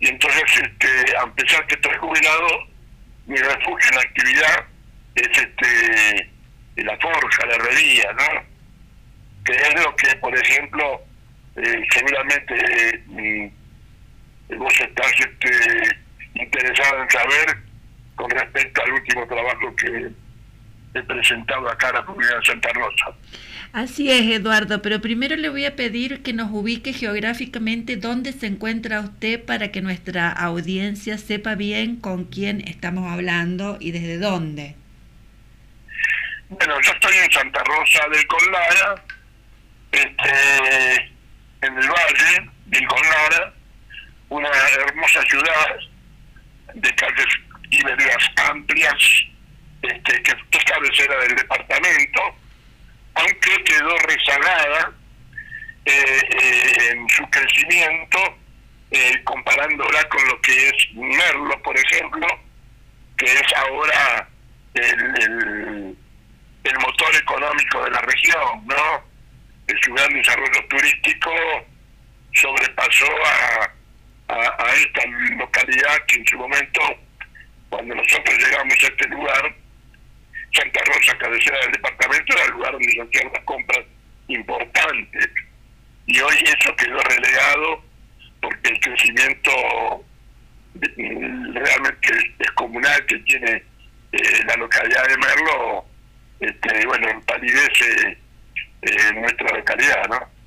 y 0.00 0.08
entonces 0.08 0.42
este, 0.62 1.16
a 1.16 1.26
pesar 1.32 1.66
que 1.68 1.74
estoy 1.74 1.96
jubilado, 1.96 2.68
mi 3.24 3.36
refugio 3.36 3.88
en 3.88 3.96
la 3.96 4.02
actividad 4.02 4.64
es 5.14 5.28
este 5.38 6.30
la 6.76 6.98
forja, 6.98 7.46
la 7.46 7.54
herrería, 7.54 8.12
¿no? 8.12 8.42
Que 9.46 9.52
es 9.52 9.82
lo 9.82 9.96
que, 9.96 10.14
por 10.16 10.36
ejemplo, 10.36 11.07
eh, 11.56 11.86
seguramente 11.92 12.54
eh, 12.54 13.52
mm, 14.48 14.58
vos 14.58 14.72
estás 14.80 15.12
este, 15.18 15.98
interesado 16.34 17.02
en 17.02 17.10
saber 17.10 17.56
con 18.14 18.30
respecto 18.30 18.82
al 18.82 18.92
último 18.92 19.26
trabajo 19.26 19.76
que 19.76 20.10
he 20.94 21.02
presentado 21.02 21.68
acá 21.68 21.90
a 21.90 21.92
la 21.94 22.04
comunidad 22.04 22.38
de 22.38 22.46
Santa 22.46 22.70
Rosa. 22.72 23.16
Así 23.72 24.10
es, 24.10 24.22
Eduardo, 24.26 24.80
pero 24.80 25.00
primero 25.00 25.36
le 25.36 25.50
voy 25.50 25.66
a 25.66 25.76
pedir 25.76 26.22
que 26.22 26.32
nos 26.32 26.50
ubique 26.50 26.92
geográficamente 26.92 27.96
dónde 27.96 28.32
se 28.32 28.46
encuentra 28.46 29.00
usted 29.00 29.44
para 29.44 29.70
que 29.70 29.82
nuestra 29.82 30.30
audiencia 30.30 31.18
sepa 31.18 31.54
bien 31.54 31.96
con 31.96 32.24
quién 32.24 32.66
estamos 32.66 33.10
hablando 33.10 33.76
y 33.78 33.90
desde 33.90 34.18
dónde. 34.18 34.74
Bueno, 36.48 36.80
yo 36.80 36.92
estoy 36.92 37.14
en 37.14 37.30
Santa 37.30 37.62
Rosa 37.62 38.08
del 38.08 38.26
Conlara, 38.26 39.04
este, 39.92 41.12
en 41.62 41.78
el 41.78 41.88
valle 41.88 42.50
del 42.66 42.86
Conlara, 42.86 43.52
una 44.28 44.48
hermosa 44.48 45.22
ciudad 45.22 45.76
de 46.74 46.94
calles 46.94 47.26
y 47.70 47.82
veredas 47.82 48.30
amplias, 48.50 48.94
este, 49.82 50.22
que 50.22 50.32
es 50.32 50.64
cabecera 50.64 51.18
del 51.20 51.36
departamento, 51.36 52.20
aunque 53.14 53.64
quedó 53.64 53.96
rezagada 53.98 54.92
eh, 55.84 56.20
eh, 56.30 56.90
en 56.90 57.08
su 57.08 57.28
crecimiento, 57.30 58.18
eh, 58.90 59.22
comparándola 59.24 60.08
con 60.08 60.26
lo 60.28 60.40
que 60.40 60.68
es 60.68 60.74
Merlo, 60.94 61.62
por 61.62 61.76
ejemplo, 61.76 62.26
que 63.16 63.26
es 63.26 63.52
ahora 63.56 64.28
el, 64.74 65.96
el 66.64 66.78
motor 66.78 67.16
económico 67.16 67.84
de 67.84 67.90
la 67.90 68.00
región, 68.00 68.66
¿no? 68.66 69.07
Su 69.82 69.92
gran 69.92 70.12
desarrollo 70.14 70.64
turístico 70.68 71.30
sobrepasó 72.32 73.06
a, 73.24 73.74
esta 74.74 75.06
localidad 75.36 76.04
que 76.06 76.16
en 76.16 76.26
su 76.26 76.36
momento, 76.38 76.80
cuando 77.68 77.94
nosotros 77.94 78.38
llegamos 78.38 78.74
a 78.82 78.86
este 78.86 79.08
lugar, 79.08 79.54
Santa 80.54 80.80
Rosa, 80.86 81.18
cabecera 81.18 81.58
del 81.60 81.72
departamento, 81.72 82.34
era 82.34 82.44
el 82.44 82.50
lugar 82.52 82.72
donde 82.72 82.92
se 82.92 83.02
hacían 83.02 83.32
las 83.32 83.44
compras 83.44 83.84
importantes. 84.28 85.28
Y 86.06 86.20
hoy 86.20 86.36
eso 86.44 86.74
quedó 86.76 87.00
relegado 87.02 87.82
porque 88.40 88.70
el 88.70 88.80
crecimiento 88.80 90.04
mm, 90.96 91.54
realmente 91.54 92.34
descomunal 92.38 93.06
que 93.06 93.18
tiene 93.18 93.62
eh, 94.12 94.44
la 94.46 94.56
localidad 94.56 95.06
de 95.06 95.16
Merlo, 95.18 95.84
este, 96.40 96.86
bueno, 96.86 97.08
empalidece 97.10 98.18
eh, 98.82 99.12
nuestra 99.14 99.56
localidad, 99.56 100.08
¿no? 100.08 100.38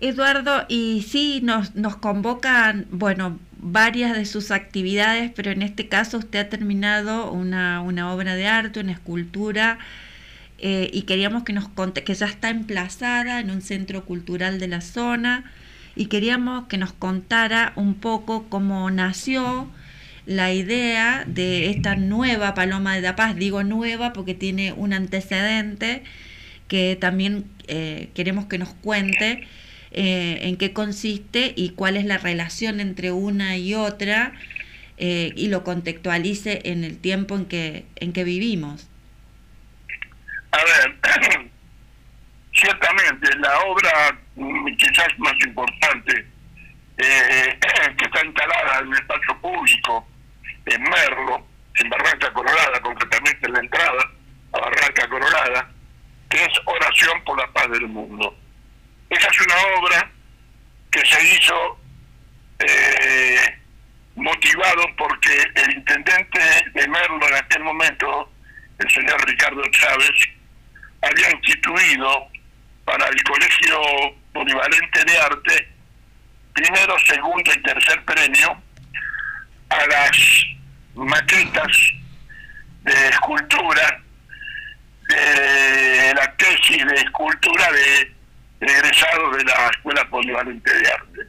Eduardo, 0.00 0.66
y 0.68 1.06
sí, 1.08 1.40
nos, 1.44 1.76
nos 1.76 1.94
convocan, 1.96 2.86
bueno, 2.90 3.38
varias 3.58 4.16
de 4.16 4.24
sus 4.24 4.50
actividades, 4.50 5.30
pero 5.34 5.52
en 5.52 5.62
este 5.62 5.86
caso 5.88 6.18
usted 6.18 6.40
ha 6.40 6.48
terminado 6.48 7.30
una, 7.30 7.80
una 7.80 8.12
obra 8.12 8.34
de 8.34 8.48
arte, 8.48 8.80
una 8.80 8.92
escultura, 8.92 9.78
eh, 10.58 10.90
y 10.92 11.02
queríamos 11.02 11.44
que 11.44 11.52
nos 11.52 11.68
conte, 11.68 12.02
que 12.02 12.14
ya 12.14 12.26
está 12.26 12.50
emplazada 12.50 13.38
en 13.38 13.50
un 13.50 13.62
centro 13.62 14.04
cultural 14.04 14.58
de 14.58 14.66
la 14.66 14.80
zona, 14.80 15.52
y 15.94 16.06
queríamos 16.06 16.66
que 16.66 16.78
nos 16.78 16.92
contara 16.92 17.72
un 17.76 17.94
poco 17.94 18.46
cómo 18.48 18.90
nació 18.90 19.70
la 20.26 20.52
idea 20.52 21.24
de 21.26 21.70
esta 21.70 21.94
nueva 21.96 22.54
Paloma 22.54 22.94
de 22.94 23.02
la 23.02 23.14
Paz, 23.16 23.36
digo 23.36 23.62
nueva 23.62 24.12
porque 24.12 24.34
tiene 24.34 24.72
un 24.72 24.92
antecedente 24.92 26.02
que 26.72 26.96
también 26.96 27.44
eh, 27.68 28.08
queremos 28.14 28.46
que 28.46 28.56
nos 28.56 28.72
cuente 28.72 29.46
eh, 29.90 30.38
en 30.40 30.56
qué 30.56 30.72
consiste 30.72 31.52
y 31.54 31.72
cuál 31.74 31.98
es 31.98 32.06
la 32.06 32.16
relación 32.16 32.80
entre 32.80 33.12
una 33.12 33.58
y 33.58 33.74
otra 33.74 34.32
eh, 34.96 35.34
y 35.36 35.48
lo 35.48 35.64
contextualice 35.64 36.62
en 36.64 36.82
el 36.84 36.98
tiempo 36.98 37.36
en 37.36 37.44
que, 37.44 37.84
en 37.96 38.14
que 38.14 38.24
vivimos. 38.24 38.88
A 40.52 40.64
ver, 40.64 40.96
ciertamente 42.54 43.36
la 43.36 43.58
obra 43.66 44.18
mm, 44.36 44.74
quizás 44.76 45.08
más 45.18 45.34
importante 45.46 46.26
eh, 46.96 47.58
que 47.98 48.04
está 48.06 48.24
instalada 48.24 48.78
en 48.78 48.86
el 48.86 48.94
espacio 48.94 49.38
público 49.42 50.08
en 50.64 50.82
Merlo, 50.84 51.46
en 51.74 51.90
Barranca 51.90 52.32
Colorada, 52.32 52.80
concretamente 52.80 53.46
en 53.46 53.52
la 53.52 53.60
entrada 53.60 54.10
a 54.54 54.58
Barranca 54.58 55.06
Colorada, 55.10 55.70
que 56.32 56.42
es 56.42 56.52
Oración 56.64 57.22
por 57.24 57.38
la 57.38 57.46
Paz 57.52 57.70
del 57.70 57.86
Mundo. 57.88 58.34
Esa 59.10 59.28
es 59.28 59.40
una 59.40 59.56
obra 59.78 60.10
que 60.90 61.04
se 61.04 61.34
hizo 61.34 61.78
eh, 62.58 63.58
motivado 64.16 64.84
porque 64.96 65.44
el 65.56 65.72
intendente 65.76 66.40
de 66.72 66.88
Merlo 66.88 67.28
en 67.28 67.34
aquel 67.34 67.62
momento, 67.64 68.32
el 68.78 68.90
señor 68.90 69.28
Ricardo 69.28 69.62
Chávez, 69.72 70.28
había 71.02 71.30
instituido 71.32 72.28
para 72.86 73.06
el 73.08 73.22
Colegio 73.24 73.80
Polivalente 74.32 75.04
de 75.04 75.18
Arte 75.18 75.68
primero, 76.54 76.96
segundo 77.06 77.52
y 77.54 77.62
tercer 77.62 78.04
premio 78.06 78.62
a 79.68 79.86
las 79.86 80.46
maquetas 80.94 81.76
de 82.84 83.08
escultura 83.08 84.02
de 85.14 86.14
la 86.14 86.36
tesis 86.36 86.84
de 86.86 86.94
escultura 86.94 87.70
de 87.72 88.12
egresados 88.60 89.36
de 89.36 89.44
la 89.44 89.68
Escuela 89.68 90.04
Polivalente 90.08 90.72
de 90.72 90.92
Arte. 90.92 91.20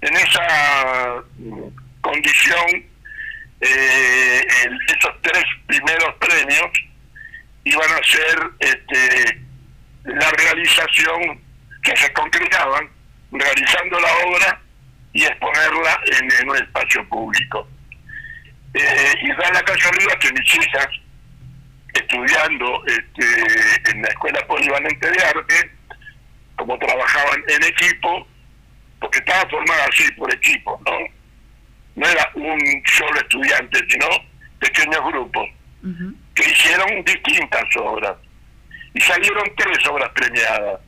En 0.00 0.16
esa 0.16 1.22
condición, 2.00 2.84
eh, 3.60 4.46
esos 4.88 5.22
tres 5.22 5.44
primeros 5.66 6.14
premios 6.16 6.70
iban 7.64 7.90
a 7.90 8.02
ser 8.04 8.50
este, 8.60 9.40
la 10.04 10.30
realización 10.30 11.40
que 11.82 11.96
se 11.96 12.12
concretaban 12.12 12.88
realizando 13.32 13.98
la 14.00 14.12
obra 14.26 14.60
y 15.12 15.24
exponerla 15.24 16.00
en, 16.06 16.32
en 16.32 16.50
un 16.50 16.56
espacio 16.56 17.08
público. 17.08 17.68
Eh, 18.74 19.14
y 19.22 19.28
da 19.28 19.50
la 19.52 19.62
casualidad 19.62 20.18
que 20.18 20.32
mis 20.32 20.54
hijas, 20.56 20.88
estudiando 21.94 22.82
este, 22.86 23.90
en 23.90 24.02
la 24.02 24.08
Escuela 24.08 24.46
Polivalente 24.46 25.10
de 25.10 25.24
Arte, 25.24 25.70
como 26.56 26.78
trabajaban 26.78 27.42
en 27.48 27.62
equipo, 27.64 28.26
porque 29.00 29.18
estaba 29.18 29.48
formada 29.48 29.84
así 29.86 30.10
por 30.12 30.32
equipo, 30.32 30.80
¿no? 30.86 30.98
No 31.96 32.08
era 32.08 32.30
un 32.34 32.58
solo 32.86 33.16
estudiante, 33.20 33.78
sino 33.88 34.08
pequeños 34.58 35.00
grupos, 35.04 35.48
que 36.34 36.50
hicieron 36.50 37.04
distintas 37.04 37.64
obras. 37.76 38.16
Y 38.94 39.00
salieron 39.00 39.44
tres 39.56 39.86
obras 39.88 40.10
premiadas. 40.10 40.80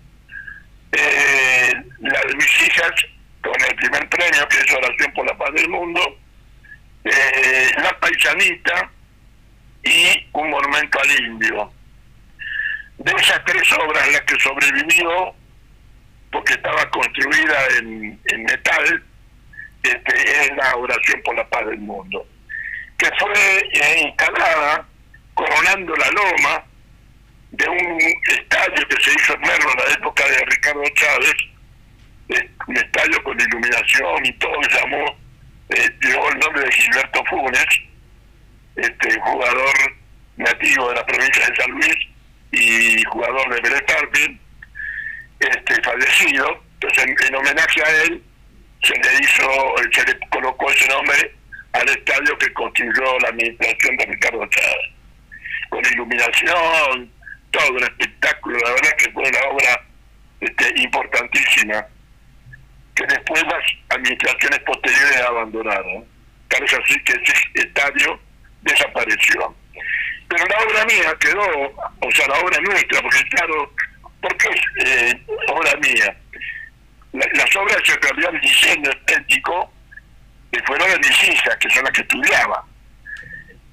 Eh, 0.92 1.72
la 2.00 2.20
de 2.20 2.34
mis 2.34 2.62
hijas, 2.62 2.92
con 3.42 3.54
el 3.68 3.76
primer 3.76 4.08
premio, 4.08 4.48
que 4.48 4.56
es 4.58 4.72
Oración 4.72 5.12
por 5.12 5.26
la 5.26 5.36
Paz 5.36 5.52
del 5.54 5.68
Mundo, 5.68 6.18
eh, 7.04 7.70
La 7.82 7.98
Paisanita 8.00 8.90
y 9.86 10.28
Un 10.32 10.50
Monumento 10.50 11.00
al 11.00 11.24
Indio. 11.24 11.72
De 12.98 13.12
esas 13.12 13.44
tres 13.44 13.70
obras, 13.72 14.10
la 14.12 14.24
que 14.24 14.40
sobrevivió, 14.40 15.34
porque 16.32 16.54
estaba 16.54 16.88
construida 16.90 17.56
en, 17.78 18.20
en 18.24 18.44
metal, 18.44 19.04
este, 19.82 20.40
es 20.40 20.56
la 20.56 20.76
Oración 20.76 21.22
por 21.24 21.36
la 21.36 21.48
Paz 21.48 21.66
del 21.66 21.78
Mundo, 21.78 22.26
que 22.98 23.08
fue 23.18 23.32
eh, 23.72 24.00
instalada 24.08 24.86
coronando 25.34 25.94
la 25.94 26.10
loma 26.10 26.64
de 27.52 27.68
un 27.68 28.00
estadio 28.28 28.88
que 28.88 29.00
se 29.02 29.10
hizo 29.14 29.34
en 29.34 29.40
Merlo 29.42 29.70
en 29.70 29.78
la 29.78 29.94
época 29.94 30.24
de 30.26 30.44
Ricardo 30.46 30.82
Chávez, 30.94 31.34
eh, 32.30 32.50
un 32.66 32.76
estadio 32.76 33.22
con 33.22 33.38
iluminación 33.38 34.26
y 34.26 34.32
todo, 34.32 34.60
llamó, 34.62 35.16
eh, 35.68 35.90
llevó 36.00 36.30
el 36.30 36.38
nombre 36.38 36.62
de 36.62 36.72
Gilberto 36.72 37.24
Funes, 37.26 37.66
este 38.76 39.20
jugador 39.20 39.74
nativo 40.36 40.88
de 40.88 40.94
la 40.94 41.06
provincia 41.06 41.46
de 41.46 41.56
San 41.56 41.70
Luis 41.70 41.96
y 42.52 43.02
jugador 43.04 43.54
de 43.54 43.60
Vélez 43.60 43.84
Arfield, 44.00 44.38
este 45.40 45.82
fallecido, 45.82 46.62
entonces 46.74 47.04
en, 47.04 47.16
en 47.26 47.34
homenaje 47.34 47.82
a 47.82 48.02
él 48.04 48.22
se 48.82 48.94
le 48.94 49.24
hizo, 49.24 49.74
se 49.92 50.04
le 50.04 50.18
colocó 50.30 50.70
ese 50.70 50.88
nombre 50.88 51.34
al 51.72 51.88
estadio 51.88 52.38
que 52.38 52.52
construyó 52.52 53.18
la 53.20 53.28
administración 53.28 53.96
de 53.96 54.06
Ricardo 54.06 54.46
Chávez, 54.46 54.92
con 55.70 55.84
iluminación, 55.84 57.12
todo 57.50 57.72
un 57.72 57.82
espectáculo, 57.82 58.58
la 58.58 58.70
verdad 58.70 58.96
que 58.98 59.10
fue 59.10 59.28
una 59.28 59.40
obra 59.50 59.84
este, 60.40 60.80
importantísima, 60.80 61.86
que 62.94 63.06
después 63.06 63.42
las 63.42 63.64
administraciones 63.90 64.58
posteriores 64.60 65.20
abandonaron. 65.22 66.04
Tal 66.48 66.62
es 66.64 66.74
así 66.74 66.98
que 67.04 67.12
ese 67.12 67.34
estadio 67.54 68.18
desapareció. 68.66 69.54
Pero 70.28 70.44
la 70.46 70.58
obra 70.58 70.84
mía 70.86 71.14
quedó, 71.20 71.46
o 72.00 72.10
sea, 72.12 72.26
la 72.28 72.38
obra 72.40 72.58
nuestra, 72.60 73.00
porque 73.00 73.22
claro, 73.30 73.72
¿por 74.20 74.36
qué 74.36 74.48
es 74.48 74.86
eh, 74.86 75.22
obra 75.48 75.72
mía? 75.76 76.16
La- 77.12 77.26
las 77.34 77.56
obras 77.56 77.76
en 77.88 78.02
realidad 78.02 78.34
el 78.34 78.40
diseño 78.40 78.90
estético 78.90 79.72
eh, 80.52 80.58
fueron 80.66 80.90
de 80.90 80.98
mis 80.98 81.28
hijas, 81.28 81.56
que 81.58 81.70
son 81.70 81.84
las 81.84 81.92
que 81.92 82.00
estudiaba. 82.02 82.64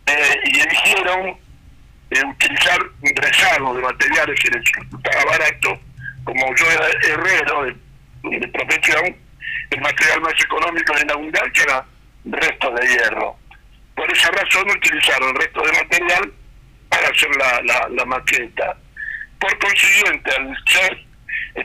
Eh, 0.06 0.40
y 0.46 0.60
eligieron 0.60 1.38
eh, 2.12 2.24
utilizar 2.26 2.80
un 3.02 3.14
de 3.76 3.82
materiales 3.82 4.40
que 4.40 4.50
les 4.52 4.64
resultaba 4.72 5.26
barato, 5.26 5.80
como 6.24 6.56
yo 6.56 6.72
era 6.72 6.88
herrero 7.10 7.64
de, 7.66 8.40
de 8.40 8.48
profesión, 8.50 9.16
el 9.72 9.82
material 9.82 10.22
más 10.22 10.34
económico 10.40 10.96
en 10.98 11.10
abundancia 11.12 11.64
era 11.64 11.86
restos 12.26 12.76
de 12.80 12.88
hierro. 12.88 13.36
Por 13.96 14.12
esa 14.12 14.32
razón 14.32 14.70
utilizaron 14.70 15.36
restos 15.36 15.64
de 15.72 15.78
material 15.84 16.34
para 16.90 17.08
hacer 17.08 17.30
la, 17.38 17.88
la, 17.90 18.06
maqueta. 18.06 18.76
Por 19.40 19.58
consiguiente, 19.60 20.32
al 20.36 20.56
ser 20.68 21.06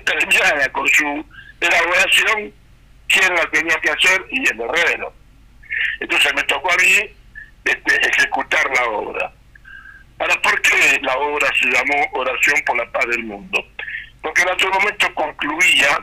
terminada 0.05 0.69
con 0.73 0.87
su 0.89 1.25
elaboración, 1.61 2.53
quién 3.09 3.35
la 3.35 3.51
tenía 3.51 3.77
que 3.81 3.91
hacer 3.91 4.27
y 4.31 4.49
el 4.49 4.61
herrero. 4.61 5.13
Entonces 6.01 6.35
me 6.35 6.43
tocó 6.45 6.71
a 6.71 6.77
mí 6.77 7.11
este, 7.65 8.09
ejecutar 8.09 8.71
la 8.75 8.85
obra. 8.87 9.33
Ahora, 10.19 10.35
¿por 10.43 10.61
qué 10.63 10.99
la 11.03 11.17
obra 11.17 11.47
se 11.61 11.67
llamó 11.69 12.07
Oración 12.13 12.61
por 12.67 12.77
la 12.77 12.91
Paz 12.91 13.07
del 13.07 13.25
Mundo? 13.25 13.65
Porque 14.23 14.43
en 14.43 14.49
otro 14.49 14.71
momento 14.71 15.15
concluía 15.15 16.01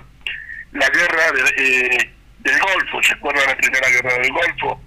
la 0.71 0.89
guerra 0.89 1.31
de- 1.33 1.53
eh, 1.57 2.13
del 2.39 2.59
Golfo, 2.59 3.03
¿se 3.03 3.13
acuerdan 3.13 3.45
la 3.47 3.57
primera 3.57 3.89
guerra 3.89 4.13
del 4.19 4.31
Golfo? 4.31 4.81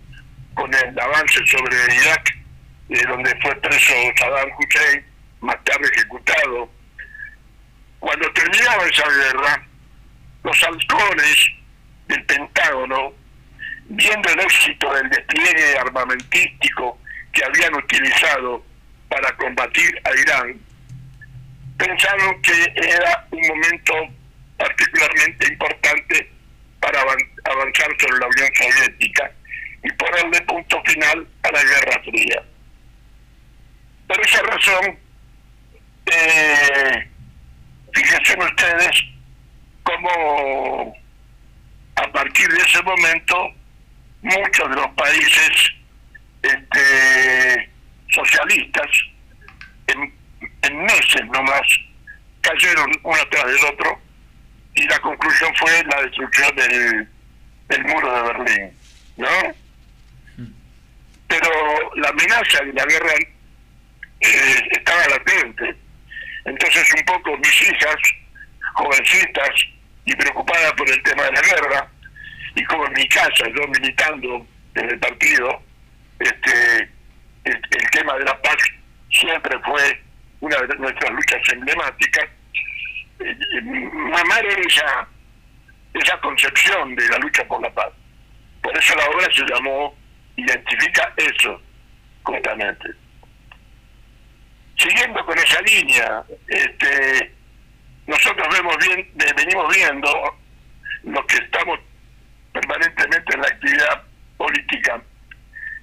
Con 0.58 0.74
el 0.74 0.98
avance 0.98 1.38
sobre 1.46 1.76
Irak, 1.94 2.34
eh, 2.88 3.02
donde 3.06 3.30
fue 3.40 3.54
preso 3.60 3.94
Saddam 4.18 4.50
Hussein, 4.58 5.06
más 5.40 5.56
tarde 5.62 5.88
ejecutado. 5.94 6.68
Cuando 8.00 8.28
terminaba 8.32 8.84
esa 8.86 9.08
guerra, 9.08 9.64
los 10.42 10.60
halcones 10.64 11.50
del 12.08 12.24
Pentágono, 12.24 13.12
viendo 13.90 14.28
el 14.30 14.40
éxito 14.40 14.92
del 14.94 15.08
despliegue 15.10 15.78
armamentístico 15.78 16.98
que 17.32 17.44
habían 17.44 17.74
utilizado 17.76 18.64
para 19.08 19.30
combatir 19.36 20.02
a 20.04 20.10
Irán, 20.20 20.60
pensaron 21.76 22.42
que 22.42 22.72
era 22.74 23.28
un 23.30 23.46
momento 23.46 23.94
particularmente 24.56 25.52
importante 25.52 26.32
para 26.80 27.00
avan- 27.00 27.30
avanzar 27.44 27.88
sobre 28.00 28.18
la 28.18 28.26
Unión 28.26 28.48
Soviética 28.56 29.30
y 29.82 29.92
ponerle 29.92 30.40
punto 30.42 30.82
final 30.84 31.26
a 31.42 31.50
la 31.50 31.62
Guerra 31.62 32.02
Fría. 32.02 32.42
Por 34.06 34.20
esa 34.20 34.42
razón, 34.42 34.98
eh, 36.06 37.08
fíjense 37.92 38.38
ustedes 38.38 39.04
cómo 39.82 40.94
a 41.96 42.12
partir 42.12 42.48
de 42.48 42.58
ese 42.58 42.82
momento 42.82 43.52
muchos 44.22 44.70
de 44.70 44.76
los 44.76 44.88
países 44.94 45.74
este, 46.42 47.70
socialistas 48.08 48.88
en, 49.88 50.14
en 50.62 50.82
meses 50.82 51.26
nomás 51.26 51.62
cayeron 52.40 52.90
uno 53.02 53.18
tras 53.30 53.46
del 53.46 53.64
otro 53.72 54.00
y 54.74 54.82
la 54.86 54.98
conclusión 55.00 55.52
fue 55.56 55.84
la 55.84 56.02
destrucción 56.02 56.56
del, 56.56 57.08
del 57.68 57.84
muro 57.84 58.14
de 58.14 58.22
Berlín, 58.22 58.78
¿no? 59.16 59.28
Pero 61.28 61.50
la 61.96 62.08
amenaza 62.08 62.64
de 62.64 62.72
la 62.72 62.84
guerra 62.86 63.12
eh, 64.20 64.68
estaba 64.72 65.06
latente. 65.08 65.76
Entonces 66.44 66.94
un 66.98 67.04
poco 67.04 67.36
mis 67.36 67.62
hijas, 67.62 67.96
jovencitas 68.74 69.50
y 70.06 70.16
preocupadas 70.16 70.72
por 70.72 70.88
el 70.88 71.02
tema 71.02 71.24
de 71.24 71.32
la 71.32 71.42
guerra, 71.42 71.90
y 72.54 72.64
como 72.64 72.86
en 72.86 72.92
mi 72.94 73.08
casa, 73.08 73.44
yo 73.54 73.66
militando 73.68 74.46
en 74.74 74.90
el 74.90 74.98
partido, 74.98 75.62
este, 76.18 76.90
el, 77.44 77.90
tema 77.92 78.14
de 78.18 78.24
la 78.24 78.40
paz 78.42 78.56
siempre 79.10 79.58
fue 79.60 80.02
una 80.40 80.56
de 80.56 80.74
nuestras 80.76 81.10
luchas 81.12 81.40
emblemáticas. 81.52 82.24
Eh, 83.20 83.36
mamar 83.62 84.44
esa, 84.46 85.08
esa 85.94 86.20
concepción 86.20 86.94
de 86.96 87.08
la 87.08 87.18
lucha 87.18 87.44
por 87.46 87.60
la 87.62 87.70
paz. 87.70 87.92
Por 88.62 88.76
eso 88.76 88.94
la 88.96 89.06
obra 89.06 89.28
se 89.32 89.44
llamó, 89.44 89.96
identifica 90.38 91.12
eso, 91.16 91.60
justamente. 92.22 92.88
Siguiendo 94.76 95.24
con 95.26 95.36
esa 95.36 95.60
línea, 95.62 96.22
este, 96.46 97.32
nosotros 98.06 98.46
vemos 98.52 98.76
bien, 98.78 99.10
venimos 99.14 99.74
viendo 99.74 100.38
lo 101.02 101.26
que 101.26 101.36
estamos 101.38 101.80
permanentemente 102.52 103.34
en 103.34 103.40
la 103.40 103.48
actividad 103.48 104.02
política, 104.36 105.02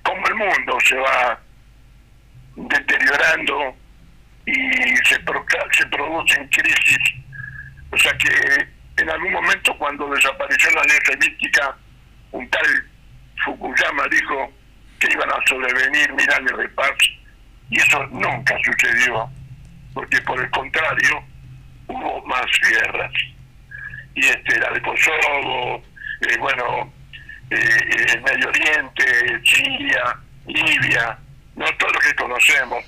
cómo 0.04 0.28
el 0.28 0.36
mundo 0.36 0.78
se 0.86 0.96
va 0.96 1.40
deteriorando 2.56 3.76
y 4.46 4.54
se, 5.08 5.16
se 5.72 5.86
producen 5.88 6.48
crisis. 6.48 7.16
O 7.92 7.98
sea 7.98 8.18
que 8.18 8.68
en 8.98 9.10
algún 9.10 9.34
momento 9.34 9.78
cuando 9.78 10.08
desapareció 10.08 10.72
la 10.72 10.82
Unión 10.84 11.00
Soviética, 11.06 11.78
un 12.32 12.50
tal 12.50 12.95
Fukuyama 13.44 14.08
dijo 14.10 14.52
que 15.00 15.08
iban 15.12 15.30
a 15.30 15.48
sobrevenir 15.48 16.14
mil 16.14 16.32
años 16.32 16.58
de 16.58 16.70
paz 16.70 16.96
y 17.70 17.80
eso 17.80 18.06
nunca 18.08 18.58
sucedió, 18.64 19.30
porque 19.94 20.22
por 20.22 20.40
el 20.40 20.50
contrario 20.52 21.24
hubo 21.88 22.26
más 22.26 22.46
guerras. 22.70 23.12
Y 24.14 24.26
este, 24.26 24.60
la 24.60 24.70
de 24.72 24.82
Kosovo, 24.82 25.84
eh, 26.22 26.38
bueno, 26.40 26.94
eh, 27.50 28.14
el 28.14 28.22
Medio 28.22 28.50
Oriente, 28.50 29.42
Siria, 29.44 30.18
Libia, 30.48 31.18
no 31.56 31.66
todo 31.78 31.90
lo 31.92 32.00
que 32.00 32.16
conocemos. 32.16 32.84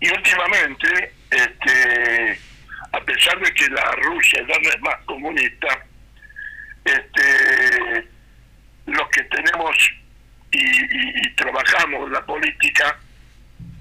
Y 0.00 0.10
últimamente, 0.10 1.14
este, 1.30 2.38
a 2.92 3.00
pesar 3.00 3.38
de 3.40 3.54
que 3.54 3.68
la 3.68 3.92
Rusia 3.92 4.42
ya 4.46 4.58
no 4.62 4.68
es 4.68 4.80
más 4.80 4.96
comunista, 5.06 5.86
este, 6.84 8.08
los 8.86 9.08
que 9.10 9.22
tenemos 9.24 9.76
y, 10.52 11.30
trabajamos 11.34 12.10
la 12.10 12.24
política, 12.24 12.98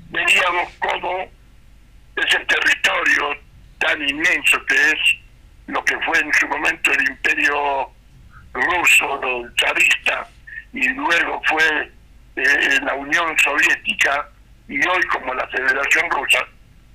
veíamos 0.09 0.73
cómo 0.79 1.29
ese 2.15 2.39
territorio 2.39 3.37
tan 3.77 4.01
inmenso 4.09 4.65
que 4.65 4.75
es 4.75 4.99
lo 5.67 5.83
que 5.85 5.97
fue 5.99 6.19
en 6.19 6.33
su 6.33 6.47
momento 6.47 6.91
el 6.91 7.09
imperio 7.09 7.89
ruso, 8.53 9.21
el 9.23 9.53
zarista, 9.59 10.27
y 10.73 10.87
luego 10.89 11.41
fue 11.45 11.91
eh, 12.35 12.79
la 12.83 12.93
Unión 12.95 13.37
Soviética, 13.37 14.29
y 14.67 14.75
hoy 14.87 15.03
como 15.03 15.33
la 15.33 15.47
Federación 15.47 16.09
Rusa, 16.09 16.45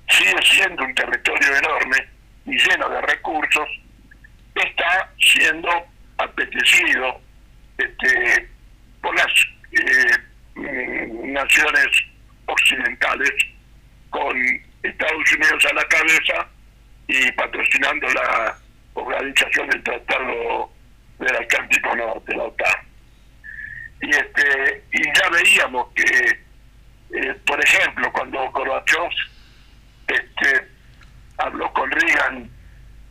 sigue 0.09 0.41
siendo 0.43 0.83
un 0.83 0.93
territorio 0.93 1.55
enorme 1.57 2.07
y 2.45 2.57
lleno 2.57 2.89
de 2.89 3.01
recursos, 3.01 3.67
está 4.55 5.09
siendo 5.19 5.69
apetecido 6.17 7.21
este, 7.81 8.49
por 9.01 9.15
las 9.15 9.31
eh, 9.71 10.17
mm, 10.55 11.33
naciones 11.33 11.87
occidentales, 12.45 13.31
con 14.09 14.37
Estados 14.83 15.33
Unidos 15.33 15.65
a 15.69 15.73
la 15.73 15.83
cabeza 15.85 16.47
y 17.07 17.31
patrocinando 17.31 18.07
la 18.09 18.57
organización 18.93 19.69
del 19.69 19.83
Tratado 19.83 20.71
del 21.19 21.35
Atlántico 21.35 21.95
Norte, 21.95 22.35
la 22.35 22.43
OTAN. 22.43 22.75
Y, 24.01 24.09
este, 24.09 24.83
ya 24.91 25.29
veíamos 25.29 25.87
que, 25.93 26.39
eh, 27.13 27.35
por 27.45 27.63
ejemplo, 27.63 28.11
cuando 28.11 28.51
Gorbachev 28.51 29.09
este, 30.07 30.67
habló 31.37 31.71
con 31.73 31.89
Reagan 31.91 32.49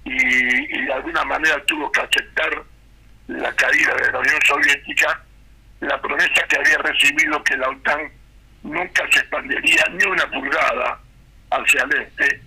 y 0.05 0.85
de 0.85 0.93
alguna 0.93 1.25
manera 1.25 1.65
tuvo 1.67 1.91
que 1.93 2.01
aceptar 2.01 2.65
la 3.39 3.53
caída 3.55 3.95
de 3.95 4.13
la 4.13 4.19
Unión 4.19 4.39
Soviética, 4.45 5.23
la 5.81 6.01
promesa 6.01 6.43
que 6.49 6.57
había 6.57 6.79
recibido 6.79 7.43
que 7.45 7.57
la 7.57 7.69
OTAN 7.69 8.11
nunca 8.65 9.03
se 9.11 9.21
expandiría 9.21 9.85
ni 9.93 10.05
una 10.05 10.31
pulgada 10.31 10.99
hacia 11.51 11.83
el 11.85 12.03
este, 12.03 12.41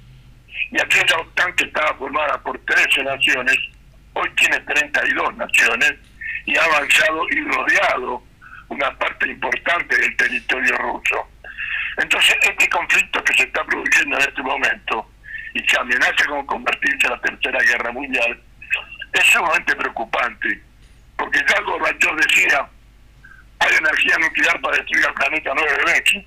y 0.72 0.82
aquella 0.82 1.18
OTAN 1.18 1.56
que 1.56 1.66
estaba 1.66 1.94
formada 1.96 2.38
por 2.42 2.60
13 2.60 3.04
naciones, 3.04 3.58
hoy 4.14 4.30
tiene 4.36 4.60
32 4.60 5.38
naciones 5.38 5.94
y 6.46 6.58
ha 6.58 6.64
avanzado 6.64 7.26
y 7.30 7.42
rodeado 7.42 8.24
una 8.70 8.92
parte 8.98 9.30
importante 9.30 9.98
del 9.98 10.16
territorio 10.18 10.76
ruso. 10.78 11.30
Entonces, 11.98 12.36
este 12.42 12.70
conflicto 12.70 13.24
que 13.24 13.34
se 13.36 13.44
está 13.44 13.64
produciendo 13.66 14.18
en 14.18 14.22
este 14.22 14.42
momento 14.42 15.10
y 15.54 15.64
que 15.64 15.78
amenaza 15.78 16.26
con 16.28 16.46
convertirse 16.46 17.06
en 17.06 17.12
la 17.12 17.22
Tercera 17.22 17.60
Guerra 17.60 17.92
Mundial 17.92 18.42
es 19.14 19.24
sumamente 19.26 19.76
preocupante, 19.76 20.62
porque 21.24 21.40
ya 21.48 21.62
Gorbachev 21.62 22.16
decía, 22.18 22.68
hay 23.60 23.74
energía 23.76 24.18
nuclear 24.18 24.60
para 24.60 24.76
destruir 24.76 25.06
al 25.06 25.14
planeta 25.14 25.54
nueve 25.56 25.78
veces, 25.86 26.26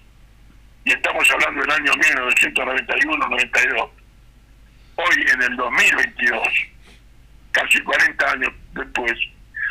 y 0.86 0.90
estamos 0.90 1.30
hablando 1.32 1.60
del 1.60 1.70
año 1.70 1.92
1991-92. 1.92 3.90
Hoy, 4.96 5.26
en 5.34 5.42
el 5.42 5.56
2022, 5.56 6.48
casi 7.52 7.78
40 7.82 8.30
años 8.30 8.50
después, 8.72 9.12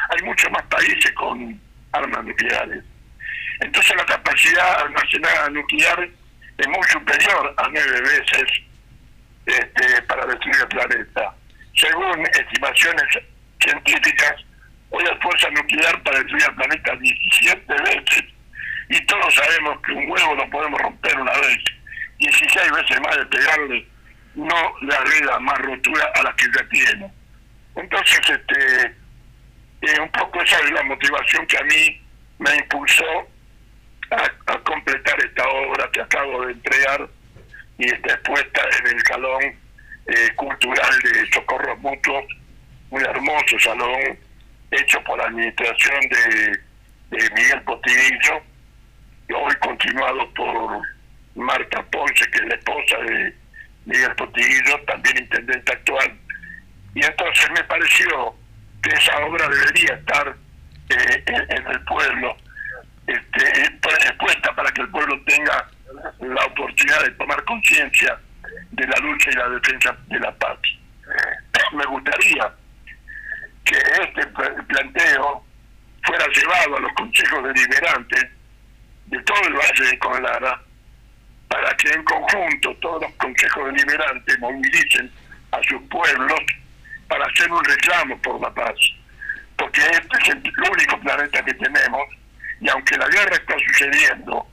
hay 0.10 0.22
muchos 0.26 0.52
más 0.52 0.62
países 0.68 1.12
con 1.14 1.60
armas 1.94 2.24
nucleares. 2.24 2.84
Entonces 3.62 3.96
la 3.96 4.06
capacidad 4.06 4.82
almacenada 4.82 5.50
nuclear 5.50 6.08
es 6.56 6.68
muy 6.68 6.84
superior 6.84 7.52
a 7.58 7.68
nueve 7.70 8.02
veces 8.02 8.44
este, 9.48 10.02
para 10.04 10.28
destruir 10.28 10.58
el 10.62 10.68
planeta. 10.68 11.34
Según 11.74 12.28
estimaciones 12.28 13.24
científicas, 13.60 14.46
hoy 14.90 15.04
la 15.04 15.16
fuerza 15.18 15.50
nuclear 15.52 16.02
para 16.04 16.20
destruir 16.20 16.44
el 16.50 16.56
planeta 16.56 16.96
17 16.96 17.74
veces. 17.84 18.24
Y 18.90 19.06
todos 19.06 19.34
sabemos 19.34 19.80
que 19.82 19.92
un 19.94 20.10
huevo 20.10 20.36
lo 20.36 20.50
podemos 20.50 20.80
romper 20.82 21.20
una 21.20 21.34
vez, 21.34 21.58
16 22.20 22.72
veces 22.72 23.02
más 23.02 23.18
de 23.18 23.26
pegarle 23.26 23.88
no 24.36 24.76
le 24.82 24.96
agrega 24.96 25.40
más 25.40 25.58
rotura 25.60 26.12
a 26.14 26.24
la 26.24 26.36
que 26.36 26.46
ya 26.46 26.68
tiene. 26.70 27.12
Entonces, 27.76 28.20
este, 28.30 28.86
eh, 29.82 30.00
un 30.00 30.10
poco 30.12 30.42
esa 30.42 30.60
es 30.60 30.72
la 30.72 30.84
motivación 30.84 31.46
que 31.48 31.58
a 31.58 31.64
mí 31.64 32.02
me 32.40 32.56
impulsó 32.58 33.06
a, 34.12 34.54
a 34.54 34.60
completar 34.60 35.18
esta 35.20 35.48
obra 35.48 35.90
que 35.92 36.02
acabo 36.02 36.46
de 36.46 36.54
entregar 36.54 37.08
y 37.78 37.86
está 37.86 38.14
expuesta 38.14 38.62
en 38.80 38.88
el 38.88 39.06
Salón 39.06 39.44
eh, 40.08 40.30
Cultural 40.36 41.00
de 41.00 41.32
Socorros 41.32 41.80
Mutuos, 41.80 42.26
un 42.90 43.02
hermoso 43.02 43.60
salón 43.60 44.18
hecho 44.76 45.04
por 45.04 45.18
la 45.18 45.26
administración 45.26 46.00
de, 46.10 47.18
de 47.18 47.30
Miguel 47.32 47.62
Potiguillo, 47.62 48.42
y 49.28 49.34
hoy 49.34 49.56
continuado 49.60 50.34
por 50.34 50.82
Marta 51.36 51.84
Ponce, 51.92 52.30
que 52.32 52.38
es 52.38 52.46
la 52.46 52.56
esposa 52.56 52.98
de 53.08 53.36
Miguel 53.86 54.16
Potiguillo, 54.16 54.80
también 54.86 55.18
intendente 55.18 55.72
actual. 55.72 56.18
Y 56.94 57.06
entonces 57.06 57.50
me 57.52 57.64
pareció 57.64 58.36
que 58.82 58.90
esa 58.90 59.18
obra 59.26 59.48
debería 59.50 59.96
estar 59.96 60.36
eh, 60.90 61.24
en, 61.26 61.58
en 61.58 61.68
el 61.68 61.82
pueblo, 61.82 62.38
este, 63.08 63.72
pues, 63.82 63.96
expuesta 64.06 64.56
para 64.56 64.72
que 64.72 64.82
el 64.82 64.90
pueblo 64.90 65.20
tenga 65.26 65.70
la 66.22 66.46
oportunidad 66.46 67.04
de 67.04 67.12
tomar 67.12 67.44
conciencia 67.46 68.18
de 68.72 68.88
la 68.88 68.98
lucha 69.00 69.32
y 69.32 69.34
la 69.34 69.50
defensa 69.50 69.98
de 70.08 70.20
la 70.20 70.32
paz. 70.36 70.58
Me 71.74 71.86
gustaría 71.86 72.52
que 73.66 73.78
este 73.78 74.28
pla- 74.28 74.56
planteo 74.68 75.44
fuera 76.04 76.26
llevado 76.28 76.78
a 76.78 76.80
los 76.82 76.94
consejos 76.94 77.44
deliberantes 77.44 78.26
de 79.08 79.22
todo 79.24 79.42
el 79.48 79.54
Valle 79.54 79.86
de 79.92 80.00
Conlara 80.00 80.62
para 81.48 81.76
que 81.78 81.90
en 81.90 82.04
conjunto 82.04 82.76
todos 82.78 83.02
los 83.04 83.12
consejos 83.14 83.66
deliberantes 83.74 84.40
movilicen 84.40 85.12
a 85.52 85.60
sus 85.64 85.82
pueblos 85.90 86.40
para 87.08 87.26
hacer 87.26 87.52
un 87.52 87.64
reclamo 87.64 88.18
por 88.22 88.42
la 88.42 88.52
paz. 88.54 88.76
Porque 89.58 89.82
este 89.82 90.18
es 90.22 90.30
el 90.30 90.44
único 90.72 91.00
planeta 91.00 91.44
que 91.46 91.54
tenemos, 91.54 92.02
y 92.60 92.70
aunque 92.70 92.98
la 92.98 93.08
guerra 93.08 93.36
está 93.36 93.56
sucediendo 93.68 94.46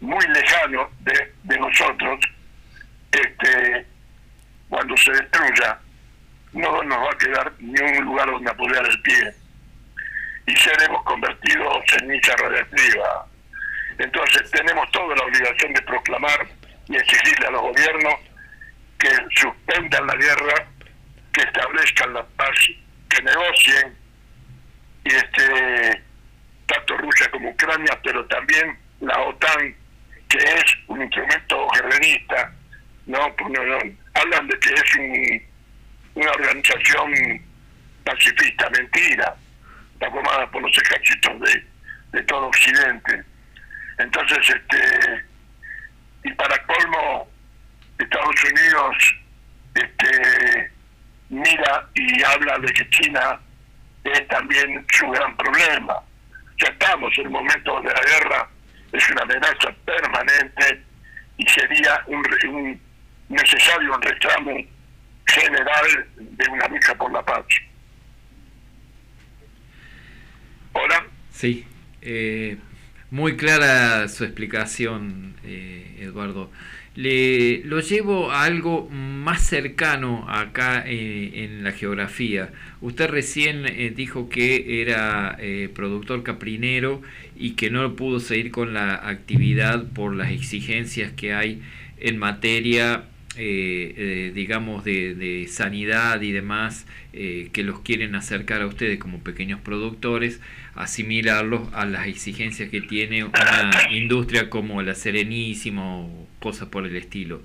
muy 0.00 0.24
lejano 0.28 0.90
de, 1.00 1.32
de 1.42 1.58
nosotros, 1.58 2.20
este, 3.10 3.86
cuando 4.68 4.96
se 4.96 5.10
destruya, 5.12 5.78
no 6.58 6.82
nos 6.82 6.98
va 6.98 7.10
a 7.12 7.18
quedar 7.18 7.52
ni 7.58 7.80
un 7.80 8.04
lugar 8.04 8.30
donde 8.30 8.50
apoyar 8.50 8.84
el 8.86 9.02
pie. 9.02 9.32
Y 10.46 10.56
seremos 10.56 11.02
convertidos 11.04 11.76
en 11.76 12.00
ceniza 12.00 12.34
radiactiva. 12.36 13.26
Entonces 13.98 14.50
tenemos 14.50 14.90
toda 14.90 15.14
la 15.16 15.24
obligación 15.24 15.72
de 15.72 15.82
proclamar 15.82 16.46
y 16.88 16.96
exigirle 16.96 17.46
a 17.46 17.50
los 17.50 17.60
gobiernos 17.62 18.14
que 18.98 19.10
suspendan 19.36 20.06
la 20.06 20.14
guerra, 20.16 20.66
que 21.32 21.42
establezcan 21.42 22.14
la 22.14 22.24
paz, 22.36 22.56
que 23.08 23.22
negocien, 23.22 23.96
y 25.04 25.14
este 25.14 26.02
tanto 26.66 26.96
Rusia 26.98 27.30
como 27.30 27.50
Ucrania, 27.50 27.98
pero 28.02 28.24
también 28.26 28.78
la 29.00 29.18
OTAN, 29.22 29.74
que 30.28 30.38
es 30.38 30.64
un 30.88 31.00
instrumento 31.02 31.68
guerrerista, 31.74 32.52
no, 33.06 33.34
Pues 33.36 33.50
no, 33.50 33.62
no, 33.64 33.78
hablan 34.14 34.48
de 34.48 34.58
que 34.60 34.74
es 34.74 34.94
un- 34.96 35.47
una 36.18 36.30
organización 36.32 37.42
pacifista, 38.04 38.68
mentira, 38.70 39.36
está 39.94 40.10
formada 40.10 40.50
por 40.50 40.62
los 40.62 40.76
ejércitos 40.76 41.40
de, 41.40 41.66
de 42.12 42.22
todo 42.24 42.46
Occidente. 42.46 43.22
Entonces, 43.98 44.38
este, 44.50 45.24
y 46.24 46.32
para 46.32 46.58
colmo, 46.66 47.28
Estados 47.98 48.44
Unidos 48.44 49.14
este, 49.74 50.72
mira 51.28 51.88
y 51.94 52.22
habla 52.22 52.58
de 52.58 52.72
que 52.72 52.88
China 52.90 53.38
es 54.04 54.28
también 54.28 54.84
su 54.92 55.08
gran 55.10 55.36
problema. 55.36 55.94
Ya 56.56 56.68
estamos 56.68 57.12
en 57.18 57.26
el 57.26 57.30
momento 57.30 57.74
donde 57.74 57.92
la 57.92 58.02
guerra 58.02 58.48
es 58.92 59.10
una 59.10 59.22
amenaza 59.22 59.72
permanente 59.84 60.82
y 61.36 61.48
sería 61.48 62.02
un, 62.06 62.24
un 62.48 62.80
necesario 63.28 63.94
un 63.94 64.02
reclamo 64.02 64.77
general 65.28 66.06
de 66.18 66.50
una 66.50 66.68
lucha 66.68 66.94
por 66.94 67.12
la 67.12 67.24
paz. 67.24 67.44
Hola. 70.72 71.06
Sí, 71.30 71.64
eh, 72.02 72.56
muy 73.10 73.36
clara 73.36 74.06
su 74.08 74.24
explicación, 74.24 75.34
eh, 75.42 75.96
Eduardo. 76.00 76.50
Le, 76.94 77.62
lo 77.64 77.80
llevo 77.80 78.32
a 78.32 78.44
algo 78.44 78.88
más 78.90 79.46
cercano 79.46 80.26
acá 80.28 80.82
eh, 80.86 81.44
en 81.44 81.64
la 81.64 81.72
geografía. 81.72 82.50
Usted 82.82 83.08
recién 83.08 83.64
eh, 83.66 83.92
dijo 83.96 84.28
que 84.28 84.82
era 84.82 85.38
productor 85.74 86.22
caprinero 86.22 87.00
y 87.34 87.52
que 87.52 87.70
no 87.70 87.96
pudo 87.96 88.20
seguir 88.20 88.50
con 88.50 88.74
la 88.74 88.94
actividad 88.94 89.86
por 89.92 90.14
las 90.14 90.30
exigencias 90.30 91.12
que 91.12 91.32
hay 91.32 91.62
en 91.98 92.18
materia, 92.18 93.04
eh, 93.40 93.94
eh, 93.96 94.32
digamos, 94.34 94.84
de, 94.84 95.46
sanidad 95.48 96.20
y 96.22 96.32
demás, 96.32 96.86
eh, 97.12 97.50
que 97.52 97.62
los 97.62 97.80
quieren 97.80 98.16
acercar 98.16 98.62
a 98.62 98.66
ustedes 98.66 98.98
como 98.98 99.20
pequeños 99.20 99.60
productores, 99.60 100.40
asimilarlos 100.74 101.68
a 101.72 101.86
las 101.86 102.08
exigencias 102.08 102.68
que 102.68 102.80
tiene 102.80 103.22
una 103.22 103.70
industria 103.92 104.50
como 104.50 104.82
la 104.82 104.96
Serenísima 104.96 105.98
o 105.98 106.26
cosas 106.40 106.68
por 106.68 106.84
el 106.84 106.96
estilo. 106.96 107.40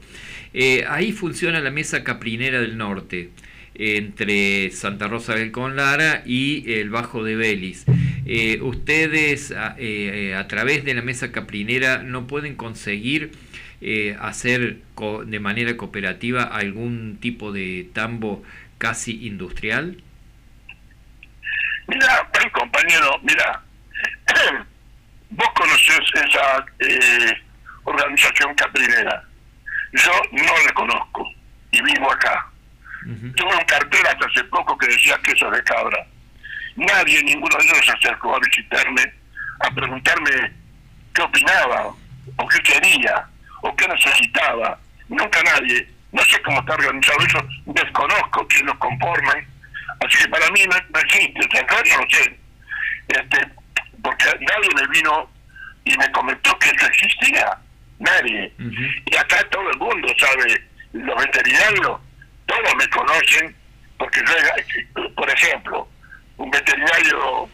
Ahí 0.90 1.12
funciona 1.12 1.60
la 1.60 1.70
mesa 1.70 2.04
caprinera 2.04 2.60
del 2.60 2.78
norte 2.78 3.30
entre 3.76 4.72
Santa 4.72 5.08
Rosa 5.08 5.36
del 5.36 5.52
Conlara 5.52 6.24
y 6.26 6.72
el 6.74 6.90
Bajo 6.90 7.24
de 7.24 7.36
Belis. 7.36 7.86
Ustedes 8.62 9.52
a, 9.52 9.76
a 10.40 10.48
través 10.48 10.86
de 10.86 10.94
la 10.96 11.04
mesa 11.04 11.32
caprinera 11.32 12.02
no 12.02 12.26
pueden 12.26 12.56
conseguir 12.56 13.32
eh, 13.84 14.18
hacer 14.22 14.78
co- 14.96 15.26
de 15.26 15.40
manera 15.40 15.76
cooperativa 15.78 16.44
algún 16.44 17.18
tipo 17.20 17.52
de 17.52 17.90
tambo 17.94 18.44
casi 18.78 19.28
industrial? 19.28 20.02
Mira, 21.88 22.30
compañero, 22.54 23.20
mira, 23.24 23.62
vos 25.30 25.50
conocés 25.56 26.00
esa 26.14 26.66
eh, 26.80 27.42
organización 27.84 28.54
caprinera. 28.56 29.24
Yo 29.94 30.12
no 30.32 30.44
la 30.66 30.74
conozco 30.74 31.28
y 31.72 31.82
vivo 31.82 32.12
acá. 32.12 32.48
Tuve 33.36 33.54
un 33.54 33.66
cartel 33.66 34.08
hasta 34.08 34.26
hace 34.26 34.44
poco 34.46 34.78
que 34.78 34.88
decía 34.88 35.20
queso 35.24 35.52
de 35.52 35.62
cabra. 35.64 36.08
Nadie, 36.78 37.22
ninguno 37.24 37.56
de 37.58 37.66
ellos 37.66 37.86
se 37.86 37.92
acercó 37.92 38.36
a 38.36 38.40
visitarme, 38.40 39.14
a 39.60 39.70
preguntarme 39.76 40.52
qué 41.14 41.22
opinaba, 41.22 41.94
o 42.38 42.48
qué 42.48 42.60
quería, 42.60 43.28
o 43.64 43.76
qué 43.76 43.88
necesitaba. 43.88 44.78
Nunca 45.08 45.42
nadie. 45.44 45.88
No 46.12 46.24
sé 46.26 46.40
cómo 46.44 46.60
está 46.60 46.74
organizado 46.74 47.20
eso, 47.26 47.40
desconozco 47.66 48.48
quién 48.48 48.66
lo 48.68 48.78
conforman. 48.78 49.48
Así 50.00 50.18
que 50.20 50.30
para 50.30 50.50
mí 50.52 50.62
no, 50.70 50.78
no 50.94 51.00
existe, 51.00 51.40
o 51.40 51.52
sea, 51.52 51.62
en 51.62 51.68
realidad 51.68 51.96
no 51.98 52.04
lo 52.04 52.10
sé. 52.10 52.40
Este, 53.08 53.48
porque 54.04 54.26
nadie 54.26 54.70
me 54.76 54.88
vino 54.88 55.30
y 55.86 55.98
me 55.98 56.12
comentó 56.12 56.58
que 56.60 56.70
eso 56.70 56.86
existía. 56.86 57.58
Nadie. 58.00 58.54
Y 59.06 59.16
acá 59.16 59.38
todo 59.50 59.70
el 59.70 59.78
mundo 59.78 60.14
sabe, 60.20 60.62
los 60.92 61.16
veterinarios, 61.16 62.00
todos 62.46 62.76
me 62.78 62.88
conocen, 62.90 63.56
porque 63.98 64.20
yo, 64.20 65.06
por 65.16 65.30
ejemplo, 65.30 65.88
un 66.38 66.52
veterinario 66.52 67.50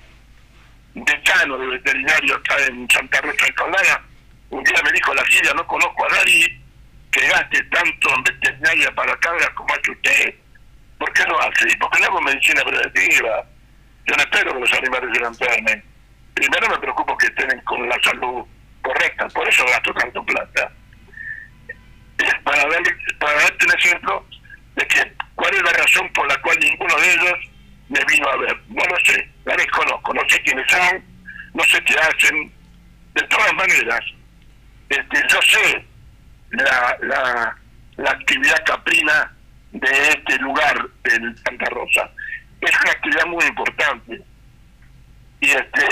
decano 0.96 1.58
de 1.58 1.68
veterinario 1.68 2.36
acá 2.36 2.56
en 2.68 2.90
Santa 2.90 3.22
Rosa 3.22 3.46
de 3.46 3.54
Colada, 3.54 4.02
un 4.50 4.64
día 4.64 4.82
me 4.84 4.92
dijo 4.92 5.14
la 5.14 5.24
silla, 5.26 5.54
no 5.54 5.66
conozco 5.68 6.06
a 6.06 6.10
nadie 6.10 6.60
que 7.12 7.28
gaste 7.28 7.64
tanto 7.64 8.14
en 8.16 8.24
veterinaria 8.24 8.92
para 8.92 9.16
cabras 9.18 9.50
como 9.52 9.74
hace 9.74 9.92
usted. 9.92 10.36
¿Por 10.98 11.14
qué 11.14 11.24
lo 11.24 11.40
hace? 11.40 11.70
¿Y 11.70 11.76
por 11.78 11.90
qué 11.92 12.00
no 12.00 12.08
hago 12.08 12.22
medicina 12.22 12.62
preventiva? 12.64 13.46
Yo 14.06 14.16
no 14.16 14.24
espero 14.24 14.54
que 14.54 14.60
los 14.60 14.74
animales 14.74 15.10
se 15.18 15.24
enfermen. 15.24 15.84
Primero 16.34 16.70
me 16.70 16.80
preocupo 16.80 17.18
que 17.18 17.28
estén 17.28 17.62
con 17.62 17.88
la 17.88 17.98
salud 18.04 18.46
correcta, 18.82 19.28
por 19.30 19.48
eso 19.48 19.66
gasto 19.66 19.94
tanto 19.94 20.24
plata. 20.26 20.72
Para, 22.44 22.66
darle, 22.68 22.96
para 23.20 23.34
darte 23.34 23.66
un 23.66 23.74
ejemplo 23.74 24.26
de 24.76 24.88
que 24.88 25.14
cuál 25.36 25.54
es 25.54 25.64
la 25.64 25.72
razón 25.72 26.12
por 26.14 26.28
la 26.28 26.36
cual 26.42 26.58
ninguno 26.60 26.96
de 26.98 27.14
ellos 27.14 27.40
me 27.90 28.04
vino 28.06 28.30
a 28.30 28.38
ver. 28.38 28.58
No 28.68 28.84
lo 28.84 28.98
sé, 29.06 29.30
la 29.46 29.56
desconozco, 29.56 30.14
no 30.14 30.22
sé 30.28 30.42
quiénes 30.42 30.66
son, 30.70 31.04
no 31.54 31.64
sé 31.64 31.82
qué 31.84 31.96
hacen. 31.98 32.52
De 33.14 33.24
todas 33.24 33.54
maneras, 33.54 34.02
este, 34.90 35.24
yo 35.30 35.40
sé 35.42 35.86
la, 36.52 36.98
la, 37.98 38.12
actividad 38.12 38.64
caprina 38.66 39.32
de 39.72 40.10
este 40.10 40.38
lugar, 40.40 40.88
del 41.04 41.38
Santa 41.44 41.70
Rosa. 41.70 42.10
Es 42.62 42.72
una 42.82 42.92
actividad 42.92 43.26
muy 43.28 43.46
importante. 43.46 44.22
Y 45.42 45.50
este 45.52 45.88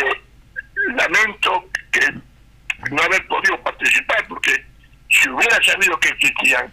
lamento 0.96 1.70
que 1.92 2.12
no 2.92 3.02
haber 3.04 3.28
podido 3.28 3.62
participar, 3.62 4.26
porque 4.28 4.66
si 5.10 5.30
hubiera 5.30 5.62
sabido 5.64 6.00
que 6.00 6.10
existían, 6.10 6.72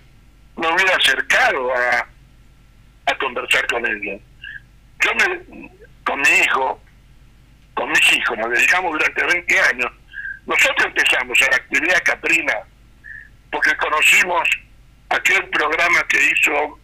me 0.57 0.69
hubiera 0.69 0.97
acercado 0.97 1.75
a, 1.75 2.09
a 3.07 3.19
conversar 3.19 3.67
con 3.67 3.85
ellos. 3.87 4.21
Yo 5.01 5.15
me, 5.15 5.71
con 6.05 6.21
mi 6.21 6.29
hijo, 6.29 6.81
con 7.75 7.91
mis 7.91 8.13
hijos, 8.13 8.39
nos 8.39 8.51
dedicamos 8.51 8.93
durante 8.93 9.25
20 9.25 9.61
años. 9.61 9.93
Nosotros 10.47 10.87
empezamos 10.87 11.41
a 11.43 11.51
la 11.51 11.57
actividad 11.57 12.03
caprina 12.05 12.55
porque 13.51 13.75
conocimos 13.77 14.49
aquel 15.11 15.49
programa 15.49 16.03
que 16.09 16.19
hizo 16.19 16.79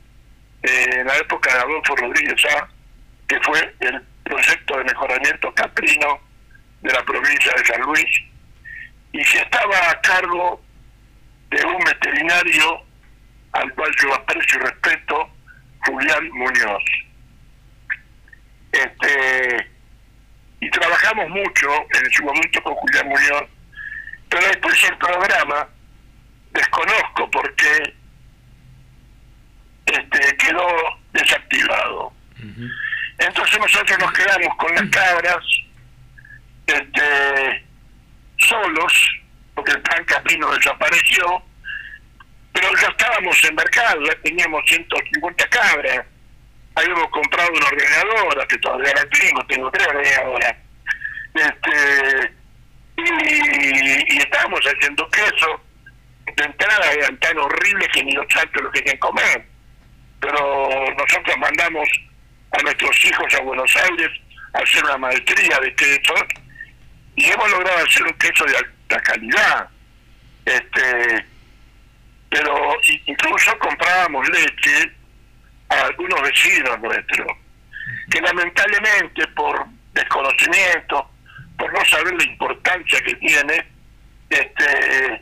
eh, 0.62 1.00
en 1.00 1.06
la 1.06 1.16
época 1.16 1.52
de 1.52 1.60
Adolfo 1.60 1.96
Rodríguez 1.96 2.44
A, 2.56 2.68
que 3.26 3.40
fue 3.40 3.74
el 3.80 4.00
proyecto 4.24 4.78
de 4.78 4.84
mejoramiento 4.84 5.52
caprino 5.54 6.20
de 6.82 6.92
la 6.92 7.02
provincia 7.04 7.52
de 7.56 7.64
San 7.66 7.80
Luis, 7.82 8.22
y 9.12 9.24
que 9.24 9.38
estaba 9.38 9.90
a 9.90 10.00
cargo 10.00 10.62
de 11.50 11.64
un 11.64 11.78
veterinario 11.84 12.82
al 13.52 13.72
cual 13.74 13.90
yo 14.00 14.14
aprecio 14.14 14.60
y 14.60 14.62
respeto, 14.62 15.28
Julián 15.86 16.30
Muñoz. 16.30 16.84
Este, 18.72 19.69
y 20.60 20.70
trabajamos 20.70 21.28
mucho 21.30 21.68
en 21.94 22.10
su 22.12 22.22
momento 22.24 22.62
con 22.62 22.74
Julián 22.74 23.08
Muñoz, 23.08 23.44
pero 24.28 24.46
después 24.46 24.84
el 24.84 24.98
programa 24.98 25.68
desconozco 26.52 27.30
por 27.30 27.54
qué 27.56 27.94
este, 29.86 30.36
quedó 30.36 30.66
desactivado. 31.12 32.12
Entonces 33.18 33.58
nosotros 33.58 33.98
nos 33.98 34.12
quedamos 34.12 34.56
con 34.56 34.74
las 34.74 34.88
cabras 34.90 35.44
este, 36.66 37.66
solos, 38.38 38.92
porque 39.54 39.72
el 39.72 39.82
plan 39.82 40.04
Caprino 40.04 40.50
desapareció, 40.54 41.42
pero 42.52 42.68
ya 42.80 42.88
estábamos 42.88 43.44
en 43.44 43.54
mercado, 43.54 44.02
ya 44.04 44.14
teníamos 44.22 44.62
150 44.66 45.48
cabras. 45.48 46.06
Habíamos 46.80 47.10
comprado 47.10 47.50
una 47.52 47.66
ordenadora 47.66 48.46
que 48.46 48.58
todavía 48.58 48.92
la 48.94 49.06
tengo, 49.06 49.46
tengo 49.46 49.70
tres 49.70 49.88
ordenadoras. 49.88 50.56
Este, 51.34 52.32
y, 52.96 54.14
y 54.14 54.18
estábamos 54.18 54.60
haciendo 54.60 55.08
queso. 55.10 55.60
De 56.36 56.44
entrada 56.44 56.92
eran 56.92 57.18
tan 57.18 57.38
horribles 57.38 57.88
que 57.92 58.04
ni 58.04 58.12
los 58.12 58.26
santos 58.32 58.62
lo 58.62 58.70
querían 58.70 58.98
comer. 58.98 59.46
Pero 60.20 60.94
nosotros 60.96 61.36
mandamos 61.38 61.88
a 62.52 62.62
nuestros 62.62 63.04
hijos 63.04 63.34
a 63.34 63.40
Buenos 63.42 63.74
Aires 63.76 64.10
a 64.52 64.58
hacer 64.58 64.84
una 64.84 64.98
maestría 64.98 65.58
de 65.60 65.74
queso 65.74 66.14
y 67.16 67.24
hemos 67.24 67.50
logrado 67.50 67.84
hacer 67.84 68.04
un 68.04 68.12
queso 68.14 68.44
de 68.44 68.56
alta 68.56 69.00
calidad. 69.02 69.68
Este, 70.44 71.26
pero 72.28 72.76
incluso 73.06 73.58
comprábamos 73.58 74.28
leche 74.30 74.92
a 75.70 75.86
algunos 75.86 76.20
vecinos 76.22 76.80
nuestros, 76.80 77.26
que 78.10 78.20
lamentablemente 78.20 79.26
por 79.28 79.66
desconocimiento, 79.92 81.10
por 81.58 81.72
no 81.72 81.84
saber 81.84 82.14
la 82.14 82.24
importancia 82.24 83.00
que 83.00 83.14
tiene, 83.16 83.66
este, 84.28 85.14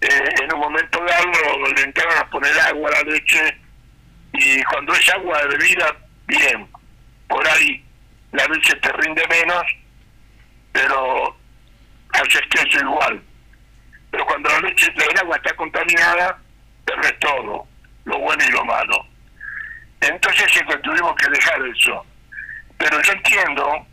eh, 0.00 0.34
en 0.42 0.54
un 0.54 0.60
momento 0.60 1.04
dado 1.04 1.66
le 1.74 1.82
entraban 1.82 2.18
a 2.18 2.30
poner 2.30 2.58
agua 2.60 2.90
a 2.90 3.02
la 3.02 3.10
leche 3.12 3.58
y 4.32 4.62
cuando 4.64 4.92
es 4.94 5.08
agua 5.10 5.42
bebida, 5.44 5.96
bien, 6.26 6.66
por 7.28 7.46
ahí 7.46 7.84
la 8.32 8.46
leche 8.46 8.74
te 8.76 8.92
rinde 8.92 9.22
menos, 9.28 9.64
pero 10.72 11.36
haces 12.12 12.42
queso 12.50 12.80
igual. 12.80 13.22
Pero 14.10 14.26
cuando 14.26 14.48
la 14.48 14.60
leche 14.60 14.90
del 14.90 15.18
agua 15.18 15.36
está 15.36 15.54
contaminada, 15.54 16.38
perdés 16.84 17.18
todo, 17.20 17.66
lo 18.04 18.18
bueno 18.18 18.44
y 18.44 18.52
lo 18.52 18.64
malo. 18.64 19.06
Entonces 20.02 20.46
tuvimos 20.82 21.14
que 21.16 21.30
dejar 21.30 21.62
eso. 21.74 22.04
Pero 22.76 23.00
yo 23.00 23.12
entiendo 23.12 23.86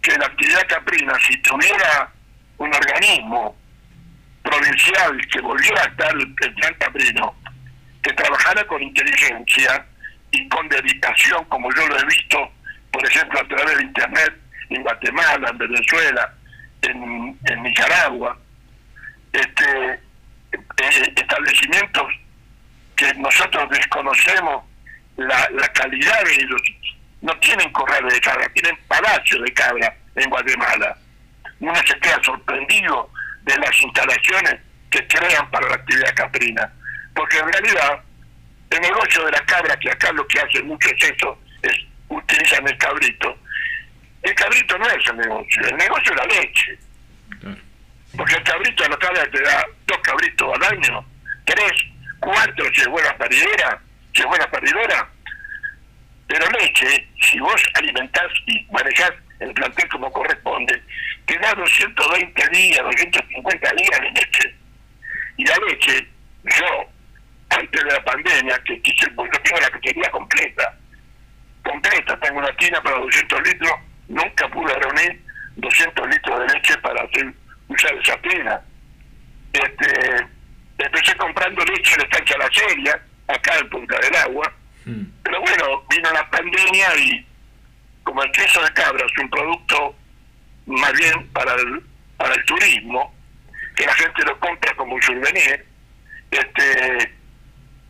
que 0.00 0.16
la 0.16 0.26
actividad 0.26 0.66
caprina, 0.68 1.12
si 1.18 1.36
tuviera 1.42 2.08
un 2.58 2.72
organismo 2.72 3.56
provincial 4.42 5.20
que 5.26 5.40
volviera 5.40 5.82
a 5.82 5.86
estar 5.86 6.14
el 6.14 6.34
plan 6.54 6.74
caprino, 6.78 7.34
que 8.00 8.12
trabajara 8.12 8.64
con 8.68 8.80
inteligencia 8.80 9.84
y 10.30 10.48
con 10.48 10.68
dedicación, 10.68 11.44
como 11.46 11.68
yo 11.74 11.88
lo 11.88 11.98
he 11.98 12.04
visto, 12.04 12.48
por 12.92 13.04
ejemplo, 13.04 13.40
a 13.40 13.48
través 13.48 13.78
de 13.78 13.82
Internet, 13.82 14.34
en 14.68 14.82
Guatemala, 14.82 15.50
en 15.50 15.58
Venezuela, 15.58 16.34
en, 16.82 17.38
en 17.44 17.62
Nicaragua, 17.64 18.38
este, 19.32 19.92
eh, 20.52 21.12
establecimientos 21.16 22.06
que 22.94 23.12
nosotros 23.14 23.68
desconocemos 23.70 24.64
la, 25.16 25.48
la 25.50 25.68
calidad 25.68 26.24
de 26.24 26.34
ellos. 26.34 26.62
No 27.22 27.36
tienen 27.40 27.70
corrales 27.72 28.12
de 28.12 28.20
cabra, 28.20 28.48
tienen 28.50 28.76
palacios 28.86 29.42
de 29.42 29.52
cabra 29.52 29.94
en 30.14 30.30
Guatemala. 30.30 30.96
Uno 31.60 31.74
se 31.86 31.98
queda 31.98 32.20
sorprendido 32.22 33.10
de 33.42 33.56
las 33.56 33.80
instalaciones 33.80 34.60
que 34.90 35.06
crean 35.06 35.50
para 35.50 35.68
la 35.68 35.74
actividad 35.76 36.14
caprina. 36.14 36.72
Porque 37.14 37.38
en 37.38 37.52
realidad, 37.52 38.00
el 38.70 38.80
negocio 38.80 39.24
de 39.24 39.32
la 39.32 39.44
cabra, 39.46 39.76
que 39.76 39.90
acá 39.90 40.12
lo 40.12 40.26
que 40.26 40.40
hacen 40.40 40.66
mucho 40.66 40.88
es 40.88 41.10
eso, 41.10 41.38
es 41.62 41.74
utilizan 42.08 42.66
el 42.68 42.78
cabrito. 42.78 43.36
El 44.22 44.34
cabrito 44.34 44.78
no 44.78 44.86
es 44.86 45.06
el 45.08 45.16
negocio, 45.16 45.62
el 45.66 45.76
negocio 45.76 46.12
es 46.12 46.18
la 46.18 46.26
leche. 46.26 46.78
Porque 48.16 48.34
el 48.34 48.42
cabrito 48.44 48.84
a 48.84 48.88
la 48.88 48.98
cabra 48.98 49.30
te 49.30 49.42
da 49.42 49.66
dos 49.86 49.98
cabritos 49.98 50.54
al 50.54 50.64
año, 50.64 51.04
tres, 51.44 51.72
cuatro 52.20 52.64
si 52.74 52.80
es 52.80 52.88
buena 52.88 53.16
paridera, 53.16 53.80
si 54.16 54.22
es 54.22 54.28
buena 54.28 54.50
paridora. 54.50 55.08
Pero 56.26 56.50
leche, 56.58 57.08
si 57.20 57.38
vos 57.38 57.62
alimentás 57.74 58.26
y 58.46 58.66
manejás 58.72 59.12
el 59.40 59.52
plantel 59.52 59.88
como 59.90 60.10
corresponde, 60.10 60.82
te 61.26 61.38
da 61.38 61.52
220 61.54 62.48
días, 62.48 62.82
250 62.82 63.72
días 63.74 64.00
de 64.00 64.10
leche. 64.10 64.54
Y 65.36 65.44
la 65.44 65.56
leche, 65.68 66.08
yo, 66.44 66.90
antes 67.50 67.84
de 67.84 67.92
la 67.92 68.04
pandemia, 68.04 68.58
que 68.64 68.80
quise, 68.80 69.08
porque 69.10 69.36
yo 69.36 69.42
tengo 69.42 69.60
la 69.60 69.70
pequeña 69.78 70.10
completa, 70.10 70.74
completa, 71.62 72.18
tengo 72.20 72.38
una 72.38 72.56
tina 72.56 72.82
para 72.82 72.98
200 72.98 73.42
litros, 73.42 73.72
nunca 74.08 74.48
pude 74.48 74.74
reunir 74.74 75.20
200 75.56 76.08
litros 76.08 76.40
de 76.40 76.54
leche 76.54 76.78
para 76.78 77.02
hacer 77.02 77.32
usar 77.68 77.94
esa 77.94 78.16
tina. 78.22 78.60
Este, 79.52 80.26
empecé 80.78 81.14
comprando 81.16 81.64
leche 81.64 81.96
de 81.96 82.02
estancia 82.04 82.38
La 82.38 82.50
Seria, 82.50 83.05
acá 83.28 83.58
en 83.58 83.68
Punta 83.68 83.98
del 83.98 84.16
Agua, 84.16 84.52
pero 85.22 85.40
bueno, 85.40 85.84
vino 85.90 86.12
la 86.12 86.30
pandemia 86.30 86.96
y 86.96 87.26
como 88.04 88.22
el 88.22 88.30
queso 88.30 88.62
de 88.62 88.72
cabra 88.72 89.04
es 89.04 89.18
un 89.18 89.28
producto 89.28 89.96
más 90.66 90.92
bien 90.92 91.26
para 91.28 91.54
el, 91.54 91.82
para 92.16 92.34
el 92.34 92.44
turismo, 92.44 93.12
que 93.74 93.84
la 93.84 93.94
gente 93.94 94.22
lo 94.24 94.38
compra 94.38 94.74
como 94.76 94.94
un 94.94 95.02
souvenir, 95.02 95.64
este, 96.30 97.14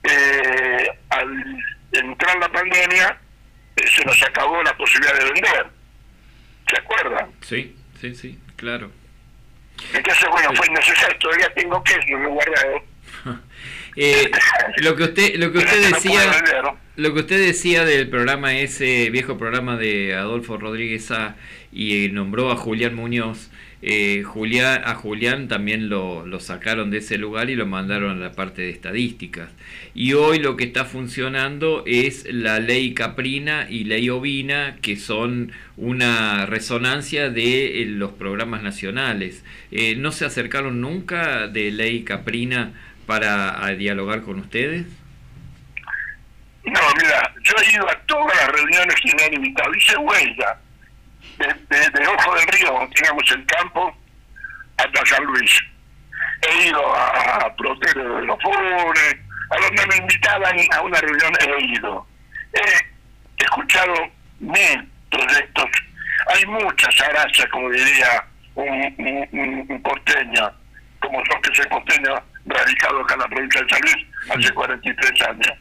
eh, 0.05 0.99
al 1.11 1.59
entrar 1.93 2.39
la 2.39 2.49
pandemia 2.49 3.19
eh, 3.77 3.87
se 3.89 4.05
nos 4.05 4.23
acabó 4.23 4.63
la 4.63 4.77
posibilidad 4.77 5.19
de 5.19 5.25
vender. 5.33 5.67
¿Se 6.69 6.79
acuerdan? 6.79 7.31
Sí, 7.43 7.77
sí, 8.01 8.15
sí, 8.15 8.41
claro. 8.57 8.91
Entonces, 9.93 10.29
bueno, 10.31 10.55
fue 10.55 10.69
necesario, 10.71 11.19
todavía 11.19 11.53
tengo 11.55 11.83
queso 11.85 12.19
guardado. 12.29 12.83
Eh, 13.97 14.31
lo 14.79 14.95
que 14.95 15.05
usted 15.05 15.37
lo 15.37 15.53
que 15.53 15.59
usted 15.59 15.91
decía 15.93 16.21
lo 16.97 17.15
que 17.15 17.21
usted 17.21 17.39
decía 17.39 17.85
del 17.85 18.09
programa 18.09 18.55
ese 18.55 19.09
viejo 19.11 19.39
programa 19.39 19.77
de 19.77 20.15
Adolfo 20.15 20.59
Rodríguez 20.59 21.11
A 21.11 21.37
y 21.73 22.05
eh, 22.05 22.09
nombró 22.11 22.51
a 22.51 22.57
Julián 22.57 22.95
Muñoz 22.95 23.51
eh, 23.83 24.23
Julián, 24.25 24.83
a 24.85 24.95
Julián 24.95 25.49
también 25.49 25.89
lo, 25.89 26.27
lo 26.27 26.41
sacaron 26.41 26.91
de 26.91 26.99
ese 26.99 27.19
lugar 27.19 27.51
y 27.51 27.57
lo 27.57 27.67
mandaron 27.67 28.17
a 28.17 28.21
la 28.21 28.33
parte 28.33 28.63
de 28.63 28.71
estadísticas. 28.71 29.51
Y 29.95 30.15
hoy 30.15 30.39
lo 30.39 30.57
que 30.57 30.65
está 30.65 30.87
funcionando 30.87 31.85
es 31.87 32.27
la 32.33 32.59
ley 32.59 32.95
caprina 32.95 33.69
y 33.71 33.85
ley 33.85 34.09
ovina, 34.09 34.77
que 34.81 34.97
son 34.97 35.53
una 35.77 36.47
resonancia 36.47 37.29
de 37.29 37.83
eh, 37.83 37.87
los 37.87 38.13
programas 38.13 38.63
nacionales. 38.63 39.45
Eh, 39.71 39.95
¿No 39.97 40.11
se 40.11 40.25
acercaron 40.25 40.81
nunca 40.81 41.47
de 41.47 41.71
ley 41.71 42.03
caprina 42.03 42.73
para 43.07 43.65
a 43.65 43.71
dialogar 43.71 44.23
con 44.23 44.41
ustedes? 44.41 44.87
No, 46.65 46.81
mira, 47.01 47.33
yo 47.43 47.55
he 47.63 47.73
ido 47.75 47.89
a 47.89 47.95
todas 48.07 48.37
las 48.37 48.49
reuniones 48.49 48.97
que 49.01 49.15
me 49.17 49.25
han 49.25 49.35
invitado, 49.35 49.73
hice 49.75 49.97
huella 49.97 50.59
de, 51.39 51.47
de, 51.47 52.07
Ojo 52.09 52.35
del 52.35 52.49
Río, 52.49 52.73
donde 52.73 52.95
teníamos 52.95 53.31
el 53.31 53.47
campo, 53.47 53.97
hasta 54.79 55.07
San 55.07 55.25
Luis. 55.25 55.51
He 56.43 56.67
ido 56.69 56.95
a 56.97 57.55
Protero 57.57 58.17
de 58.17 58.27
los 58.27 58.43
Funes, 58.43 59.17
a 59.51 59.57
donde 59.63 59.87
me 59.87 59.97
invitaban 59.97 60.57
a 60.73 60.81
una 60.83 61.01
reunión 61.01 61.33
he 61.41 61.65
ido. 61.67 62.07
He 62.53 63.45
escuchado 63.45 63.95
mil 64.41 64.91
proyectos, 65.11 65.67
hay 66.35 66.45
muchas 66.47 67.01
arañas, 67.01 67.47
como 67.53 67.71
diría 67.71 68.25
un, 68.57 68.69
un, 68.99 69.29
un- 69.71 69.83
como 71.01 71.23
yo 71.25 71.41
que 71.43 71.55
soy 71.55 71.67
porteño, 71.67 72.23
radicado 72.47 73.01
acá 73.01 73.15
en 73.15 73.21
la 73.21 73.29
provincia 73.29 73.63
de 73.63 73.69
San 73.69 73.81
Luis 73.81 74.07
hace 74.31 74.55
43 74.55 75.23
años. 75.23 75.53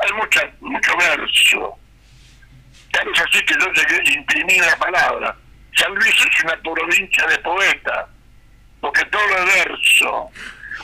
Hay 0.00 0.12
mucha, 0.14 0.50
mucho 0.60 0.96
verso. 0.96 1.78
Tal 2.92 3.08
es 3.08 3.20
así 3.20 3.44
que 3.44 3.54
yo 3.54 3.72
llegué 3.72 3.96
a 3.96 4.12
imprimir 4.12 4.60
la 4.60 4.76
palabra. 4.76 5.36
San 5.76 5.94
Luis 5.94 6.14
es 6.14 6.44
una 6.44 6.56
provincia 6.62 7.26
de 7.26 7.38
poetas, 7.38 8.06
porque 8.80 9.04
todo 9.06 9.22
es 9.22 9.64
verso. 9.64 10.30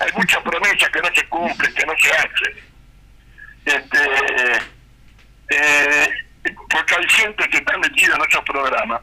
Hay 0.01 0.12
muchas 0.16 0.43
promesas 0.43 0.89
que 0.89 1.01
no 1.01 1.09
se 1.15 1.28
cumplen, 1.28 1.74
que 1.74 1.87
no 1.87 1.93
se 1.99 2.11
hacen. 2.11 2.70
Este, 3.66 3.99
eh, 5.51 6.09
porque 6.70 6.95
hay 6.97 7.09
gente 7.09 7.49
que 7.49 7.59
está 7.59 7.77
metida 7.78 8.12
en 8.12 8.19
nuestros 8.19 8.45
programas 8.45 9.03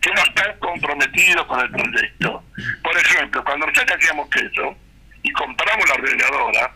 que 0.00 0.10
no 0.12 0.22
están 0.22 0.58
comprometidos 0.58 1.46
con 1.46 1.60
el 1.60 1.70
proyecto. 1.70 2.44
Por 2.82 2.96
ejemplo, 2.98 3.44
cuando 3.44 3.66
nosotros 3.66 3.98
hacíamos 3.98 4.28
queso 4.28 4.76
y 5.24 5.32
compramos 5.32 5.88
la 5.88 5.94
ordenadora, 5.94 6.70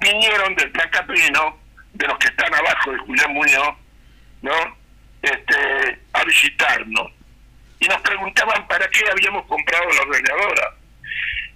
vinieron 0.00 0.54
del 0.56 0.70
plan 0.72 0.90
Caprino, 0.90 1.58
de 1.92 2.06
los 2.08 2.18
que 2.18 2.26
están 2.26 2.52
abajo 2.52 2.90
de 2.90 2.98
Julián 2.98 3.32
Muñoz, 3.32 3.76
¿no? 4.42 4.76
Este, 5.22 5.98
a 6.12 6.24
visitarnos. 6.24 7.12
Y 7.78 7.86
nos 7.86 8.00
preguntaban 8.02 8.66
para 8.66 8.86
qué 8.88 9.04
habíamos 9.10 9.46
comprado 9.46 9.84
la 9.90 10.02
ordenadora. 10.02 10.74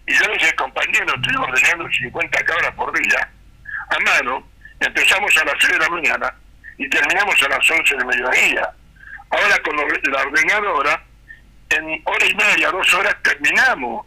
Y 0.06 0.15
yo 0.15 0.28
les 0.28 0.39
dije, 0.39 0.55
compañero, 0.55 1.15
estoy 1.15 1.36
ordenando 1.36 1.90
50 1.90 2.44
cabras 2.44 2.74
por 2.74 2.98
día, 2.98 3.31
a 3.90 3.98
mano, 3.98 4.48
empezamos 4.81 5.36
a 5.39 5.44
las 5.44 5.55
6 5.60 5.73
de 5.73 5.78
la 5.78 5.89
mañana 5.89 6.35
y 6.78 6.89
terminamos 6.89 7.43
a 7.43 7.48
las 7.48 7.70
11 7.70 7.97
del 7.97 8.06
mediodía. 8.06 8.70
Ahora 9.31 9.59
con 9.65 9.77
la 9.77 10.23
ordenadora, 10.23 11.02
en 11.70 12.02
hora 12.05 12.27
y 12.27 12.35
media, 12.35 12.70
dos 12.70 12.94
horas 12.94 13.16
terminamos. 13.23 14.06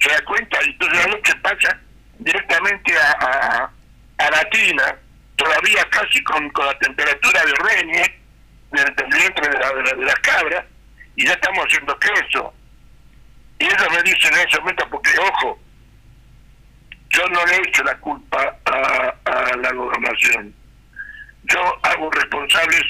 ¿Se 0.00 0.08
da 0.10 0.20
cuenta? 0.24 0.58
Y 0.64 0.70
entonces 0.70 1.04
la 1.06 1.12
noche 1.12 1.34
pasa 1.42 1.80
directamente 2.18 2.92
a, 2.98 3.10
a, 3.20 3.70
a 4.26 4.30
la 4.30 4.44
tina, 4.50 4.96
todavía 5.36 5.84
casi 5.90 6.22
con, 6.24 6.48
con 6.50 6.66
la 6.66 6.78
temperatura 6.78 7.40
de 7.44 7.54
Reñe, 7.54 8.20
del, 8.72 8.94
del 8.96 9.06
vientre 9.06 9.48
de, 9.48 9.58
la- 9.58 9.94
de 9.94 10.04
las 10.04 10.14
cabras 10.20 10.64
y 11.16 11.26
ya 11.26 11.32
estamos 11.32 11.64
haciendo 11.66 11.98
queso. 11.98 12.54
Y 13.58 13.64
ellos 13.64 13.88
me 13.90 14.02
dicen 14.04 14.32
en 14.34 14.46
ese 14.48 14.60
momento, 14.60 14.88
porque 14.90 15.10
ojo, 15.18 15.58
yo 17.10 17.26
no 17.28 17.44
le 17.46 17.56
echo 17.56 17.82
la 17.82 17.96
culpa 17.98 18.56
a, 18.66 19.14
a 19.24 19.56
la 19.56 19.72
gobernación. 19.72 20.54
Yo 21.44 21.60
hago 21.82 22.10
responsables 22.10 22.82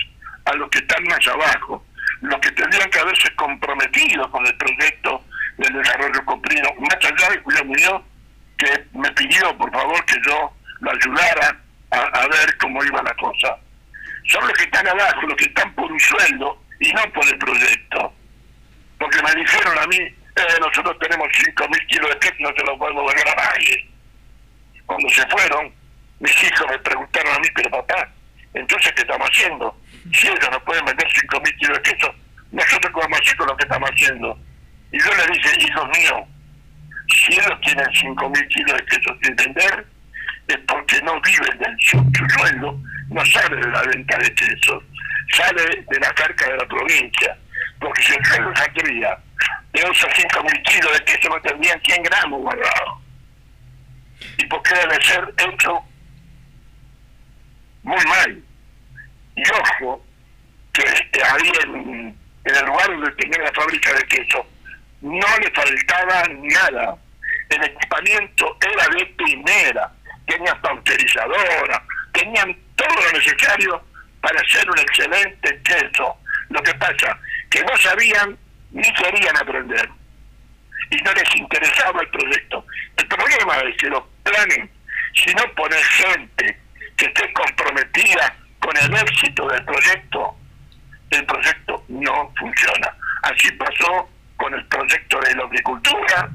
a 0.44 0.52
los 0.54 0.68
que 0.70 0.78
están 0.78 1.02
más 1.04 1.26
abajo, 1.28 1.84
los 2.22 2.38
que 2.40 2.50
tendrían 2.52 2.90
que 2.90 2.98
haberse 2.98 3.34
comprometido 3.36 4.30
con 4.30 4.44
el 4.46 4.54
proyecto 4.56 5.24
del 5.58 5.72
desarrollo 5.72 6.24
coprino, 6.24 6.68
más 6.78 6.96
allá 7.04 7.30
de 7.30 7.40
Julio 7.40 7.64
Muñoz, 7.64 8.02
que 8.56 8.86
me 8.92 9.10
pidió 9.12 9.56
por 9.58 9.70
favor 9.72 10.04
que 10.04 10.16
yo 10.26 10.52
lo 10.80 10.90
ayudara 10.90 11.60
a, 11.90 12.26
ver 12.28 12.56
cómo 12.58 12.82
iba 12.84 13.02
la 13.02 13.14
cosa. 13.14 13.56
Son 14.28 14.46
los 14.46 14.52
que 14.56 14.64
están 14.64 14.86
abajo, 14.86 15.22
los 15.22 15.36
que 15.36 15.46
están 15.46 15.74
por 15.74 15.90
un 15.90 16.00
sueldo 16.00 16.62
y 16.80 16.92
no 16.92 17.02
por 17.12 17.26
el 17.26 17.38
proyecto. 17.38 18.12
Porque 18.98 19.22
me 19.22 19.34
dijeron 19.40 19.78
a 19.78 19.86
mí, 19.86 19.96
eh, 19.98 20.58
nosotros 20.60 20.96
tenemos 21.00 21.28
5.000 21.28 21.86
kilos 21.86 22.10
de 22.10 22.18
queso, 22.18 22.34
no 22.40 22.50
se 22.50 22.64
lo 22.64 22.78
podemos 22.78 23.06
vender 23.06 23.28
a 23.28 23.34
nadie. 23.34 23.90
Cuando 24.86 25.08
se 25.08 25.26
fueron, 25.26 25.72
mis 26.20 26.42
hijos 26.44 26.66
me 26.70 26.78
preguntaron 26.78 27.34
a 27.34 27.38
mí, 27.38 27.48
pero 27.54 27.70
papá, 27.70 28.08
entonces 28.54 28.92
¿qué 28.92 29.02
estamos 29.02 29.28
haciendo? 29.28 29.76
Si 30.12 30.26
ellos 30.26 30.48
no 30.50 30.64
pueden 30.64 30.84
vender 30.84 31.06
5.000 31.08 31.56
kilos 31.58 31.78
de 31.78 31.82
queso, 31.82 32.14
nosotros 32.52 32.92
qué 32.92 33.00
vamos 33.00 33.20
lo 33.38 33.56
que 33.56 33.64
estamos 33.64 33.90
haciendo. 33.90 34.38
Y 34.92 34.98
yo 34.98 35.10
les 35.14 35.26
dije, 35.28 35.66
hijos 35.66 35.88
míos, 35.96 36.28
si 37.14 37.32
ellos 37.32 37.60
tienen 37.62 37.86
5.000 37.86 38.48
kilos 38.48 38.76
de 38.78 38.86
queso 38.86 39.16
sin 39.22 39.36
vender, 39.36 39.86
es 40.48 40.58
porque 40.66 41.00
no 41.02 41.20
viven 41.20 41.58
del 41.58 41.76
su, 41.80 41.98
su 42.16 42.38
sueldo, 42.38 42.78
no 43.10 43.24
sale 43.26 43.56
de 43.56 43.68
la 43.68 43.82
venta 43.82 44.18
de 44.18 44.34
queso, 44.34 44.82
sale 45.32 45.62
de 45.88 46.00
la 46.00 46.12
carga 46.14 46.46
de 46.46 46.56
la 46.56 46.66
provincia. 46.66 47.36
Porque 47.80 48.02
si 48.02 48.14
el 48.14 48.24
sueldo 48.24 48.56
saldría 48.56 49.18
de 49.72 49.80
esos 49.80 50.10
5.000 50.10 50.62
kilos 50.62 50.98
de 50.98 51.04
queso, 51.04 51.28
no 51.28 51.40
tendrían 51.42 51.80
100 51.82 52.02
gramos 52.02 52.40
guardados. 52.40 52.98
Y 54.38 54.46
porque 54.46 54.74
debe 54.74 55.04
ser 55.04 55.34
hecho 55.36 55.84
muy 57.82 58.04
mal. 58.06 58.42
Y 59.36 59.42
ojo, 59.50 60.04
que 60.72 60.82
ahí 61.22 61.52
en, 61.64 62.16
en 62.44 62.56
el 62.56 62.66
lugar 62.66 62.88
donde 62.88 63.12
tenía 63.12 63.38
la 63.38 63.52
fábrica 63.52 63.92
de 63.92 64.04
queso, 64.06 64.46
no 65.00 65.26
le 65.38 65.50
faltaba 65.50 66.22
nada. 66.40 66.96
El 67.48 67.64
equipamiento 67.64 68.56
era 68.60 68.88
de 68.96 69.06
primera, 69.06 69.90
tenían 70.26 70.60
pauterizadora, 70.60 71.82
tenían 72.12 72.56
todo 72.76 72.94
lo 72.94 73.18
necesario 73.18 73.82
para 74.20 74.40
hacer 74.40 74.70
un 74.70 74.78
excelente 74.78 75.60
queso. 75.62 76.16
Lo 76.50 76.62
que 76.62 76.74
pasa 76.74 77.18
que 77.50 77.62
no 77.62 77.76
sabían 77.76 78.36
ni 78.70 78.92
querían 78.92 79.36
aprender 79.36 79.88
y 80.90 80.96
no 80.96 81.12
les 81.12 81.36
interesaba 81.36 82.00
el 82.02 82.08
proyecto. 82.08 82.64
El 82.96 83.06
problema 83.08 83.56
es 83.58 83.76
que 83.76 83.88
los 83.88 84.02
planes, 84.22 84.70
si 85.14 85.34
no 85.34 85.42
ponen 85.54 85.82
gente 85.82 86.58
que 86.96 87.06
esté 87.06 87.32
comprometida 87.32 88.34
con 88.58 88.76
el 88.76 88.94
éxito 88.94 89.46
del 89.48 89.64
proyecto, 89.64 90.36
el 91.10 91.24
proyecto 91.24 91.84
no 91.88 92.32
funciona. 92.38 92.94
Así 93.22 93.50
pasó 93.52 94.08
con 94.38 94.54
el 94.54 94.64
proyecto 94.66 95.20
de 95.20 95.34
la 95.34 95.44
agricultura, 95.44 96.30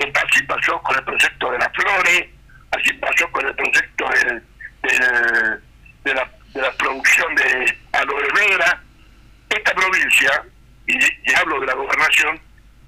así 0.00 0.42
pasó 0.44 0.82
con 0.82 0.96
el 0.96 1.04
proyecto 1.04 1.50
de 1.50 1.58
las 1.58 1.72
flores, 1.72 2.26
así 2.72 2.92
pasó 2.94 3.30
con 3.32 3.46
el 3.46 3.54
proyecto 3.54 4.08
de, 4.82 6.14
la, 6.14 6.30
de 6.54 6.60
la 6.60 6.72
producción 6.72 7.34
de 7.36 7.78
aloe 7.92 8.28
vera. 8.34 8.82
Esta 9.48 9.72
provincia, 9.72 10.42
y, 10.86 10.98
y 10.98 11.34
hablo 11.34 11.60
de 11.60 11.66
la 11.66 11.74
gobernación, 11.74 12.38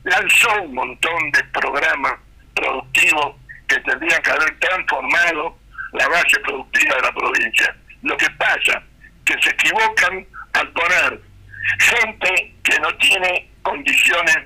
lanzó 0.04 0.62
un 0.62 0.74
montón 0.74 1.30
de 1.32 1.44
programas 1.44 2.14
productivos 2.54 3.36
que 3.68 3.78
tendrían 3.80 4.20
que 4.22 4.30
haber 4.30 4.58
transformado 4.58 5.58
la 5.92 6.08
base 6.08 6.38
productiva 6.40 6.96
de 6.96 7.02
la 7.02 7.12
provincia. 7.12 7.76
Lo 8.02 8.16
que 8.16 8.28
pasa 8.30 8.82
que 9.24 9.34
se 9.42 9.50
equivocan 9.50 10.26
al 10.54 10.68
poner 10.72 11.20
gente 11.78 12.54
que 12.64 12.78
no 12.80 12.94
tiene 12.96 13.49
condiciones 13.62 14.38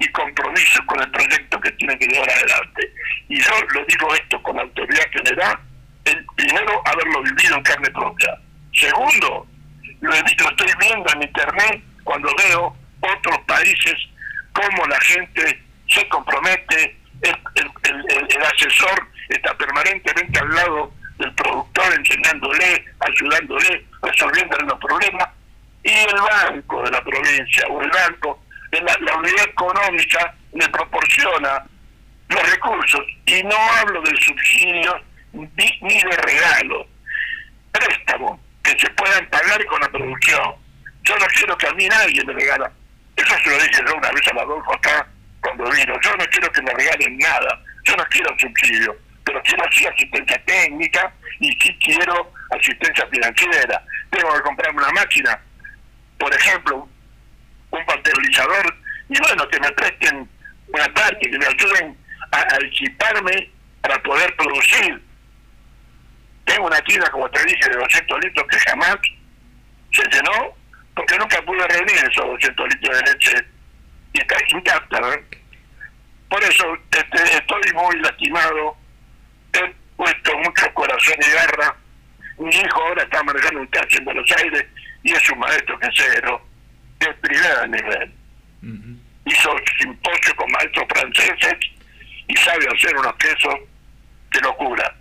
y 0.00 0.08
compromiso 0.12 0.84
con 0.86 1.00
el 1.00 1.10
proyecto 1.10 1.60
que 1.60 1.70
tiene 1.72 1.98
que 1.98 2.06
llevar 2.06 2.30
adelante. 2.30 2.92
Y 3.28 3.40
yo 3.40 3.50
lo 3.74 3.84
digo 3.84 4.14
esto 4.14 4.42
con 4.42 4.58
autoridad 4.58 5.04
general, 5.12 5.58
el 6.04 6.26
primero 6.36 6.82
haberlo 6.86 7.22
vivido 7.22 7.56
en 7.56 7.62
carne 7.62 7.90
propia. 7.90 8.38
Segundo, 8.72 9.46
lo, 10.00 10.10
lo 10.10 10.16
estoy 10.50 10.70
viendo 10.80 11.12
en 11.12 11.22
internet 11.22 11.82
cuando 12.04 12.30
veo 12.36 12.76
otros 13.00 13.38
países 13.46 13.94
cómo 14.52 14.86
la 14.86 15.00
gente 15.00 15.62
se 15.88 16.08
compromete, 16.08 16.96
el, 17.22 17.36
el- 17.56 17.70
el- 17.84 18.26
el- 18.30 18.42
asesor 18.42 19.08
está 19.28 19.54
permanentemente 19.56 20.38
al 20.38 20.54
lado 20.54 20.92
del 21.18 21.32
productor 21.34 21.94
enseñándole, 21.94 22.84
ayudándole, 23.00 23.84
resolviéndole 24.02 24.64
los 24.66 24.78
problemas, 24.78 25.28
y 25.82 25.90
el 25.90 26.14
banco 26.20 26.82
de 26.82 26.90
la 26.90 27.02
provincia 27.02 27.66
o 27.68 27.80
el 27.82 27.90
banco, 27.90 28.42
de 28.70 28.80
la, 28.80 28.96
la 29.00 29.16
unidad 29.16 29.44
económica 29.44 30.34
le 30.52 30.68
proporciona 30.68 31.64
los 32.28 32.50
recursos, 32.50 33.04
y 33.26 33.42
no 33.42 33.56
hablo 33.56 34.02
de 34.02 34.14
subsidios 34.20 34.96
ni, 35.32 35.78
ni 35.82 36.00
de 36.00 36.16
regalos, 36.16 36.86
préstamos 37.72 38.40
que 38.62 38.78
se 38.78 38.90
puedan 38.90 39.26
pagar 39.30 39.64
con 39.66 39.80
la 39.80 39.88
producción. 39.88 40.54
Yo 41.04 41.16
no 41.16 41.26
quiero 41.26 41.56
que 41.56 41.66
a 41.66 41.72
mí 41.72 41.86
nadie 41.88 42.24
me 42.24 42.32
regala. 42.34 42.70
Eso 43.16 43.34
se 43.42 43.50
lo 43.50 43.56
dije 43.56 43.82
yo 43.86 43.94
una 43.96 44.10
vez 44.10 44.28
a 44.28 44.42
Adolfo 44.42 44.74
acá 44.74 45.06
cuando 45.40 45.70
vino. 45.70 45.98
Yo 46.02 46.16
no 46.16 46.24
quiero 46.26 46.52
que 46.52 46.62
me 46.62 46.74
regalen 46.74 47.18
nada. 47.18 47.62
Yo 47.84 47.96
no 47.96 48.04
quiero 48.10 48.34
subsidio. 48.38 48.94
Pero 49.24 49.42
quiero 49.42 49.64
sí 49.72 49.86
asistencia 49.86 50.42
técnica 50.44 51.12
y 51.40 51.50
sí 51.52 51.78
quiero 51.82 52.30
asistencia 52.50 53.06
financiera. 53.06 53.82
Tengo 54.10 54.34
que 54.34 54.42
comprarme 54.42 54.82
una 54.82 54.92
máquina, 54.92 55.40
por 56.18 56.34
ejemplo, 56.34 56.88
un 57.70 57.86
pasteurizador, 57.86 58.74
y 59.08 59.18
bueno, 59.20 59.48
que 59.48 59.60
me 59.60 59.70
presten 59.72 60.28
una 60.68 60.94
parte, 60.94 61.30
que 61.30 61.38
me 61.38 61.46
ayuden 61.46 61.96
a, 62.32 62.56
equiparme 62.64 63.50
para 63.80 64.02
poder 64.02 64.34
producir. 64.36 65.02
Tengo 66.44 66.66
una 66.66 66.80
tienda, 66.82 67.10
como 67.10 67.28
te 67.30 67.44
dije, 67.44 67.68
de 67.70 67.76
200 67.76 68.24
litros 68.24 68.46
que 68.48 68.58
jamás 68.58 68.96
se 69.92 70.02
llenó 70.10 70.54
porque 70.94 71.16
nunca 71.16 71.40
pude 71.42 71.66
reunir 71.68 71.96
esos 71.96 72.26
200 72.26 72.68
litros 72.68 72.98
de 72.98 73.12
leche 73.12 73.46
y 74.14 74.20
está 74.20 74.36
intacta. 74.48 75.00
¿no? 75.00 75.08
Por 76.28 76.42
eso 76.42 76.76
este, 76.90 77.36
estoy 77.36 77.62
muy 77.74 78.00
lastimado, 78.00 78.76
he 79.52 79.74
puesto 79.96 80.38
mucho 80.38 80.74
corazón 80.74 81.14
y 81.20 81.30
garra. 81.30 81.76
Mi 82.38 82.50
hijo 82.50 82.82
ahora 82.82 83.02
está 83.02 83.22
manejando 83.22 83.60
un 83.60 83.70
taxi 83.70 83.98
en 83.98 84.04
Buenos 84.04 84.30
Aires 84.38 84.66
y 85.02 85.12
es 85.12 85.30
un 85.30 85.38
maestro 85.38 85.78
quesero 85.78 86.47
de 87.00 87.14
primer 87.14 87.68
nivel. 87.68 88.12
Hizo 89.24 89.50
simposio 89.78 90.36
con 90.36 90.50
maestros 90.52 90.86
franceses 90.88 91.56
y 92.26 92.36
sabe 92.36 92.66
hacer 92.74 92.96
unos 92.96 93.14
quesos 93.16 93.54
de 94.32 94.40
locura. 94.40 94.94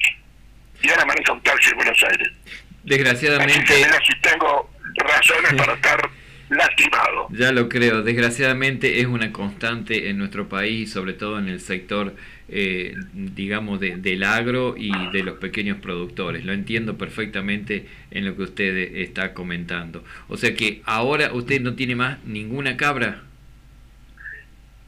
Y 0.81 0.89
ahora 0.89 1.05
maneja 1.05 1.33
un 1.33 1.41
taxi 1.41 1.69
en 1.71 1.77
Buenos 1.77 2.03
Aires. 2.03 2.29
Así 2.45 2.63
Desgraciadamente, 2.83 3.65
que 3.65 4.05
si 4.05 4.21
tengo 4.21 4.69
razones 4.95 5.53
para 5.55 5.73
estar 5.73 6.09
lastimado. 6.49 7.27
ya 7.31 7.51
lo 7.51 7.67
creo, 7.67 8.03
desgraciadamente 8.03 9.01
es 9.01 9.07
una 9.07 9.33
constante 9.33 10.09
en 10.09 10.17
nuestro 10.17 10.47
país, 10.47 10.91
sobre 10.91 11.13
todo 11.13 11.39
en 11.39 11.49
el 11.49 11.59
sector, 11.59 12.15
eh, 12.49 12.95
digamos, 13.13 13.79
de- 13.79 13.97
del 13.97 14.23
agro 14.23 14.75
y 14.77 14.91
de 15.11 15.23
los 15.23 15.37
pequeños 15.37 15.77
productores. 15.79 16.45
Lo 16.45 16.53
entiendo 16.53 16.97
perfectamente 16.97 17.87
en 18.11 18.25
lo 18.25 18.35
que 18.35 18.43
usted 18.43 18.75
está 18.97 19.33
comentando. 19.33 20.03
O 20.29 20.37
sea 20.37 20.55
que 20.55 20.81
ahora 20.85 21.31
usted 21.33 21.59
no 21.61 21.75
tiene 21.75 21.95
más 21.95 22.23
ninguna 22.23 22.77
cabra. 22.77 23.21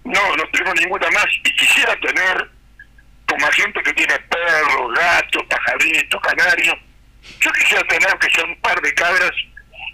No, 0.04 0.36
no 0.36 0.44
tengo 0.52 0.74
ninguna 0.74 1.10
más 1.12 1.28
y 1.44 1.54
quisiera 1.56 1.96
tener 2.00 2.50
como 3.28 3.46
gente 3.52 3.82
que 3.84 3.94
tiene 3.94 4.14
perros, 4.30 4.94
gatos, 4.96 5.44
pajaritos, 5.50 6.22
canarios. 6.22 6.76
Yo 7.42 7.52
quisiera 7.52 7.84
tener 7.88 8.18
que 8.20 8.30
sea 8.34 8.46
un 8.46 8.56
par 8.62 8.82
de 8.82 8.94
cabras, 8.94 9.32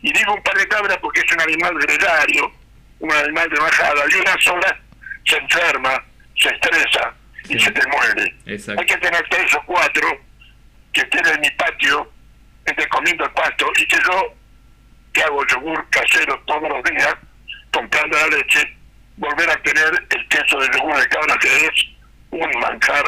y 0.02 0.14
digo 0.14 0.36
un 0.36 0.44
par 0.44 0.56
de 0.56 0.68
cabras 0.68 0.98
porque 1.02 1.20
es 1.22 1.32
un 1.34 1.42
animal 1.42 1.74
gregario, 1.80 2.52
un 3.00 3.12
animal 3.12 3.50
de 3.50 3.60
bajada, 3.60 4.04
y 4.10 4.16
una 4.16 4.38
sola 4.40 4.80
se 5.26 5.36
enferma, 5.38 6.02
se 6.38 6.50
estresa 6.50 7.14
y 7.50 7.60
se 7.60 7.72
te 7.72 7.82
muere. 7.88 8.36
Exacto. 8.46 8.82
Hay 8.82 8.88
que 8.88 8.98
tener 8.98 9.24
tres 9.30 9.54
o 9.56 9.62
cuatro 9.66 10.08
que 10.94 11.02
estén 11.02 11.26
en 11.28 11.42
mi 11.42 11.50
patio, 11.52 12.12
estén 12.66 12.88
comiendo 12.90 13.26
el 13.26 13.32
pasto, 13.32 13.66
y 13.80 13.86
que 13.88 13.98
yo, 13.98 14.34
que 15.14 15.22
hago 15.24 15.46
yogur 15.48 15.86
casero 15.90 16.42
todos 16.46 16.70
los 16.70 16.84
días, 16.84 17.16
comprando 17.72 18.18
la 18.18 18.28
leche, 18.38 18.76
volver 19.18 19.50
a 19.50 19.62
tener 19.64 20.06
el 20.10 20.28
queso 20.28 20.60
de 20.60 20.68
yogur 20.78 20.98
de 20.98 21.08
cabra, 21.08 21.38
que 21.42 21.48
es 21.66 21.72
un 22.32 22.50
manjar 22.60 23.06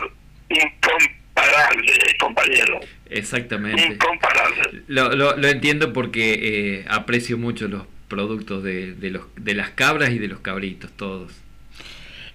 incomparable, 0.49 1.93
compañero. 2.19 2.79
Exactamente. 3.09 3.81
Incomparable. 3.85 4.83
Lo, 4.87 5.09
lo- 5.15 5.37
lo 5.37 5.47
entiendo 5.47 5.93
porque 5.93 6.33
eh, 6.79 6.85
aprecio 6.89 7.37
mucho 7.37 7.67
los 7.67 7.83
productos 8.07 8.63
de, 8.63 8.93
de 8.93 9.11
los, 9.11 9.23
de 9.35 9.53
las 9.53 9.69
cabras 9.71 10.09
y 10.11 10.17
de 10.19 10.27
los 10.27 10.39
cabritos, 10.39 10.91
todos. 10.95 11.33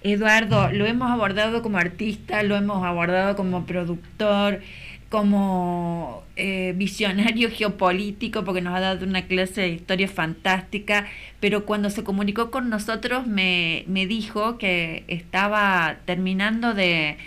Eduardo, 0.03 0.69
lo 0.71 0.85
hemos 0.85 1.09
abordado 1.09 1.61
como 1.61 1.77
artista, 1.77 2.43
lo 2.43 2.55
hemos 2.55 2.83
abordado 2.85 3.35
como 3.35 3.65
productor, 3.65 4.61
como 5.09 6.23
eh, 6.35 6.73
visionario 6.75 7.49
geopolítico, 7.51 8.43
porque 8.43 8.61
nos 8.61 8.75
ha 8.75 8.79
dado 8.79 9.05
una 9.05 9.27
clase 9.27 9.61
de 9.61 9.69
historia 9.69 10.07
fantástica, 10.07 11.07
pero 11.39 11.65
cuando 11.65 11.89
se 11.89 12.03
comunicó 12.03 12.51
con 12.51 12.69
nosotros 12.69 13.27
me, 13.27 13.85
me 13.87 14.07
dijo 14.07 14.57
que 14.57 15.03
estaba 15.07 15.97
terminando 16.05 16.73
de, 16.73 17.17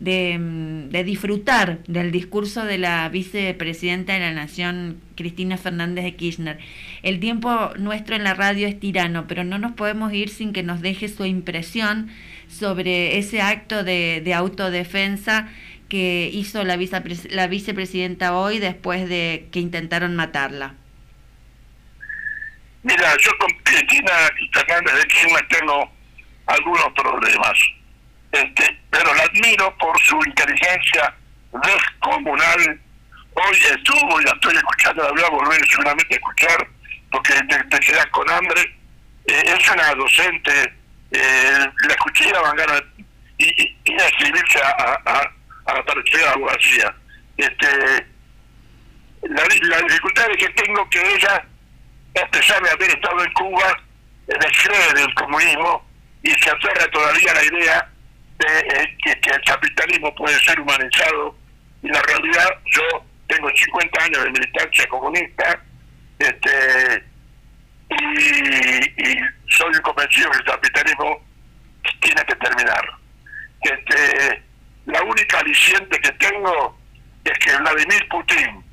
de, 0.00 0.38
mm, 0.38 0.90
de 0.90 1.04
disfrutar 1.04 1.78
del 1.86 2.12
discurso 2.12 2.64
de 2.64 2.78
la 2.78 3.08
vicepresidenta 3.08 4.14
de 4.14 4.20
la 4.20 4.32
Nación, 4.32 5.00
Cristina 5.16 5.56
Fernández 5.56 6.04
de 6.04 6.14
Kirchner. 6.14 6.58
El 7.02 7.20
tiempo 7.20 7.70
nuestro 7.78 8.14
en 8.16 8.24
la 8.24 8.34
radio 8.34 8.68
es 8.68 8.78
tirano, 8.78 9.26
pero 9.26 9.44
no 9.44 9.58
nos 9.58 9.72
podemos 9.72 10.12
ir 10.12 10.28
sin 10.28 10.52
que 10.52 10.62
nos 10.62 10.80
deje 10.80 11.08
su 11.08 11.24
impresión 11.24 12.10
sobre 12.48 13.18
ese 13.18 13.42
acto 13.42 13.84
de, 13.84 14.22
de 14.24 14.34
autodefensa 14.34 15.48
que 15.88 16.30
hizo 16.32 16.64
la, 16.64 16.78
la 17.30 17.46
vicepresidenta 17.46 18.36
hoy 18.36 18.58
después 18.58 19.08
de 19.08 19.48
que 19.50 19.60
intentaron 19.60 20.14
matarla. 20.16 20.74
Mira, 22.82 23.16
yo 23.20 23.30
con 23.38 23.50
Cristina 23.64 24.12
Fernández 24.52 24.94
de 24.94 25.06
Kirchner 25.08 25.48
tengo 25.48 25.90
algunos 26.46 26.86
problemas, 26.94 27.58
este, 28.32 28.80
pero 28.90 29.14
la 29.14 29.22
admiro 29.22 29.76
por 29.78 29.98
su 30.00 30.18
inteligencia 30.26 31.14
descomunal. 31.52 32.80
Hoy 33.34 33.56
estuvo, 33.70 34.20
la 34.20 34.32
estoy 34.32 34.56
escuchando, 34.56 35.04
la 35.04 35.10
voy 35.10 35.22
a 35.22 35.30
volver 35.30 35.68
seguramente 35.68 36.14
a 36.14 36.16
escuchar, 36.16 36.68
porque 37.10 37.34
te, 37.34 37.64
te 37.64 37.80
quedas 37.80 38.06
con 38.06 38.28
hambre. 38.30 38.62
Eh, 39.26 39.42
es 39.46 39.70
una 39.70 39.94
docente, 39.94 40.74
eh, 41.12 41.66
la 41.86 41.94
escuché 41.94 42.28
y 42.28 42.32
la 42.32 42.40
van 42.40 42.56
ganas 42.56 42.82
y, 43.38 43.62
y, 43.62 43.76
y 43.84 43.92
a 43.92 44.06
escribirse 44.06 44.58
a, 44.62 45.00
a, 45.04 45.32
a, 45.66 45.74
la 45.74 45.84
tercera 45.84 46.32
abogacía. 46.32 46.94
Este, 47.36 48.06
la, 49.22 49.42
la 49.62 49.82
dificultad 49.82 50.30
es 50.30 50.36
que 50.38 50.48
tengo 50.62 50.88
que 50.90 51.14
ella 51.14 51.44
a 52.22 52.26
pesar 52.30 52.62
de 52.62 52.70
haber 52.70 52.90
estado 52.90 53.22
en 53.22 53.32
Cuba, 53.32 53.82
descree 54.26 54.94
del 54.94 55.14
comunismo 55.14 55.86
y 56.22 56.30
se 56.30 56.50
aferra 56.50 56.88
todavía 56.90 57.30
a 57.30 57.34
la 57.34 57.44
idea 57.44 57.90
de 58.38 58.58
eh, 58.58 58.96
que, 59.02 59.20
que 59.20 59.30
el 59.30 59.42
capitalismo 59.42 60.14
puede 60.14 60.38
ser 60.40 60.60
humanizado. 60.60 61.36
Y 61.82 61.88
la 61.88 62.02
realidad, 62.02 62.48
yo 62.66 62.82
tengo 63.26 63.48
50 63.50 64.04
años 64.04 64.24
de 64.24 64.30
militancia 64.30 64.86
comunista 64.88 65.60
este 66.18 67.04
y, 67.90 69.18
soy 69.50 69.72
convencido 69.82 70.30
que 70.30 70.38
el 70.38 70.44
capitalismo 70.44 71.24
tiene 72.00 72.24
que 72.26 72.34
terminar. 72.34 72.84
Este, 73.62 74.42
la 74.86 75.02
única 75.02 75.38
aliciente 75.38 75.98
que 76.00 76.12
tengo 76.12 76.78
es 77.24 77.38
que 77.38 77.56
Vladimir 77.56 78.08
Putin, 78.08 78.64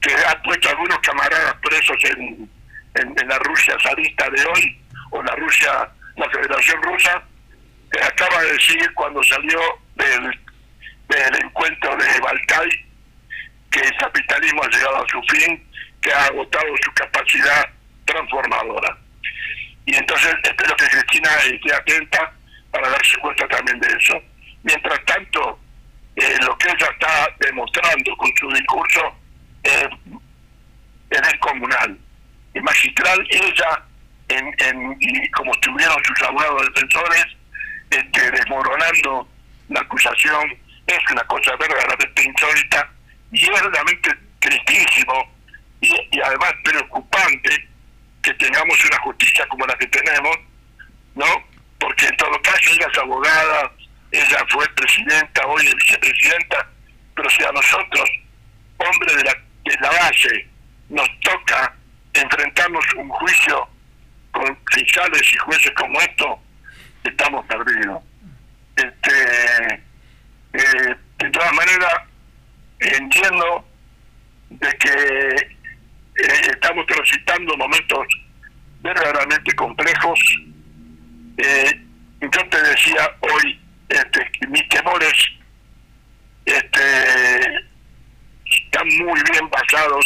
que 0.00 0.14
ha 0.14 0.42
puesto 0.42 0.68
a 0.68 0.72
algunos 0.72 0.98
camaradas 1.00 1.54
presos 1.62 1.96
en, 2.04 2.50
en, 2.94 3.28
la 3.28 3.38
Rusia 3.38 3.76
zarista 3.82 4.28
de 4.30 4.44
hoy, 4.44 4.80
o 5.10 5.22
la 5.22 5.34
Rusia, 5.36 5.88
la 6.16 6.28
Federación 6.30 6.82
Rusa, 6.82 7.16
eh, 7.16 7.22
acaba 7.98 8.42
de 8.42 8.52
decir 8.52 8.94
cuando 8.94 9.22
salió 9.22 9.60
del, 9.96 10.40
del 11.08 11.44
encuentro 11.44 11.96
de 11.96 12.20
Balcay 12.20 12.68
que 13.70 13.80
el 13.80 13.96
capitalismo 13.98 14.62
ha 14.62 14.68
llegado 14.68 14.96
a 14.96 15.08
su 15.08 15.22
fin, 15.34 15.64
que 16.02 16.12
ha 16.12 16.24
agotado 16.26 16.66
su 16.82 16.92
capacidad 16.92 17.68
transformadora. 18.04 18.98
Y 19.86 19.94
entonces 19.96 20.34
espero 20.42 20.76
que 20.76 20.86
Cristina 20.86 21.30
esté 21.46 21.74
atenta 21.74 22.32
para 22.70 22.88
darse 22.88 23.16
cuenta 23.18 23.48
también 23.48 23.78
de 23.80 23.88
eso. 23.88 24.20
Mientras 24.62 25.04
tanto, 25.04 25.58
eh, 26.16 26.36
lo 26.42 26.56
que 26.58 26.68
ella 26.68 26.88
está 26.92 27.28
demostrando 27.40 28.16
con 28.16 28.30
su 28.36 28.48
discurso 28.50 29.16
eh, 29.62 29.88
es 31.10 31.22
descomunal 31.22 31.98
y 32.54 32.60
magistral 32.60 33.26
ella 33.30 33.82
en, 34.28 34.54
en, 34.58 35.30
como 35.32 35.52
estuvieron 35.52 35.96
sus 36.04 36.22
abogados 36.22 36.66
defensores 36.74 37.26
este, 37.90 38.30
desmoronando 38.30 39.28
la 39.68 39.80
acusación 39.80 40.56
es 40.86 40.98
una 41.10 41.22
cosa 41.24 41.56
verdaderamente 41.56 42.22
insólita 42.22 42.90
y 43.32 43.44
es 43.44 43.62
realmente 43.62 44.10
tristísimo 44.38 45.32
y, 45.80 46.20
además 46.20 46.52
preocupante 46.64 47.68
que 48.22 48.34
tengamos 48.34 48.84
una 48.84 48.98
justicia 48.98 49.46
como 49.48 49.66
la 49.66 49.76
que 49.76 49.86
tenemos 49.86 50.36
no 51.14 51.26
porque 51.78 52.06
en 52.06 52.16
todo 52.16 52.40
caso 52.42 52.70
ella 52.72 52.86
es 52.92 52.98
abogada 52.98 53.72
ella 54.12 54.44
fue 54.48 54.66
presidenta 54.74 55.46
hoy 55.46 55.66
es 55.66 55.74
vicepresidenta 55.74 56.68
pero 57.14 57.30
si 57.30 57.44
a 57.44 57.52
nosotros 57.52 58.10
hombres 58.78 59.16
de 59.16 59.24
la, 59.24 59.34
de 59.64 59.76
la 59.80 59.90
base 59.90 60.48
nos 60.88 61.08
toca 61.20 61.74
enfrentarnos 62.14 62.84
un 62.96 63.08
juicio 63.08 63.68
con 64.32 64.58
fiscales 64.72 65.22
y 65.32 65.36
jueces 65.38 65.72
como 65.76 66.00
estos, 66.00 66.38
estamos 67.04 67.44
perdidos. 67.46 68.02
Este, 68.76 69.74
eh, 70.52 70.96
de 71.18 71.30
todas 71.30 71.52
maneras, 71.52 71.94
entiendo 72.78 73.64
de 74.50 74.68
que 74.78 75.36
eh, 76.16 76.50
estamos 76.52 76.86
transitando 76.86 77.56
momentos 77.56 78.06
verdaderamente 78.80 79.52
complejos. 79.54 80.18
Eh, 81.36 81.80
yo 82.20 82.48
te 82.48 82.62
decía 82.62 83.10
hoy 83.20 83.60
este, 83.88 84.30
que 84.32 84.46
mis 84.48 84.68
temores 84.68 85.12
este, 86.44 87.64
están 88.44 88.88
muy 88.98 89.20
bien 89.30 89.48
basados 89.50 90.04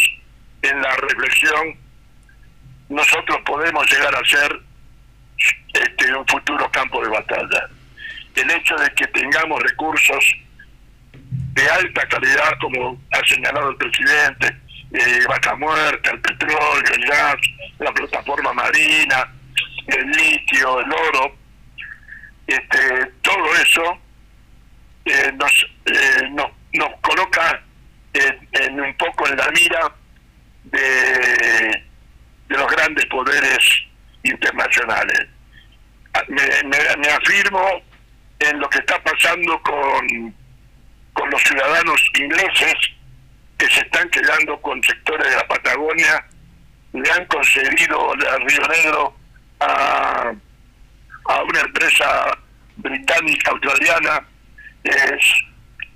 en 0.63 0.81
la 0.81 0.95
reflexión, 0.97 1.79
nosotros 2.89 3.39
podemos 3.45 3.91
llegar 3.91 4.15
a 4.15 4.25
ser 4.25 4.61
campo 6.75 7.03
de 7.03 7.09
batalla. 7.09 7.69
El 8.35 8.51
hecho 8.51 8.75
de 8.77 8.91
que 8.95 9.07
tengamos 9.09 9.63
recursos 9.63 10.25
de 11.13 11.69
alta 11.69 12.07
calidad, 12.09 12.59
como 12.61 13.01
ha 13.13 13.27
señalado 13.27 13.71
el 13.71 13.77
presidente, 13.77 14.57
eh, 14.93 15.25
vaca 15.29 15.55
muerta, 15.55 16.11
el 16.11 16.21
petróleo, 16.21 16.93
el 16.93 17.07
gas, 17.07 17.37
la 17.79 17.93
plataforma 17.93 18.53
marina, 18.53 19.33
el 19.87 20.11
litio, 20.11 20.81
el 20.81 20.93
oro, 20.93 21.37
este, 22.47 23.07
todo 23.23 23.55
eso 23.57 23.99
eh, 25.05 25.33
nos, 25.37 25.67
eh, 25.87 26.29
nos, 26.33 26.51
nos 26.73 27.01
coloca 27.01 27.63
en, 28.13 28.81
un 28.81 28.97
poco 28.97 29.29
en 29.29 29.37
la 29.37 29.51
mira 29.51 29.93
de 30.65 31.85
los 32.49 32.71
grandes 32.71 33.07
poderes 33.07 33.59
internacionales. 34.23 35.29
Me, 36.29 36.69
me- 36.69 37.09
afirmo 37.09 37.83
en 38.39 38.61
lo 38.61 38.69
que 38.69 38.79
está 38.79 39.03
pasando 39.03 39.61
con, 39.63 40.35
con 41.13 41.31
los 41.31 41.43
ciudadanos 41.43 42.01
ingleses 42.19 42.75
que 43.59 43.67
se 43.69 43.81
están 43.81 44.09
quedando 44.11 44.61
con 44.61 44.83
sectores 44.83 45.29
de 45.29 45.37
la 45.37 45.47
Patagonia, 45.47 46.25
le 46.93 47.11
han 47.11 47.25
concedido 47.27 48.15
el 48.15 48.49
Río 48.49 48.69
Negro 48.69 49.17
a, 49.61 50.33
a 51.29 51.43
una 51.43 51.61
empresa 51.61 52.39
británica 52.77 53.51
australiana 53.53 54.25
es 54.85 55.25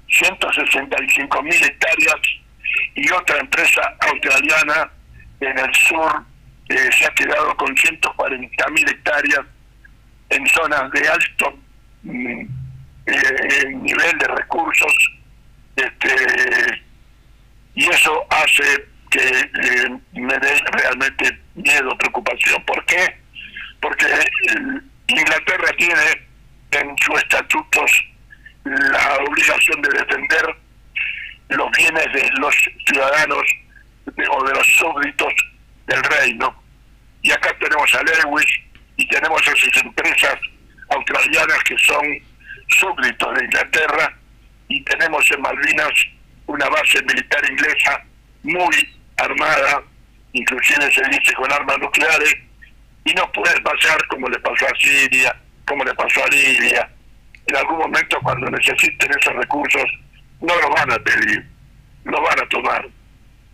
165 0.09 1.43
mil 1.43 1.65
hectáreas 1.65 2.16
y 2.95 3.11
otra 3.12 3.39
empresa 3.39 3.81
australiana 4.01 4.90
en 5.40 5.59
el 5.59 5.74
sur 5.74 6.23
eh, 6.70 6.90
se 6.93 7.07
ha 7.07 7.11
quedado 7.15 7.57
con 7.57 7.77
140 7.77 8.69
mil 8.70 8.89
hectáreas 8.89 9.40
en 10.31 10.47
zonas 10.49 10.91
de 10.93 11.09
alto 11.09 11.59
mm, 12.03 12.41
eh, 13.07 13.65
nivel 13.75 14.19
de 14.19 14.27
recursos 14.29 14.93
este 15.77 16.83
y 17.75 17.87
eso 17.89 18.27
hace 18.31 18.87
que 19.11 19.21
eh, 19.21 19.99
me 20.15 20.37
dé 20.39 20.59
realmente 20.73 21.39
miedo, 21.55 21.97
preocupación. 21.97 22.63
¿Por 22.65 22.85
qué? 22.87 23.17
Porque 23.81 24.05
eh, 24.07 24.81
Inglaterra 25.07 25.69
tiene 25.79 26.27
en 26.73 26.97
sus 26.99 27.17
estatutos 27.23 27.91
la 28.65 29.17
obligación 29.27 29.81
de 29.81 29.89
defender 29.91 30.57
los 31.51 31.71
bienes 31.71 32.13
de 32.13 32.31
los 32.41 32.55
ciudadanos 32.87 33.45
de- 34.17 34.29
o 34.29 34.45
de 34.45 34.55
los 34.55 34.67
súbditos 34.77 35.33
del 35.87 36.03
reino. 36.03 36.63
Y 37.23 37.31
acá 37.31 37.57
tenemos 37.59 37.95
a 37.95 38.03
Lewis 38.03 38.47
y 38.99 39.09
tenemos 39.09 39.41
a 39.49 39.57
sus 39.57 39.83
empresas 39.83 40.39
australianas 40.91 41.65
que 41.65 41.77
son 41.79 42.05
súbditos 42.69 43.35
de 43.39 43.45
Inglaterra 43.45 44.12
y 44.69 44.83
tenemos 44.83 45.25
en 45.31 45.41
Malvinas 45.41 45.93
una 46.47 46.69
base 46.69 47.01
militar 47.03 47.51
inglesa 47.51 48.05
muy 48.43 48.97
armada, 49.16 49.83
inclusive 50.33 50.93
se 50.93 51.03
dice 51.09 51.33
con 51.35 51.51
armas 51.53 51.79
nucleares, 51.79 52.35
y 53.05 53.15
no 53.15 53.31
puede 53.33 53.61
pasar 53.61 54.05
como 54.09 54.29
le 54.29 54.39
pasó 54.41 54.66
a 54.66 54.79
Siria, 54.79 55.35
como 55.66 55.85
le 55.85 55.95
pasó 55.95 56.25
a 56.25 56.29
Libia. 56.29 56.91
En 57.47 57.57
algún 57.57 57.79
momento 57.79 58.19
cuando 58.23 58.51
necesiten 58.51 59.11
esos 59.19 59.35
recursos, 59.35 59.85
no 60.41 60.55
los 60.55 60.70
van 60.70 60.93
a 60.93 60.99
pedir, 60.99 61.47
los 62.05 62.20
van 62.20 62.41
a 62.41 62.49
tomar. 62.49 62.87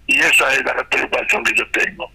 Y 0.07 0.19
esa 0.19 0.53
es 0.55 0.65
la 0.65 0.75
preocupación 0.89 1.45
que 1.45 1.55
yo 1.55 1.71
tengo. 1.71 2.11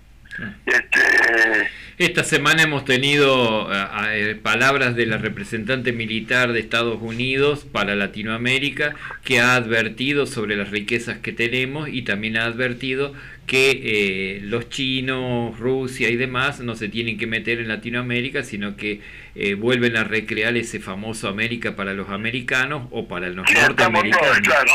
Este, 0.66 1.70
Esta 1.98 2.24
semana 2.24 2.64
hemos 2.64 2.86
tenido 2.86 3.72
eh, 3.74 4.32
eh, 4.32 4.36
palabras 4.36 4.96
de 4.96 5.06
la 5.06 5.18
representante 5.18 5.92
militar 5.92 6.54
de 6.54 6.60
Estados 6.60 7.02
Unidos 7.02 7.66
para 7.72 7.96
Latinoamérica 7.96 8.96
que 9.24 9.40
ha 9.40 9.56
advertido 9.56 10.26
sobre 10.26 10.56
las 10.56 10.72
riquezas 10.72 11.18
que 11.18 11.34
tenemos 11.34 11.90
y 11.90 12.04
también 12.04 12.38
ha 12.38 12.46
advertido 12.46 13.14
que 13.50 13.82
eh, 13.84 14.42
los 14.44 14.70
chinos, 14.70 15.58
Rusia 15.58 16.10
y 16.10 16.16
demás 16.16 16.60
no 16.60 16.76
se 16.76 16.88
tienen 16.88 17.18
que 17.18 17.26
meter 17.26 17.58
en 17.58 17.68
Latinoamérica, 17.68 18.44
sino 18.44 18.78
que 18.78 19.02
eh, 19.34 19.56
vuelven 19.56 19.98
a 19.98 20.04
recrear 20.04 20.56
ese 20.56 20.80
famoso 20.80 21.28
América 21.28 21.76
para 21.76 21.96
los 21.96 22.10
americanos 22.10 22.88
o 22.92 23.08
para 23.08 23.30
los 23.30 23.52
norteamericanos. 23.52 24.40
claro. 24.42 24.72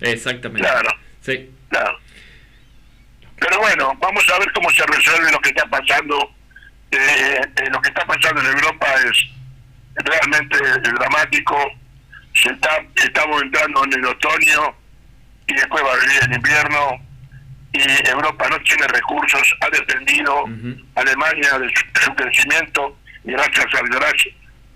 Exactamente. 0.00 0.68
Claro. 0.68 0.90
Sí. 1.20 1.50
Claro. 1.68 1.98
Pero 3.42 3.58
bueno, 3.58 3.92
vamos 3.98 4.24
a 4.32 4.38
ver 4.38 4.52
cómo 4.52 4.70
se 4.70 4.86
resuelve 4.86 5.32
lo 5.32 5.40
que 5.40 5.48
está 5.48 5.66
pasando. 5.66 6.30
Eh, 6.92 7.40
eh, 7.56 7.70
lo 7.70 7.80
que 7.80 7.88
está 7.88 8.04
pasando 8.06 8.40
en 8.40 8.46
Europa 8.46 8.86
es 9.04 10.04
realmente 10.04 10.58
dramático. 10.92 11.56
Se 12.34 12.50
está, 12.50 12.84
estamos 12.94 13.42
entrando 13.42 13.84
en 13.84 13.94
el 13.94 14.06
otoño 14.06 14.76
y 15.48 15.54
después 15.54 15.82
va 15.82 15.92
a 15.92 15.96
venir 15.96 16.20
el 16.22 16.34
invierno 16.34 17.00
y 17.72 18.08
Europa 18.08 18.48
no 18.48 18.60
tiene 18.60 18.86
recursos, 18.86 19.56
ha 19.60 19.70
dependido 19.70 20.44
Alemania 20.94 21.58
de 21.58 21.68
su, 21.74 21.84
de 21.92 22.00
su 22.00 22.14
crecimiento 22.14 22.98
y 23.24 23.32
gracias 23.32 23.66
al 23.74 23.88
gas, 23.88 24.12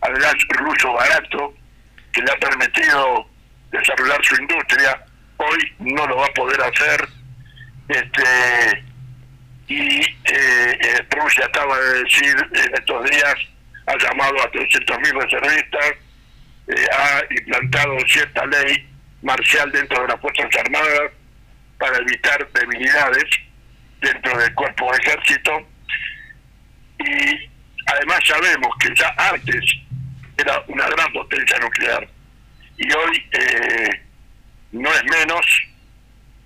al 0.01 0.15
gas 0.15 0.35
ruso 0.49 0.93
barato 0.95 1.55
que 2.13 2.23
le 2.23 2.33
ha 2.33 2.37
permitido 2.37 3.29
desarrollar 3.71 4.25
su 4.25 4.35
industria, 4.41 5.05
hoy 5.37 5.75
no 5.79 6.07
lo 6.07 6.17
va 6.17 6.27
a 6.27 6.33
poder 6.33 6.61
hacer 6.63 7.16
este 7.89 8.85
y 9.69 10.01
eh, 10.25 11.07
Rusia 11.11 11.45
acaba 11.47 11.79
de 11.79 12.05
decir 12.05 12.37
en 12.53 12.75
estos 12.75 13.11
días 13.11 13.35
ha 13.87 13.97
llamado 13.99 14.41
a 14.43 14.51
300.000 14.53 15.23
reservistas 15.23 15.93
eh, 16.69 16.87
ha 16.93 17.23
implantado 17.31 17.97
cierta 18.09 18.45
ley 18.47 18.89
marcial 19.23 19.71
dentro 19.71 20.03
de 20.03 20.09
las 20.09 20.21
fuerzas 20.21 20.51
armadas 20.59 21.13
para 21.79 21.97
evitar 21.99 22.49
debilidades 22.53 23.25
dentro 24.01 24.37
del 24.39 24.55
cuerpo 24.55 24.91
de 24.93 24.99
ejército. 24.99 25.69
Y 26.99 27.51
además 27.87 28.21
sabemos 28.27 28.69
que 28.81 28.95
ya 28.95 29.15
antes 29.17 29.65
era 30.39 30.63
una 30.69 30.89
gran 30.89 31.13
potencia 31.13 31.59
nuclear. 31.59 32.09
Y 32.79 32.93
hoy 32.93 33.29
eh, 33.33 34.03
no 34.73 34.93
es 34.93 35.05
menos 35.05 35.47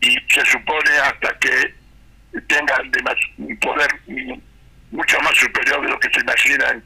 y 0.01 0.17
se 0.33 0.45
supone 0.47 0.91
hasta 1.05 1.39
que 1.39 1.75
tengan 2.47 2.91
de 2.91 3.03
más- 3.03 3.15
un 3.39 3.57
poder 3.59 3.89
mucho 4.91 5.21
más 5.21 5.35
superior 5.37 5.83
de 5.83 5.89
lo 5.89 5.99
que 6.01 6.09
se 6.13 6.21
imagina 6.21 6.71
en, 6.71 6.83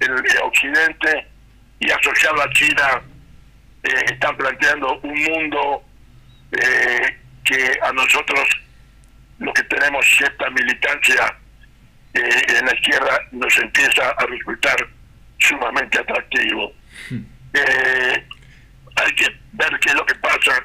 el 0.00 0.38
occidente 0.42 1.26
y 1.80 1.90
asociado 1.90 2.42
a 2.42 2.50
China 2.50 3.02
eh, 3.84 4.04
están 4.06 4.36
planteando 4.36 4.98
un 5.00 5.22
mundo 5.24 5.84
eh, 6.52 7.18
que 7.44 7.78
a 7.82 7.92
nosotros 7.92 8.40
lo 9.38 9.52
que 9.54 9.62
tenemos 9.64 10.04
cierta 10.16 10.50
militancia 10.50 11.36
eh, 12.14 12.42
en 12.58 12.66
la 12.66 12.74
izquierda 12.74 13.18
nos 13.32 13.56
empieza 13.58 14.10
a 14.10 14.26
resultar 14.26 14.76
sumamente 15.38 15.98
atractivo. 15.98 16.72
Eh, 17.54 18.26
hay 18.96 19.12
que 19.14 19.26
ver 19.52 19.78
qué 19.80 19.88
es 19.90 19.94
lo 19.94 20.06
que 20.06 20.14
pasa, 20.16 20.64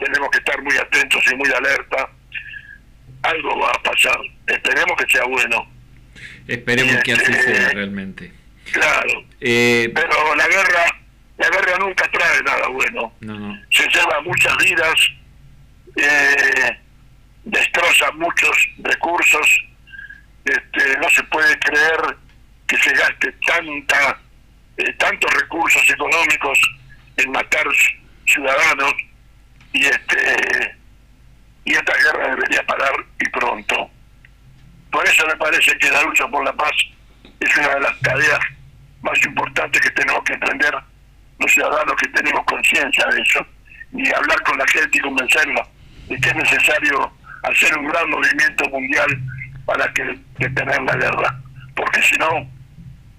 tenemos 0.00 0.28
que 0.30 0.38
estar 0.38 0.60
muy 0.62 0.76
atentos 0.76 1.22
y 1.30 1.34
muy 1.36 1.50
alerta. 1.52 2.08
Algo 3.22 3.58
va 3.60 3.70
a 3.70 3.82
pasar, 3.82 4.18
esperemos 4.46 4.96
que 4.96 5.12
sea 5.12 5.24
bueno. 5.24 5.70
Esperemos 6.48 6.96
que 7.02 7.12
así 7.12 7.22
Este, 7.32 7.42
sea 7.54 7.68
realmente. 7.70 8.32
Claro, 8.72 9.24
Eh, 9.40 9.90
pero 9.94 10.34
la 10.36 10.46
guerra, 10.48 10.84
la 11.38 11.48
guerra 11.50 11.78
nunca 11.78 12.08
trae 12.10 12.42
nada 12.42 12.68
bueno. 12.68 13.12
no, 13.20 13.38
no. 13.38 13.60
se 13.70 13.86
lleva 13.88 14.20
muchas 14.22 14.56
vidas, 14.58 14.94
eh, 15.96 16.78
destroza 17.44 18.10
muchos 18.12 18.56
recursos, 18.82 19.64
este, 20.44 20.98
no 20.98 21.08
se 21.10 21.22
puede 21.24 21.58
creer 21.58 22.16
que 22.66 22.76
se 22.78 22.92
gaste 22.92 23.32
tanta, 23.46 24.18
eh, 24.78 24.92
tantos 24.94 25.32
recursos 25.34 25.90
económicos 25.90 26.58
en 27.16 27.30
matar 27.32 27.66
ciudadanos 28.26 28.94
y 29.72 29.86
este 29.86 30.76
y 31.64 31.72
esta 31.72 31.92
guerra 31.92 32.34
debería 32.34 32.62
parar 32.64 32.92
y 33.18 33.28
pronto. 33.28 33.90
Por 34.90 35.06
eso 35.06 35.26
me 35.26 35.36
parece 35.36 35.76
que 35.78 35.90
la 35.90 36.02
lucha 36.02 36.26
por 36.28 36.44
la 36.44 36.52
paz 36.52 36.72
es 37.38 37.56
una 37.56 37.68
de 37.74 37.80
las 37.80 38.00
tareas 38.00 38.40
más 39.02 39.24
importantes 39.24 39.80
que 39.80 39.90
tenemos 39.90 40.22
que 40.24 40.32
emprender 40.32 40.74
los 41.38 41.52
ciudadanos 41.52 41.94
que 41.96 42.08
tenemos 42.08 42.44
conciencia 42.44 43.06
de 43.06 43.22
eso 43.22 43.46
y 43.92 44.14
hablar 44.14 44.40
con 44.42 44.58
la 44.58 44.66
gente 44.68 44.98
y 44.98 45.00
convencerla 45.00 45.66
de 46.08 46.18
que 46.18 46.28
es 46.28 46.36
necesario 46.36 47.12
hacer 47.42 47.76
un 47.78 47.86
gran 47.88 48.10
movimiento 48.10 48.68
mundial 48.68 49.18
para 49.64 49.92
que 49.92 50.18
detener 50.38 50.82
la 50.82 50.96
guerra, 50.96 51.40
porque 51.74 52.02
si 52.02 52.16
no 52.16 52.28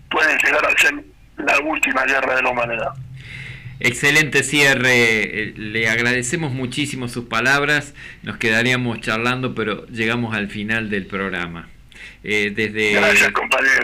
puede 0.09 0.37
llegar 0.43 0.65
a 0.65 0.77
ser 0.77 0.93
la 1.37 1.59
última 1.59 2.03
guerra 2.05 2.35
de 2.35 2.43
la 2.43 2.49
humanidad. 2.49 2.93
Excelente 3.83 4.43
cierre, 4.43 4.91
eh, 5.41 5.53
le 5.57 5.89
agradecemos 5.89 6.53
muchísimo 6.53 7.07
sus 7.07 7.25
palabras, 7.25 7.95
nos 8.21 8.37
quedaríamos 8.37 9.01
charlando, 9.01 9.55
pero 9.55 9.87
llegamos 9.87 10.35
al 10.35 10.49
final 10.49 10.91
del 10.91 11.07
programa. 11.07 11.67
Eh, 12.23 12.53
desde, 12.55 12.93
Gracias, 12.93 13.33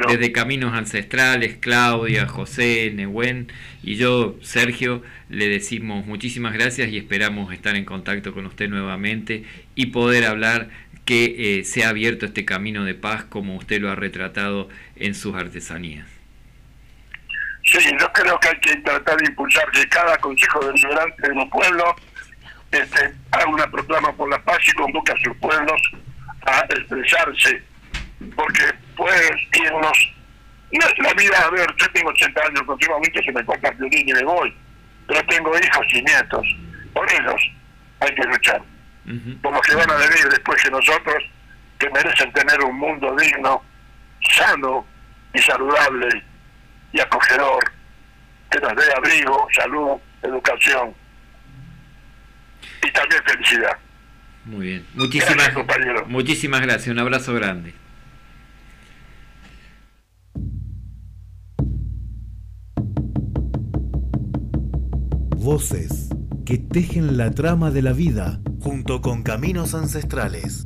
desde 0.08 0.32
Caminos 0.32 0.74
Ancestrales, 0.74 1.58
Claudia, 1.60 2.28
José, 2.28 2.92
Nehuen 2.94 3.48
y 3.82 3.96
yo, 3.96 4.38
Sergio, 4.44 5.02
le 5.30 5.50
decimos 5.50 6.06
muchísimas 6.06 6.54
gracias 6.54 6.90
y 6.90 6.98
esperamos 6.98 7.52
estar 7.52 7.76
en 7.76 7.86
contacto 7.86 8.34
con 8.34 8.46
usted 8.46 8.70
nuevamente 8.70 9.44
y 9.74 9.88
poder 9.88 10.26
hablar 10.26 10.70
que 11.06 11.60
eh, 11.60 11.64
se 11.64 11.84
ha 11.84 11.90
abierto 11.90 12.28
este 12.28 12.46
camino 12.46 12.86
de 12.86 12.94
paz 12.94 13.24
como 13.24 13.56
usted 13.56 13.82
lo 13.82 13.90
ha 13.90 13.96
retratado 13.96 14.70
en 14.96 15.16
sus 15.16 15.34
artesanías. 15.34 16.17
Sí, 17.68 17.80
yo 18.00 18.12
creo 18.14 18.40
que 18.40 18.48
hay 18.48 18.60
que 18.60 18.76
tratar 18.78 19.18
de 19.18 19.26
impulsar 19.26 19.70
que 19.72 19.88
cada 19.90 20.18
consejo 20.20 20.60
deliberante 20.66 21.28
de 21.28 21.36
los 21.36 21.50
pueblos 21.50 21.96
este, 22.72 23.14
haga 23.32 23.46
una 23.46 23.70
proclama 23.70 24.12
por 24.14 24.30
la 24.30 24.40
paz 24.40 24.60
y 24.66 24.72
convoque 24.72 25.12
a 25.12 25.18
sus 25.18 25.36
pueblos 25.38 25.82
a 26.46 26.60
expresarse, 26.62 27.62
porque 28.36 28.74
pueden 28.96 29.38
irnos. 29.66 30.14
No 30.72 30.86
es 30.86 31.00
la 31.00 31.14
vida, 31.14 31.40
a 31.40 31.50
ver, 31.50 31.68
yo 31.78 31.92
tengo 31.92 32.10
80 32.10 32.42
años, 32.42 32.64
continuamente 32.64 33.24
se 33.24 33.32
me 33.34 33.46
corta 33.46 33.70
el 33.70 33.76
violín 33.76 34.10
y 34.10 34.14
me 34.14 34.24
voy, 34.24 34.58
pero 35.08 35.26
tengo 35.26 35.52
hijos 35.58 35.88
y 35.94 36.02
nietos. 36.02 36.48
Por 36.94 37.12
ellos 37.12 37.52
hay 38.00 38.16
que 38.16 38.24
luchar. 38.24 38.62
Por 39.42 39.54
los 39.54 39.62
que 39.62 39.76
van 39.76 39.90
a 39.90 39.96
venir 39.96 40.28
después 40.30 40.62
que 40.62 40.72
nosotros, 40.72 41.24
que 41.80 41.90
merecen 41.90 42.32
tener 42.32 42.62
un 42.62 42.78
mundo 42.78 43.14
digno, 43.18 43.62
sano 44.36 44.86
y 45.34 45.40
saludable 45.40 46.24
y 46.98 47.00
acogedor, 47.00 47.64
que 48.50 48.60
nos 48.60 48.76
dé 48.76 48.84
abrigo, 48.96 49.48
salud, 49.54 49.98
educación 50.24 50.94
y 52.84 52.92
también 52.92 53.22
felicidad. 53.24 53.78
Muy 54.46 54.66
bien. 54.68 54.88
Muchísimas, 54.96 55.36
Gracias, 55.36 55.54
compañero. 55.56 56.06
muchísimas 56.08 56.62
gracias. 56.62 56.88
Un 56.88 57.00
abrazo 57.00 57.34
grande. 57.36 57.74
Voces 65.36 66.10
que 66.46 66.58
tejen 66.58 67.18
la 67.18 67.32
trama 67.32 67.72
de 67.72 67.82
la 67.82 67.94
vida 67.94 68.40
junto 68.60 69.02
con 69.02 69.24
caminos 69.24 69.76
ancestrales. 69.76 70.64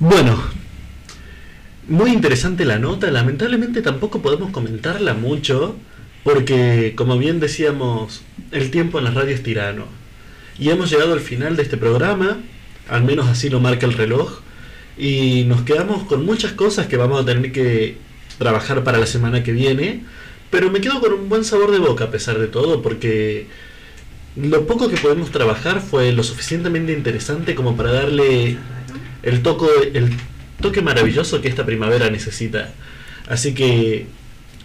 Bueno, 0.00 0.42
muy 1.86 2.10
interesante 2.10 2.64
la 2.64 2.78
nota, 2.78 3.10
lamentablemente 3.10 3.82
tampoco 3.82 4.22
podemos 4.22 4.50
comentarla 4.50 5.12
mucho 5.12 5.76
porque, 6.24 6.94
como 6.96 7.18
bien 7.18 7.38
decíamos, 7.38 8.22
el 8.50 8.70
tiempo 8.70 8.96
en 8.98 9.04
la 9.04 9.10
radio 9.10 9.34
es 9.34 9.42
tirano. 9.42 9.84
Y 10.58 10.70
hemos 10.70 10.90
llegado 10.90 11.12
al 11.12 11.20
final 11.20 11.54
de 11.54 11.64
este 11.64 11.76
programa, 11.76 12.38
al 12.88 13.04
menos 13.04 13.28
así 13.28 13.50
lo 13.50 13.60
marca 13.60 13.84
el 13.84 13.92
reloj, 13.92 14.40
y 14.96 15.44
nos 15.44 15.62
quedamos 15.62 16.04
con 16.04 16.24
muchas 16.24 16.52
cosas 16.52 16.86
que 16.86 16.96
vamos 16.96 17.20
a 17.20 17.26
tener 17.26 17.52
que 17.52 17.98
trabajar 18.38 18.82
para 18.82 18.96
la 18.96 19.06
semana 19.06 19.42
que 19.42 19.52
viene, 19.52 20.02
pero 20.48 20.70
me 20.70 20.80
quedo 20.80 20.98
con 21.02 21.12
un 21.12 21.28
buen 21.28 21.44
sabor 21.44 21.72
de 21.72 21.78
boca 21.78 22.04
a 22.04 22.10
pesar 22.10 22.38
de 22.38 22.46
todo, 22.46 22.80
porque 22.80 23.48
lo 24.34 24.66
poco 24.66 24.88
que 24.88 24.96
podemos 24.96 25.30
trabajar 25.30 25.82
fue 25.82 26.10
lo 26.12 26.22
suficientemente 26.22 26.94
interesante 26.94 27.54
como 27.54 27.76
para 27.76 27.92
darle 27.92 28.56
el, 29.22 29.42
toco, 29.42 29.68
el 29.94 30.10
toque 30.60 30.82
maravilloso 30.82 31.40
que 31.40 31.48
esta 31.48 31.66
primavera 31.66 32.10
necesita. 32.10 32.72
Así 33.28 33.54
que 33.54 34.06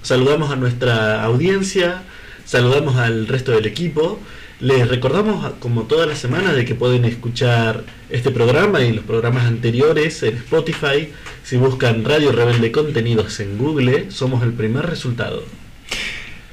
saludamos 0.01 0.51
a 0.51 0.55
nuestra 0.55 1.23
audiencia, 1.23 2.03
saludamos 2.45 2.95
al 2.97 3.27
resto 3.27 3.51
del 3.51 3.65
equipo. 3.65 4.19
Les 4.61 4.87
recordamos, 4.87 5.53
como 5.59 5.83
toda 5.83 6.05
la 6.05 6.15
semana, 6.15 6.53
de 6.53 6.63
que 6.63 6.75
pueden 6.75 7.03
escuchar 7.03 7.83
este 8.09 8.31
programa 8.31 8.81
y 8.81 8.93
los 8.93 9.03
programas 9.03 9.45
anteriores 9.45 10.23
en 10.23 10.37
Spotify. 10.37 11.09
Si 11.43 11.57
buscan 11.57 12.05
Radio 12.05 12.31
Rebelde 12.31 12.71
Contenidos 12.71 13.39
en 13.41 13.57
Google, 13.57 14.11
somos 14.11 14.43
el 14.43 14.53
primer 14.53 14.85
resultado. 14.85 15.43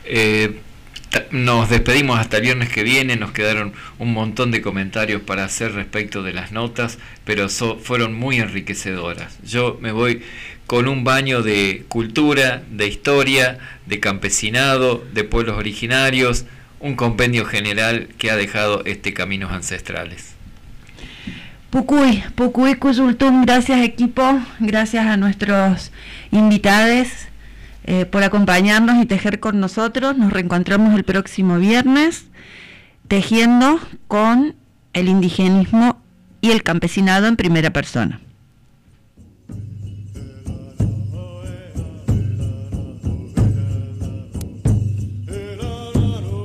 Eh, 0.05 0.61
nos 1.31 1.69
despedimos 1.69 2.19
hasta 2.19 2.37
el 2.39 2.43
viernes 2.43 2.69
que 2.69 2.83
viene, 2.83 3.17
nos 3.17 3.33
quedaron 3.33 3.73
un 3.99 4.13
montón 4.13 4.51
de 4.51 4.63
comentarios 4.63 5.23
para 5.23 5.45
hacer 5.45 5.73
respecto 5.73 6.23
de 6.23 6.33
las 6.33 6.53
notas, 6.53 6.99
pero 7.25 7.49
so- 7.49 7.79
fueron 7.79 8.15
muy 8.15 8.37
enriquecedoras. 8.39 9.39
Yo 9.45 9.79
me 9.81 9.93
voy 9.93 10.23
con 10.67 10.89
un 10.89 11.05
baño 11.05 11.43
de 11.43 11.85
cultura, 11.89 12.63
de 12.71 12.87
historia, 12.87 13.59
de 13.87 14.01
campesinado, 14.01 15.05
de 15.13 15.25
pueblos 15.25 15.59
originarios, 15.59 16.45
un 16.81 16.97
compendio 16.97 17.45
general 17.45 18.09
que 18.19 18.31
ha 18.31 18.37
dejado 18.37 18.83
este 18.87 19.13
Caminos 19.13 19.53
Ancestrales. 19.53 20.33
Pucuy, 21.71 22.23
Pucuy 22.35 22.75
Cusultum, 22.75 23.45
gracias 23.45 23.81
equipo, 23.83 24.41
gracias 24.61 25.07
a 25.07 25.17
nuestros 25.17 25.91
invitados 26.31 27.09
eh, 27.85 28.07
por 28.07 28.23
acompañarnos 28.23 29.03
y 29.03 29.07
tejer 29.07 29.41
con 29.41 29.61
nosotros. 29.61 30.17
Nos 30.17 30.33
reencontramos 30.33 30.95
el 30.95 31.05
próximo 31.05 31.59
viernes 31.59 32.27
tejiendo 33.09 33.79
con 34.09 34.55
el 34.93 35.09
indigenismo 35.09 36.01
y 36.41 36.51
el 36.51 36.63
campesinado 36.63 37.27
en 37.27 37.37
primera 37.37 37.71
persona. 37.71 38.21